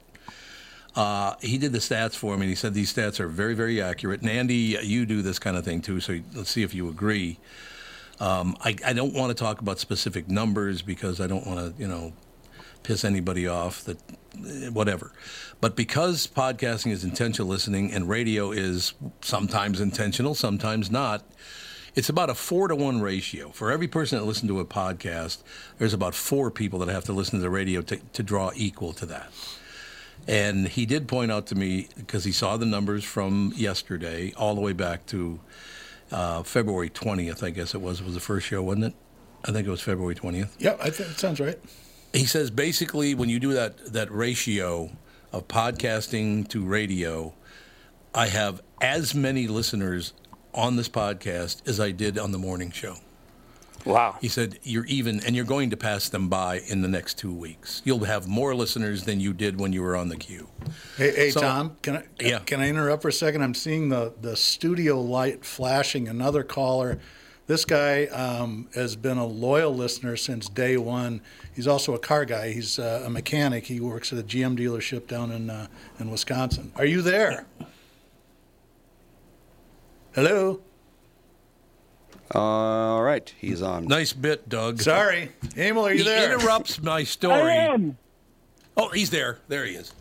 Uh, 0.96 1.34
he 1.40 1.56
did 1.56 1.72
the 1.72 1.78
stats 1.78 2.14
for 2.16 2.36
me, 2.36 2.42
and 2.42 2.48
he 2.50 2.56
said 2.56 2.74
these 2.74 2.92
stats 2.92 3.20
are 3.20 3.28
very, 3.28 3.54
very 3.54 3.80
accurate. 3.80 4.22
And 4.22 4.28
Andy, 4.30 4.76
you 4.82 5.06
do 5.06 5.22
this 5.22 5.38
kind 5.38 5.56
of 5.56 5.64
thing 5.64 5.80
too, 5.82 6.00
so 6.00 6.18
let's 6.34 6.50
see 6.50 6.64
if 6.64 6.74
you 6.74 6.88
agree. 6.88 7.38
Um, 8.18 8.56
I, 8.60 8.74
I 8.84 8.92
don't 8.92 9.14
want 9.14 9.30
to 9.30 9.40
talk 9.40 9.60
about 9.60 9.78
specific 9.78 10.28
numbers 10.28 10.82
because 10.82 11.20
I 11.20 11.28
don't 11.28 11.46
want 11.46 11.76
to, 11.76 11.80
you 11.80 11.86
know, 11.88 12.12
piss 12.82 13.04
anybody 13.04 13.46
off. 13.46 13.84
That 13.84 13.98
whatever. 14.72 15.12
But 15.60 15.76
because 15.76 16.26
podcasting 16.26 16.92
is 16.92 17.04
intentional 17.04 17.48
listening 17.48 17.92
and 17.92 18.08
radio 18.08 18.52
is 18.52 18.94
sometimes 19.20 19.80
intentional, 19.80 20.34
sometimes 20.34 20.90
not. 20.90 21.24
It's 21.96 22.08
about 22.08 22.30
a 22.30 22.34
four 22.34 22.68
to 22.68 22.76
one 22.76 23.00
ratio. 23.00 23.50
For 23.50 23.72
every 23.72 23.88
person 23.88 24.18
that 24.18 24.24
listens 24.24 24.48
to 24.48 24.60
a 24.60 24.64
podcast, 24.64 25.38
there's 25.78 25.92
about 25.92 26.14
four 26.14 26.50
people 26.50 26.78
that 26.80 26.88
have 26.88 27.04
to 27.04 27.12
listen 27.12 27.38
to 27.38 27.42
the 27.42 27.50
radio 27.50 27.82
to, 27.82 27.96
to 27.96 28.22
draw 28.22 28.52
equal 28.54 28.92
to 28.94 29.06
that. 29.06 29.32
And 30.28 30.68
he 30.68 30.86
did 30.86 31.08
point 31.08 31.32
out 31.32 31.46
to 31.46 31.54
me, 31.54 31.88
because 31.96 32.24
he 32.24 32.32
saw 32.32 32.56
the 32.56 32.66
numbers 32.66 33.04
from 33.04 33.52
yesterday 33.56 34.32
all 34.36 34.54
the 34.54 34.60
way 34.60 34.72
back 34.72 35.06
to 35.06 35.40
uh, 36.12 36.42
February 36.42 36.90
20th, 36.90 37.42
I 37.42 37.50
guess 37.50 37.74
it 37.74 37.80
was, 37.80 38.02
was 38.02 38.14
the 38.14 38.20
first 38.20 38.46
show, 38.46 38.62
wasn't 38.62 38.86
it? 38.86 38.94
I 39.44 39.52
think 39.52 39.66
it 39.66 39.70
was 39.70 39.80
February 39.80 40.14
20th. 40.14 40.50
Yeah, 40.58 40.76
I 40.80 40.88
it 40.88 41.18
sounds 41.18 41.40
right. 41.40 41.58
He 42.12 42.24
says 42.26 42.50
basically 42.50 43.14
when 43.14 43.28
you 43.28 43.38
do 43.38 43.52
that, 43.54 43.92
that 43.92 44.10
ratio 44.10 44.90
of 45.32 45.46
podcasting 45.48 46.48
to 46.48 46.64
radio, 46.64 47.32
I 48.14 48.26
have 48.26 48.62
as 48.80 49.14
many 49.14 49.46
listeners 49.46 50.12
on 50.52 50.76
this 50.76 50.88
podcast 50.88 51.66
as 51.68 51.78
I 51.78 51.92
did 51.92 52.18
on 52.18 52.32
the 52.32 52.38
morning 52.38 52.72
show. 52.72 52.96
Wow. 53.86 54.16
He 54.20 54.28
said, 54.28 54.58
You're 54.62 54.84
even, 54.86 55.24
and 55.24 55.34
you're 55.34 55.44
going 55.46 55.70
to 55.70 55.76
pass 55.76 56.08
them 56.10 56.28
by 56.28 56.58
in 56.68 56.82
the 56.82 56.88
next 56.88 57.16
two 57.16 57.32
weeks. 57.32 57.80
You'll 57.84 58.04
have 58.04 58.26
more 58.28 58.54
listeners 58.54 59.04
than 59.04 59.20
you 59.20 59.32
did 59.32 59.58
when 59.58 59.72
you 59.72 59.80
were 59.82 59.96
on 59.96 60.08
the 60.08 60.16
queue. 60.16 60.48
Hey, 60.98 61.12
hey 61.14 61.30
So- 61.30 61.40
Tom, 61.40 61.76
can 61.80 61.96
I 61.98 62.02
Yeah. 62.20 62.40
can 62.40 62.60
I 62.60 62.68
interrupt 62.68 63.00
for 63.02 63.08
a 63.08 63.12
second? 63.12 63.42
I'm 63.42 63.54
seeing 63.54 63.88
the 63.88 64.12
the 64.20 64.36
studio 64.36 65.00
light 65.00 65.44
flashing. 65.46 66.08
Another 66.08 66.42
caller. 66.42 66.98
This 67.50 67.64
guy 67.64 68.04
um, 68.04 68.68
has 68.76 68.94
been 68.94 69.18
a 69.18 69.26
loyal 69.26 69.74
listener 69.74 70.16
since 70.16 70.48
day 70.48 70.76
one. 70.76 71.20
He's 71.52 71.66
also 71.66 71.94
a 71.94 71.98
car 71.98 72.24
guy. 72.24 72.52
He's 72.52 72.78
uh, 72.78 73.02
a 73.04 73.10
mechanic. 73.10 73.66
He 73.66 73.80
works 73.80 74.12
at 74.12 74.20
a 74.20 74.22
GM 74.22 74.56
dealership 74.56 75.08
down 75.08 75.32
in 75.32 75.50
uh, 75.50 75.66
in 75.98 76.12
Wisconsin. 76.12 76.70
Are 76.76 76.84
you 76.84 77.02
there? 77.02 77.46
Hello. 80.14 80.60
All 82.36 83.02
right, 83.02 83.34
he's 83.36 83.62
on. 83.62 83.86
Nice 83.86 84.12
bit, 84.12 84.48
Doug. 84.48 84.80
Sorry, 84.80 85.32
Emil, 85.56 85.88
are 85.88 85.90
you 85.90 86.04
he 86.04 86.04
there? 86.04 86.34
interrupts 86.34 86.80
my 86.80 87.02
story. 87.18 87.50
I 87.50 87.74
am. 87.74 87.98
Oh, 88.76 88.90
he's 88.90 89.10
there. 89.10 89.40
There 89.48 89.64
he 89.64 89.72
is. 89.72 89.92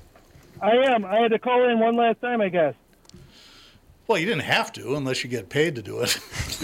I 0.62 0.74
am. 0.94 1.04
I 1.04 1.16
had 1.16 1.32
to 1.32 1.40
call 1.40 1.68
in 1.68 1.80
one 1.80 1.96
last 1.96 2.22
time, 2.22 2.42
I 2.42 2.50
guess. 2.50 2.76
Well, 4.10 4.18
you 4.18 4.26
didn't 4.26 4.42
have 4.42 4.74
to 4.74 4.96
unless 4.96 5.24
you 5.24 5.30
get 5.30 5.50
paid 5.50 5.76
to 5.76 5.84
do 5.84 6.00
it. 6.00 6.20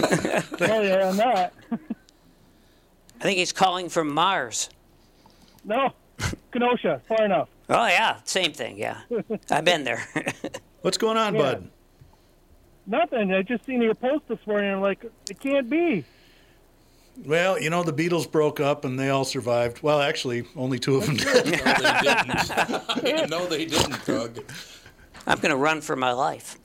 oh 0.62 0.82
yeah, 0.82 1.10
I'm 1.10 1.16
not. 1.16 1.52
I 1.70 3.22
think 3.22 3.38
he's 3.38 3.52
calling 3.52 3.88
from 3.88 4.12
Mars. 4.12 4.68
No, 5.64 5.92
Kenosha, 6.50 7.00
far 7.06 7.24
enough. 7.24 7.48
Oh 7.68 7.86
yeah, 7.86 8.16
same 8.24 8.52
thing. 8.52 8.78
Yeah, 8.78 8.98
I've 9.48 9.64
been 9.64 9.84
there. 9.84 10.08
What's 10.82 10.98
going 10.98 11.16
on, 11.16 11.36
Yeah. 11.36 11.40
bud? 11.40 11.70
Nothing. 12.88 13.32
I 13.32 13.42
just 13.42 13.64
seen 13.64 13.80
your 13.80 13.94
post 13.94 14.26
this 14.26 14.44
morning. 14.44 14.72
I'm 14.72 14.80
like, 14.80 15.04
it 15.30 15.38
can't 15.38 15.70
be. 15.70 16.04
Well, 17.24 17.60
you 17.62 17.70
know, 17.70 17.84
the 17.84 17.92
Beatles 17.92 18.28
broke 18.28 18.58
up 18.58 18.84
and 18.84 18.98
they 18.98 19.10
all 19.10 19.24
survived. 19.24 19.84
Well, 19.84 20.00
actually, 20.00 20.46
only 20.56 20.80
two 20.80 20.96
of 20.96 21.06
them 21.06 21.16
did. 21.16 21.46
no, 23.30 23.46
they 23.46 23.66
didn't, 23.66 24.04
Doug. 24.04 24.40
I'm 25.28 25.38
going 25.38 25.50
to 25.50 25.56
run 25.56 25.80
for 25.80 25.94
my 25.94 26.10
life. 26.10 26.58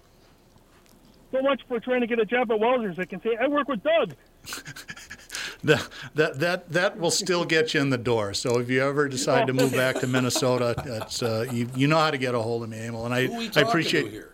So 1.32 1.42
much 1.42 1.62
for 1.68 1.80
trying 1.80 2.02
to 2.02 2.08
get 2.08 2.20
a 2.20 2.26
job 2.26 2.52
at 2.52 2.60
Walsers. 2.60 3.00
I 3.00 3.06
can 3.06 3.22
say 3.22 3.38
I 3.40 3.48
work 3.48 3.68
with 3.70 3.82
Doug. 3.84 4.14
that, 5.64 5.88
that 6.16 6.40
that 6.40 6.70
that 6.72 7.00
will 7.00 7.12
still 7.12 7.46
get 7.46 7.74
you 7.74 7.80
in 7.82 7.90
the 7.90 7.98
door. 7.98 8.34
So 8.34 8.60
if 8.60 8.70
you 8.70 8.84
ever 8.84 9.08
decide 9.08 9.48
to 9.48 9.54
move 9.54 9.72
back 9.72 10.00
to 10.02 10.08
Minnesota, 10.08 10.74
that's 10.86 11.24
uh, 11.24 11.46
you, 11.52 11.70
you 11.76 11.88
know 11.88 11.98
how 11.98 12.12
to 12.12 12.18
get 12.18 12.36
a 12.36 12.40
hold 12.40 12.64
of 12.64 12.70
me, 12.70 12.86
Emil, 12.86 13.06
and 13.06 13.14
I, 13.14 13.28
Who 13.28 13.38
we 13.38 13.46
I 13.46 13.50
talking 13.50 13.70
appreciate. 13.70 14.04
to 14.04 14.10
here? 14.10 14.34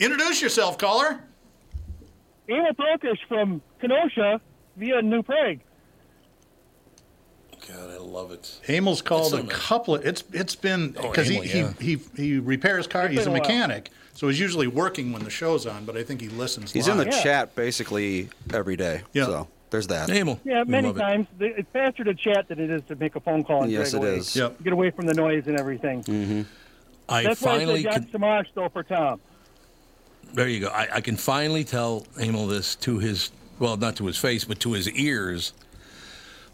Introduce 0.00 0.42
yourself, 0.42 0.76
caller. 0.78 1.20
Emil 2.48 2.72
Brokish 2.72 3.18
from 3.28 3.60
Kenosha 3.80 4.40
via 4.76 5.02
New 5.02 5.22
Prague. 5.22 5.58
God, 7.68 7.90
I 7.90 7.98
love 7.98 8.32
it. 8.32 8.60
Emil's 8.68 9.02
called 9.02 9.32
so 9.32 9.38
a 9.38 9.42
nice. 9.42 9.52
couple 9.54 9.96
of, 9.96 10.06
it's, 10.06 10.24
it's 10.32 10.54
been, 10.54 10.96
Oh, 10.98 11.10
because 11.10 11.28
he, 11.28 11.36
yeah. 11.40 11.72
he, 11.78 11.96
he, 11.96 12.00
he 12.16 12.38
repairs 12.38 12.86
cars, 12.86 13.10
he's 13.10 13.26
a 13.26 13.28
a 13.28 13.32
while. 13.32 13.42
mechanic, 13.42 13.90
so 14.18 14.26
he's 14.26 14.40
usually 14.40 14.66
working 14.66 15.12
when 15.12 15.22
the 15.22 15.30
show's 15.30 15.64
on, 15.64 15.84
but 15.84 15.96
I 15.96 16.02
think 16.02 16.20
he 16.20 16.28
listens 16.28 16.72
to 16.72 16.72
that. 16.72 16.78
He's 16.80 16.88
in 16.88 16.96
the. 16.98 17.04
Yeah. 17.04 17.22
chat 17.22 17.54
basically 17.54 18.30
every 18.52 18.74
day. 18.74 19.02
Yeah. 19.12 19.26
So 19.26 19.48
there's 19.70 19.86
that. 19.86 20.10
Emil. 20.10 20.40
Yeah, 20.44 20.64
we 20.64 20.70
many 20.72 20.88
love 20.88 20.96
it. 20.96 21.00
times 21.00 21.26
it's 21.38 21.68
faster 21.72 22.02
to 22.02 22.14
chat 22.14 22.48
than 22.48 22.58
it 22.58 22.68
is 22.68 22.82
to 22.88 22.96
make 22.96 23.14
a 23.14 23.20
phone 23.20 23.44
call. 23.44 23.62
And 23.62 23.70
Yes, 23.70 23.92
drag 23.92 24.02
it 24.02 24.06
away. 24.08 24.16
is. 24.18 24.34
Yep. 24.34 24.60
Get 24.64 24.72
away 24.72 24.90
from 24.90 25.06
the 25.06 25.14
noise 25.14 25.44
and 25.46 25.56
everything. 25.56 26.02
Mm-hmm. 26.02 26.42
I 27.08 27.22
That's 27.22 27.40
finally 27.40 27.84
why 27.84 27.90
I 27.90 27.92
can, 27.94 28.02
said 28.02 28.12
Jack 28.12 28.20
Samash 28.20 28.46
though 28.54 28.68
for 28.70 28.82
Tom. 28.82 29.20
there 30.34 30.48
you 30.48 30.60
go. 30.62 30.66
I, 30.68 30.88
I 30.96 31.00
can 31.00 31.16
finally 31.16 31.62
tell 31.62 32.04
Emil 32.20 32.48
this 32.48 32.74
to 32.76 32.98
his 32.98 33.30
well, 33.60 33.76
not 33.76 33.94
to 33.96 34.06
his 34.06 34.16
face, 34.18 34.44
but 34.44 34.58
to 34.60 34.72
his 34.72 34.90
ears. 34.90 35.52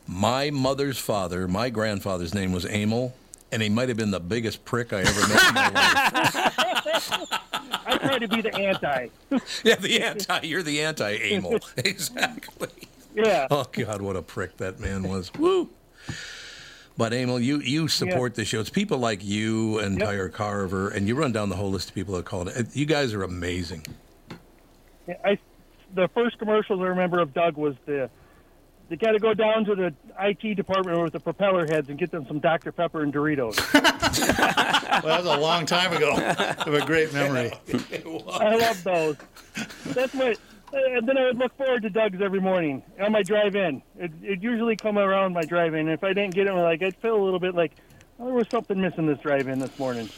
My 0.07 0.51
mother's 0.51 0.99
father, 0.99 1.49
my 1.49 1.70
grandfather's 1.70 2.35
name 2.35 2.53
was 2.53 2.66
Emil, 2.66 3.15
and 3.51 3.62
he 3.62 3.69
might 3.70 3.89
have 3.89 3.97
been 3.97 4.11
the 4.11 4.20
biggest 4.20 4.65
prick 4.66 4.93
I 4.93 5.01
ever 5.01 5.20
met 5.28 5.49
in 5.49 5.55
my 5.55 5.69
life. 6.35 6.43
I 6.59 7.98
try 8.01 8.18
to 8.18 8.28
be 8.28 8.40
the 8.40 8.55
anti. 8.55 9.09
Yeah, 9.64 9.76
the 9.76 10.02
anti. 10.02 10.40
You're 10.43 10.62
the 10.62 10.81
anti 10.82 11.16
Emil. 11.16 11.59
exactly. 11.76 12.68
Yeah. 13.14 13.47
Oh 13.51 13.64
God, 13.70 14.02
what 14.02 14.16
a 14.16 14.22
prick 14.22 14.56
that 14.59 14.81
man 14.81 15.02
was. 15.09 15.32
Woo. 15.35 15.70
But 16.97 17.12
Emil, 17.12 17.40
you 17.40 17.59
you 17.60 17.89
support 17.89 18.35
the 18.36 18.44
show. 18.44 18.60
It's 18.60 18.70
people 18.70 18.98
like 18.98 19.24
you 19.24 19.78
and 19.81 19.98
Yep. 19.98 20.09
Tyre 20.09 20.28
Carver, 20.28 20.89
and 20.89 21.09
you 21.09 21.14
run 21.14 21.32
down 21.32 21.48
the 21.48 21.56
whole 21.56 21.70
list 21.70 21.89
of 21.90 21.94
people 21.94 22.14
that 22.16 22.24
called. 22.24 22.48
it. 22.48 22.74
You 22.74 22.86
guys 22.86 23.12
are 23.14 23.22
amazing. 23.24 23.85
I, 25.24 25.39
the 25.94 26.09
first 26.14 26.39
commercials 26.39 26.81
I 26.81 26.85
remember 26.85 27.20
of 27.20 27.35
Doug 27.35 27.56
was 27.56 27.74
the, 27.85 28.09
they 28.89 28.97
got 28.97 29.12
to 29.12 29.19
go 29.19 29.35
down 29.35 29.65
to 29.65 29.74
the 29.74 29.94
IT 30.20 30.55
department 30.56 31.01
with 31.02 31.12
the 31.12 31.20
propeller 31.20 31.66
heads 31.66 31.89
and 31.89 31.98
get 31.98 32.11
them 32.11 32.27
some 32.27 32.39
Dr. 32.39 32.73
Pepper 32.73 33.02
and 33.02 33.12
Doritos. 33.12 33.59
Well, 35.02 35.16
that 35.16 35.24
was 35.24 35.36
a 35.39 35.40
long 35.40 35.66
time 35.66 35.93
ago. 35.93 36.12
I 36.15 36.55
have 36.56 36.73
a 36.73 36.86
great 36.86 37.12
memory. 37.12 37.52
I 37.69 38.55
love 38.55 38.85
those. 38.85 39.16
That's 39.86 40.15
what. 40.15 40.39
And 40.73 41.06
then 41.06 41.19
I 41.19 41.24
would 41.24 41.36
look 41.36 41.55
forward 41.56 41.82
to 41.82 41.90
Doug's 41.90 42.23
every 42.23 42.40
morning 42.40 42.82
on 43.01 43.11
my 43.12 43.23
drive-in. 43.23 43.82
It 43.98 44.12
it 44.23 44.43
usually 44.43 44.77
come 44.77 44.97
around 44.98 45.32
my 45.32 45.43
drive-in. 45.43 45.89
If 45.89 46.05
I 46.05 46.12
didn't 46.12 46.35
get 46.35 46.47
it, 46.47 46.52
like 46.52 46.81
I'd 46.82 46.97
feel 46.97 47.16
a 47.16 47.23
little 47.23 47.40
bit 47.40 47.55
like 47.55 47.73
oh, 48.20 48.27
there 48.27 48.35
was 48.35 48.48
something 48.48 48.81
missing 48.81 49.06
this 49.06 49.19
drive-in 49.19 49.59
this 49.59 49.77
morning. 49.78 50.09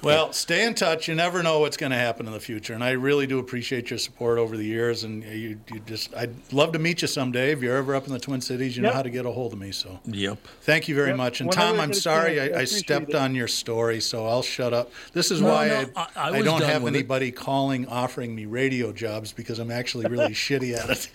Well, 0.00 0.32
stay 0.32 0.64
in 0.64 0.74
touch. 0.74 1.08
You 1.08 1.16
never 1.16 1.42
know 1.42 1.58
what's 1.58 1.76
going 1.76 1.90
to 1.90 1.98
happen 1.98 2.26
in 2.28 2.32
the 2.32 2.38
future, 2.38 2.72
and 2.72 2.84
I 2.84 2.92
really 2.92 3.26
do 3.26 3.40
appreciate 3.40 3.90
your 3.90 3.98
support 3.98 4.38
over 4.38 4.56
the 4.56 4.64
years. 4.64 5.02
And 5.02 5.24
you, 5.24 5.58
you 5.72 5.80
just, 5.86 6.14
I'd 6.14 6.32
love 6.52 6.70
to 6.74 6.78
meet 6.78 7.02
you 7.02 7.08
someday 7.08 7.50
if 7.50 7.60
you're 7.60 7.76
ever 7.76 7.96
up 7.96 8.06
in 8.06 8.12
the 8.12 8.18
Twin 8.20 8.40
Cities. 8.40 8.76
You 8.76 8.84
know 8.84 8.92
how 8.92 9.02
to 9.02 9.10
get 9.10 9.26
a 9.26 9.30
hold 9.32 9.52
of 9.52 9.58
me. 9.58 9.72
So, 9.72 9.98
Yep. 10.06 10.38
thank 10.62 10.86
you 10.86 10.94
very 10.94 11.08
Yep. 11.08 11.16
much. 11.16 11.40
And 11.40 11.50
Whenever 11.50 11.66
Tom, 11.72 11.80
I 11.80 11.82
I'm 11.82 11.92
sorry 11.92 12.40
I 12.40 12.58
I, 12.58 12.60
I 12.60 12.64
stepped 12.64 13.08
it. 13.10 13.14
on 13.16 13.34
your 13.34 13.48
story, 13.48 14.00
so 14.00 14.24
I'll 14.26 14.42
shut 14.42 14.72
up. 14.72 14.92
This 15.14 15.32
is 15.32 15.40
No, 15.42 15.48
why 15.48 15.66
no, 15.68 15.74
I, 15.96 16.00
I- 16.16 16.30
I 16.30 16.36
I 16.38 16.42
don't 16.42 16.62
have 16.62 16.82
with 16.82 16.94
it. 16.94 16.98
anybody 16.98 17.32
calling 17.32 17.86
offering 17.88 18.34
me 18.36 18.46
radio 18.46 18.92
jobs 18.92 19.32
because 19.32 19.58
I'm 19.58 19.72
actually 19.72 20.06
really 20.06 20.28
shitty 20.32 20.76
at 20.78 20.90
it. 20.90 21.08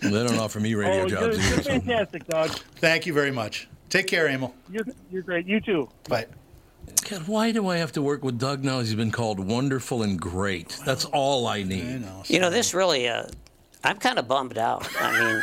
They 0.00 0.10
don't 0.10 0.38
offer 0.38 0.60
me 0.60 0.74
radio 0.84 1.04
oh, 1.04 1.08
jobs 1.08 1.38
you're, 1.38 1.54
you're 1.54 1.62
so- 1.62 1.70
fantastic, 1.70 2.26
Doug. 2.26 2.50
Thank 2.76 3.06
you 3.06 3.14
very 3.14 3.30
much. 3.30 3.66
Take 3.88 4.08
care, 4.08 4.28
Emil. 4.28 4.54
You're 4.70 4.84
you're 5.10 5.22
great. 5.22 5.46
You 5.46 5.60
too. 5.60 5.88
Bye. 6.08 6.26
God, 7.08 7.28
why 7.28 7.52
do 7.52 7.68
I 7.68 7.76
have 7.78 7.92
to 7.92 8.02
work 8.02 8.24
with 8.24 8.38
Doug 8.38 8.64
now? 8.64 8.80
He's 8.80 8.94
been 8.94 9.10
called 9.12 9.38
wonderful 9.38 10.02
and 10.02 10.20
great. 10.20 10.70
That's 10.84 11.04
all 11.06 11.46
I 11.46 11.62
need. 11.62 11.84
I 11.86 11.98
know. 11.98 12.22
You 12.26 12.40
know, 12.40 12.50
this 12.50 12.74
really, 12.74 13.08
uh, 13.08 13.24
I'm 13.84 13.98
kind 13.98 14.18
of 14.18 14.26
bummed 14.26 14.58
out. 14.58 14.88
I 15.00 15.20
mean, 15.20 15.42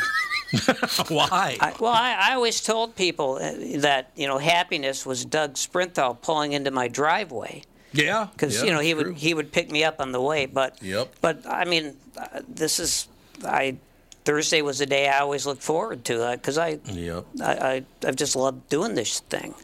Why? 1.08 1.56
I, 1.60 1.72
well, 1.80 1.92
I, 1.92 2.16
I 2.30 2.34
always 2.34 2.60
told 2.60 2.94
people 2.96 3.36
uh, 3.42 3.52
that, 3.80 4.10
you 4.14 4.26
know, 4.26 4.38
happiness 4.38 5.04
was 5.06 5.24
Doug 5.24 5.54
Sprinthal 5.54 6.20
pulling 6.20 6.52
into 6.52 6.70
my 6.70 6.86
driveway. 6.88 7.62
yeah. 7.92 8.28
because 8.32 8.58
yeah, 8.58 8.64
you 8.64 8.72
know 8.72 8.80
he 8.80 8.92
true. 8.92 9.04
would 9.12 9.16
he 9.16 9.34
would 9.34 9.50
pick 9.52 9.70
me 9.70 9.82
up 9.84 10.00
on 10.00 10.12
the 10.12 10.20
way. 10.20 10.46
But 10.46 10.80
Yep. 10.82 11.14
but 11.20 11.42
I 11.48 11.64
mean, 11.64 11.96
uh, 12.18 12.40
this 12.48 12.78
is 12.78 13.08
I 13.44 13.76
Thursday 14.24 14.62
was 14.62 14.78
the 14.78 14.86
day 14.86 15.08
I 15.08 15.20
always 15.20 15.44
looked 15.46 15.62
forward 15.62 16.04
to 16.06 16.30
because 16.32 16.56
I, 16.58 16.78
Yep. 16.84 17.24
I 17.42 17.52
I 17.52 17.84
I've 18.06 18.16
just 18.16 18.36
loved 18.36 18.68
doing 18.68 18.94
this 18.94 19.20
thing. 19.20 19.54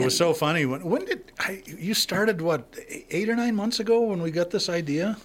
It 0.00 0.04
was 0.04 0.16
so 0.16 0.32
funny. 0.34 0.66
When, 0.66 0.84
when 0.84 1.04
did 1.04 1.32
I, 1.40 1.62
you 1.66 1.94
started? 1.94 2.40
What 2.40 2.74
eight 3.10 3.28
or 3.28 3.36
nine 3.36 3.54
months 3.54 3.80
ago 3.80 4.00
when 4.02 4.22
we 4.22 4.30
got 4.30 4.50
this 4.50 4.68
idea? 4.68 5.16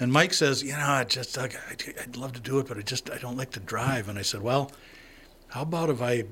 And 0.00 0.12
Mike 0.12 0.32
says, 0.32 0.62
you 0.62 0.72
know, 0.72 0.78
I 0.86 1.04
just 1.04 1.36
I'd 1.38 1.54
I'd 2.00 2.16
love 2.16 2.32
to 2.34 2.40
do 2.40 2.58
it, 2.58 2.68
but 2.68 2.76
I 2.78 2.82
just 2.82 3.10
I 3.10 3.18
don't 3.18 3.36
like 3.36 3.50
to 3.52 3.60
drive. 3.60 4.08
And 4.08 4.18
I 4.18 4.22
said, 4.22 4.42
well, 4.42 4.70
how 5.48 5.62
about 5.62 5.90
if 5.90 6.00
I 6.02 6.24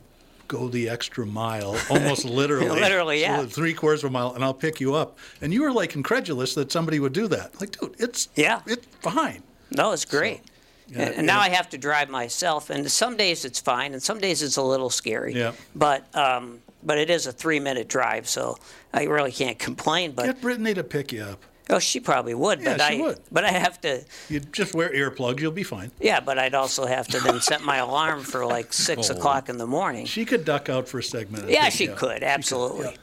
go 0.49 0.69
the 0.69 0.89
extra 0.89 1.27
mile, 1.27 1.77
almost 1.91 2.25
literally, 2.25 2.69
Literally, 2.81 3.21
yeah. 3.21 3.41
so 3.41 3.47
three 3.47 3.75
quarters 3.75 4.05
of 4.05 4.11
a 4.11 4.13
mile, 4.13 4.33
and 4.35 4.45
I'll 4.45 4.55
pick 4.55 4.81
you 4.81 4.95
up. 4.95 5.19
And 5.41 5.53
you 5.53 5.63
were 5.63 5.73
like 5.73 5.97
incredulous 5.97 6.55
that 6.55 6.71
somebody 6.71 7.01
would 7.01 7.13
do 7.13 7.27
that. 7.29 7.61
Like, 7.61 7.73
dude, 7.79 7.97
it's 7.99 8.29
Yeah. 8.37 8.61
it's 8.67 8.87
fine. 9.01 9.43
No, 9.73 9.91
it's 9.91 10.05
great. 10.05 10.43
yeah, 10.89 11.03
and, 11.07 11.15
and 11.17 11.27
now 11.27 11.39
yeah. 11.39 11.47
I 11.47 11.49
have 11.49 11.69
to 11.71 11.79
drive 11.79 12.09
myself, 12.09 12.71
and 12.71 12.89
some 12.89 13.17
days 13.17 13.45
it's 13.45 13.59
fine, 13.59 13.93
and 13.95 14.01
some 14.01 14.21
days 14.21 14.41
it's 14.45 14.57
a 14.57 14.63
little 14.63 14.91
scary. 14.91 15.35
Yeah. 15.35 15.53
But 15.75 16.05
um, 16.15 16.61
but 16.87 16.97
it 16.99 17.11
is 17.11 17.27
a 17.27 17.33
three 17.33 17.61
minute 17.61 17.89
drive, 17.89 18.29
so 18.29 18.57
I 18.95 19.05
really 19.05 19.33
can't 19.33 19.59
complain. 19.59 20.13
But 20.13 20.27
Get 20.27 20.41
Brittany 20.41 20.73
to 20.75 20.85
pick 20.85 21.13
you 21.13 21.23
up. 21.25 21.43
oh, 21.69 21.79
she 21.81 21.99
probably 22.01 22.33
would. 22.35 22.61
Yeah, 22.63 22.77
but 22.77 22.89
she 22.89 22.99
I 22.99 23.01
would. 23.03 23.19
but 23.33 23.45
I 23.45 23.51
have 23.51 23.81
to. 23.83 24.05
You 24.31 24.41
just 24.41 24.75
wear 24.75 24.89
earplugs, 24.91 25.41
you'll 25.41 25.51
be 25.53 25.65
fine. 25.65 25.91
Yeah, 26.01 26.21
but 26.21 26.39
I'd 26.39 26.55
also 26.55 26.87
have 26.87 27.09
to 27.09 27.21
then 27.21 27.41
set 27.41 27.63
my 27.63 27.77
alarm 27.79 28.23
for 28.23 28.47
like 28.47 28.73
six 28.89 29.11
o'clock 29.11 29.49
in 29.49 29.59
the 29.59 29.67
morning. 29.67 30.07
She 30.07 30.25
could 30.25 30.45
duck 30.45 30.69
out 30.69 30.89
for 30.89 31.01
a 31.01 31.03
segment. 31.03 31.43
and 31.45 31.53
Yeah, 31.53 31.65
pick 31.65 31.73
she 31.75 31.85
you 31.85 31.93
up. 31.93 31.99
could 31.99 32.23
absolutely. 32.23 32.97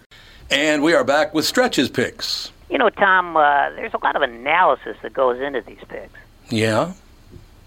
And 0.50 0.82
we 0.82 0.94
are 0.94 1.04
back 1.04 1.34
with 1.34 1.46
stretches 1.46 1.90
picks. 1.90 2.52
You 2.70 2.78
know, 2.78 2.90
Tom, 2.90 3.36
uh, 3.38 3.70
there's 3.72 3.94
a 3.94 4.04
lot 4.04 4.16
of 4.16 4.22
analysis 4.24 4.98
that 5.04 5.14
goes 5.14 5.40
into 5.42 5.62
these 5.62 5.78
picks. 5.90 6.14
Yeah. 6.50 6.94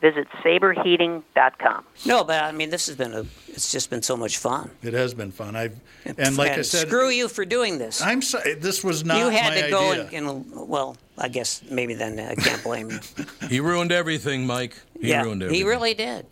Visit 0.00 0.28
saberheating.com. 0.44 1.84
No, 2.06 2.22
but 2.22 2.42
I 2.42 2.52
mean, 2.52 2.70
this 2.70 2.86
has 2.86 2.94
been 2.94 3.12
a. 3.14 3.24
It's 3.48 3.72
just 3.72 3.90
been 3.90 4.02
so 4.02 4.16
much 4.16 4.38
fun. 4.38 4.70
It 4.82 4.94
has 4.94 5.12
been 5.12 5.32
fun. 5.32 5.56
I've 5.56 5.80
and 6.04 6.36
like 6.36 6.52
I 6.52 6.62
said, 6.62 6.86
screw 6.86 7.08
you 7.08 7.26
for 7.26 7.44
doing 7.44 7.78
this. 7.78 8.00
I'm 8.00 8.22
sorry. 8.22 8.54
This 8.54 8.84
was 8.84 9.04
not 9.04 9.18
you 9.18 9.28
had 9.28 9.54
my 9.54 9.60
to 9.62 9.70
go 9.70 9.90
idea. 9.90 10.08
and, 10.12 10.28
and 10.28 10.68
well, 10.68 10.96
I 11.16 11.28
guess 11.28 11.62
maybe 11.68 11.94
then 11.94 12.18
I 12.20 12.36
can't 12.36 12.62
blame 12.62 12.90
you. 12.90 13.00
He 13.48 13.58
ruined 13.60 13.90
everything, 13.90 14.46
Mike. 14.46 14.76
He 15.00 15.08
yeah, 15.08 15.22
ruined 15.22 15.42
everything. 15.42 15.64
he 15.64 15.68
really 15.68 15.94
did. 15.94 16.26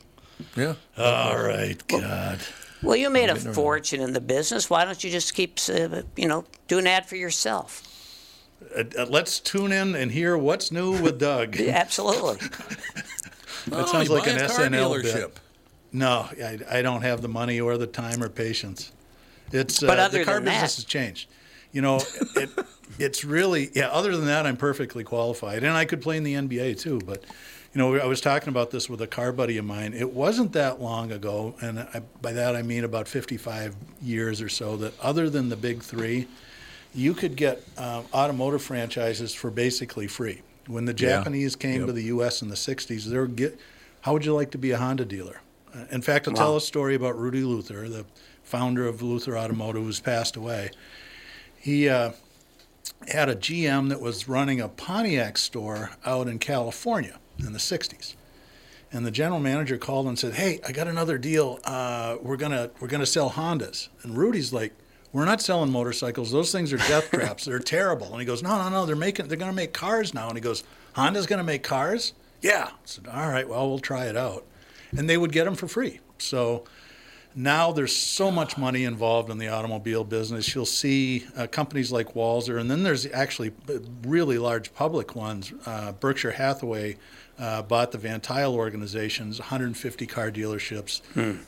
Yeah. 0.55 0.75
All 0.97 1.39
right, 1.43 1.83
God. 1.89 2.41
Well, 2.83 2.97
you 2.97 3.11
made 3.11 3.31
a 3.31 3.37
fortune 3.37 4.01
in 4.01 4.13
the 4.13 4.21
business. 4.21 4.69
Why 4.71 4.85
don't 4.85 5.03
you 5.03 5.11
just 5.11 5.35
keep, 5.35 5.59
uh, 5.69 6.03
you 6.15 6.29
know, 6.29 6.45
do 6.69 6.79
an 6.79 6.87
ad 6.87 7.07
for 7.07 7.17
yourself? 7.17 7.83
Uh, 8.77 8.85
uh, 8.99 9.07
let's 9.07 9.41
tune 9.41 9.73
in 9.73 9.95
and 9.95 10.11
hear 10.11 10.37
what's 10.37 10.71
new 10.71 10.93
with 11.01 11.19
Doug. 11.19 11.57
Yeah, 11.57 11.73
Absolutely. 11.77 12.39
That 13.67 13.85
Oh, 13.85 13.87
sounds 13.87 14.11
like 14.11 14.27
an 14.27 14.39
SNL 14.39 14.71
dealership. 15.03 15.15
bit. 15.15 15.41
No, 15.93 16.29
I, 16.43 16.59
I 16.71 16.83
don't 16.83 17.03
have 17.03 17.23
the 17.23 17.29
money 17.29 17.61
or 17.61 17.79
the 17.79 17.87
time 17.87 18.23
or 18.23 18.29
patience. 18.29 18.93
It's 19.53 19.83
uh, 19.83 19.87
But 19.87 19.99
other 19.99 20.19
the 20.19 20.25
car 20.25 20.35
than 20.37 20.45
that- 20.47 20.53
business 20.63 20.77
has 20.77 20.85
changed. 20.85 21.29
You 21.73 21.83
know, 21.83 22.01
it, 22.37 22.49
it's 22.99 23.25
really 23.25 23.71
yeah. 23.75 23.89
Other 23.89 24.17
than 24.17 24.27
that, 24.27 24.47
I'm 24.47 24.57
perfectly 24.57 25.05
qualified, 25.05 25.63
and 25.63 25.77
I 25.77 25.85
could 25.85 26.01
play 26.01 26.17
in 26.17 26.23
the 26.23 26.35
NBA 26.35 26.79
too. 26.81 27.01
But 27.05 27.25
you 27.75 27.79
know, 27.79 27.97
I 27.97 28.07
was 28.07 28.21
talking 28.21 28.49
about 28.49 28.71
this 28.71 28.89
with 28.89 29.03
a 29.03 29.07
car 29.07 29.31
buddy 29.33 29.59
of 29.59 29.65
mine. 29.67 29.93
It 29.93 30.11
wasn't 30.13 30.53
that 30.55 30.81
long 30.81 31.13
ago, 31.13 31.55
and 31.61 31.81
I, 31.81 32.01
by 32.23 32.33
that 32.33 32.57
I 32.57 32.63
mean 32.63 32.85
about 32.85 33.09
55 33.09 33.75
years 34.01 34.41
or 34.41 34.49
so. 34.49 34.77
That 34.77 34.99
other 35.01 35.29
than 35.29 35.49
the 35.51 35.57
big 35.57 35.83
three, 35.83 36.29
you 36.95 37.13
could 37.13 37.37
get 37.37 37.63
um, 37.77 38.05
automotive 38.15 38.63
franchises 38.63 39.35
for 39.35 39.51
basically 39.51 40.07
free. 40.07 40.41
When 40.67 40.85
the 40.85 40.93
Yeah. 40.93 41.19
Japanese 41.19 41.55
came 41.57 41.81
Yep. 41.81 41.87
to 41.87 41.93
the 41.93 42.03
U.S. 42.05 42.43
in 42.43 42.49
the 42.49 42.57
'60s, 42.57 43.05
they 43.07 43.17
were 43.17 43.27
get. 43.27 43.59
How 44.03 44.13
would 44.13 44.25
you 44.25 44.35
like 44.35 44.51
to 44.53 44.59
be 44.59 44.71
a 44.73 44.79
Honda 44.79 45.05
dealer? 45.05 45.41
Uh, 45.75 45.85
in 45.91 46.03
fact, 46.03 46.27
I'll 46.29 46.35
tell 46.35 46.57
a 46.57 46.61
story 46.61 46.95
about 46.95 47.19
Rudy 47.19 47.43
Luther, 47.43 47.89
the 47.89 48.05
founder 48.43 48.87
of 48.87 49.03
Luther 49.03 49.37
Automotive, 49.37 49.83
who's 49.83 50.01
passed 50.01 50.37
away. 50.37 50.71
He 51.59 51.89
uh, 51.89 52.13
had 53.09 53.29
a 53.29 53.35
GM 53.37 53.89
that 53.89 54.01
was 54.01 54.29
running 54.29 54.61
a 54.61 54.69
Pontiac 54.69 55.39
store 55.39 55.91
out 56.05 56.29
in 56.29 56.39
California 56.39 57.19
in 57.39 57.53
the 57.53 57.59
'60s, 57.59 58.15
and 58.93 59.05
the 59.05 59.11
general 59.11 59.41
manager 59.41 59.77
called 59.79 60.07
and 60.07 60.19
said, 60.19 60.35
"Hey, 60.35 60.61
I 60.67 60.73
got 60.73 60.87
another 60.89 61.19
deal. 61.19 61.61
Uh, 61.65 62.17
we're 62.23 62.37
gonna 62.37 62.71
we're 62.81 62.89
gonna 62.89 63.07
sell 63.07 63.31
Hondas." 63.31 63.89
And 64.03 64.17
Rudy's 64.17 64.53
like, 64.53 64.73
"We're 65.17 65.25
not 65.25 65.41
selling 65.41 65.73
motorcycles. 65.73 66.31
Those 66.31 66.53
things 66.53 66.73
are 66.73 66.77
death 66.79 67.11
traps. 67.11 67.47
They're 67.47 67.59
terrible." 67.79 68.09
And 68.13 68.21
he 68.21 68.27
goes, 68.27 68.43
"No, 68.43 68.59
no, 68.59 68.69
no. 68.69 68.85
They're 68.85 68.97
making 68.97 69.29
they're 69.29 69.39
gonna 69.39 69.53
make 69.53 69.73
cars 69.73 70.13
now." 70.13 70.29
And 70.29 70.37
he 70.37 70.43
goes, 70.43 70.63
"Honda's 70.95 71.27
gonna 71.27 71.43
make 71.43 71.63
cars?" 71.63 72.13
Yeah. 72.43 72.69
I 72.71 72.77
said, 72.85 73.07
"All 73.09 73.29
right. 73.29 73.49
Well, 73.49 73.69
we'll 73.69 73.79
try 73.79 74.07
it 74.07 74.17
out." 74.17 74.45
And 74.97 75.09
they 75.09 75.17
would 75.17 75.33
get 75.33 75.45
them 75.45 75.55
for 75.55 75.69
free. 75.69 76.01
So 76.19 76.65
now 77.35 77.73
there's 77.73 77.95
so 77.95 78.31
much 78.31 78.57
money 78.57 78.85
involved 78.85 79.31
in 79.31 79.39
the 79.39 79.49
automobile 79.49 80.05
business. 80.05 80.55
You'll 80.55 80.65
see 80.65 81.27
uh, 81.37 81.47
companies 81.47 81.91
like 81.91 82.15
Walser, 82.15 82.61
and 82.61 82.71
then 82.71 82.83
there's 82.83 83.07
actually 83.07 83.53
uh, 83.69 83.75
really 84.03 84.39
large 84.39 84.75
public 84.75 85.15
ones. 85.15 85.53
Uh, 85.65 85.93
Berkshire 85.93 86.33
Hathaway 86.33 86.97
uh, 87.39 87.63
bought 87.63 87.93
the 87.93 87.99
Van 87.99 88.21
Tuyl 88.21 88.55
organizations, 88.55 89.39
150 89.39 90.07
car 90.07 90.31
dealerships. 90.31 91.03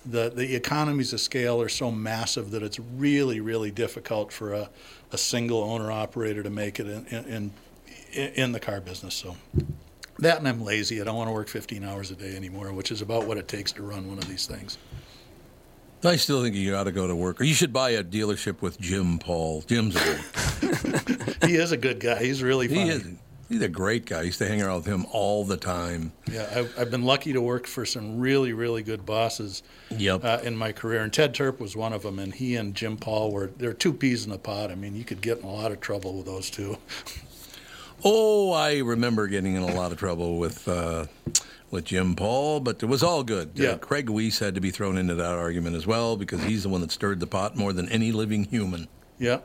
The 0.04 0.30
the 0.30 0.54
economies 0.54 1.12
of 1.12 1.20
scale 1.20 1.60
are 1.60 1.68
so 1.68 1.90
massive 1.90 2.50
that 2.50 2.62
it's 2.62 2.78
really 2.78 3.40
really 3.40 3.70
difficult 3.70 4.32
for 4.32 4.52
a, 4.52 4.70
a 5.12 5.18
single 5.18 5.62
owner 5.62 5.90
operator 5.90 6.42
to 6.42 6.50
make 6.50 6.78
it 6.80 6.86
in, 6.86 7.52
in 8.12 8.32
in 8.34 8.52
the 8.52 8.60
car 8.60 8.80
business. 8.80 9.14
So. 9.14 9.36
That 10.20 10.38
and 10.38 10.48
I'm 10.48 10.64
lazy. 10.64 11.00
I 11.00 11.04
don't 11.04 11.14
want 11.14 11.28
to 11.28 11.32
work 11.32 11.46
15 11.46 11.84
hours 11.84 12.10
a 12.10 12.16
day 12.16 12.34
anymore, 12.34 12.72
which 12.72 12.90
is 12.90 13.02
about 13.02 13.28
what 13.28 13.38
it 13.38 13.46
takes 13.46 13.70
to 13.72 13.84
run 13.84 14.08
one 14.08 14.18
of 14.18 14.26
these 14.26 14.46
things. 14.46 14.76
I 16.04 16.16
still 16.16 16.42
think 16.42 16.54
you 16.54 16.74
ought 16.74 16.84
to 16.84 16.92
go 16.92 17.06
to 17.06 17.14
work, 17.14 17.40
or 17.40 17.44
you 17.44 17.54
should 17.54 17.72
buy 17.72 17.90
a 17.90 18.04
dealership 18.04 18.60
with 18.60 18.80
Jim 18.80 19.18
Paul. 19.18 19.62
Jim's 19.62 19.96
a 19.96 20.00
good. 20.00 21.36
he 21.48 21.56
is 21.56 21.72
a 21.72 21.76
good 21.76 21.98
guy. 21.98 22.22
He's 22.22 22.42
really 22.42 22.68
funny. 22.68 22.82
He 22.82 22.88
is. 22.90 23.06
He's 23.48 23.62
a 23.62 23.68
great 23.68 24.04
guy. 24.04 24.18
I 24.18 24.22
used 24.22 24.38
to 24.38 24.46
hang 24.48 24.60
around 24.60 24.76
with 24.76 24.86
him 24.86 25.06
all 25.10 25.42
the 25.44 25.56
time. 25.56 26.12
Yeah, 26.30 26.50
I've, 26.54 26.78
I've 26.78 26.90
been 26.90 27.04
lucky 27.04 27.32
to 27.32 27.40
work 27.40 27.66
for 27.66 27.86
some 27.86 28.18
really, 28.20 28.52
really 28.52 28.82
good 28.82 29.06
bosses 29.06 29.62
Yep. 29.90 30.22
uh, 30.24 30.40
in 30.42 30.54
my 30.56 30.72
career, 30.72 31.00
and 31.02 31.10
Ted 31.10 31.34
Turp 31.34 31.58
was 31.58 31.74
one 31.74 31.94
of 31.94 32.02
them. 32.02 32.18
And 32.18 32.34
he 32.34 32.56
and 32.56 32.74
Jim 32.74 32.98
Paul 32.98 33.32
were 33.32 33.46
they're 33.56 33.72
two 33.72 33.94
peas 33.94 34.26
in 34.26 34.32
a 34.32 34.38
pod. 34.38 34.70
I 34.70 34.74
mean, 34.74 34.94
you 34.94 35.04
could 35.04 35.22
get 35.22 35.38
in 35.38 35.44
a 35.44 35.50
lot 35.52 35.72
of 35.72 35.80
trouble 35.80 36.14
with 36.18 36.26
those 36.26 36.50
two. 36.50 36.76
Oh, 38.04 38.52
I 38.52 38.78
remember 38.78 39.26
getting 39.26 39.54
in 39.56 39.62
a 39.62 39.74
lot 39.74 39.92
of 39.92 39.98
trouble 39.98 40.38
with 40.38 40.68
uh, 40.68 41.06
with 41.70 41.84
Jim 41.86 42.14
Paul, 42.14 42.60
but 42.60 42.82
it 42.82 42.86
was 42.86 43.02
all 43.02 43.24
good. 43.24 43.48
Uh, 43.58 43.62
Yeah. 43.62 43.74
Craig 43.76 44.08
Weiss 44.08 44.38
had 44.38 44.54
to 44.54 44.60
be 44.60 44.70
thrown 44.70 44.96
into 44.96 45.14
that 45.16 45.32
argument 45.34 45.74
as 45.74 45.86
well 45.86 46.16
because 46.16 46.42
he's 46.44 46.62
the 46.62 46.68
one 46.68 46.80
that 46.82 46.92
stirred 46.92 47.18
the 47.20 47.26
pot 47.26 47.56
more 47.56 47.72
than 47.72 47.88
any 47.88 48.12
living 48.12 48.44
human. 48.44 48.88
Yeah. 49.18 49.38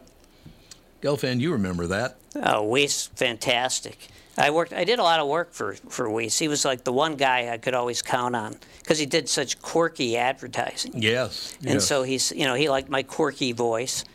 Gelfand, 1.04 1.42
you 1.42 1.52
remember 1.52 1.86
that? 1.88 2.16
Oh, 2.34 2.64
Weiss, 2.64 3.08
fantastic. 3.08 4.08
I 4.38 4.50
worked. 4.52 4.72
I 4.72 4.86
did 4.86 5.00
a 5.00 5.04
lot 5.04 5.20
of 5.20 5.28
work 5.28 5.54
for 5.54 5.74
for 5.90 6.10
Weiss. 6.10 6.40
He 6.40 6.48
was 6.48 6.64
like 6.66 6.86
the 6.86 6.94
one 6.94 7.18
guy 7.18 7.54
I 7.54 7.58
could 7.58 7.76
always 7.76 8.02
count 8.02 8.36
on 8.36 8.56
because 8.80 8.98
he 8.98 9.06
did 9.06 9.28
such 9.30 9.62
quirky 9.62 10.18
advertising. 10.18 10.94
Yes. 10.96 11.56
And 11.60 11.76
yes. 11.76 11.88
so 11.88 12.04
he's, 12.04 12.32
you 12.32 12.46
know, 12.46 12.56
he 12.56 12.70
liked 12.70 12.90
my 12.90 13.04
quirky 13.04 13.52
voice, 13.52 14.06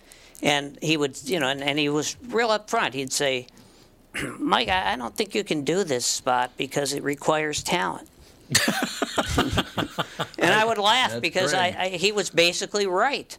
and 0.43 0.79
he 0.83 0.97
would, 0.97 1.23
you 1.25 1.39
know, 1.39 1.49
and, 1.49 1.63
and 1.63 1.79
he 1.79 1.89
was 1.89 2.17
real 2.31 2.49
upfront. 2.49 2.95
He'd 2.95 3.13
say, 3.13 3.47
"Mike, 4.39 4.69
I, 4.69 4.95
I 4.95 4.97
don't 4.97 5.15
think 5.15 5.35
you 5.35 5.45
can 5.45 5.63
do 5.63 5.85
this 5.85 6.07
spot 6.07 6.53
because 6.57 6.95
it 6.95 7.05
requires 7.05 7.63
talent." 7.63 8.09
and 9.37 10.53
I 10.53 10.65
would 10.65 10.79
laugh 10.79 11.11
That's 11.11 11.21
because 11.21 11.53
I, 11.53 11.77
I, 11.79 11.89
he 11.91 12.13
was 12.13 12.31
basically 12.31 12.87
right. 12.87 13.37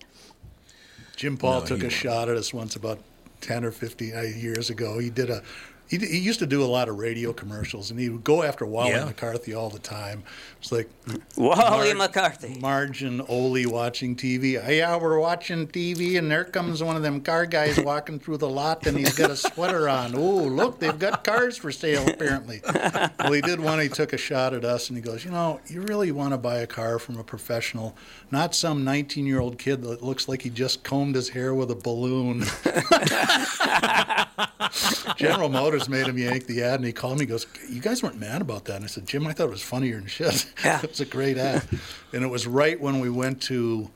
Jim 1.15 1.35
Paul 1.35 1.61
No, 1.61 1.65
took 1.65 1.81
he 1.81 1.87
a 1.87 1.89
shot 1.89 2.29
at 2.29 2.37
us 2.37 2.53
once 2.53 2.75
about 2.75 2.99
10 3.41 3.65
or 3.65 3.71
15 3.71 4.15
uh, 4.15 4.21
years 4.21 4.69
ago. 4.69 4.99
He 4.99 5.09
did 5.09 5.29
a 5.29 5.41
he, 5.89 5.97
he 5.97 6.19
used 6.19 6.39
to 6.39 6.47
do 6.47 6.63
a 6.63 6.67
lot 6.67 6.87
of 6.87 6.97
radio 6.99 7.33
commercials, 7.33 7.91
and 7.91 7.99
he 7.99 8.09
would 8.09 8.23
go 8.23 8.43
after 8.43 8.65
Wally 8.65 8.91
Yeah. 8.91 9.05
McCarthy 9.05 9.53
all 9.53 9.69
the 9.69 9.79
time. 9.79 10.23
It's 10.61 10.71
like 10.71 10.89
Wally 11.35 11.93
McCarthy, 11.93 12.57
Marge 12.59 13.01
and 13.03 13.21
Ole 13.27 13.65
watching 13.67 14.15
TV. 14.15 14.53
Yeah, 14.53 14.97
we're 14.97 15.19
watching 15.19 15.67
TV, 15.67 16.17
and 16.17 16.29
there 16.29 16.43
comes 16.43 16.83
one 16.83 16.95
of 16.95 17.01
them 17.01 17.21
car 17.21 17.45
guys 17.45 17.79
walking 17.83 18.19
through 18.19 18.37
the 18.37 18.49
lot, 18.49 18.85
and 18.85 18.97
he's 18.97 19.17
got 19.17 19.31
a 19.31 19.35
sweater 19.35 19.89
on. 19.89 20.13
Oh, 20.15 20.19
look, 20.43 20.79
they've 20.79 20.99
got 20.99 21.23
cars 21.23 21.57
for 21.57 21.71
sale 21.71 22.07
apparently. 22.07 22.61
well, 23.19 23.31
he 23.31 23.41
did 23.41 23.59
one. 23.59 23.79
He 23.79 23.89
took 23.89 24.13
a 24.13 24.17
shot 24.17 24.53
at 24.53 24.63
us, 24.65 24.89
and 24.89 24.97
he 24.97 25.01
goes, 25.01 25.25
"You 25.25 25.31
know, 25.31 25.59
you 25.67 25.81
really 25.81 26.11
want 26.11 26.33
to 26.33 26.37
buy 26.37 26.57
a 26.57 26.67
car 26.67 26.99
from 26.99 27.17
a 27.17 27.23
professional, 27.23 27.95
not 28.29 28.53
some 28.53 28.83
19-year-old 28.85 29.57
kid 29.57 29.81
that 29.83 30.03
looks 30.03 30.27
like 30.27 30.41
he 30.43 30.49
just 30.49 30.83
combed 30.83 31.15
his 31.15 31.29
hair 31.29 31.55
with 31.55 31.71
a 31.71 31.75
balloon." 31.75 32.43
General 35.15 35.49
Motors 35.49 35.78
made 35.87 36.07
him 36.07 36.17
yank 36.17 36.47
the 36.47 36.63
ad, 36.63 36.75
and 36.75 36.85
he 36.85 36.91
called 36.91 37.19
me. 37.19 37.25
He 37.25 37.29
goes, 37.29 37.45
"You 37.69 37.79
guys 37.79 38.01
weren't 38.03 38.19
mad 38.19 38.41
about 38.41 38.65
that?" 38.65 38.77
And 38.77 38.83
I 38.83 38.87
said, 38.87 39.05
"Jim, 39.07 39.25
I 39.27 39.33
thought 39.33 39.45
it 39.47 39.51
was 39.51 39.61
funnier 39.61 39.97
than 39.99 40.07
shit. 40.07 40.45
Yeah. 40.65 40.81
it's 40.83 40.99
a 40.99 41.05
great 41.05 41.37
ad." 41.37 41.65
and 42.11 42.23
it 42.23 42.27
was 42.27 42.45
right 42.47 42.79
when 42.81 42.99
we 42.99 43.09
went 43.09 43.41
to, 43.43 43.89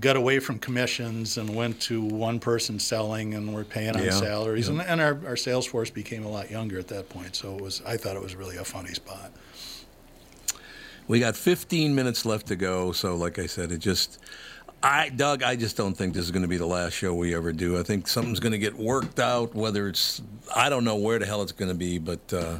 got 0.00 0.16
away 0.16 0.40
from 0.40 0.58
commissions 0.58 1.38
and 1.38 1.54
went 1.54 1.80
to 1.82 2.02
one 2.02 2.40
person 2.40 2.78
selling, 2.78 3.34
and 3.34 3.54
we're 3.54 3.64
paying 3.64 3.96
on 3.96 4.02
Yeah, 4.02 4.10
salaries, 4.10 4.68
yeah. 4.68 4.80
and, 4.80 4.82
and 4.82 5.00
our, 5.00 5.20
our 5.28 5.36
sales 5.36 5.64
force 5.66 5.90
became 5.90 6.24
a 6.24 6.28
lot 6.28 6.50
younger 6.50 6.78
at 6.78 6.88
that 6.88 7.08
point. 7.08 7.36
So 7.36 7.54
it 7.56 7.62
was, 7.62 7.80
I 7.86 7.96
thought 7.96 8.16
it 8.16 8.22
was 8.22 8.34
really 8.34 8.56
a 8.56 8.64
funny 8.64 8.92
spot. 8.94 9.32
We 11.08 11.18
got 11.20 11.36
15 11.36 11.94
minutes 11.94 12.24
left 12.24 12.46
to 12.48 12.56
go, 12.56 12.92
so 12.92 13.16
like 13.16 13.38
I 13.38 13.46
said, 13.46 13.72
it 13.72 13.78
just. 13.78 14.18
I, 14.82 15.10
Doug, 15.10 15.42
I 15.42 15.54
just 15.54 15.76
don't 15.76 15.94
think 15.94 16.14
this 16.14 16.24
is 16.24 16.30
going 16.30 16.42
to 16.42 16.48
be 16.48 16.56
the 16.56 16.66
last 16.66 16.94
show 16.94 17.14
we 17.14 17.34
ever 17.34 17.52
do. 17.52 17.78
I 17.78 17.82
think 17.82 18.08
something's 18.08 18.40
going 18.40 18.52
to 18.52 18.58
get 18.58 18.76
worked 18.76 19.20
out. 19.20 19.54
Whether 19.54 19.88
it's, 19.88 20.20
I 20.54 20.68
don't 20.68 20.84
know 20.84 20.96
where 20.96 21.18
the 21.18 21.26
hell 21.26 21.42
it's 21.42 21.52
going 21.52 21.70
to 21.70 21.76
be, 21.76 21.98
but 21.98 22.32
uh, 22.32 22.56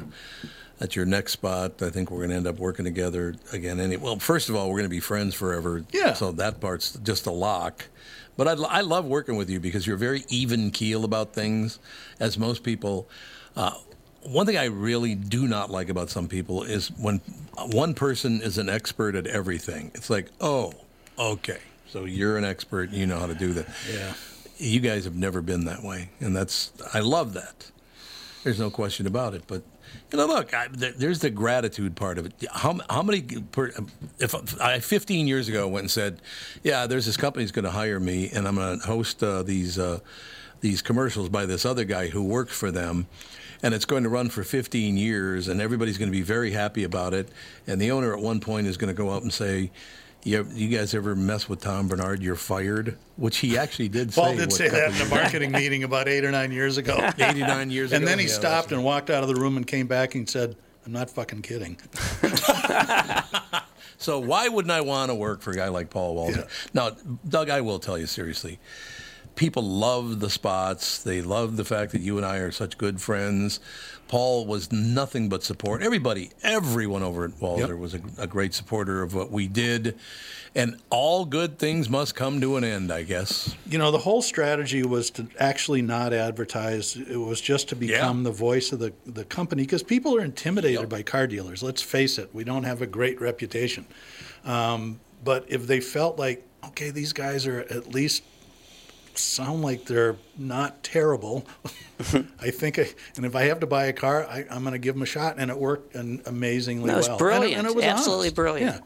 at 0.79 0.95
your 0.95 1.05
next 1.05 1.33
spot, 1.33 1.81
I 1.81 1.89
think 1.89 2.11
we're 2.11 2.19
going 2.19 2.29
to 2.29 2.35
end 2.35 2.47
up 2.47 2.59
working 2.59 2.85
together 2.85 3.35
again. 3.51 3.79
Any, 3.79 3.97
well, 3.97 4.19
first 4.19 4.49
of 4.49 4.55
all, 4.55 4.69
we're 4.69 4.77
going 4.77 4.83
to 4.83 4.89
be 4.89 5.01
friends 5.01 5.35
forever. 5.35 5.83
Yeah. 5.91 6.13
So 6.13 6.31
that 6.33 6.61
part's 6.61 6.93
just 7.03 7.25
a 7.25 7.31
lock. 7.31 7.87
But 8.37 8.47
I, 8.47 8.53
I 8.53 8.81
love 8.81 9.05
working 9.05 9.35
with 9.35 9.49
you 9.49 9.59
because 9.59 9.85
you're 9.85 9.97
very 9.97 10.23
even 10.29 10.71
keel 10.71 11.03
about 11.03 11.33
things, 11.33 11.79
as 12.19 12.37
most 12.37 12.63
people. 12.63 13.07
Uh, 13.55 13.73
one 14.23 14.45
thing 14.45 14.57
I 14.57 14.65
really 14.65 15.13
do 15.13 15.47
not 15.47 15.69
like 15.69 15.89
about 15.89 16.09
some 16.09 16.27
people 16.27 16.63
is 16.63 16.87
when 16.97 17.19
one 17.55 17.93
person 17.93 18.41
is 18.41 18.57
an 18.57 18.69
expert 18.69 19.15
at 19.15 19.27
everything. 19.27 19.91
It's 19.93 20.09
like, 20.09 20.29
oh, 20.39 20.73
okay, 21.19 21.59
so 21.93 22.05
you're 22.05 22.39
an 22.39 22.43
expert, 22.43 22.89
you 22.89 23.05
know 23.05 23.19
how 23.19 23.27
to 23.27 23.35
do 23.35 23.53
that. 23.53 23.67
Yeah. 23.93 24.13
You 24.57 24.79
guys 24.79 25.03
have 25.05 25.15
never 25.15 25.43
been 25.43 25.65
that 25.65 25.83
way, 25.83 26.09
and 26.19 26.35
that's 26.35 26.73
I 26.91 27.01
love 27.01 27.33
that. 27.33 27.69
There's 28.43 28.59
no 28.59 28.71
question 28.71 29.05
about 29.05 29.35
it. 29.35 29.43
But 29.45 29.61
you 30.11 30.17
know, 30.17 30.25
look, 30.25 30.55
I, 30.55 30.69
there, 30.71 30.91
there's 30.91 31.19
the 31.19 31.29
gratitude 31.29 31.95
part 31.95 32.17
of 32.17 32.25
it. 32.25 32.33
How 32.51 32.79
how 32.89 33.03
many? 33.03 33.21
Per, 33.21 33.71
if 34.17 34.59
I 34.59 34.79
15 34.79 35.27
years 35.27 35.47
ago 35.47 35.67
went 35.67 35.83
and 35.83 35.91
said, 35.91 36.19
yeah, 36.63 36.87
there's 36.87 37.05
this 37.05 37.17
company's 37.17 37.51
going 37.51 37.65
to 37.65 37.71
hire 37.71 37.99
me, 37.99 38.31
and 38.33 38.47
I'm 38.47 38.55
going 38.55 38.79
to 38.79 38.87
host 38.87 39.21
uh, 39.21 39.43
these 39.43 39.77
uh, 39.77 39.99
these 40.61 40.81
commercials 40.81 41.29
by 41.29 41.45
this 41.45 41.63
other 41.63 41.83
guy 41.83 42.07
who 42.07 42.23
worked 42.23 42.51
for 42.51 42.71
them. 42.71 43.05
And 43.61 43.73
it's 43.73 43.85
going 43.85 44.03
to 44.03 44.09
run 44.09 44.27
for 44.27 44.43
15 44.43 44.97
years, 44.97 45.47
and 45.47 45.61
everybody's 45.61 45.97
going 45.97 46.11
to 46.11 46.17
be 46.17 46.21
very 46.21 46.51
happy 46.51 46.83
about 46.83 47.13
it. 47.13 47.29
And 47.65 47.79
the 47.79 47.91
owner 47.91 48.13
at 48.13 48.21
one 48.21 48.41
point 48.41 48.67
is 48.67 48.75
going 48.75 48.93
to 48.93 48.97
go 48.97 49.09
up 49.09 49.23
and 49.23 49.31
say, 49.31 49.71
you, 50.23 50.47
you 50.53 50.69
guys 50.75 50.93
ever 50.93 51.15
mess 51.15 51.49
with 51.49 51.61
Tom 51.61 51.87
Bernard? 51.87 52.21
You're 52.21 52.35
fired, 52.35 52.97
which 53.17 53.37
he 53.37 53.57
actually 53.57 53.89
did 53.89 54.13
say. 54.13 54.21
Paul 54.21 54.35
did 54.35 54.51
say 54.53 54.69
that 54.69 54.95
in 54.95 55.01
a 55.01 55.09
marketing 55.09 55.51
meeting 55.51 55.83
about 55.83 56.07
eight 56.07 56.23
or 56.23 56.31
nine 56.31 56.51
years 56.51 56.77
ago. 56.77 56.97
89 57.19 57.69
years 57.71 57.91
and 57.91 58.03
ago? 58.03 58.11
And 58.11 58.19
then 58.19 58.19
he 58.19 58.25
Yeah, 58.25 58.39
stopped 58.39 58.71
and 58.71 58.83
walked 58.83 59.09
out 59.09 59.23
of 59.23 59.29
the 59.29 59.35
room 59.35 59.57
and 59.57 59.67
came 59.67 59.87
back 59.87 60.15
and 60.15 60.29
said, 60.29 60.55
"I'm 60.85 60.91
not 60.91 61.09
fucking 61.09 61.41
kidding." 61.41 61.77
So 63.97 64.19
why 64.19 64.49
wouldn't 64.49 64.71
I 64.71 64.81
want 64.81 65.11
to 65.11 65.15
work 65.15 65.41
for 65.41 65.51
a 65.51 65.55
guy 65.55 65.69
like 65.69 65.89
Paul 65.89 66.17
Walser? 66.17 66.45
Now, 66.73 66.89
Doug, 67.29 67.49
I 67.49 67.61
will 67.61 67.79
tell 67.79 67.97
you 67.97 68.05
seriously. 68.05 68.59
People 69.35 69.63
love 69.63 70.19
the 70.19 70.29
spots. 70.29 71.01
They 71.01 71.21
love 71.21 71.55
the 71.55 71.63
fact 71.63 71.93
that 71.93 72.01
you 72.01 72.17
and 72.17 72.25
I 72.25 72.37
are 72.37 72.51
such 72.51 72.77
good 72.77 72.99
friends. 72.99 73.61
Paul 74.13 74.45
was 74.45 74.71
nothing 74.71 75.27
but 75.27 75.41
support. 75.43 75.81
Everybody, 75.81 76.29
everyone 76.43 77.01
over 77.01 77.25
at 77.25 77.31
Walser 77.39 77.69
Yep. 77.69 77.77
was 77.79 77.95
a, 77.95 78.01
a 78.19 78.27
great 78.27 78.53
supporter 78.53 79.01
of 79.01 79.15
what 79.15 79.31
we 79.31 79.47
did. 79.47 79.97
And 80.53 80.79
all 80.91 81.25
good 81.25 81.57
things 81.57 81.89
must 81.89 82.13
come 82.13 82.39
to 82.41 82.55
an 82.57 82.63
end, 82.63 82.91
I 82.91 83.01
guess. 83.01 83.55
You 83.65 83.79
know, 83.79 83.89
the 83.89 83.97
whole 83.97 84.21
strategy 84.21 84.83
was 84.83 85.09
to 85.17 85.25
actually 85.39 85.81
not 85.81 86.13
advertise. 86.13 86.95
It 86.95 87.17
was 87.17 87.41
just 87.41 87.69
to 87.69 87.75
become 87.75 88.21
the 88.21 88.31
voice 88.31 88.71
of 88.71 88.77
the, 88.77 88.93
the 89.07 89.25
company 89.25 89.63
because 89.63 89.81
people 89.81 90.15
are 90.15 90.23
intimidated 90.23 90.89
by 90.89 91.01
car 91.01 91.25
dealers. 91.25 91.63
Let's 91.63 91.81
face 91.81 92.19
it, 92.19 92.29
we 92.33 92.43
don't 92.43 92.65
have 92.65 92.83
a 92.83 92.87
great 92.87 93.19
reputation. 93.19 93.87
Um, 94.45 94.99
but 95.23 95.45
if 95.47 95.65
they 95.65 95.79
felt 95.79 96.19
like, 96.19 96.45
okay, 96.67 96.91
these 96.91 97.13
guys 97.13 97.47
are 97.47 97.61
at 97.61 97.95
least 97.95 98.21
sound 99.17 99.61
like 99.61 99.85
they're 99.85 100.15
not 100.37 100.83
terrible. 100.83 101.45
I 102.39 102.51
think, 102.51 102.79
I, 102.79 102.87
and 103.15 103.25
if 103.25 103.35
I 103.35 103.43
have 103.43 103.59
to 103.61 103.67
buy 103.67 103.85
a 103.85 103.93
car, 103.93 104.25
I, 104.25 104.45
I'm 104.49 104.63
going 104.63 104.73
to 104.73 104.79
give 104.79 104.95
them 104.95 105.01
a 105.03 105.07
shot, 105.07 105.35
and 105.37 105.49
it 105.51 105.57
worked 105.57 105.95
and 105.95 106.21
amazingly 106.25 106.89
That 106.89 106.97
was 106.97 107.07
well. 107.07 107.17
brilliant. 107.17 107.57
And 107.57 107.67
it, 107.67 107.69
and 107.69 107.69
it 107.69 107.75
was 107.75 107.85
Absolutely 107.85 108.27
honest. 108.27 108.35
brilliant. 108.35 108.83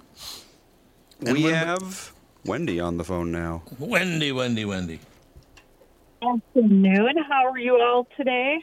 Yeah. 1.21 1.33
we 1.33 1.43
when- 1.43 1.53
have 1.53 2.13
Wendy 2.45 2.79
on 2.79 2.97
the 2.97 3.03
phone 3.03 3.31
now. 3.31 3.63
Wendy, 3.79 4.31
Wendy, 4.31 4.65
Wendy. 4.65 4.99
Afternoon. 6.21 7.17
How 7.29 7.45
are 7.49 7.57
you 7.57 7.79
all 7.79 8.07
today? 8.17 8.59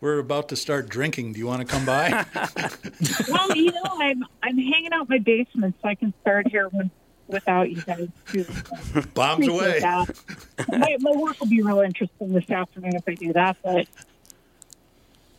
We're 0.00 0.18
about 0.18 0.48
to 0.50 0.56
start 0.56 0.88
drinking. 0.90 1.32
Do 1.32 1.38
you 1.38 1.46
want 1.46 1.60
to 1.62 1.66
come 1.66 1.86
by? 1.86 2.24
well, 3.30 3.56
you 3.56 3.72
know, 3.72 3.82
I'm 3.98 4.24
I'm 4.42 4.58
hanging 4.58 4.92
out 4.92 5.02
in 5.02 5.06
my 5.08 5.18
basement, 5.18 5.74
so 5.80 5.88
I 5.88 5.94
can 5.94 6.12
start 6.20 6.48
here 6.48 6.68
when, 6.68 6.90
without 7.28 7.70
you 7.70 7.82
guys. 7.82 8.08
Too. 8.32 8.46
Bombs 9.14 9.48
away. 9.48 9.80
My, 9.80 10.96
my 11.00 11.10
work 11.12 11.38
will 11.40 11.48
be 11.48 11.62
real 11.62 11.80
interesting 11.80 12.32
this 12.32 12.50
afternoon 12.50 12.96
if 12.96 13.04
I 13.06 13.14
do 13.14 13.32
that. 13.32 13.56
But, 13.62 13.86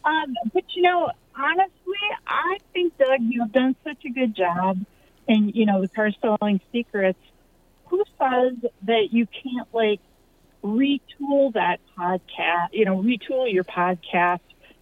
um, 0.06 0.36
but 0.54 0.64
you 0.76 0.84
know, 0.84 1.12
honestly, 1.36 1.72
I 2.26 2.58
think 2.74 2.98
Doug, 2.98 3.20
you've 3.22 3.52
done 3.52 3.76
such 3.84 4.04
a 4.06 4.10
good 4.10 4.36
job, 4.36 4.80
and 5.28 5.56
you 5.56 5.66
know, 5.66 5.82
the 5.82 5.88
car 5.88 6.12
selling 6.22 6.62
secrets. 6.72 7.20
Who 7.88 8.04
says 8.20 8.70
that 8.84 9.08
you 9.12 9.28
can't 9.28 9.74
like 9.74 10.02
retool 10.64 11.54
that 11.54 11.80
podcast? 11.98 12.70
You 12.74 12.86
know, 12.86 13.02
retool 13.02 13.52
your 13.52 13.64
podcast 13.64 14.40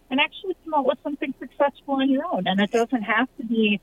and 0.09 0.19
actually 0.19 0.55
come 0.63 0.73
out 0.73 0.85
with 0.85 0.97
something 1.03 1.33
successful 1.39 1.95
on 1.95 2.09
your 2.09 2.25
own. 2.25 2.47
And 2.47 2.59
it 2.59 2.71
doesn't 2.71 3.01
have 3.01 3.27
to 3.37 3.45
be, 3.45 3.79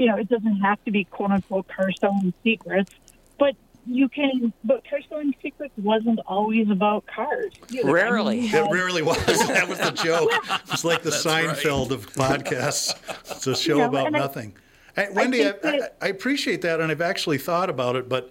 you 0.00 0.06
know, 0.06 0.16
it 0.16 0.30
doesn't 0.30 0.60
have 0.62 0.82
to 0.86 0.90
be 0.90 1.04
quote 1.04 1.30
unquote 1.30 1.68
car 1.68 1.90
selling 2.00 2.32
secrets, 2.42 2.90
but 3.38 3.54
you 3.86 4.08
can, 4.08 4.50
but 4.64 4.82
car 4.88 5.00
selling 5.10 5.34
secrets 5.42 5.74
wasn't 5.76 6.18
always 6.26 6.70
about 6.70 7.04
cars. 7.06 7.52
You 7.68 7.84
know, 7.84 7.94
I 7.94 8.10
mean, 8.34 8.44
It 8.44 8.48
had- 8.48 8.70
really 8.72 9.02
was. 9.02 9.18
That 9.26 9.68
was 9.68 9.78
the 9.78 9.90
joke. 9.90 10.30
It's 10.72 10.84
like 10.84 11.02
the 11.02 11.10
That's 11.10 11.26
right. 11.26 11.48
Seinfeld 11.54 11.90
of 11.90 12.06
podcasts. 12.14 12.94
It's 13.30 13.46
a 13.46 13.54
show 13.54 13.74
You 13.74 13.78
know, 13.82 13.88
about 13.88 14.06
and 14.06 14.16
I- 14.16 14.20
nothing. 14.20 14.54
Hey, 14.96 15.08
Wendy, 15.12 15.44
I, 15.44 15.48
I, 15.50 15.52
that- 15.62 15.96
I 16.00 16.08
appreciate 16.08 16.62
that, 16.62 16.80
and 16.80 16.90
I've 16.90 17.02
actually 17.02 17.36
thought 17.38 17.68
about 17.68 17.94
it, 17.94 18.08
but 18.08 18.30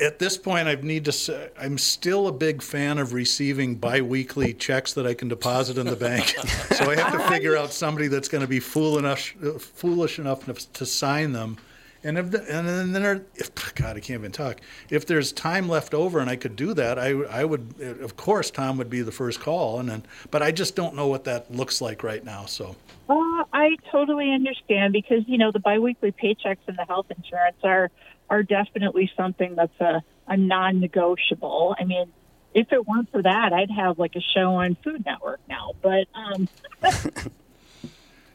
at 0.00 0.18
this 0.18 0.36
point, 0.36 0.68
I 0.68 0.74
need 0.74 1.04
to 1.06 1.12
say 1.12 1.50
I'm 1.58 1.78
still 1.78 2.28
a 2.28 2.32
big 2.32 2.62
fan 2.62 2.98
of 2.98 3.12
receiving 3.12 3.76
biweekly 3.76 4.54
checks 4.54 4.92
that 4.94 5.06
I 5.06 5.14
can 5.14 5.28
deposit 5.28 5.78
in 5.78 5.86
the 5.86 5.96
bank. 5.96 6.26
so 6.72 6.90
I 6.90 6.96
have 6.96 7.12
to 7.12 7.22
uh, 7.22 7.28
figure 7.28 7.56
out 7.56 7.72
somebody 7.72 8.08
that's 8.08 8.28
going 8.28 8.42
to 8.42 8.48
be 8.48 8.60
fool 8.60 8.98
enough, 8.98 9.20
foolish 9.20 10.18
enough 10.18 10.44
to 10.72 10.86
sign 10.86 11.32
them. 11.32 11.56
And 12.02 12.16
if 12.16 12.30
the, 12.30 12.40
and 12.50 12.66
then 12.66 12.92
there, 12.92 13.26
if, 13.34 13.54
God, 13.74 13.96
I 13.96 14.00
can't 14.00 14.20
even 14.20 14.32
talk. 14.32 14.60
If 14.88 15.06
there's 15.06 15.32
time 15.32 15.68
left 15.68 15.92
over 15.92 16.18
and 16.18 16.30
I 16.30 16.36
could 16.36 16.56
do 16.56 16.72
that, 16.74 16.98
I 16.98 17.10
I 17.10 17.44
would, 17.44 17.74
of 18.00 18.16
course, 18.16 18.50
Tom 18.50 18.78
would 18.78 18.88
be 18.90 19.02
the 19.02 19.12
first 19.12 19.40
call. 19.40 19.78
And 19.78 19.88
then, 19.88 20.04
but 20.30 20.42
I 20.42 20.50
just 20.50 20.74
don't 20.74 20.94
know 20.94 21.06
what 21.08 21.24
that 21.24 21.52
looks 21.52 21.80
like 21.80 22.02
right 22.02 22.24
now. 22.24 22.46
So 22.46 22.76
Uh, 23.08 23.44
I 23.52 23.76
totally 23.90 24.32
understand 24.32 24.92
because 24.92 25.24
you 25.26 25.36
know 25.38 25.50
the 25.52 25.60
biweekly 25.60 26.12
paychecks 26.12 26.64
and 26.66 26.76
the 26.78 26.84
health 26.84 27.06
insurance 27.16 27.58
are 27.62 27.90
are 28.30 28.42
definitely 28.42 29.10
something 29.16 29.56
that's 29.56 29.80
a, 29.80 30.02
a 30.28 30.36
non-negotiable. 30.36 31.74
I 31.78 31.84
mean, 31.84 32.12
if 32.54 32.72
it 32.72 32.86
weren't 32.86 33.10
for 33.10 33.22
that, 33.22 33.52
I'd 33.52 33.70
have 33.70 33.98
like 33.98 34.14
a 34.16 34.20
show 34.20 34.54
on 34.54 34.76
Food 34.82 35.04
Network 35.04 35.40
now. 35.48 35.72
But 35.82 36.06
um, 36.14 36.48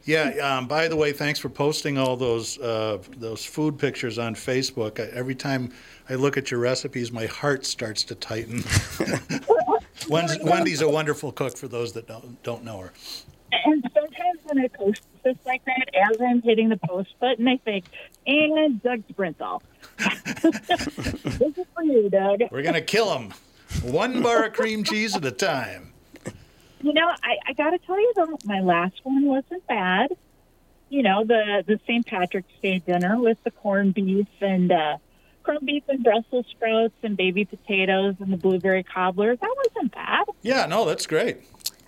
Yeah. 0.06 0.30
Um, 0.38 0.68
by 0.68 0.86
the 0.86 0.96
way, 0.96 1.12
thanks 1.12 1.40
for 1.40 1.48
posting 1.48 1.98
all 1.98 2.16
those 2.16 2.58
uh, 2.58 2.98
those 3.18 3.44
food 3.44 3.76
pictures 3.76 4.18
on 4.18 4.34
Facebook. 4.36 5.00
I, 5.00 5.10
every 5.12 5.34
time 5.34 5.72
I 6.08 6.14
look 6.14 6.36
at 6.36 6.50
your 6.50 6.60
recipes, 6.60 7.10
my 7.12 7.26
heart 7.26 7.66
starts 7.66 8.04
to 8.04 8.14
tighten. 8.14 8.62
Wendy's, 10.08 10.80
a 10.80 10.88
wonderful 10.88 11.32
cook. 11.32 11.58
For 11.58 11.66
those 11.66 11.92
that 11.94 12.06
don't 12.06 12.40
don't 12.44 12.64
know 12.64 12.78
her. 12.78 12.92
and 13.64 13.84
sometimes 13.92 14.38
when 14.44 14.60
I 14.60 14.68
post 14.68 15.02
stuff 15.20 15.36
like 15.44 15.64
that, 15.64 15.90
as 15.94 16.16
I'm 16.20 16.40
hitting 16.40 16.68
the 16.68 16.78
post 16.78 17.18
button, 17.18 17.48
I 17.48 17.56
think, 17.56 17.86
and 18.28 18.80
Doug 18.82 19.02
Sprinthal. 19.08 19.60
this 19.98 21.58
is 21.58 21.66
for 21.74 21.82
you, 21.82 22.08
Doug. 22.08 22.42
We're 22.52 22.62
gonna 22.62 22.80
kill 22.80 23.18
him, 23.18 23.34
one 23.82 24.22
bar 24.22 24.44
of 24.44 24.52
cream 24.52 24.84
cheese 24.84 25.16
at 25.16 25.24
a 25.24 25.32
time. 25.32 25.94
You 26.86 26.92
know, 26.92 27.08
I, 27.08 27.36
I 27.48 27.52
got 27.54 27.70
to 27.70 27.78
tell 27.78 27.98
you 27.98 28.12
though, 28.14 28.38
my 28.44 28.60
last 28.60 28.94
one 29.02 29.24
wasn't 29.26 29.66
bad. 29.66 30.12
You 30.88 31.02
know, 31.02 31.24
the 31.24 31.64
the 31.66 31.80
St. 31.84 32.06
Patrick's 32.06 32.52
Day 32.62 32.78
dinner 32.78 33.18
with 33.18 33.38
the 33.42 33.50
corned 33.50 33.94
beef 33.94 34.28
and 34.40 34.70
uh, 34.70 34.98
corned 35.42 35.66
beef 35.66 35.82
and 35.88 36.04
Brussels 36.04 36.46
sprouts 36.48 36.94
and 37.02 37.16
baby 37.16 37.44
potatoes 37.44 38.14
and 38.20 38.32
the 38.32 38.36
blueberry 38.36 38.84
cobbler. 38.84 39.34
That 39.34 39.54
wasn't 39.74 39.94
bad. 39.96 40.26
Yeah, 40.42 40.66
no, 40.66 40.84
that's 40.84 41.08
great. 41.08 41.38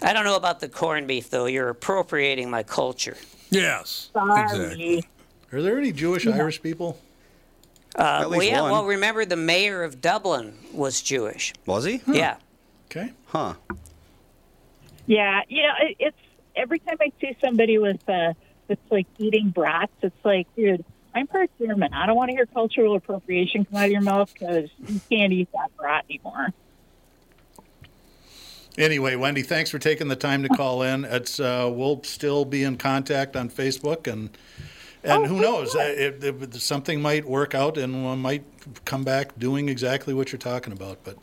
I 0.03 0.13
don't 0.13 0.25
know 0.25 0.35
about 0.35 0.59
the 0.59 0.69
corned 0.69 1.07
beef, 1.07 1.31
though. 1.31 1.47
You're 1.47 1.69
appropriating 1.69 2.51
my 2.51 2.65
culture. 2.65 3.17
Yes. 3.51 4.11
Sorry. 4.13 5.05
Are 5.53 5.63
there 5.63 5.79
any 5.79 5.93
Jewish 5.93 6.25
Yeah. 6.25 6.35
Irish 6.35 6.61
people? 6.61 6.99
Uh, 7.97 8.03
At 8.03 8.31
well, 8.31 8.39
least 8.41 8.51
yeah. 8.51 8.63
one. 8.63 8.73
Well, 8.73 8.85
remember 8.85 9.25
the 9.25 9.37
mayor 9.37 9.85
of 9.85 10.01
Dublin 10.01 10.55
was 10.73 11.01
Jewish. 11.03 11.53
Was 11.67 11.85
he? 11.85 12.03
Yeah. 12.09 12.37
Okay. 12.87 13.13
Huh. 13.27 13.55
Yeah, 15.09 15.41
you 15.49 15.63
know, 15.63 15.73
it, 15.81 15.97
it's 15.99 16.19
every 16.55 16.79
time 16.81 16.99
I 17.01 17.11
see 17.19 17.35
somebody 17.43 17.79
with 17.79 18.07
uh, 18.09 18.35
that's 18.69 18.91
like 18.91 19.07
eating 19.17 19.49
brats, 19.49 19.93
it's 20.03 20.15
like, 20.23 20.47
dude, 20.55 20.85
I'm 21.15 21.27
part 21.27 21.51
German. 21.59 21.95
I 21.95 22.05
don't 22.05 22.15
want 22.15 22.29
to 22.29 22.37
hear 22.37 22.45
cultural 22.45 22.95
appropriation 22.95 23.65
come 23.65 23.81
out 23.81 23.87
of 23.87 23.91
your 23.91 24.03
mouth 24.03 24.31
because 24.33 24.69
you 24.87 25.01
can't 25.09 25.33
eat 25.33 25.49
that 25.53 25.75
brat 25.79 26.05
anymore. 26.11 26.49
Anyway, 28.77 29.17
Wendy, 29.17 29.43
thanks 29.43 29.71
for 29.71 29.79
taking 29.79 30.09
the 30.09 30.15
time 30.15 30.43
to 30.43 30.49
call 30.51 30.83
in. 30.83 31.07
It's 31.07 31.41
uh, 31.41 31.71
we'll 31.73 32.03
still 32.05 32.45
be 32.45 32.63
in 32.63 32.77
contact 32.77 33.35
on 33.35 33.49
Facebook, 33.49 34.07
and 34.07 34.29
and 35.03 35.25
who 35.25 35.41
knows, 35.41 35.75
uh, 35.75 35.95
if, 35.97 36.23
if 36.23 36.63
something 36.63 37.01
might 37.01 37.25
work 37.25 37.55
out, 37.55 37.79
and 37.79 38.05
one 38.05 38.19
might 38.19 38.45
come 38.85 39.05
back 39.05 39.39
doing 39.39 39.71
exactly 39.71 40.13
what 40.13 40.33
you're 40.33 40.39
talking 40.39 40.75
about. 40.75 40.99
But 41.03 41.17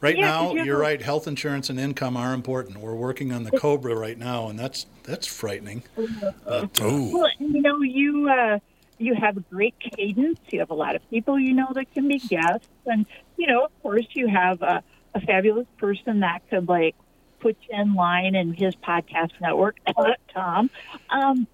right 0.00 0.16
Yeah, 0.16 0.26
now, 0.26 0.48
did 0.48 0.58
you 0.58 0.64
you're 0.64 0.78
right. 0.78 1.00
Health 1.00 1.26
insurance 1.26 1.70
and 1.70 1.78
income 1.78 2.16
are 2.16 2.34
important. 2.34 2.78
We're 2.78 2.94
working 2.94 3.32
on 3.32 3.44
the 3.44 3.50
Cobra 3.52 3.94
right 3.94 4.18
now, 4.18 4.48
and 4.48 4.58
that's 4.58 4.86
that's 5.04 5.26
frightening. 5.26 5.82
But, 5.96 6.80
uh, 6.80 7.08
Well, 7.12 7.30
you 7.38 7.62
know, 7.62 7.82
you 7.82 8.28
uh, 8.28 8.58
you 8.98 9.14
have 9.14 9.36
a 9.36 9.40
great 9.40 9.74
cadence. 9.80 10.40
You 10.50 10.60
have 10.60 10.70
a 10.70 10.74
lot 10.74 10.96
of 10.96 11.08
people 11.10 11.38
you 11.38 11.54
know 11.54 11.68
that 11.74 11.92
can 11.92 12.08
be 12.08 12.18
guests, 12.18 12.68
and 12.86 13.06
you 13.36 13.46
know, 13.46 13.64
of 13.64 13.82
course, 13.82 14.06
you 14.12 14.28
have 14.28 14.62
a, 14.62 14.82
a 15.14 15.20
fabulous 15.20 15.66
person 15.78 16.20
that 16.20 16.42
could 16.50 16.68
like 16.68 16.94
put 17.40 17.56
you 17.68 17.80
in 17.80 17.94
line 17.94 18.34
in 18.34 18.52
his 18.52 18.74
podcast 18.76 19.30
network, 19.40 19.78
Tom. 20.34 20.70
Um, 21.08 21.46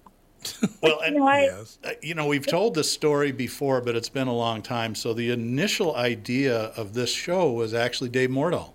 Well, 0.81 0.99
and, 1.01 1.15
you 1.15 1.19
know, 1.19 1.27
I, 1.27 1.47
uh, 1.83 1.91
you 2.01 2.13
know, 2.15 2.27
we've 2.27 2.45
told 2.45 2.75
this 2.75 2.91
story 2.91 3.31
before, 3.31 3.81
but 3.81 3.95
it's 3.95 4.09
been 4.09 4.27
a 4.27 4.33
long 4.35 4.61
time. 4.61 4.95
So 4.95 5.13
the 5.13 5.31
initial 5.31 5.95
idea 5.95 6.55
of 6.77 6.93
this 6.93 7.11
show 7.11 7.51
was 7.51 7.73
actually 7.73 8.09
Dave 8.09 8.29
Mordal. 8.29 8.73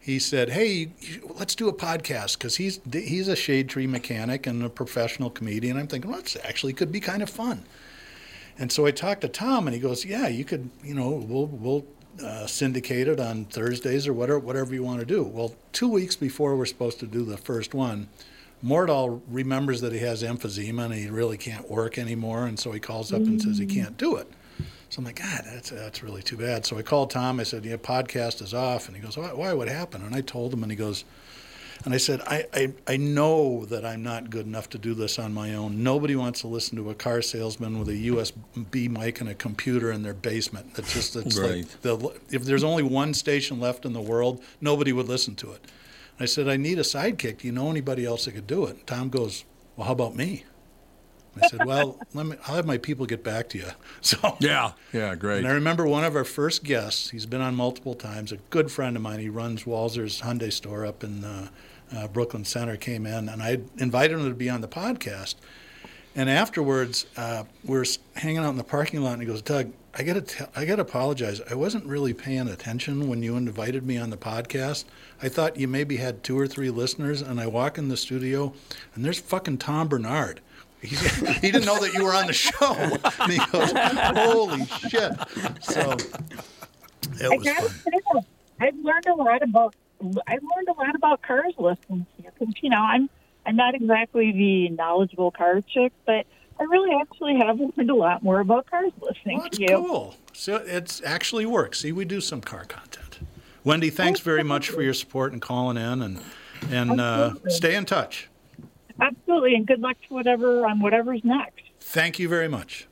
He 0.00 0.18
said, 0.18 0.50
"Hey, 0.50 0.72
you- 0.72 0.90
you- 1.00 1.34
let's 1.38 1.54
do 1.54 1.68
a 1.68 1.72
podcast 1.72 2.38
because 2.38 2.56
he's 2.56 2.80
he's 2.92 3.28
a 3.28 3.36
shade 3.36 3.68
tree 3.68 3.86
mechanic 3.86 4.46
and 4.46 4.62
a 4.64 4.68
professional 4.68 5.30
comedian." 5.30 5.76
I'm 5.76 5.86
thinking, 5.86 6.10
well, 6.10 6.20
this 6.22 6.36
actually 6.44 6.72
could 6.72 6.90
be 6.90 7.00
kind 7.00 7.22
of 7.22 7.30
fun. 7.30 7.64
And 8.58 8.72
so 8.72 8.86
I 8.86 8.90
talked 8.90 9.20
to 9.20 9.28
Tom, 9.28 9.66
and 9.68 9.74
he 9.74 9.80
goes, 9.80 10.04
"Yeah, 10.04 10.26
you 10.28 10.44
could, 10.44 10.70
you 10.82 10.94
know, 10.94 11.10
we'll 11.10 11.46
we'll 11.46 11.84
uh, 12.24 12.46
syndicate 12.46 13.06
it 13.06 13.20
on 13.20 13.44
Thursdays 13.44 14.06
or 14.08 14.12
whatever 14.12 14.38
whatever 14.40 14.74
you 14.74 14.82
want 14.82 15.00
to 15.00 15.06
do." 15.06 15.22
Well, 15.22 15.54
two 15.72 15.88
weeks 15.88 16.16
before 16.16 16.56
we're 16.56 16.66
supposed 16.66 16.98
to 17.00 17.06
do 17.06 17.24
the 17.24 17.36
first 17.36 17.74
one, 17.74 18.08
Mordal 18.64 19.20
remembers 19.28 19.80
that 19.82 19.92
he 19.92 19.98
has 20.00 20.22
emphysema 20.22 20.86
and 20.86 20.94
he 20.94 21.08
really 21.08 21.36
can't 21.38 21.70
work 21.70 21.98
anymore, 21.98 22.46
and 22.46 22.58
so 22.58 22.72
he 22.72 22.80
calls 22.80 23.12
up 23.12 23.20
and 23.20 23.40
says 23.40 23.58
he 23.58 23.66
can't 23.66 23.96
do 23.96 24.16
it. 24.16 24.28
So 24.90 25.00
I'm 25.00 25.04
like, 25.04 25.20
God, 25.20 25.42
that's 25.44 25.70
that's 25.70 26.02
really 26.02 26.22
too 26.22 26.36
bad. 26.38 26.64
So 26.64 26.78
I 26.78 26.82
called 26.82 27.10
Tom. 27.10 27.38
I 27.40 27.42
said, 27.42 27.64
Yeah, 27.64 27.76
podcast 27.76 28.42
is 28.42 28.54
off, 28.54 28.88
and 28.88 28.96
he 28.96 29.02
goes, 29.02 29.16
Why? 29.16 29.32
why 29.32 29.52
what 29.52 29.68
happened? 29.68 30.04
And 30.04 30.14
I 30.14 30.22
told 30.22 30.52
him, 30.52 30.62
and 30.62 30.72
he 30.72 30.76
goes, 30.76 31.04
and 31.84 31.94
I 31.94 31.98
said, 31.98 32.20
I, 32.22 32.46
I 32.54 32.72
I 32.88 32.96
know 32.96 33.64
that 33.66 33.84
I'm 33.84 34.02
not 34.02 34.30
good 34.30 34.46
enough 34.46 34.68
to 34.70 34.78
do 34.78 34.94
this 34.94 35.18
on 35.18 35.32
my 35.32 35.54
own. 35.54 35.82
Nobody 35.84 36.16
wants 36.16 36.40
to 36.40 36.48
listen 36.48 36.76
to 36.78 36.90
a 36.90 36.94
car 36.94 37.20
salesman 37.22 37.78
with 37.78 37.88
a 37.90 37.92
USB 38.08 38.88
mic 38.90 39.20
and 39.20 39.28
a 39.30 39.34
computer 39.34 39.92
in 39.92 40.02
their 40.02 40.14
basement. 40.14 40.70
It's 40.78 40.92
just 40.94 41.14
it's 41.16 41.38
Right. 41.38 41.58
like 41.58 41.82
the, 41.82 42.12
if 42.30 42.44
there's 42.44 42.64
only 42.64 42.82
one 42.82 43.14
station 43.14 43.60
left 43.60 43.84
in 43.84 43.92
the 43.92 44.00
world, 44.00 44.42
nobody 44.60 44.92
would 44.92 45.06
listen 45.06 45.36
to 45.36 45.52
it. 45.52 45.60
I 46.20 46.24
said, 46.26 46.48
I 46.48 46.56
need 46.56 46.78
a 46.78 46.82
sidekick. 46.82 47.38
Do 47.38 47.46
you 47.46 47.52
know 47.52 47.70
anybody 47.70 48.04
else 48.04 48.24
that 48.24 48.32
could 48.32 48.46
do 48.46 48.66
it? 48.66 48.86
Tom 48.86 49.08
goes, 49.08 49.44
Well, 49.76 49.86
how 49.86 49.92
about 49.92 50.16
me? 50.16 50.44
I 51.40 51.46
said, 51.46 51.64
Well, 51.64 51.98
let 52.14 52.26
me, 52.26 52.36
I'll 52.46 52.56
have 52.56 52.66
my 52.66 52.78
people 52.78 53.06
get 53.06 53.22
back 53.22 53.48
to 53.50 53.58
you. 53.58 53.68
So 54.00 54.36
Yeah. 54.40 54.72
Yeah. 54.92 55.14
Great. 55.14 55.38
and 55.38 55.46
I 55.48 55.52
remember 55.52 55.86
one 55.86 56.04
of 56.04 56.16
our 56.16 56.24
first 56.24 56.64
guests. 56.64 57.10
He's 57.10 57.26
been 57.26 57.40
on 57.40 57.54
multiple 57.54 57.94
times. 57.94 58.32
A 58.32 58.36
good 58.50 58.70
friend 58.70 58.96
of 58.96 59.02
mine. 59.02 59.20
He 59.20 59.28
runs 59.28 59.64
Walser's 59.64 60.20
Hyundai 60.22 60.52
store 60.52 60.84
up 60.84 61.04
in 61.04 61.24
uh, 61.24 61.48
uh, 61.94 62.08
Brooklyn 62.08 62.44
Center. 62.44 62.76
Came 62.76 63.06
in, 63.06 63.28
and 63.28 63.42
I 63.42 63.58
invited 63.78 64.18
him 64.18 64.28
to 64.28 64.34
be 64.34 64.50
on 64.50 64.60
the 64.60 64.68
podcast. 64.68 65.36
And 66.16 66.28
afterwards, 66.28 67.06
uh, 67.16 67.44
we 67.64 67.76
were 67.76 67.82
s- 67.82 67.98
hanging 68.16 68.38
out 68.38 68.50
in 68.50 68.56
the 68.56 68.64
parking 68.64 69.02
lot, 69.02 69.12
and 69.12 69.22
he 69.22 69.26
goes, 69.28 69.40
"Doug, 69.42 69.72
I 69.98 70.04
gotta 70.04 70.20
tell, 70.20 70.48
I 70.54 70.64
gotta 70.64 70.82
apologize. 70.82 71.40
I 71.50 71.54
wasn't 71.54 71.84
really 71.84 72.14
paying 72.14 72.46
attention 72.46 73.08
when 73.08 73.20
you 73.22 73.36
invited 73.36 73.84
me 73.84 73.98
on 73.98 74.10
the 74.10 74.16
podcast. 74.16 74.84
I 75.20 75.28
thought 75.28 75.56
you 75.56 75.66
maybe 75.66 75.96
had 75.96 76.22
two 76.22 76.38
or 76.38 76.46
three 76.46 76.70
listeners, 76.70 77.20
and 77.20 77.40
I 77.40 77.48
walk 77.48 77.78
in 77.78 77.88
the 77.88 77.96
studio, 77.96 78.52
and 78.94 79.04
there's 79.04 79.18
fucking 79.18 79.58
Tom 79.58 79.88
Bernard. 79.88 80.40
He, 80.80 80.94
he 81.40 81.50
didn't 81.50 81.64
know 81.64 81.80
that 81.80 81.94
you 81.94 82.04
were 82.04 82.14
on 82.14 82.28
the 82.28 82.32
show. 82.32 82.74
And 83.20 83.32
he 83.32 83.38
goes, 83.50 83.72
"Holy 83.74 84.64
shit!" 84.66 85.12
So 85.62 85.90
it 85.90 87.32
I 87.32 87.36
was 87.36 87.44
gotta 87.44 87.68
fun. 88.12 88.24
I've 88.60 88.76
learned 88.76 89.06
a 89.06 89.14
lot 89.14 89.42
about 89.42 89.74
I've 90.28 90.42
learned 90.56 90.68
a 90.68 90.72
lot 90.80 90.94
about 90.94 91.22
cars 91.22 91.54
listening 91.58 92.06
to 92.16 92.22
you. 92.22 92.30
'Cause, 92.38 92.54
you 92.62 92.70
know, 92.70 92.80
I'm 92.80 93.10
I'm 93.44 93.56
not 93.56 93.74
exactly 93.74 94.30
the 94.30 94.68
knowledgeable 94.68 95.32
car 95.32 95.60
chick, 95.62 95.92
but 96.06 96.26
I 96.60 96.64
really 96.64 96.94
actually 97.00 97.36
have 97.36 97.58
learned 97.60 97.90
a 97.90 97.94
lot 97.94 98.22
more 98.22 98.40
about 98.40 98.66
cars 98.70 98.92
listening 99.00 99.38
Well, 99.38 99.48
to 99.48 99.48
it's 99.48 99.58
you. 99.58 99.68
cool. 99.76 100.16
So 100.32 100.56
it's 100.56 101.02
actually 101.04 101.46
works. 101.46 101.80
See, 101.80 101.92
we 101.92 102.04
do 102.04 102.20
some 102.20 102.40
car 102.40 102.64
content. 102.64 103.18
Wendy, 103.64 103.90
thanks 103.90 104.20
very 104.20 104.42
much 104.42 104.70
for 104.70 104.82
your 104.82 104.94
support 104.94 105.32
and 105.32 105.42
calling 105.42 105.76
in, 105.76 106.02
and 106.02 106.20
and 106.70 107.00
uh, 107.00 107.34
stay 107.48 107.74
in 107.74 107.84
touch. 107.84 108.28
Absolutely, 109.00 109.54
and 109.54 109.66
good 109.66 109.80
luck 109.80 109.96
to 110.08 110.14
whatever 110.14 110.66
on 110.66 110.80
whatever's 110.80 111.20
next. 111.22 111.60
Thank 111.80 112.18
you 112.18 112.28
very 112.28 112.48
much. 112.48 112.86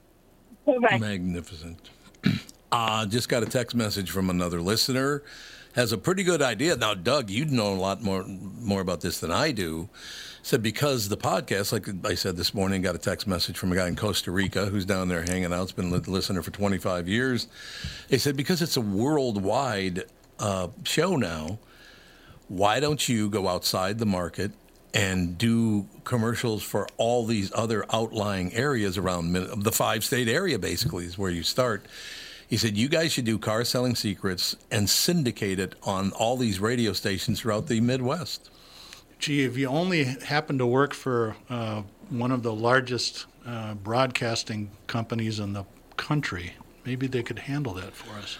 Bye. 0.66 0.98
Magnificent. 0.98 1.90
Uh, 2.72 3.06
just 3.06 3.28
got 3.28 3.44
a 3.44 3.47
text 3.47 3.76
message 3.76 4.10
from 4.10 4.28
another 4.28 4.60
listener. 4.60 5.22
Has 5.76 5.93
a 5.93 5.97
pretty 5.97 6.24
good 6.24 6.43
idea. 6.43 6.74
Now, 6.76 6.94
Doug, 6.94 7.30
you'd 7.30 7.52
know 7.52 7.72
a 7.72 7.78
lot 7.78 8.02
more 8.02 8.24
more 8.26 8.80
about 8.80 9.02
this 9.02 9.20
than 9.20 9.30
I 9.30 9.52
do. 9.52 9.88
Said 10.47 10.62
because 10.62 11.09
the 11.09 11.16
podcast, 11.16 11.73
like 11.73 11.89
I 12.09 12.14
said 12.14 12.36
this 12.36 12.55
morning, 12.55 12.81
got 12.81 12.94
a 12.94 12.98
text 12.98 13.27
message 13.27 13.59
from 13.59 13.73
a 13.73 13.74
guy 13.74 13.89
in 13.89 13.97
Costa 13.97 14.31
Rica 14.31 14.66
who's 14.66 14.85
down 14.85 15.09
there 15.09 15.23
hanging 15.23 15.47
out. 15.47 15.59
Has 15.59 15.73
been 15.73 15.93
a 15.93 15.97
listener 15.97 16.40
for 16.40 16.52
25 16.52 17.09
years. 17.09 17.48
He 18.09 18.18
said 18.18 18.36
because 18.36 18.62
it's 18.62 18.77
a 18.77 18.81
worldwide 18.81 20.05
uh, 20.39 20.68
show 20.85 21.16
now, 21.16 21.59
why 22.47 22.78
don't 22.78 23.09
you 23.09 23.28
go 23.28 23.48
outside 23.48 23.98
the 23.98 24.06
market 24.06 24.52
and 24.94 25.36
do 25.36 25.89
commercials 26.05 26.62
for 26.62 26.86
all 26.97 27.27
these 27.27 27.51
other 27.52 27.85
outlying 27.93 28.52
areas 28.52 28.97
around 28.97 29.32
the 29.32 29.73
five 29.73 30.05
state 30.05 30.28
area 30.28 30.60
basically 30.60 31.06
is 31.06 31.18
where 31.18 31.32
you 31.32 31.43
start 31.43 31.85
he 32.47 32.56
said 32.56 32.77
you 32.77 32.89
guys 32.89 33.10
should 33.10 33.24
do 33.24 33.36
car 33.36 33.64
selling 33.64 33.97
secrets 33.97 34.55
and 34.70 34.89
syndicate 34.89 35.59
it 35.59 35.74
on 35.82 36.12
all 36.12 36.36
these 36.36 36.60
radio 36.60 36.93
stations 36.93 37.40
throughout 37.40 37.66
the 37.66 37.81
midwest 37.81 38.48
Gee, 39.18 39.44
if 39.44 39.56
you 39.56 39.68
only 39.68 40.05
happen 40.05 40.59
to 40.59 40.66
work 40.66 40.94
for 40.94 41.36
uh, 41.48 41.82
one 42.10 42.30
of 42.30 42.43
the 42.43 42.52
largest 42.52 43.26
uh, 43.47 43.74
broadcasting 43.74 44.70
companies 44.86 45.38
in 45.38 45.52
the 45.52 45.64
country, 45.97 46.55
maybe 46.84 47.06
they 47.06 47.22
could 47.22 47.40
handle 47.40 47.74
that 47.74 47.94
for 47.94 48.18
us. 48.18 48.38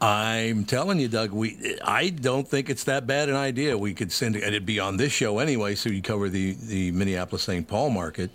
I'm 0.00 0.64
telling 0.64 1.00
you, 1.00 1.08
Doug. 1.08 1.32
We 1.32 1.78
I 1.82 2.10
don't 2.10 2.46
think 2.46 2.68
it's 2.68 2.84
that 2.84 3.06
bad 3.06 3.28
an 3.30 3.34
idea. 3.34 3.78
We 3.78 3.94
could 3.94 4.12
send 4.12 4.36
it. 4.36 4.42
It'd 4.42 4.66
be 4.66 4.78
on 4.78 4.98
this 4.98 5.12
show 5.12 5.38
anyway, 5.38 5.74
so 5.74 5.88
you 5.88 6.02
cover 6.02 6.28
the 6.28 6.52
the 6.52 6.90
Minneapolis 6.92 7.44
St. 7.44 7.66
Paul 7.66 7.90
market. 7.90 8.30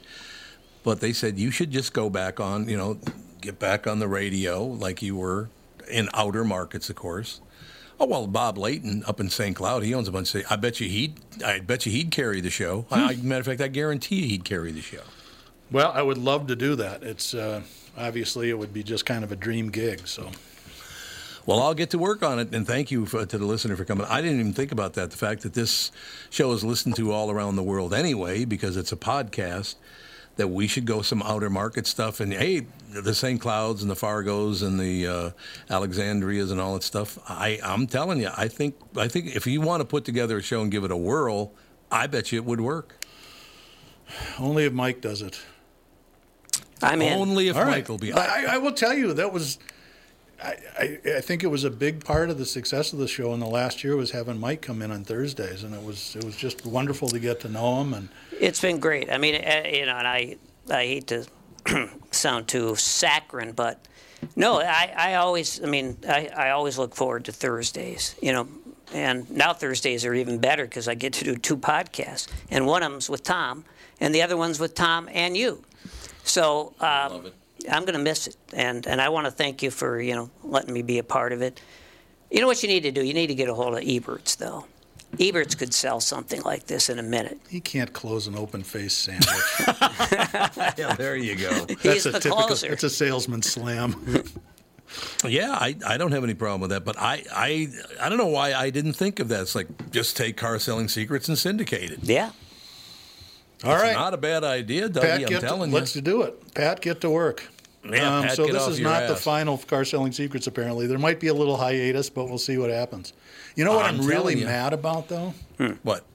But 0.84 1.02
they 1.02 1.14
said 1.14 1.38
you 1.38 1.52
should 1.52 1.70
just 1.70 1.94
go 1.94 2.10
back 2.10 2.40
on. 2.40 2.68
You 2.68 2.78
know, 2.78 2.98
get 3.42 3.60
back 3.60 3.86
on 3.86 4.00
the 4.00 4.08
radio 4.08 4.64
like 4.64 5.04
you 5.04 5.16
were 5.16 5.50
in 5.88 6.10
outer 6.16 6.44
markets, 6.44 6.90
of 6.90 6.96
course. 6.96 7.42
Oh 8.02 8.06
well, 8.08 8.26
Bob 8.26 8.58
Leighton 8.58 9.04
up 9.06 9.20
in 9.20 9.30
St. 9.30 9.56
Cloud, 9.56 9.84
he 9.84 9.94
owns 9.94 10.08
a 10.08 10.12
bunch 10.12 10.34
of. 10.34 10.44
I 10.50 10.56
bet 10.56 10.80
you 10.80 10.90
he'd. 10.90 11.20
I 11.46 11.60
bet 11.60 11.86
you 11.86 11.92
he'd 11.92 12.10
carry 12.10 12.42
the 12.42 12.50
show. 12.50 12.88
I, 12.90 13.14
matter 13.18 13.42
of 13.42 13.46
fact, 13.46 13.62
I 13.62 13.68
guarantee 13.68 14.24
you 14.24 14.28
he'd 14.30 14.44
carry 14.44 14.72
the 14.72 14.82
show. 14.82 15.04
Well, 15.72 15.92
I 15.92 16.02
would 16.02 16.18
love 16.18 16.48
to 16.48 16.56
do 16.56 16.74
that. 16.78 17.04
It's 17.04 17.36
uh, 17.36 17.62
obviously 17.96 18.50
it 18.50 18.58
would 18.58 18.74
be 18.74 18.82
just 18.82 19.06
kind 19.06 19.24
of 19.24 19.32
a 19.32 19.36
dream 19.36 19.70
gig. 19.70 20.08
So 20.08 20.32
Well, 21.46 21.60
I'll 21.60 21.76
get 21.76 21.92
to 21.92 22.00
work 22.00 22.24
on 22.24 22.40
it, 22.40 22.56
and 22.56 22.66
thank 22.66 22.90
you 22.90 23.06
for, 23.06 23.24
to 23.24 23.38
the 23.38 23.46
listener 23.46 23.76
for 23.76 23.86
coming. 23.86 24.08
I 24.10 24.20
didn't 24.20 24.40
even 24.40 24.54
think 24.54 24.72
about 24.72 24.94
that. 24.94 25.12
The 25.12 25.18
fact 25.18 25.44
that 25.44 25.54
this 25.54 25.92
show 26.32 26.52
is 26.54 26.64
listened 26.64 26.96
to 26.96 27.12
all 27.12 27.30
around 27.30 27.56
the 27.56 27.64
world 27.64 27.94
anyway, 27.94 28.46
because 28.46 28.78
it's 28.78 28.92
a 28.92 28.98
podcast, 28.98 29.76
that 30.38 30.48
we 30.48 30.66
should 30.66 30.86
go 30.86 31.04
some 31.04 31.22
outer 31.22 31.52
market 31.52 31.86
stuff. 31.86 32.20
And 32.20 32.34
hey, 32.34 32.66
the 32.92 33.14
St. 33.16 33.40
Clouds 33.40 33.82
and 33.82 33.90
the 33.90 33.96
Fargos 33.96 34.62
and 34.66 34.80
the 34.80 35.08
uh, 35.08 35.32
Alexandrias 35.70 36.52
and 36.52 36.60
all 36.60 36.74
that 36.74 36.84
stuff. 36.84 37.18
I, 37.30 37.60
I'm 37.64 37.88
telling 37.88 38.20
you, 38.20 38.30
I 38.36 38.48
think 38.48 38.76
I 38.98 39.08
think 39.08 39.36
if 39.36 39.48
you 39.48 39.62
want 39.62 39.82
to 39.82 39.86
put 39.86 40.06
together 40.06 40.38
a 40.38 40.42
show 40.42 40.62
and 40.62 40.72
give 40.72 40.84
it 40.84 40.92
a 40.92 40.98
whirl, 40.98 41.54
I 41.92 42.08
bet 42.08 42.32
you 42.32 42.40
it 42.40 42.46
would 42.46 42.62
work. 42.62 43.06
only 44.40 44.66
if 44.66 44.74
Mike 44.74 45.02
does 45.02 45.22
it. 45.22 45.40
I'm 46.84 47.02
in. 47.02 47.14
Only 47.14 47.48
if 47.48 47.56
All 47.56 47.64
right. 47.64 47.72
Mike 47.72 47.90
will 47.90 47.98
be. 47.98 48.12
But 48.12 48.30
I, 48.30 48.56
I 48.56 48.58
will 48.58 48.72
tell 48.74 48.94
you 48.94 49.14
that 49.14 49.32
was. 49.32 49.60
I, 50.44 50.56
I, 50.80 51.00
I 51.18 51.22
think 51.22 51.44
it 51.44 51.48
was 51.48 51.64
a 51.64 51.70
big 51.70 52.04
part 52.04 52.32
of 52.32 52.40
the 52.40 52.48
success 52.48 52.94
of 52.94 53.00
the 53.00 53.08
show 53.08 53.32
in 53.36 53.40
the 53.40 53.46
last 53.46 53.84
year 53.84 53.96
was 53.96 54.10
having 54.10 54.40
Mike 54.40 54.64
come 54.64 54.82
in 54.82 54.90
on 54.92 55.04
Thursdays, 55.04 55.64
and 55.64 55.76
it 55.76 55.84
was 55.84 56.16
it 56.16 56.24
was 56.24 56.36
just 56.36 56.66
wonderful 56.66 57.08
to 57.10 57.20
get 57.20 57.40
to 57.42 57.50
know 57.50 57.80
him. 57.82 57.94
And 57.94 58.10
It's 58.40 58.60
been 58.60 58.80
great. 58.80 59.12
I 59.12 59.20
mean, 59.20 59.36
uh, 59.36 59.64
you 59.72 59.86
know, 59.86 59.98
and 59.98 60.08
I 60.08 60.38
I 60.70 60.86
hate 60.86 61.08
to 61.08 61.28
sound 62.12 62.48
too 62.48 62.76
saccharine, 62.76 63.54
but 63.54 63.88
no, 64.36 64.60
I, 64.60 64.94
I 64.96 65.14
always 65.16 65.64
I 65.64 65.68
mean 65.68 65.98
I, 66.08 66.30
I 66.36 66.50
always 66.52 66.78
look 66.78 66.96
forward 66.96 67.26
to 67.26 67.32
Thursdays. 67.32 68.16
You 68.22 68.34
know, 68.34 68.48
and 68.94 69.30
now 69.30 69.54
Thursdays 69.54 70.06
are 70.06 70.14
even 70.14 70.40
better 70.40 70.66
because 70.66 70.88
I 70.88 70.96
get 70.96 71.14
to 71.14 71.26
do 71.26 71.36
two 71.36 71.58
podcasts, 71.58 72.28
and 72.50 72.66
one 72.66 72.84
of 72.84 72.92
them's 72.92 73.10
with 73.10 73.24
Tom, 73.24 73.66
and 74.00 74.14
the 74.14 74.22
other 74.22 74.38
one's 74.38 74.60
with 74.60 74.76
Tom 74.76 75.10
and 75.12 75.36
you. 75.36 75.64
So 76.24 76.74
um, 76.80 77.32
I'm 77.70 77.84
going 77.84 77.94
to 77.94 78.00
miss 78.00 78.28
it, 78.28 78.36
and 78.54 78.86
and 78.88 79.02
I 79.02 79.10
want 79.10 79.26
to 79.26 79.32
thank 79.32 79.64
you 79.64 79.72
for 79.72 80.00
you 80.00 80.16
know 80.16 80.30
letting 80.44 80.74
me 80.74 80.82
be 80.82 81.00
a 81.00 81.04
part 81.04 81.34
of 81.34 81.42
it. 81.42 81.62
You 82.30 82.40
know 82.40 82.48
what 82.48 82.64
you 82.64 82.70
need 82.70 82.84
to 82.84 82.92
do? 82.92 83.04
You 83.04 83.14
need 83.14 83.28
to 83.28 83.36
get 83.36 83.50
a 83.50 83.54
hold 83.54 83.74
of 83.74 83.82
Eberts, 83.84 84.38
though. 84.38 84.66
Eberts 85.18 85.58
could 85.58 85.74
sell 85.74 86.00
something 86.00 86.42
like 86.44 86.66
this 86.68 86.90
in 86.90 86.98
a 87.00 87.04
minute. 87.04 87.40
he 87.50 87.60
can't 87.60 87.92
close 87.94 88.28
an 88.28 88.36
open 88.36 88.64
face 88.64 88.94
sandwich. 88.94 89.28
yeah, 90.78 90.96
there 90.98 91.16
you 91.16 91.36
go. 91.36 91.66
He's 91.68 92.04
That's 92.04 92.06
a 92.06 92.12
the 92.12 92.20
typical. 92.20 92.44
closer. 92.46 92.72
It's 92.72 92.84
a 92.84 92.90
salesman 92.90 93.42
slam. 93.42 94.24
Yeah, 95.26 95.52
I, 95.54 95.74
I 95.88 95.96
don't 95.96 96.12
have 96.12 96.26
any 96.26 96.34
problem 96.34 96.60
with 96.60 96.72
that, 96.72 96.84
but 96.84 96.98
I, 97.00 97.24
I 97.34 97.68
I 98.02 98.10
don't 98.10 98.18
know 98.18 98.28
why 98.28 98.54
I 98.54 98.72
didn't 98.72 98.92
think 98.92 99.22
of 99.22 99.30
that. 99.30 99.40
It's 99.44 99.56
like 99.56 99.68
just 99.92 100.18
take 100.18 100.36
car 100.36 100.60
selling 100.60 100.90
secrets 100.90 101.30
and 101.30 101.38
syndicate 101.38 101.92
it. 101.92 102.00
Yeah. 102.04 102.32
All 103.64 103.72
It's 103.72 103.84
right. 103.84 103.94
not 103.94 104.14
a 104.14 104.18
bad 104.18 104.44
idea, 104.44 104.90
Dougie. 104.90 105.02
Pat, 105.02 105.22
I'm 105.22 105.28
get 105.28 105.40
to, 105.40 105.48
telling 105.48 105.72
let's 105.72 105.94
do 105.94 106.24
it. 106.24 106.54
Pat, 106.56 106.82
get 106.82 107.00
to 107.02 107.10
work. 107.10 107.48
Um, 107.86 107.92
Pat, 107.92 108.36
so 108.36 108.44
get 108.46 108.52
this 108.52 108.64
off 108.64 108.72
is 108.72 108.80
your 108.82 108.90
not 108.90 109.08
the 109.08 109.16
final 109.16 109.58
car 109.60 109.86
selling 109.86 110.12
secrets. 110.12 110.48
Apparently, 110.48 110.88
there 110.88 111.00
might 111.00 111.22
be 111.22 111.28
a 111.28 111.34
little 111.34 111.56
hiatus, 111.56 112.10
but 112.10 112.26
we'll 112.26 112.38
see 112.38 112.58
what 112.58 112.70
happens. 112.70 113.14
You 113.56 113.66
know 113.66 113.76
what 113.76 113.86
I'm 113.86 114.00
I'm, 114.02 114.08
really 114.08 114.40
you. 114.40 114.46
mad 114.46 114.74
about 114.74 115.08
though? 115.08 115.34
What? 115.84 116.06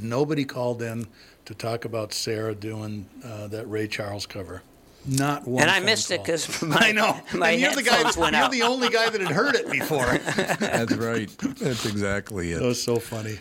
Nobody 0.00 0.44
called 0.44 0.82
in 0.82 1.06
to 1.46 1.54
talk 1.54 1.84
about 1.84 2.12
Sarah 2.12 2.54
doing 2.54 3.06
uh, 3.24 3.46
that 3.48 3.66
Ray 3.70 3.86
Charles 3.88 4.26
cover. 4.26 4.62
Not 5.06 5.46
one. 5.46 5.62
and 5.62 5.70
I 5.70 5.76
phone 5.78 5.86
missed 5.86 6.10
it 6.10 6.22
because 6.22 6.62
I 6.62 6.92
know. 6.92 7.20
my 7.34 7.50
and 7.50 7.60
you're 7.60 7.74
the 7.74 7.82
guy. 7.82 7.94
headphones 7.96 8.16
went 8.16 8.34
You're 8.34 8.44
out. 8.46 8.50
the 8.52 8.62
only 8.62 8.88
guy 8.88 9.10
that 9.10 9.20
had 9.20 9.30
heard 9.30 9.54
it 9.54 9.70
before. 9.70 10.06
That's 10.58 10.94
right. 10.94 11.28
That's 11.58 11.84
exactly 11.84 12.54
That 12.54 12.62
it. 12.62 12.66
was 12.66 12.82
so 12.82 12.96
funny. 12.98 13.38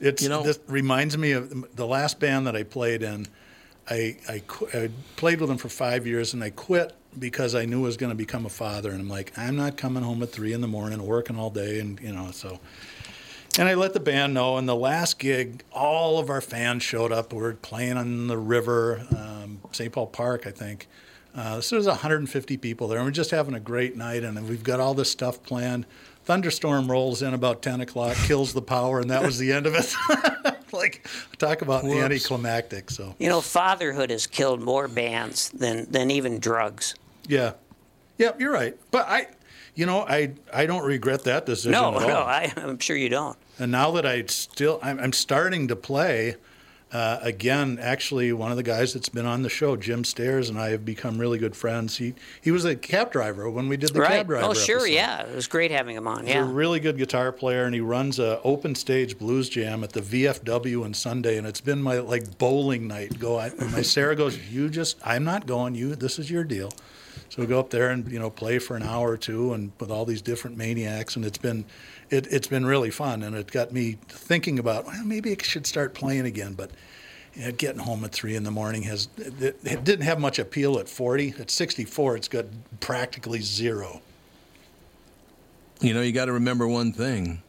It's 0.00 0.22
You 0.22 0.30
know- 0.30 0.42
this 0.42 0.58
reminds 0.68 1.16
me 1.18 1.32
of 1.32 1.76
the 1.76 1.86
last 1.86 2.18
band 2.18 2.46
that 2.46 2.56
I 2.56 2.62
played 2.62 3.02
in. 3.02 3.26
I 3.90 4.16
I, 4.28 4.42
qu- 4.46 4.68
I 4.72 4.90
played 5.16 5.40
with 5.40 5.48
them 5.50 5.58
for 5.58 5.68
five 5.68 6.06
years 6.06 6.32
and 6.34 6.42
I 6.42 6.50
quit 6.50 6.94
because 7.18 7.54
I 7.54 7.64
knew 7.64 7.80
I 7.80 7.84
was 7.84 7.96
going 7.96 8.10
to 8.10 8.16
become 8.16 8.46
a 8.46 8.50
father 8.50 8.90
and 8.90 9.00
I'm 9.00 9.08
like 9.08 9.32
I'm 9.36 9.56
not 9.56 9.76
coming 9.76 10.02
home 10.02 10.22
at 10.22 10.30
three 10.30 10.52
in 10.52 10.60
the 10.60 10.68
morning 10.68 11.02
working 11.04 11.38
all 11.38 11.50
day 11.50 11.78
and 11.80 11.98
you 12.00 12.12
know 12.12 12.30
so. 12.32 12.60
And 13.58 13.68
I 13.68 13.74
let 13.74 13.94
the 13.94 14.00
band 14.00 14.34
know. 14.34 14.58
And 14.58 14.68
the 14.68 14.76
last 14.76 15.18
gig, 15.18 15.62
all 15.72 16.18
of 16.18 16.28
our 16.28 16.42
fans 16.42 16.82
showed 16.82 17.10
up. 17.10 17.32
We 17.32 17.40
were 17.40 17.54
playing 17.54 17.96
on 17.96 18.26
the 18.26 18.36
river, 18.36 19.06
um, 19.16 19.60
St. 19.72 19.90
Paul 19.90 20.08
Park, 20.08 20.46
I 20.46 20.50
think. 20.50 20.86
Uh, 21.34 21.62
so 21.62 21.76
there's 21.76 21.86
150 21.86 22.56
people 22.58 22.88
there, 22.88 22.98
and 22.98 23.06
we're 23.06 23.12
just 23.12 23.30
having 23.30 23.54
a 23.54 23.60
great 23.60 23.96
night. 23.96 24.24
And 24.24 24.46
we've 24.46 24.62
got 24.62 24.78
all 24.78 24.92
this 24.92 25.10
stuff 25.10 25.42
planned. 25.42 25.86
Thunderstorm 26.24 26.90
rolls 26.90 27.22
in 27.22 27.32
about 27.32 27.62
10 27.62 27.80
o'clock, 27.80 28.16
kills 28.26 28.52
the 28.52 28.60
power, 28.60 29.00
and 29.00 29.08
that 29.10 29.22
was 29.22 29.38
the 29.38 29.52
end 29.52 29.64
of 29.66 29.74
it. 29.74 29.94
like, 30.72 31.06
talk 31.38 31.62
about 31.62 31.84
Whoops. 31.84 31.96
anticlimactic. 32.02 32.90
So, 32.90 33.14
You 33.18 33.28
know, 33.28 33.40
fatherhood 33.40 34.10
has 34.10 34.26
killed 34.26 34.60
more 34.60 34.88
bands 34.88 35.48
than, 35.50 35.90
than 35.90 36.10
even 36.10 36.40
drugs. 36.40 36.94
Yeah. 37.28 37.52
Yeah, 38.18 38.32
you're 38.38 38.52
right. 38.52 38.76
But 38.90 39.06
I, 39.08 39.26
you 39.74 39.84
know, 39.84 40.00
I, 40.00 40.32
I 40.52 40.64
don't 40.64 40.84
regret 40.86 41.24
that 41.24 41.44
decision 41.44 41.72
No, 41.72 41.94
at 41.96 42.02
all. 42.02 42.08
no, 42.08 42.20
I, 42.20 42.52
I'm 42.56 42.78
sure 42.78 42.96
you 42.96 43.10
don't. 43.10 43.36
And 43.58 43.70
now 43.70 43.90
that 43.92 44.06
I 44.06 44.24
still, 44.26 44.78
I'm, 44.82 44.98
I'm 44.98 45.12
starting 45.12 45.68
to 45.68 45.76
play 45.76 46.36
uh, 46.92 47.18
again. 47.20 47.78
Actually, 47.80 48.32
one 48.32 48.50
of 48.50 48.56
the 48.56 48.62
guys 48.62 48.94
that's 48.94 49.08
been 49.10 49.26
on 49.26 49.42
the 49.42 49.48
show, 49.50 49.76
Jim 49.76 50.02
Stairs, 50.04 50.48
and 50.48 50.58
I 50.58 50.70
have 50.70 50.84
become 50.84 51.18
really 51.18 51.36
good 51.36 51.56
friends. 51.56 51.98
He 51.98 52.14
he 52.40 52.50
was 52.50 52.64
a 52.64 52.76
cab 52.76 53.12
driver 53.12 53.50
when 53.50 53.68
we 53.68 53.76
did 53.76 53.92
the 53.92 54.00
right? 54.00 54.10
cab 54.12 54.28
driver. 54.28 54.46
oh, 54.46 54.54
sure, 54.54 54.76
episode. 54.76 54.92
yeah. 54.94 55.22
It 55.26 55.34
was 55.34 55.46
great 55.48 55.70
having 55.72 55.96
him 55.96 56.06
on. 56.06 56.26
He's 56.26 56.36
a 56.36 56.44
really 56.44 56.80
good 56.80 56.96
guitar 56.96 57.32
player, 57.32 57.64
and 57.64 57.74
he 57.74 57.80
runs 57.80 58.18
a 58.18 58.40
open 58.42 58.74
stage 58.74 59.18
blues 59.18 59.48
jam 59.48 59.82
at 59.84 59.92
the 59.92 60.00
VFW 60.00 60.84
on 60.84 60.94
Sunday, 60.94 61.36
and 61.36 61.46
it's 61.46 61.60
been 61.60 61.82
my 61.82 61.98
like 61.98 62.38
bowling 62.38 62.86
night. 62.86 63.18
Go, 63.18 63.38
I, 63.38 63.50
my 63.72 63.82
Sarah 63.82 64.16
goes, 64.16 64.38
you 64.50 64.68
just, 64.70 64.96
I'm 65.04 65.24
not 65.24 65.46
going. 65.46 65.74
You, 65.74 65.96
this 65.96 66.18
is 66.18 66.30
your 66.30 66.44
deal. 66.44 66.70
So 67.36 67.42
we 67.42 67.48
go 67.48 67.60
up 67.60 67.68
there 67.68 67.90
and 67.90 68.10
you 68.10 68.18
know 68.18 68.30
play 68.30 68.58
for 68.58 68.76
an 68.76 68.82
hour 68.82 69.10
or 69.10 69.18
two, 69.18 69.52
and 69.52 69.70
with 69.78 69.90
all 69.90 70.06
these 70.06 70.22
different 70.22 70.56
maniacs, 70.56 71.16
and 71.16 71.24
it's 71.24 71.36
been 71.36 71.66
it, 72.08 72.26
it's 72.30 72.48
been 72.48 72.64
really 72.64 72.90
fun, 72.90 73.22
and 73.22 73.36
it 73.36 73.52
got 73.52 73.72
me 73.72 73.98
thinking 74.08 74.58
about 74.58 74.86
well, 74.86 75.04
maybe 75.04 75.32
I 75.32 75.36
should 75.42 75.66
start 75.66 75.94
playing 75.94 76.26
again, 76.26 76.54
but. 76.54 76.70
Getting 77.58 77.82
home 77.82 78.02
at 78.02 78.12
three 78.12 78.34
in 78.34 78.44
the 78.44 78.50
morning 78.50 78.80
has 78.84 79.10
it, 79.18 79.58
it 79.62 79.84
didn't 79.84 80.06
have 80.06 80.18
much 80.18 80.38
appeal 80.38 80.78
at 80.78 80.88
40. 80.88 81.34
At 81.38 81.50
64, 81.50 82.16
it's 82.16 82.28
got 82.28 82.46
practically 82.80 83.42
zero. 83.42 84.00
You 85.82 85.92
know, 85.92 86.00
you 86.00 86.12
got 86.12 86.24
to 86.24 86.32
remember 86.32 86.66
one 86.66 86.94
thing. 86.94 87.42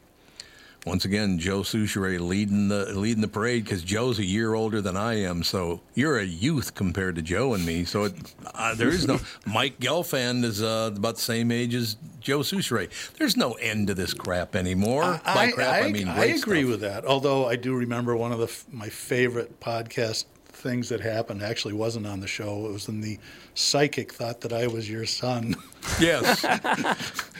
Once 0.88 1.04
again, 1.04 1.38
Joe 1.38 1.60
Souchere 1.60 2.18
leading 2.18 2.68
the 2.68 2.86
leading 2.98 3.20
the 3.20 3.28
parade 3.28 3.64
because 3.64 3.82
Joe's 3.82 4.18
a 4.18 4.24
year 4.24 4.54
older 4.54 4.80
than 4.80 4.96
I 4.96 5.20
am. 5.20 5.42
So 5.42 5.82
you're 5.94 6.18
a 6.18 6.24
youth 6.24 6.74
compared 6.74 7.16
to 7.16 7.22
Joe 7.22 7.52
and 7.52 7.66
me. 7.66 7.84
So 7.84 8.04
it, 8.04 8.14
uh, 8.54 8.74
there 8.74 8.88
is 8.88 9.06
no 9.06 9.20
Mike 9.46 9.78
Gelfand 9.80 10.44
is 10.44 10.62
uh, 10.62 10.90
about 10.96 11.16
the 11.16 11.20
same 11.20 11.52
age 11.52 11.74
as 11.74 11.98
Joe 12.20 12.40
Souchere. 12.40 12.88
There's 13.18 13.36
no 13.36 13.52
end 13.52 13.88
to 13.88 13.94
this 13.94 14.14
crap 14.14 14.56
anymore. 14.56 15.20
By 15.24 15.50
crap, 15.50 15.84
I, 15.84 15.92
mean 15.92 16.08
I 16.08 16.24
agree 16.24 16.62
stuff. 16.62 16.70
with 16.70 16.80
that. 16.80 17.04
Although 17.04 17.46
I 17.46 17.56
do 17.56 17.74
remember 17.74 18.16
one 18.16 18.32
of 18.32 18.38
the 18.38 18.50
my 18.74 18.88
favorite 18.88 19.60
podcast 19.60 20.24
things 20.58 20.88
that 20.88 21.00
happened 21.00 21.42
actually 21.42 21.74
wasn't 21.74 22.06
on 22.06 22.20
the 22.20 22.26
show. 22.26 22.66
It 22.66 22.72
was 22.72 22.88
in 22.88 23.00
the 23.00 23.18
psychic 23.54 24.12
thought 24.12 24.40
that 24.42 24.52
I 24.52 24.66
was 24.66 24.88
your 24.90 25.06
son. 25.06 25.54
Yes. 26.00 26.44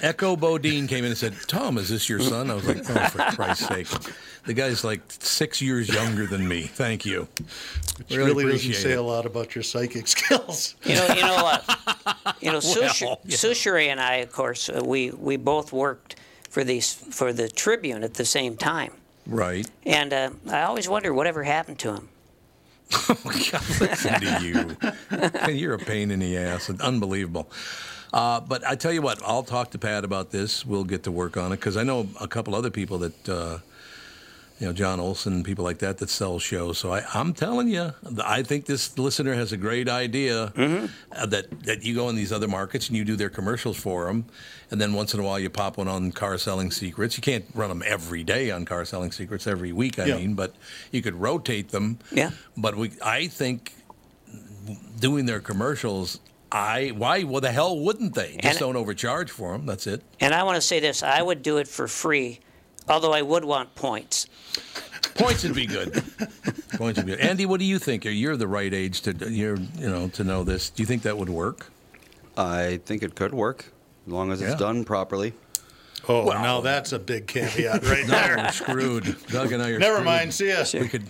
Echo 0.00 0.34
Bodine 0.34 0.86
came 0.86 1.04
in 1.04 1.10
and 1.10 1.18
said, 1.18 1.34
Tom, 1.48 1.76
is 1.76 1.88
this 1.90 2.08
your 2.08 2.18
son? 2.20 2.50
I 2.50 2.54
was 2.54 2.66
like, 2.66 2.78
oh, 2.88 3.08
for 3.08 3.18
Christ's 3.36 3.68
sake. 3.68 3.86
The 4.46 4.54
guy's 4.54 4.82
like 4.84 5.00
six 5.08 5.60
years 5.60 5.88
younger 5.92 6.26
than 6.26 6.48
me. 6.48 6.62
Thank 6.62 7.04
you. 7.04 7.28
Which 7.98 8.16
really, 8.16 8.44
doesn't 8.50 8.72
say 8.72 8.94
a 8.94 9.02
lot 9.02 9.26
about 9.26 9.54
your 9.54 9.62
psychic 9.62 10.06
skills. 10.16 10.76
You 10.84 10.94
know, 10.94 11.06
you 11.08 11.20
know 11.22 11.42
what? 11.42 11.78
You 12.40 12.52
know, 12.52 12.52
Well, 12.62 12.62
Souchere 12.62 13.18
yeah. 13.24 13.36
Souchere 13.36 13.88
and 13.88 14.00
I, 14.00 14.14
of 14.16 14.32
course, 14.32 14.70
uh, 14.70 14.80
we 14.84 15.10
we 15.10 15.36
both 15.36 15.70
worked 15.72 16.16
for 16.48 16.64
these 16.64 16.94
for 16.94 17.32
the 17.34 17.48
Tribune 17.48 18.02
at 18.02 18.14
the 18.14 18.24
same 18.24 18.56
time, 18.56 18.92
Right. 19.26 19.68
and 19.84 20.12
uh, 20.14 20.30
I 20.50 20.62
always 20.62 20.88
wonder 20.88 21.12
whatever 21.12 21.42
happened 21.42 21.78
to 21.80 21.94
him. 21.94 22.08
Oh, 23.10 23.16
God, 23.24 23.62
listen 23.80 24.20
to 24.20 24.38
you. 24.42 25.52
You're 25.52 25.74
a 25.74 25.78
pain 25.78 26.10
in 26.10 26.20
the 26.20 26.36
ass. 26.36 26.70
Unbelievable. 26.80 27.50
Uh, 28.12 28.40
but 28.40 28.66
I 28.66 28.74
tell 28.74 28.92
you 28.92 29.02
what, 29.02 29.22
I'll 29.24 29.42
talk 29.42 29.70
to 29.72 29.78
Pat 29.78 30.04
about 30.04 30.30
this. 30.30 30.64
We'll 30.64 30.84
get 30.84 31.02
to 31.04 31.10
work 31.10 31.36
on 31.36 31.52
it 31.52 31.56
because 31.56 31.76
I 31.76 31.82
know 31.82 32.08
a 32.20 32.28
couple 32.28 32.54
other 32.54 32.70
people 32.70 32.98
that, 32.98 33.28
uh, 33.28 33.58
you 34.58 34.66
know, 34.66 34.72
John 34.72 34.98
Olson, 34.98 35.42
people 35.44 35.64
like 35.64 35.78
that 35.78 35.98
that 35.98 36.10
sell 36.10 36.38
shows. 36.38 36.78
So 36.78 36.92
I, 36.92 37.04
I'm 37.14 37.32
telling 37.32 37.68
you, 37.68 37.92
I 38.24 38.42
think 38.42 38.66
this 38.66 38.98
listener 38.98 39.34
has 39.34 39.52
a 39.52 39.56
great 39.56 39.88
idea 39.88 40.52
uh, 41.12 41.26
that 41.26 41.46
that 41.64 41.84
you 41.84 41.94
go 41.94 42.08
in 42.08 42.16
these 42.16 42.32
other 42.32 42.48
markets 42.48 42.88
and 42.88 42.96
you 42.96 43.04
do 43.04 43.14
their 43.16 43.30
commercials 43.30 43.76
for 43.76 44.06
them, 44.06 44.24
and 44.70 44.80
then 44.80 44.94
once 44.94 45.14
in 45.14 45.20
a 45.20 45.22
while 45.22 45.38
you 45.38 45.48
pop 45.48 45.76
one 45.76 45.86
on 45.88 46.10
Car 46.12 46.38
Selling 46.38 46.70
Secrets. 46.72 47.16
You 47.16 47.22
can't 47.22 47.44
run 47.54 47.68
them 47.68 47.82
every 47.86 48.24
day 48.24 48.50
on 48.50 48.64
Car 48.64 48.84
Selling 48.84 49.12
Secrets 49.12 49.46
every 49.46 49.72
week. 49.72 49.98
I 49.98 50.06
Yeah. 50.06 50.16
mean, 50.16 50.34
but 50.34 50.54
you 50.90 51.02
could 51.02 51.14
rotate 51.14 51.68
them. 51.70 51.98
Yeah. 52.10 52.30
But 52.56 52.76
we, 52.76 52.90
I 53.04 53.28
think, 53.28 53.74
doing 54.98 55.26
their 55.26 55.40
commercials. 55.40 56.20
I 56.50 56.92
why 56.96 57.24
well 57.24 57.42
the 57.42 57.52
hell 57.52 57.78
wouldn't 57.78 58.14
they? 58.14 58.32
Just 58.42 58.44
And- 58.46 58.58
don't 58.60 58.76
overcharge 58.76 59.30
for 59.30 59.52
them. 59.52 59.66
That's 59.66 59.86
it. 59.86 60.02
And 60.18 60.34
I 60.34 60.42
want 60.44 60.56
to 60.56 60.62
say 60.62 60.80
this: 60.80 61.02
I 61.02 61.20
would 61.22 61.42
do 61.42 61.58
it 61.58 61.68
for 61.68 61.86
free, 61.86 62.40
although 62.88 63.12
I 63.12 63.22
would 63.22 63.44
want 63.44 63.74
points. 63.74 64.26
Points 65.14 65.42
would 65.44 65.54
be 65.54 65.66
good. 65.66 65.92
Points 66.76 66.98
would 66.98 67.06
be 67.06 67.12
good. 67.12 67.20
Andy, 67.20 67.44
what 67.46 67.58
do 67.60 67.64
you 67.66 67.78
think? 67.78 68.04
You're 68.04 68.36
the 68.36 68.46
right 68.46 68.72
age 68.72 69.00
to 69.02 69.12
you're 69.30 69.56
you 69.56 69.88
know 69.88 70.08
to 70.08 70.24
know 70.24 70.44
this. 70.44 70.70
Do 70.70 70.82
you 70.82 70.86
think 70.86 71.02
that 71.02 71.16
would 71.18 71.28
work? 71.30 71.70
I 72.36 72.80
think 72.84 73.02
it 73.02 73.14
could 73.16 73.34
work 73.34 73.72
as 74.06 74.12
long 74.12 74.30
as 74.30 74.40
it's 74.40 74.52
Yeah. 74.52 74.56
done 74.58 74.84
properly. 74.84 75.32
Oh, 76.08 76.28
now 76.30 76.60
that's 76.60 76.92
a 76.92 76.98
big 76.98 77.26
caveat 77.26 77.84
right 77.84 78.06
No, 78.06 78.12
there. 78.12 78.36
we're 78.36 78.52
screwed. 78.52 79.16
Doug 79.28 79.52
and 79.52 79.62
I 79.62 79.70
are 79.70 79.78
Never 79.78 79.96
screwed. 79.96 80.04
mind, 80.04 80.32
see 80.34 80.48
ya. 80.50 80.64
We 80.74 80.88
could. 80.88 81.04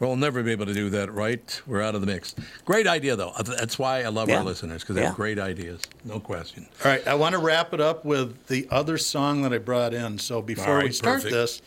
We'll 0.00 0.16
never 0.16 0.42
be 0.42 0.50
able 0.52 0.66
to 0.66 0.74
do 0.74 0.90
that, 0.90 1.12
right? 1.12 1.62
We're 1.66 1.80
out 1.80 1.94
of 1.94 2.00
the 2.00 2.06
mix. 2.06 2.34
Great 2.64 2.86
idea, 2.86 3.14
though. 3.16 3.32
That's 3.44 3.78
why 3.78 4.02
I 4.02 4.08
love 4.08 4.28
Yeah. 4.28 4.38
our 4.38 4.44
listeners 4.44 4.82
because 4.82 4.96
they 4.96 5.02
Yeah. 5.02 5.08
have 5.08 5.16
great 5.16 5.38
ideas. 5.38 5.80
No 6.04 6.18
question. 6.20 6.66
All 6.84 6.90
right, 6.90 7.06
I 7.06 7.14
want 7.14 7.34
to 7.34 7.38
wrap 7.38 7.72
it 7.72 7.80
up 7.80 8.04
with 8.04 8.46
the 8.48 8.66
other 8.70 8.98
song 8.98 9.42
that 9.42 9.52
I 9.52 9.58
brought 9.58 9.94
in. 9.94 10.18
So 10.18 10.42
before 10.42 10.78
All 10.78 10.84
we 10.84 10.90
start 10.92 11.16
perfect. 11.22 11.32
this, 11.32 11.62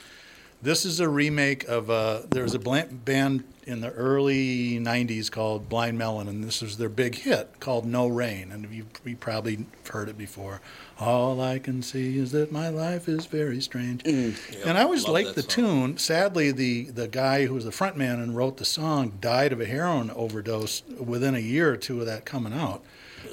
this 0.62 0.86
is 0.86 1.00
a 1.00 1.08
remake 1.08 1.64
of 1.70 1.90
uh, 1.90 2.22
there 2.30 2.44
was 2.44 2.54
a 2.54 2.60
blan- 2.60 3.00
band 3.06 3.44
in 3.66 3.80
the 3.82 3.92
early 3.92 4.78
'90s 4.80 5.30
called 5.30 5.70
Blind 5.70 5.98
Melon, 5.98 6.28
and 6.28 6.44
this 6.44 6.62
was 6.62 6.78
their 6.78 6.90
big 6.90 7.16
hit 7.16 7.60
called 7.60 7.86
"No 7.86 8.08
Rain." 8.08 8.52
And 8.52 8.70
you, 8.74 8.86
you 9.06 9.16
probably 9.16 9.66
heard 9.92 10.10
it 10.10 10.18
before. 10.18 10.60
All 11.00 11.40
I 11.42 11.60
can 11.60 11.84
see 11.84 12.18
is 12.18 12.32
that 12.32 12.52
my 12.52 12.70
life 12.70 13.08
is 13.08 13.28
very 13.28 13.62
strange. 13.62 14.02
and 14.06 14.78
I 14.78 14.82
always 14.82 15.08
liked 15.08 15.36
the 15.36 15.44
tune. 15.44 15.98
Sadly, 15.98 16.52
the 16.52 16.86
the 16.86 17.08
guy 17.08 17.46
who 17.46 17.54
was 17.54 17.66
the 17.66 17.72
front 17.72 17.98
man 17.98 18.20
and 18.20 18.36
wrote 18.36 18.58
the 18.58 18.66
song 18.66 19.14
died 19.22 19.54
of 19.54 19.62
a 19.62 19.66
heroin 19.66 20.10
overdose 20.12 20.82
within 21.00 21.36
a 21.36 21.40
year 21.40 21.72
or 21.72 21.78
two 21.78 22.00
of 22.00 22.08
that 22.08 22.26
coming 22.26 22.54
out. 22.54 22.84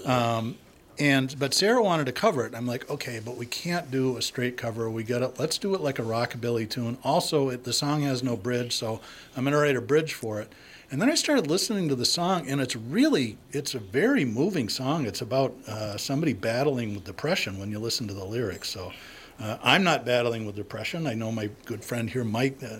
Um, 0.04 0.58
and 0.98 1.34
but 1.38 1.54
Sarah 1.54 1.82
wanted 1.82 2.04
to 2.06 2.12
cover 2.12 2.44
it. 2.46 2.54
I'm 2.54 2.66
like, 2.66 2.88
okay, 2.90 3.20
but 3.24 3.36
we 3.36 3.46
can't 3.46 3.90
do 3.90 4.16
a 4.16 4.22
straight 4.22 4.56
cover. 4.56 4.90
We 4.90 5.02
got 5.02 5.20
to 5.20 5.40
let's 5.40 5.56
do 5.58 5.74
it 5.74 5.80
like 5.80 5.98
a 5.98 6.02
rockabilly 6.02 6.68
tune. 6.68 6.98
Also, 7.02 7.48
it, 7.48 7.64
the 7.64 7.72
song 7.72 8.02
has 8.02 8.22
no 8.22 8.36
bridge, 8.36 8.74
so 8.76 9.00
I'm 9.36 9.44
gonna 9.44 9.58
write 9.58 9.76
a 9.76 9.80
bridge 9.80 10.12
for 10.12 10.40
it. 10.40 10.52
And 10.94 11.02
then 11.02 11.10
I 11.10 11.16
started 11.16 11.48
listening 11.48 11.88
to 11.88 11.96
the 11.96 12.04
song, 12.04 12.48
and 12.48 12.60
it's 12.60 12.76
really 12.76 13.36
it's 13.50 13.74
a 13.74 13.80
very 13.80 14.24
moving 14.24 14.68
song. 14.68 15.06
It's 15.06 15.22
about 15.22 15.52
uh, 15.66 15.96
somebody 15.96 16.34
battling 16.34 16.94
with 16.94 17.02
depression 17.02 17.58
when 17.58 17.72
you 17.72 17.80
listen 17.80 18.06
to 18.06 18.14
the 18.14 18.24
lyrics. 18.24 18.70
So. 18.70 18.92
Uh, 19.40 19.58
I'm 19.64 19.82
not 19.82 20.04
battling 20.06 20.46
with 20.46 20.54
depression. 20.54 21.08
I 21.08 21.14
know 21.14 21.32
my 21.32 21.50
good 21.64 21.84
friend 21.84 22.08
here, 22.08 22.22
Mike, 22.22 22.62
uh, 22.62 22.76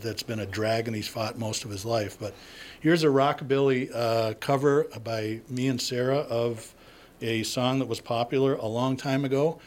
that's 0.00 0.22
been 0.22 0.38
a 0.38 0.46
drag 0.46 0.86
and 0.86 0.96
he's 0.96 1.06
fought 1.06 1.38
most 1.38 1.66
of 1.66 1.70
his 1.70 1.84
life. 1.84 2.18
But 2.18 2.32
here's 2.80 3.04
a 3.04 3.08
rockabilly 3.08 3.94
uh, 3.94 4.32
cover 4.40 4.86
by 5.04 5.42
me 5.50 5.68
and 5.68 5.78
Sarah 5.78 6.20
of 6.20 6.74
a 7.20 7.42
song 7.42 7.78
that 7.80 7.88
was 7.88 8.00
popular 8.00 8.54
a 8.54 8.64
long 8.64 8.96
time 8.96 9.26
ago. 9.26 9.60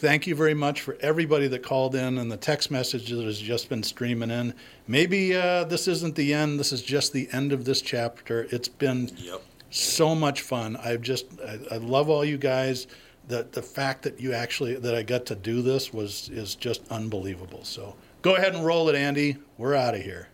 Thank 0.00 0.26
you 0.26 0.34
very 0.34 0.54
much 0.54 0.80
for 0.80 0.96
everybody 1.00 1.46
that 1.48 1.62
called 1.62 1.94
in 1.94 2.16
and 2.16 2.32
the 2.32 2.36
text 2.38 2.70
message 2.70 3.10
that 3.10 3.22
has 3.22 3.38
just 3.38 3.68
been 3.68 3.82
streaming 3.82 4.30
in. 4.30 4.54
Maybe 4.88 5.36
uh, 5.36 5.64
this 5.64 5.86
isn't 5.88 6.14
the 6.14 6.32
end. 6.32 6.58
This 6.58 6.72
is 6.72 6.80
just 6.80 7.12
the 7.12 7.28
end 7.32 7.52
of 7.52 7.66
this 7.66 7.82
chapter. 7.82 8.46
It's 8.50 8.66
been 8.66 9.10
so 9.68 10.14
much 10.14 10.40
fun. 10.40 10.78
I've 10.78 11.02
just 11.02 11.26
I, 11.46 11.58
I 11.72 11.76
love 11.76 12.08
all 12.08 12.24
you 12.24 12.38
guys. 12.38 12.86
The 13.28 13.46
the 13.52 13.60
fact 13.60 14.02
that 14.04 14.18
you 14.18 14.32
actually 14.32 14.76
that 14.76 14.94
I 14.94 15.02
got 15.02 15.26
to 15.26 15.34
do 15.34 15.60
this 15.60 15.92
was 15.92 16.30
is 16.30 16.54
just 16.54 16.80
unbelievable. 16.90 17.62
So 17.62 17.94
go 18.22 18.36
ahead 18.36 18.54
and 18.54 18.64
roll 18.64 18.88
it, 18.88 18.94
Andy. 18.94 19.36
We're 19.58 19.74
out 19.74 19.94
of 19.94 20.00
here. 20.00 20.28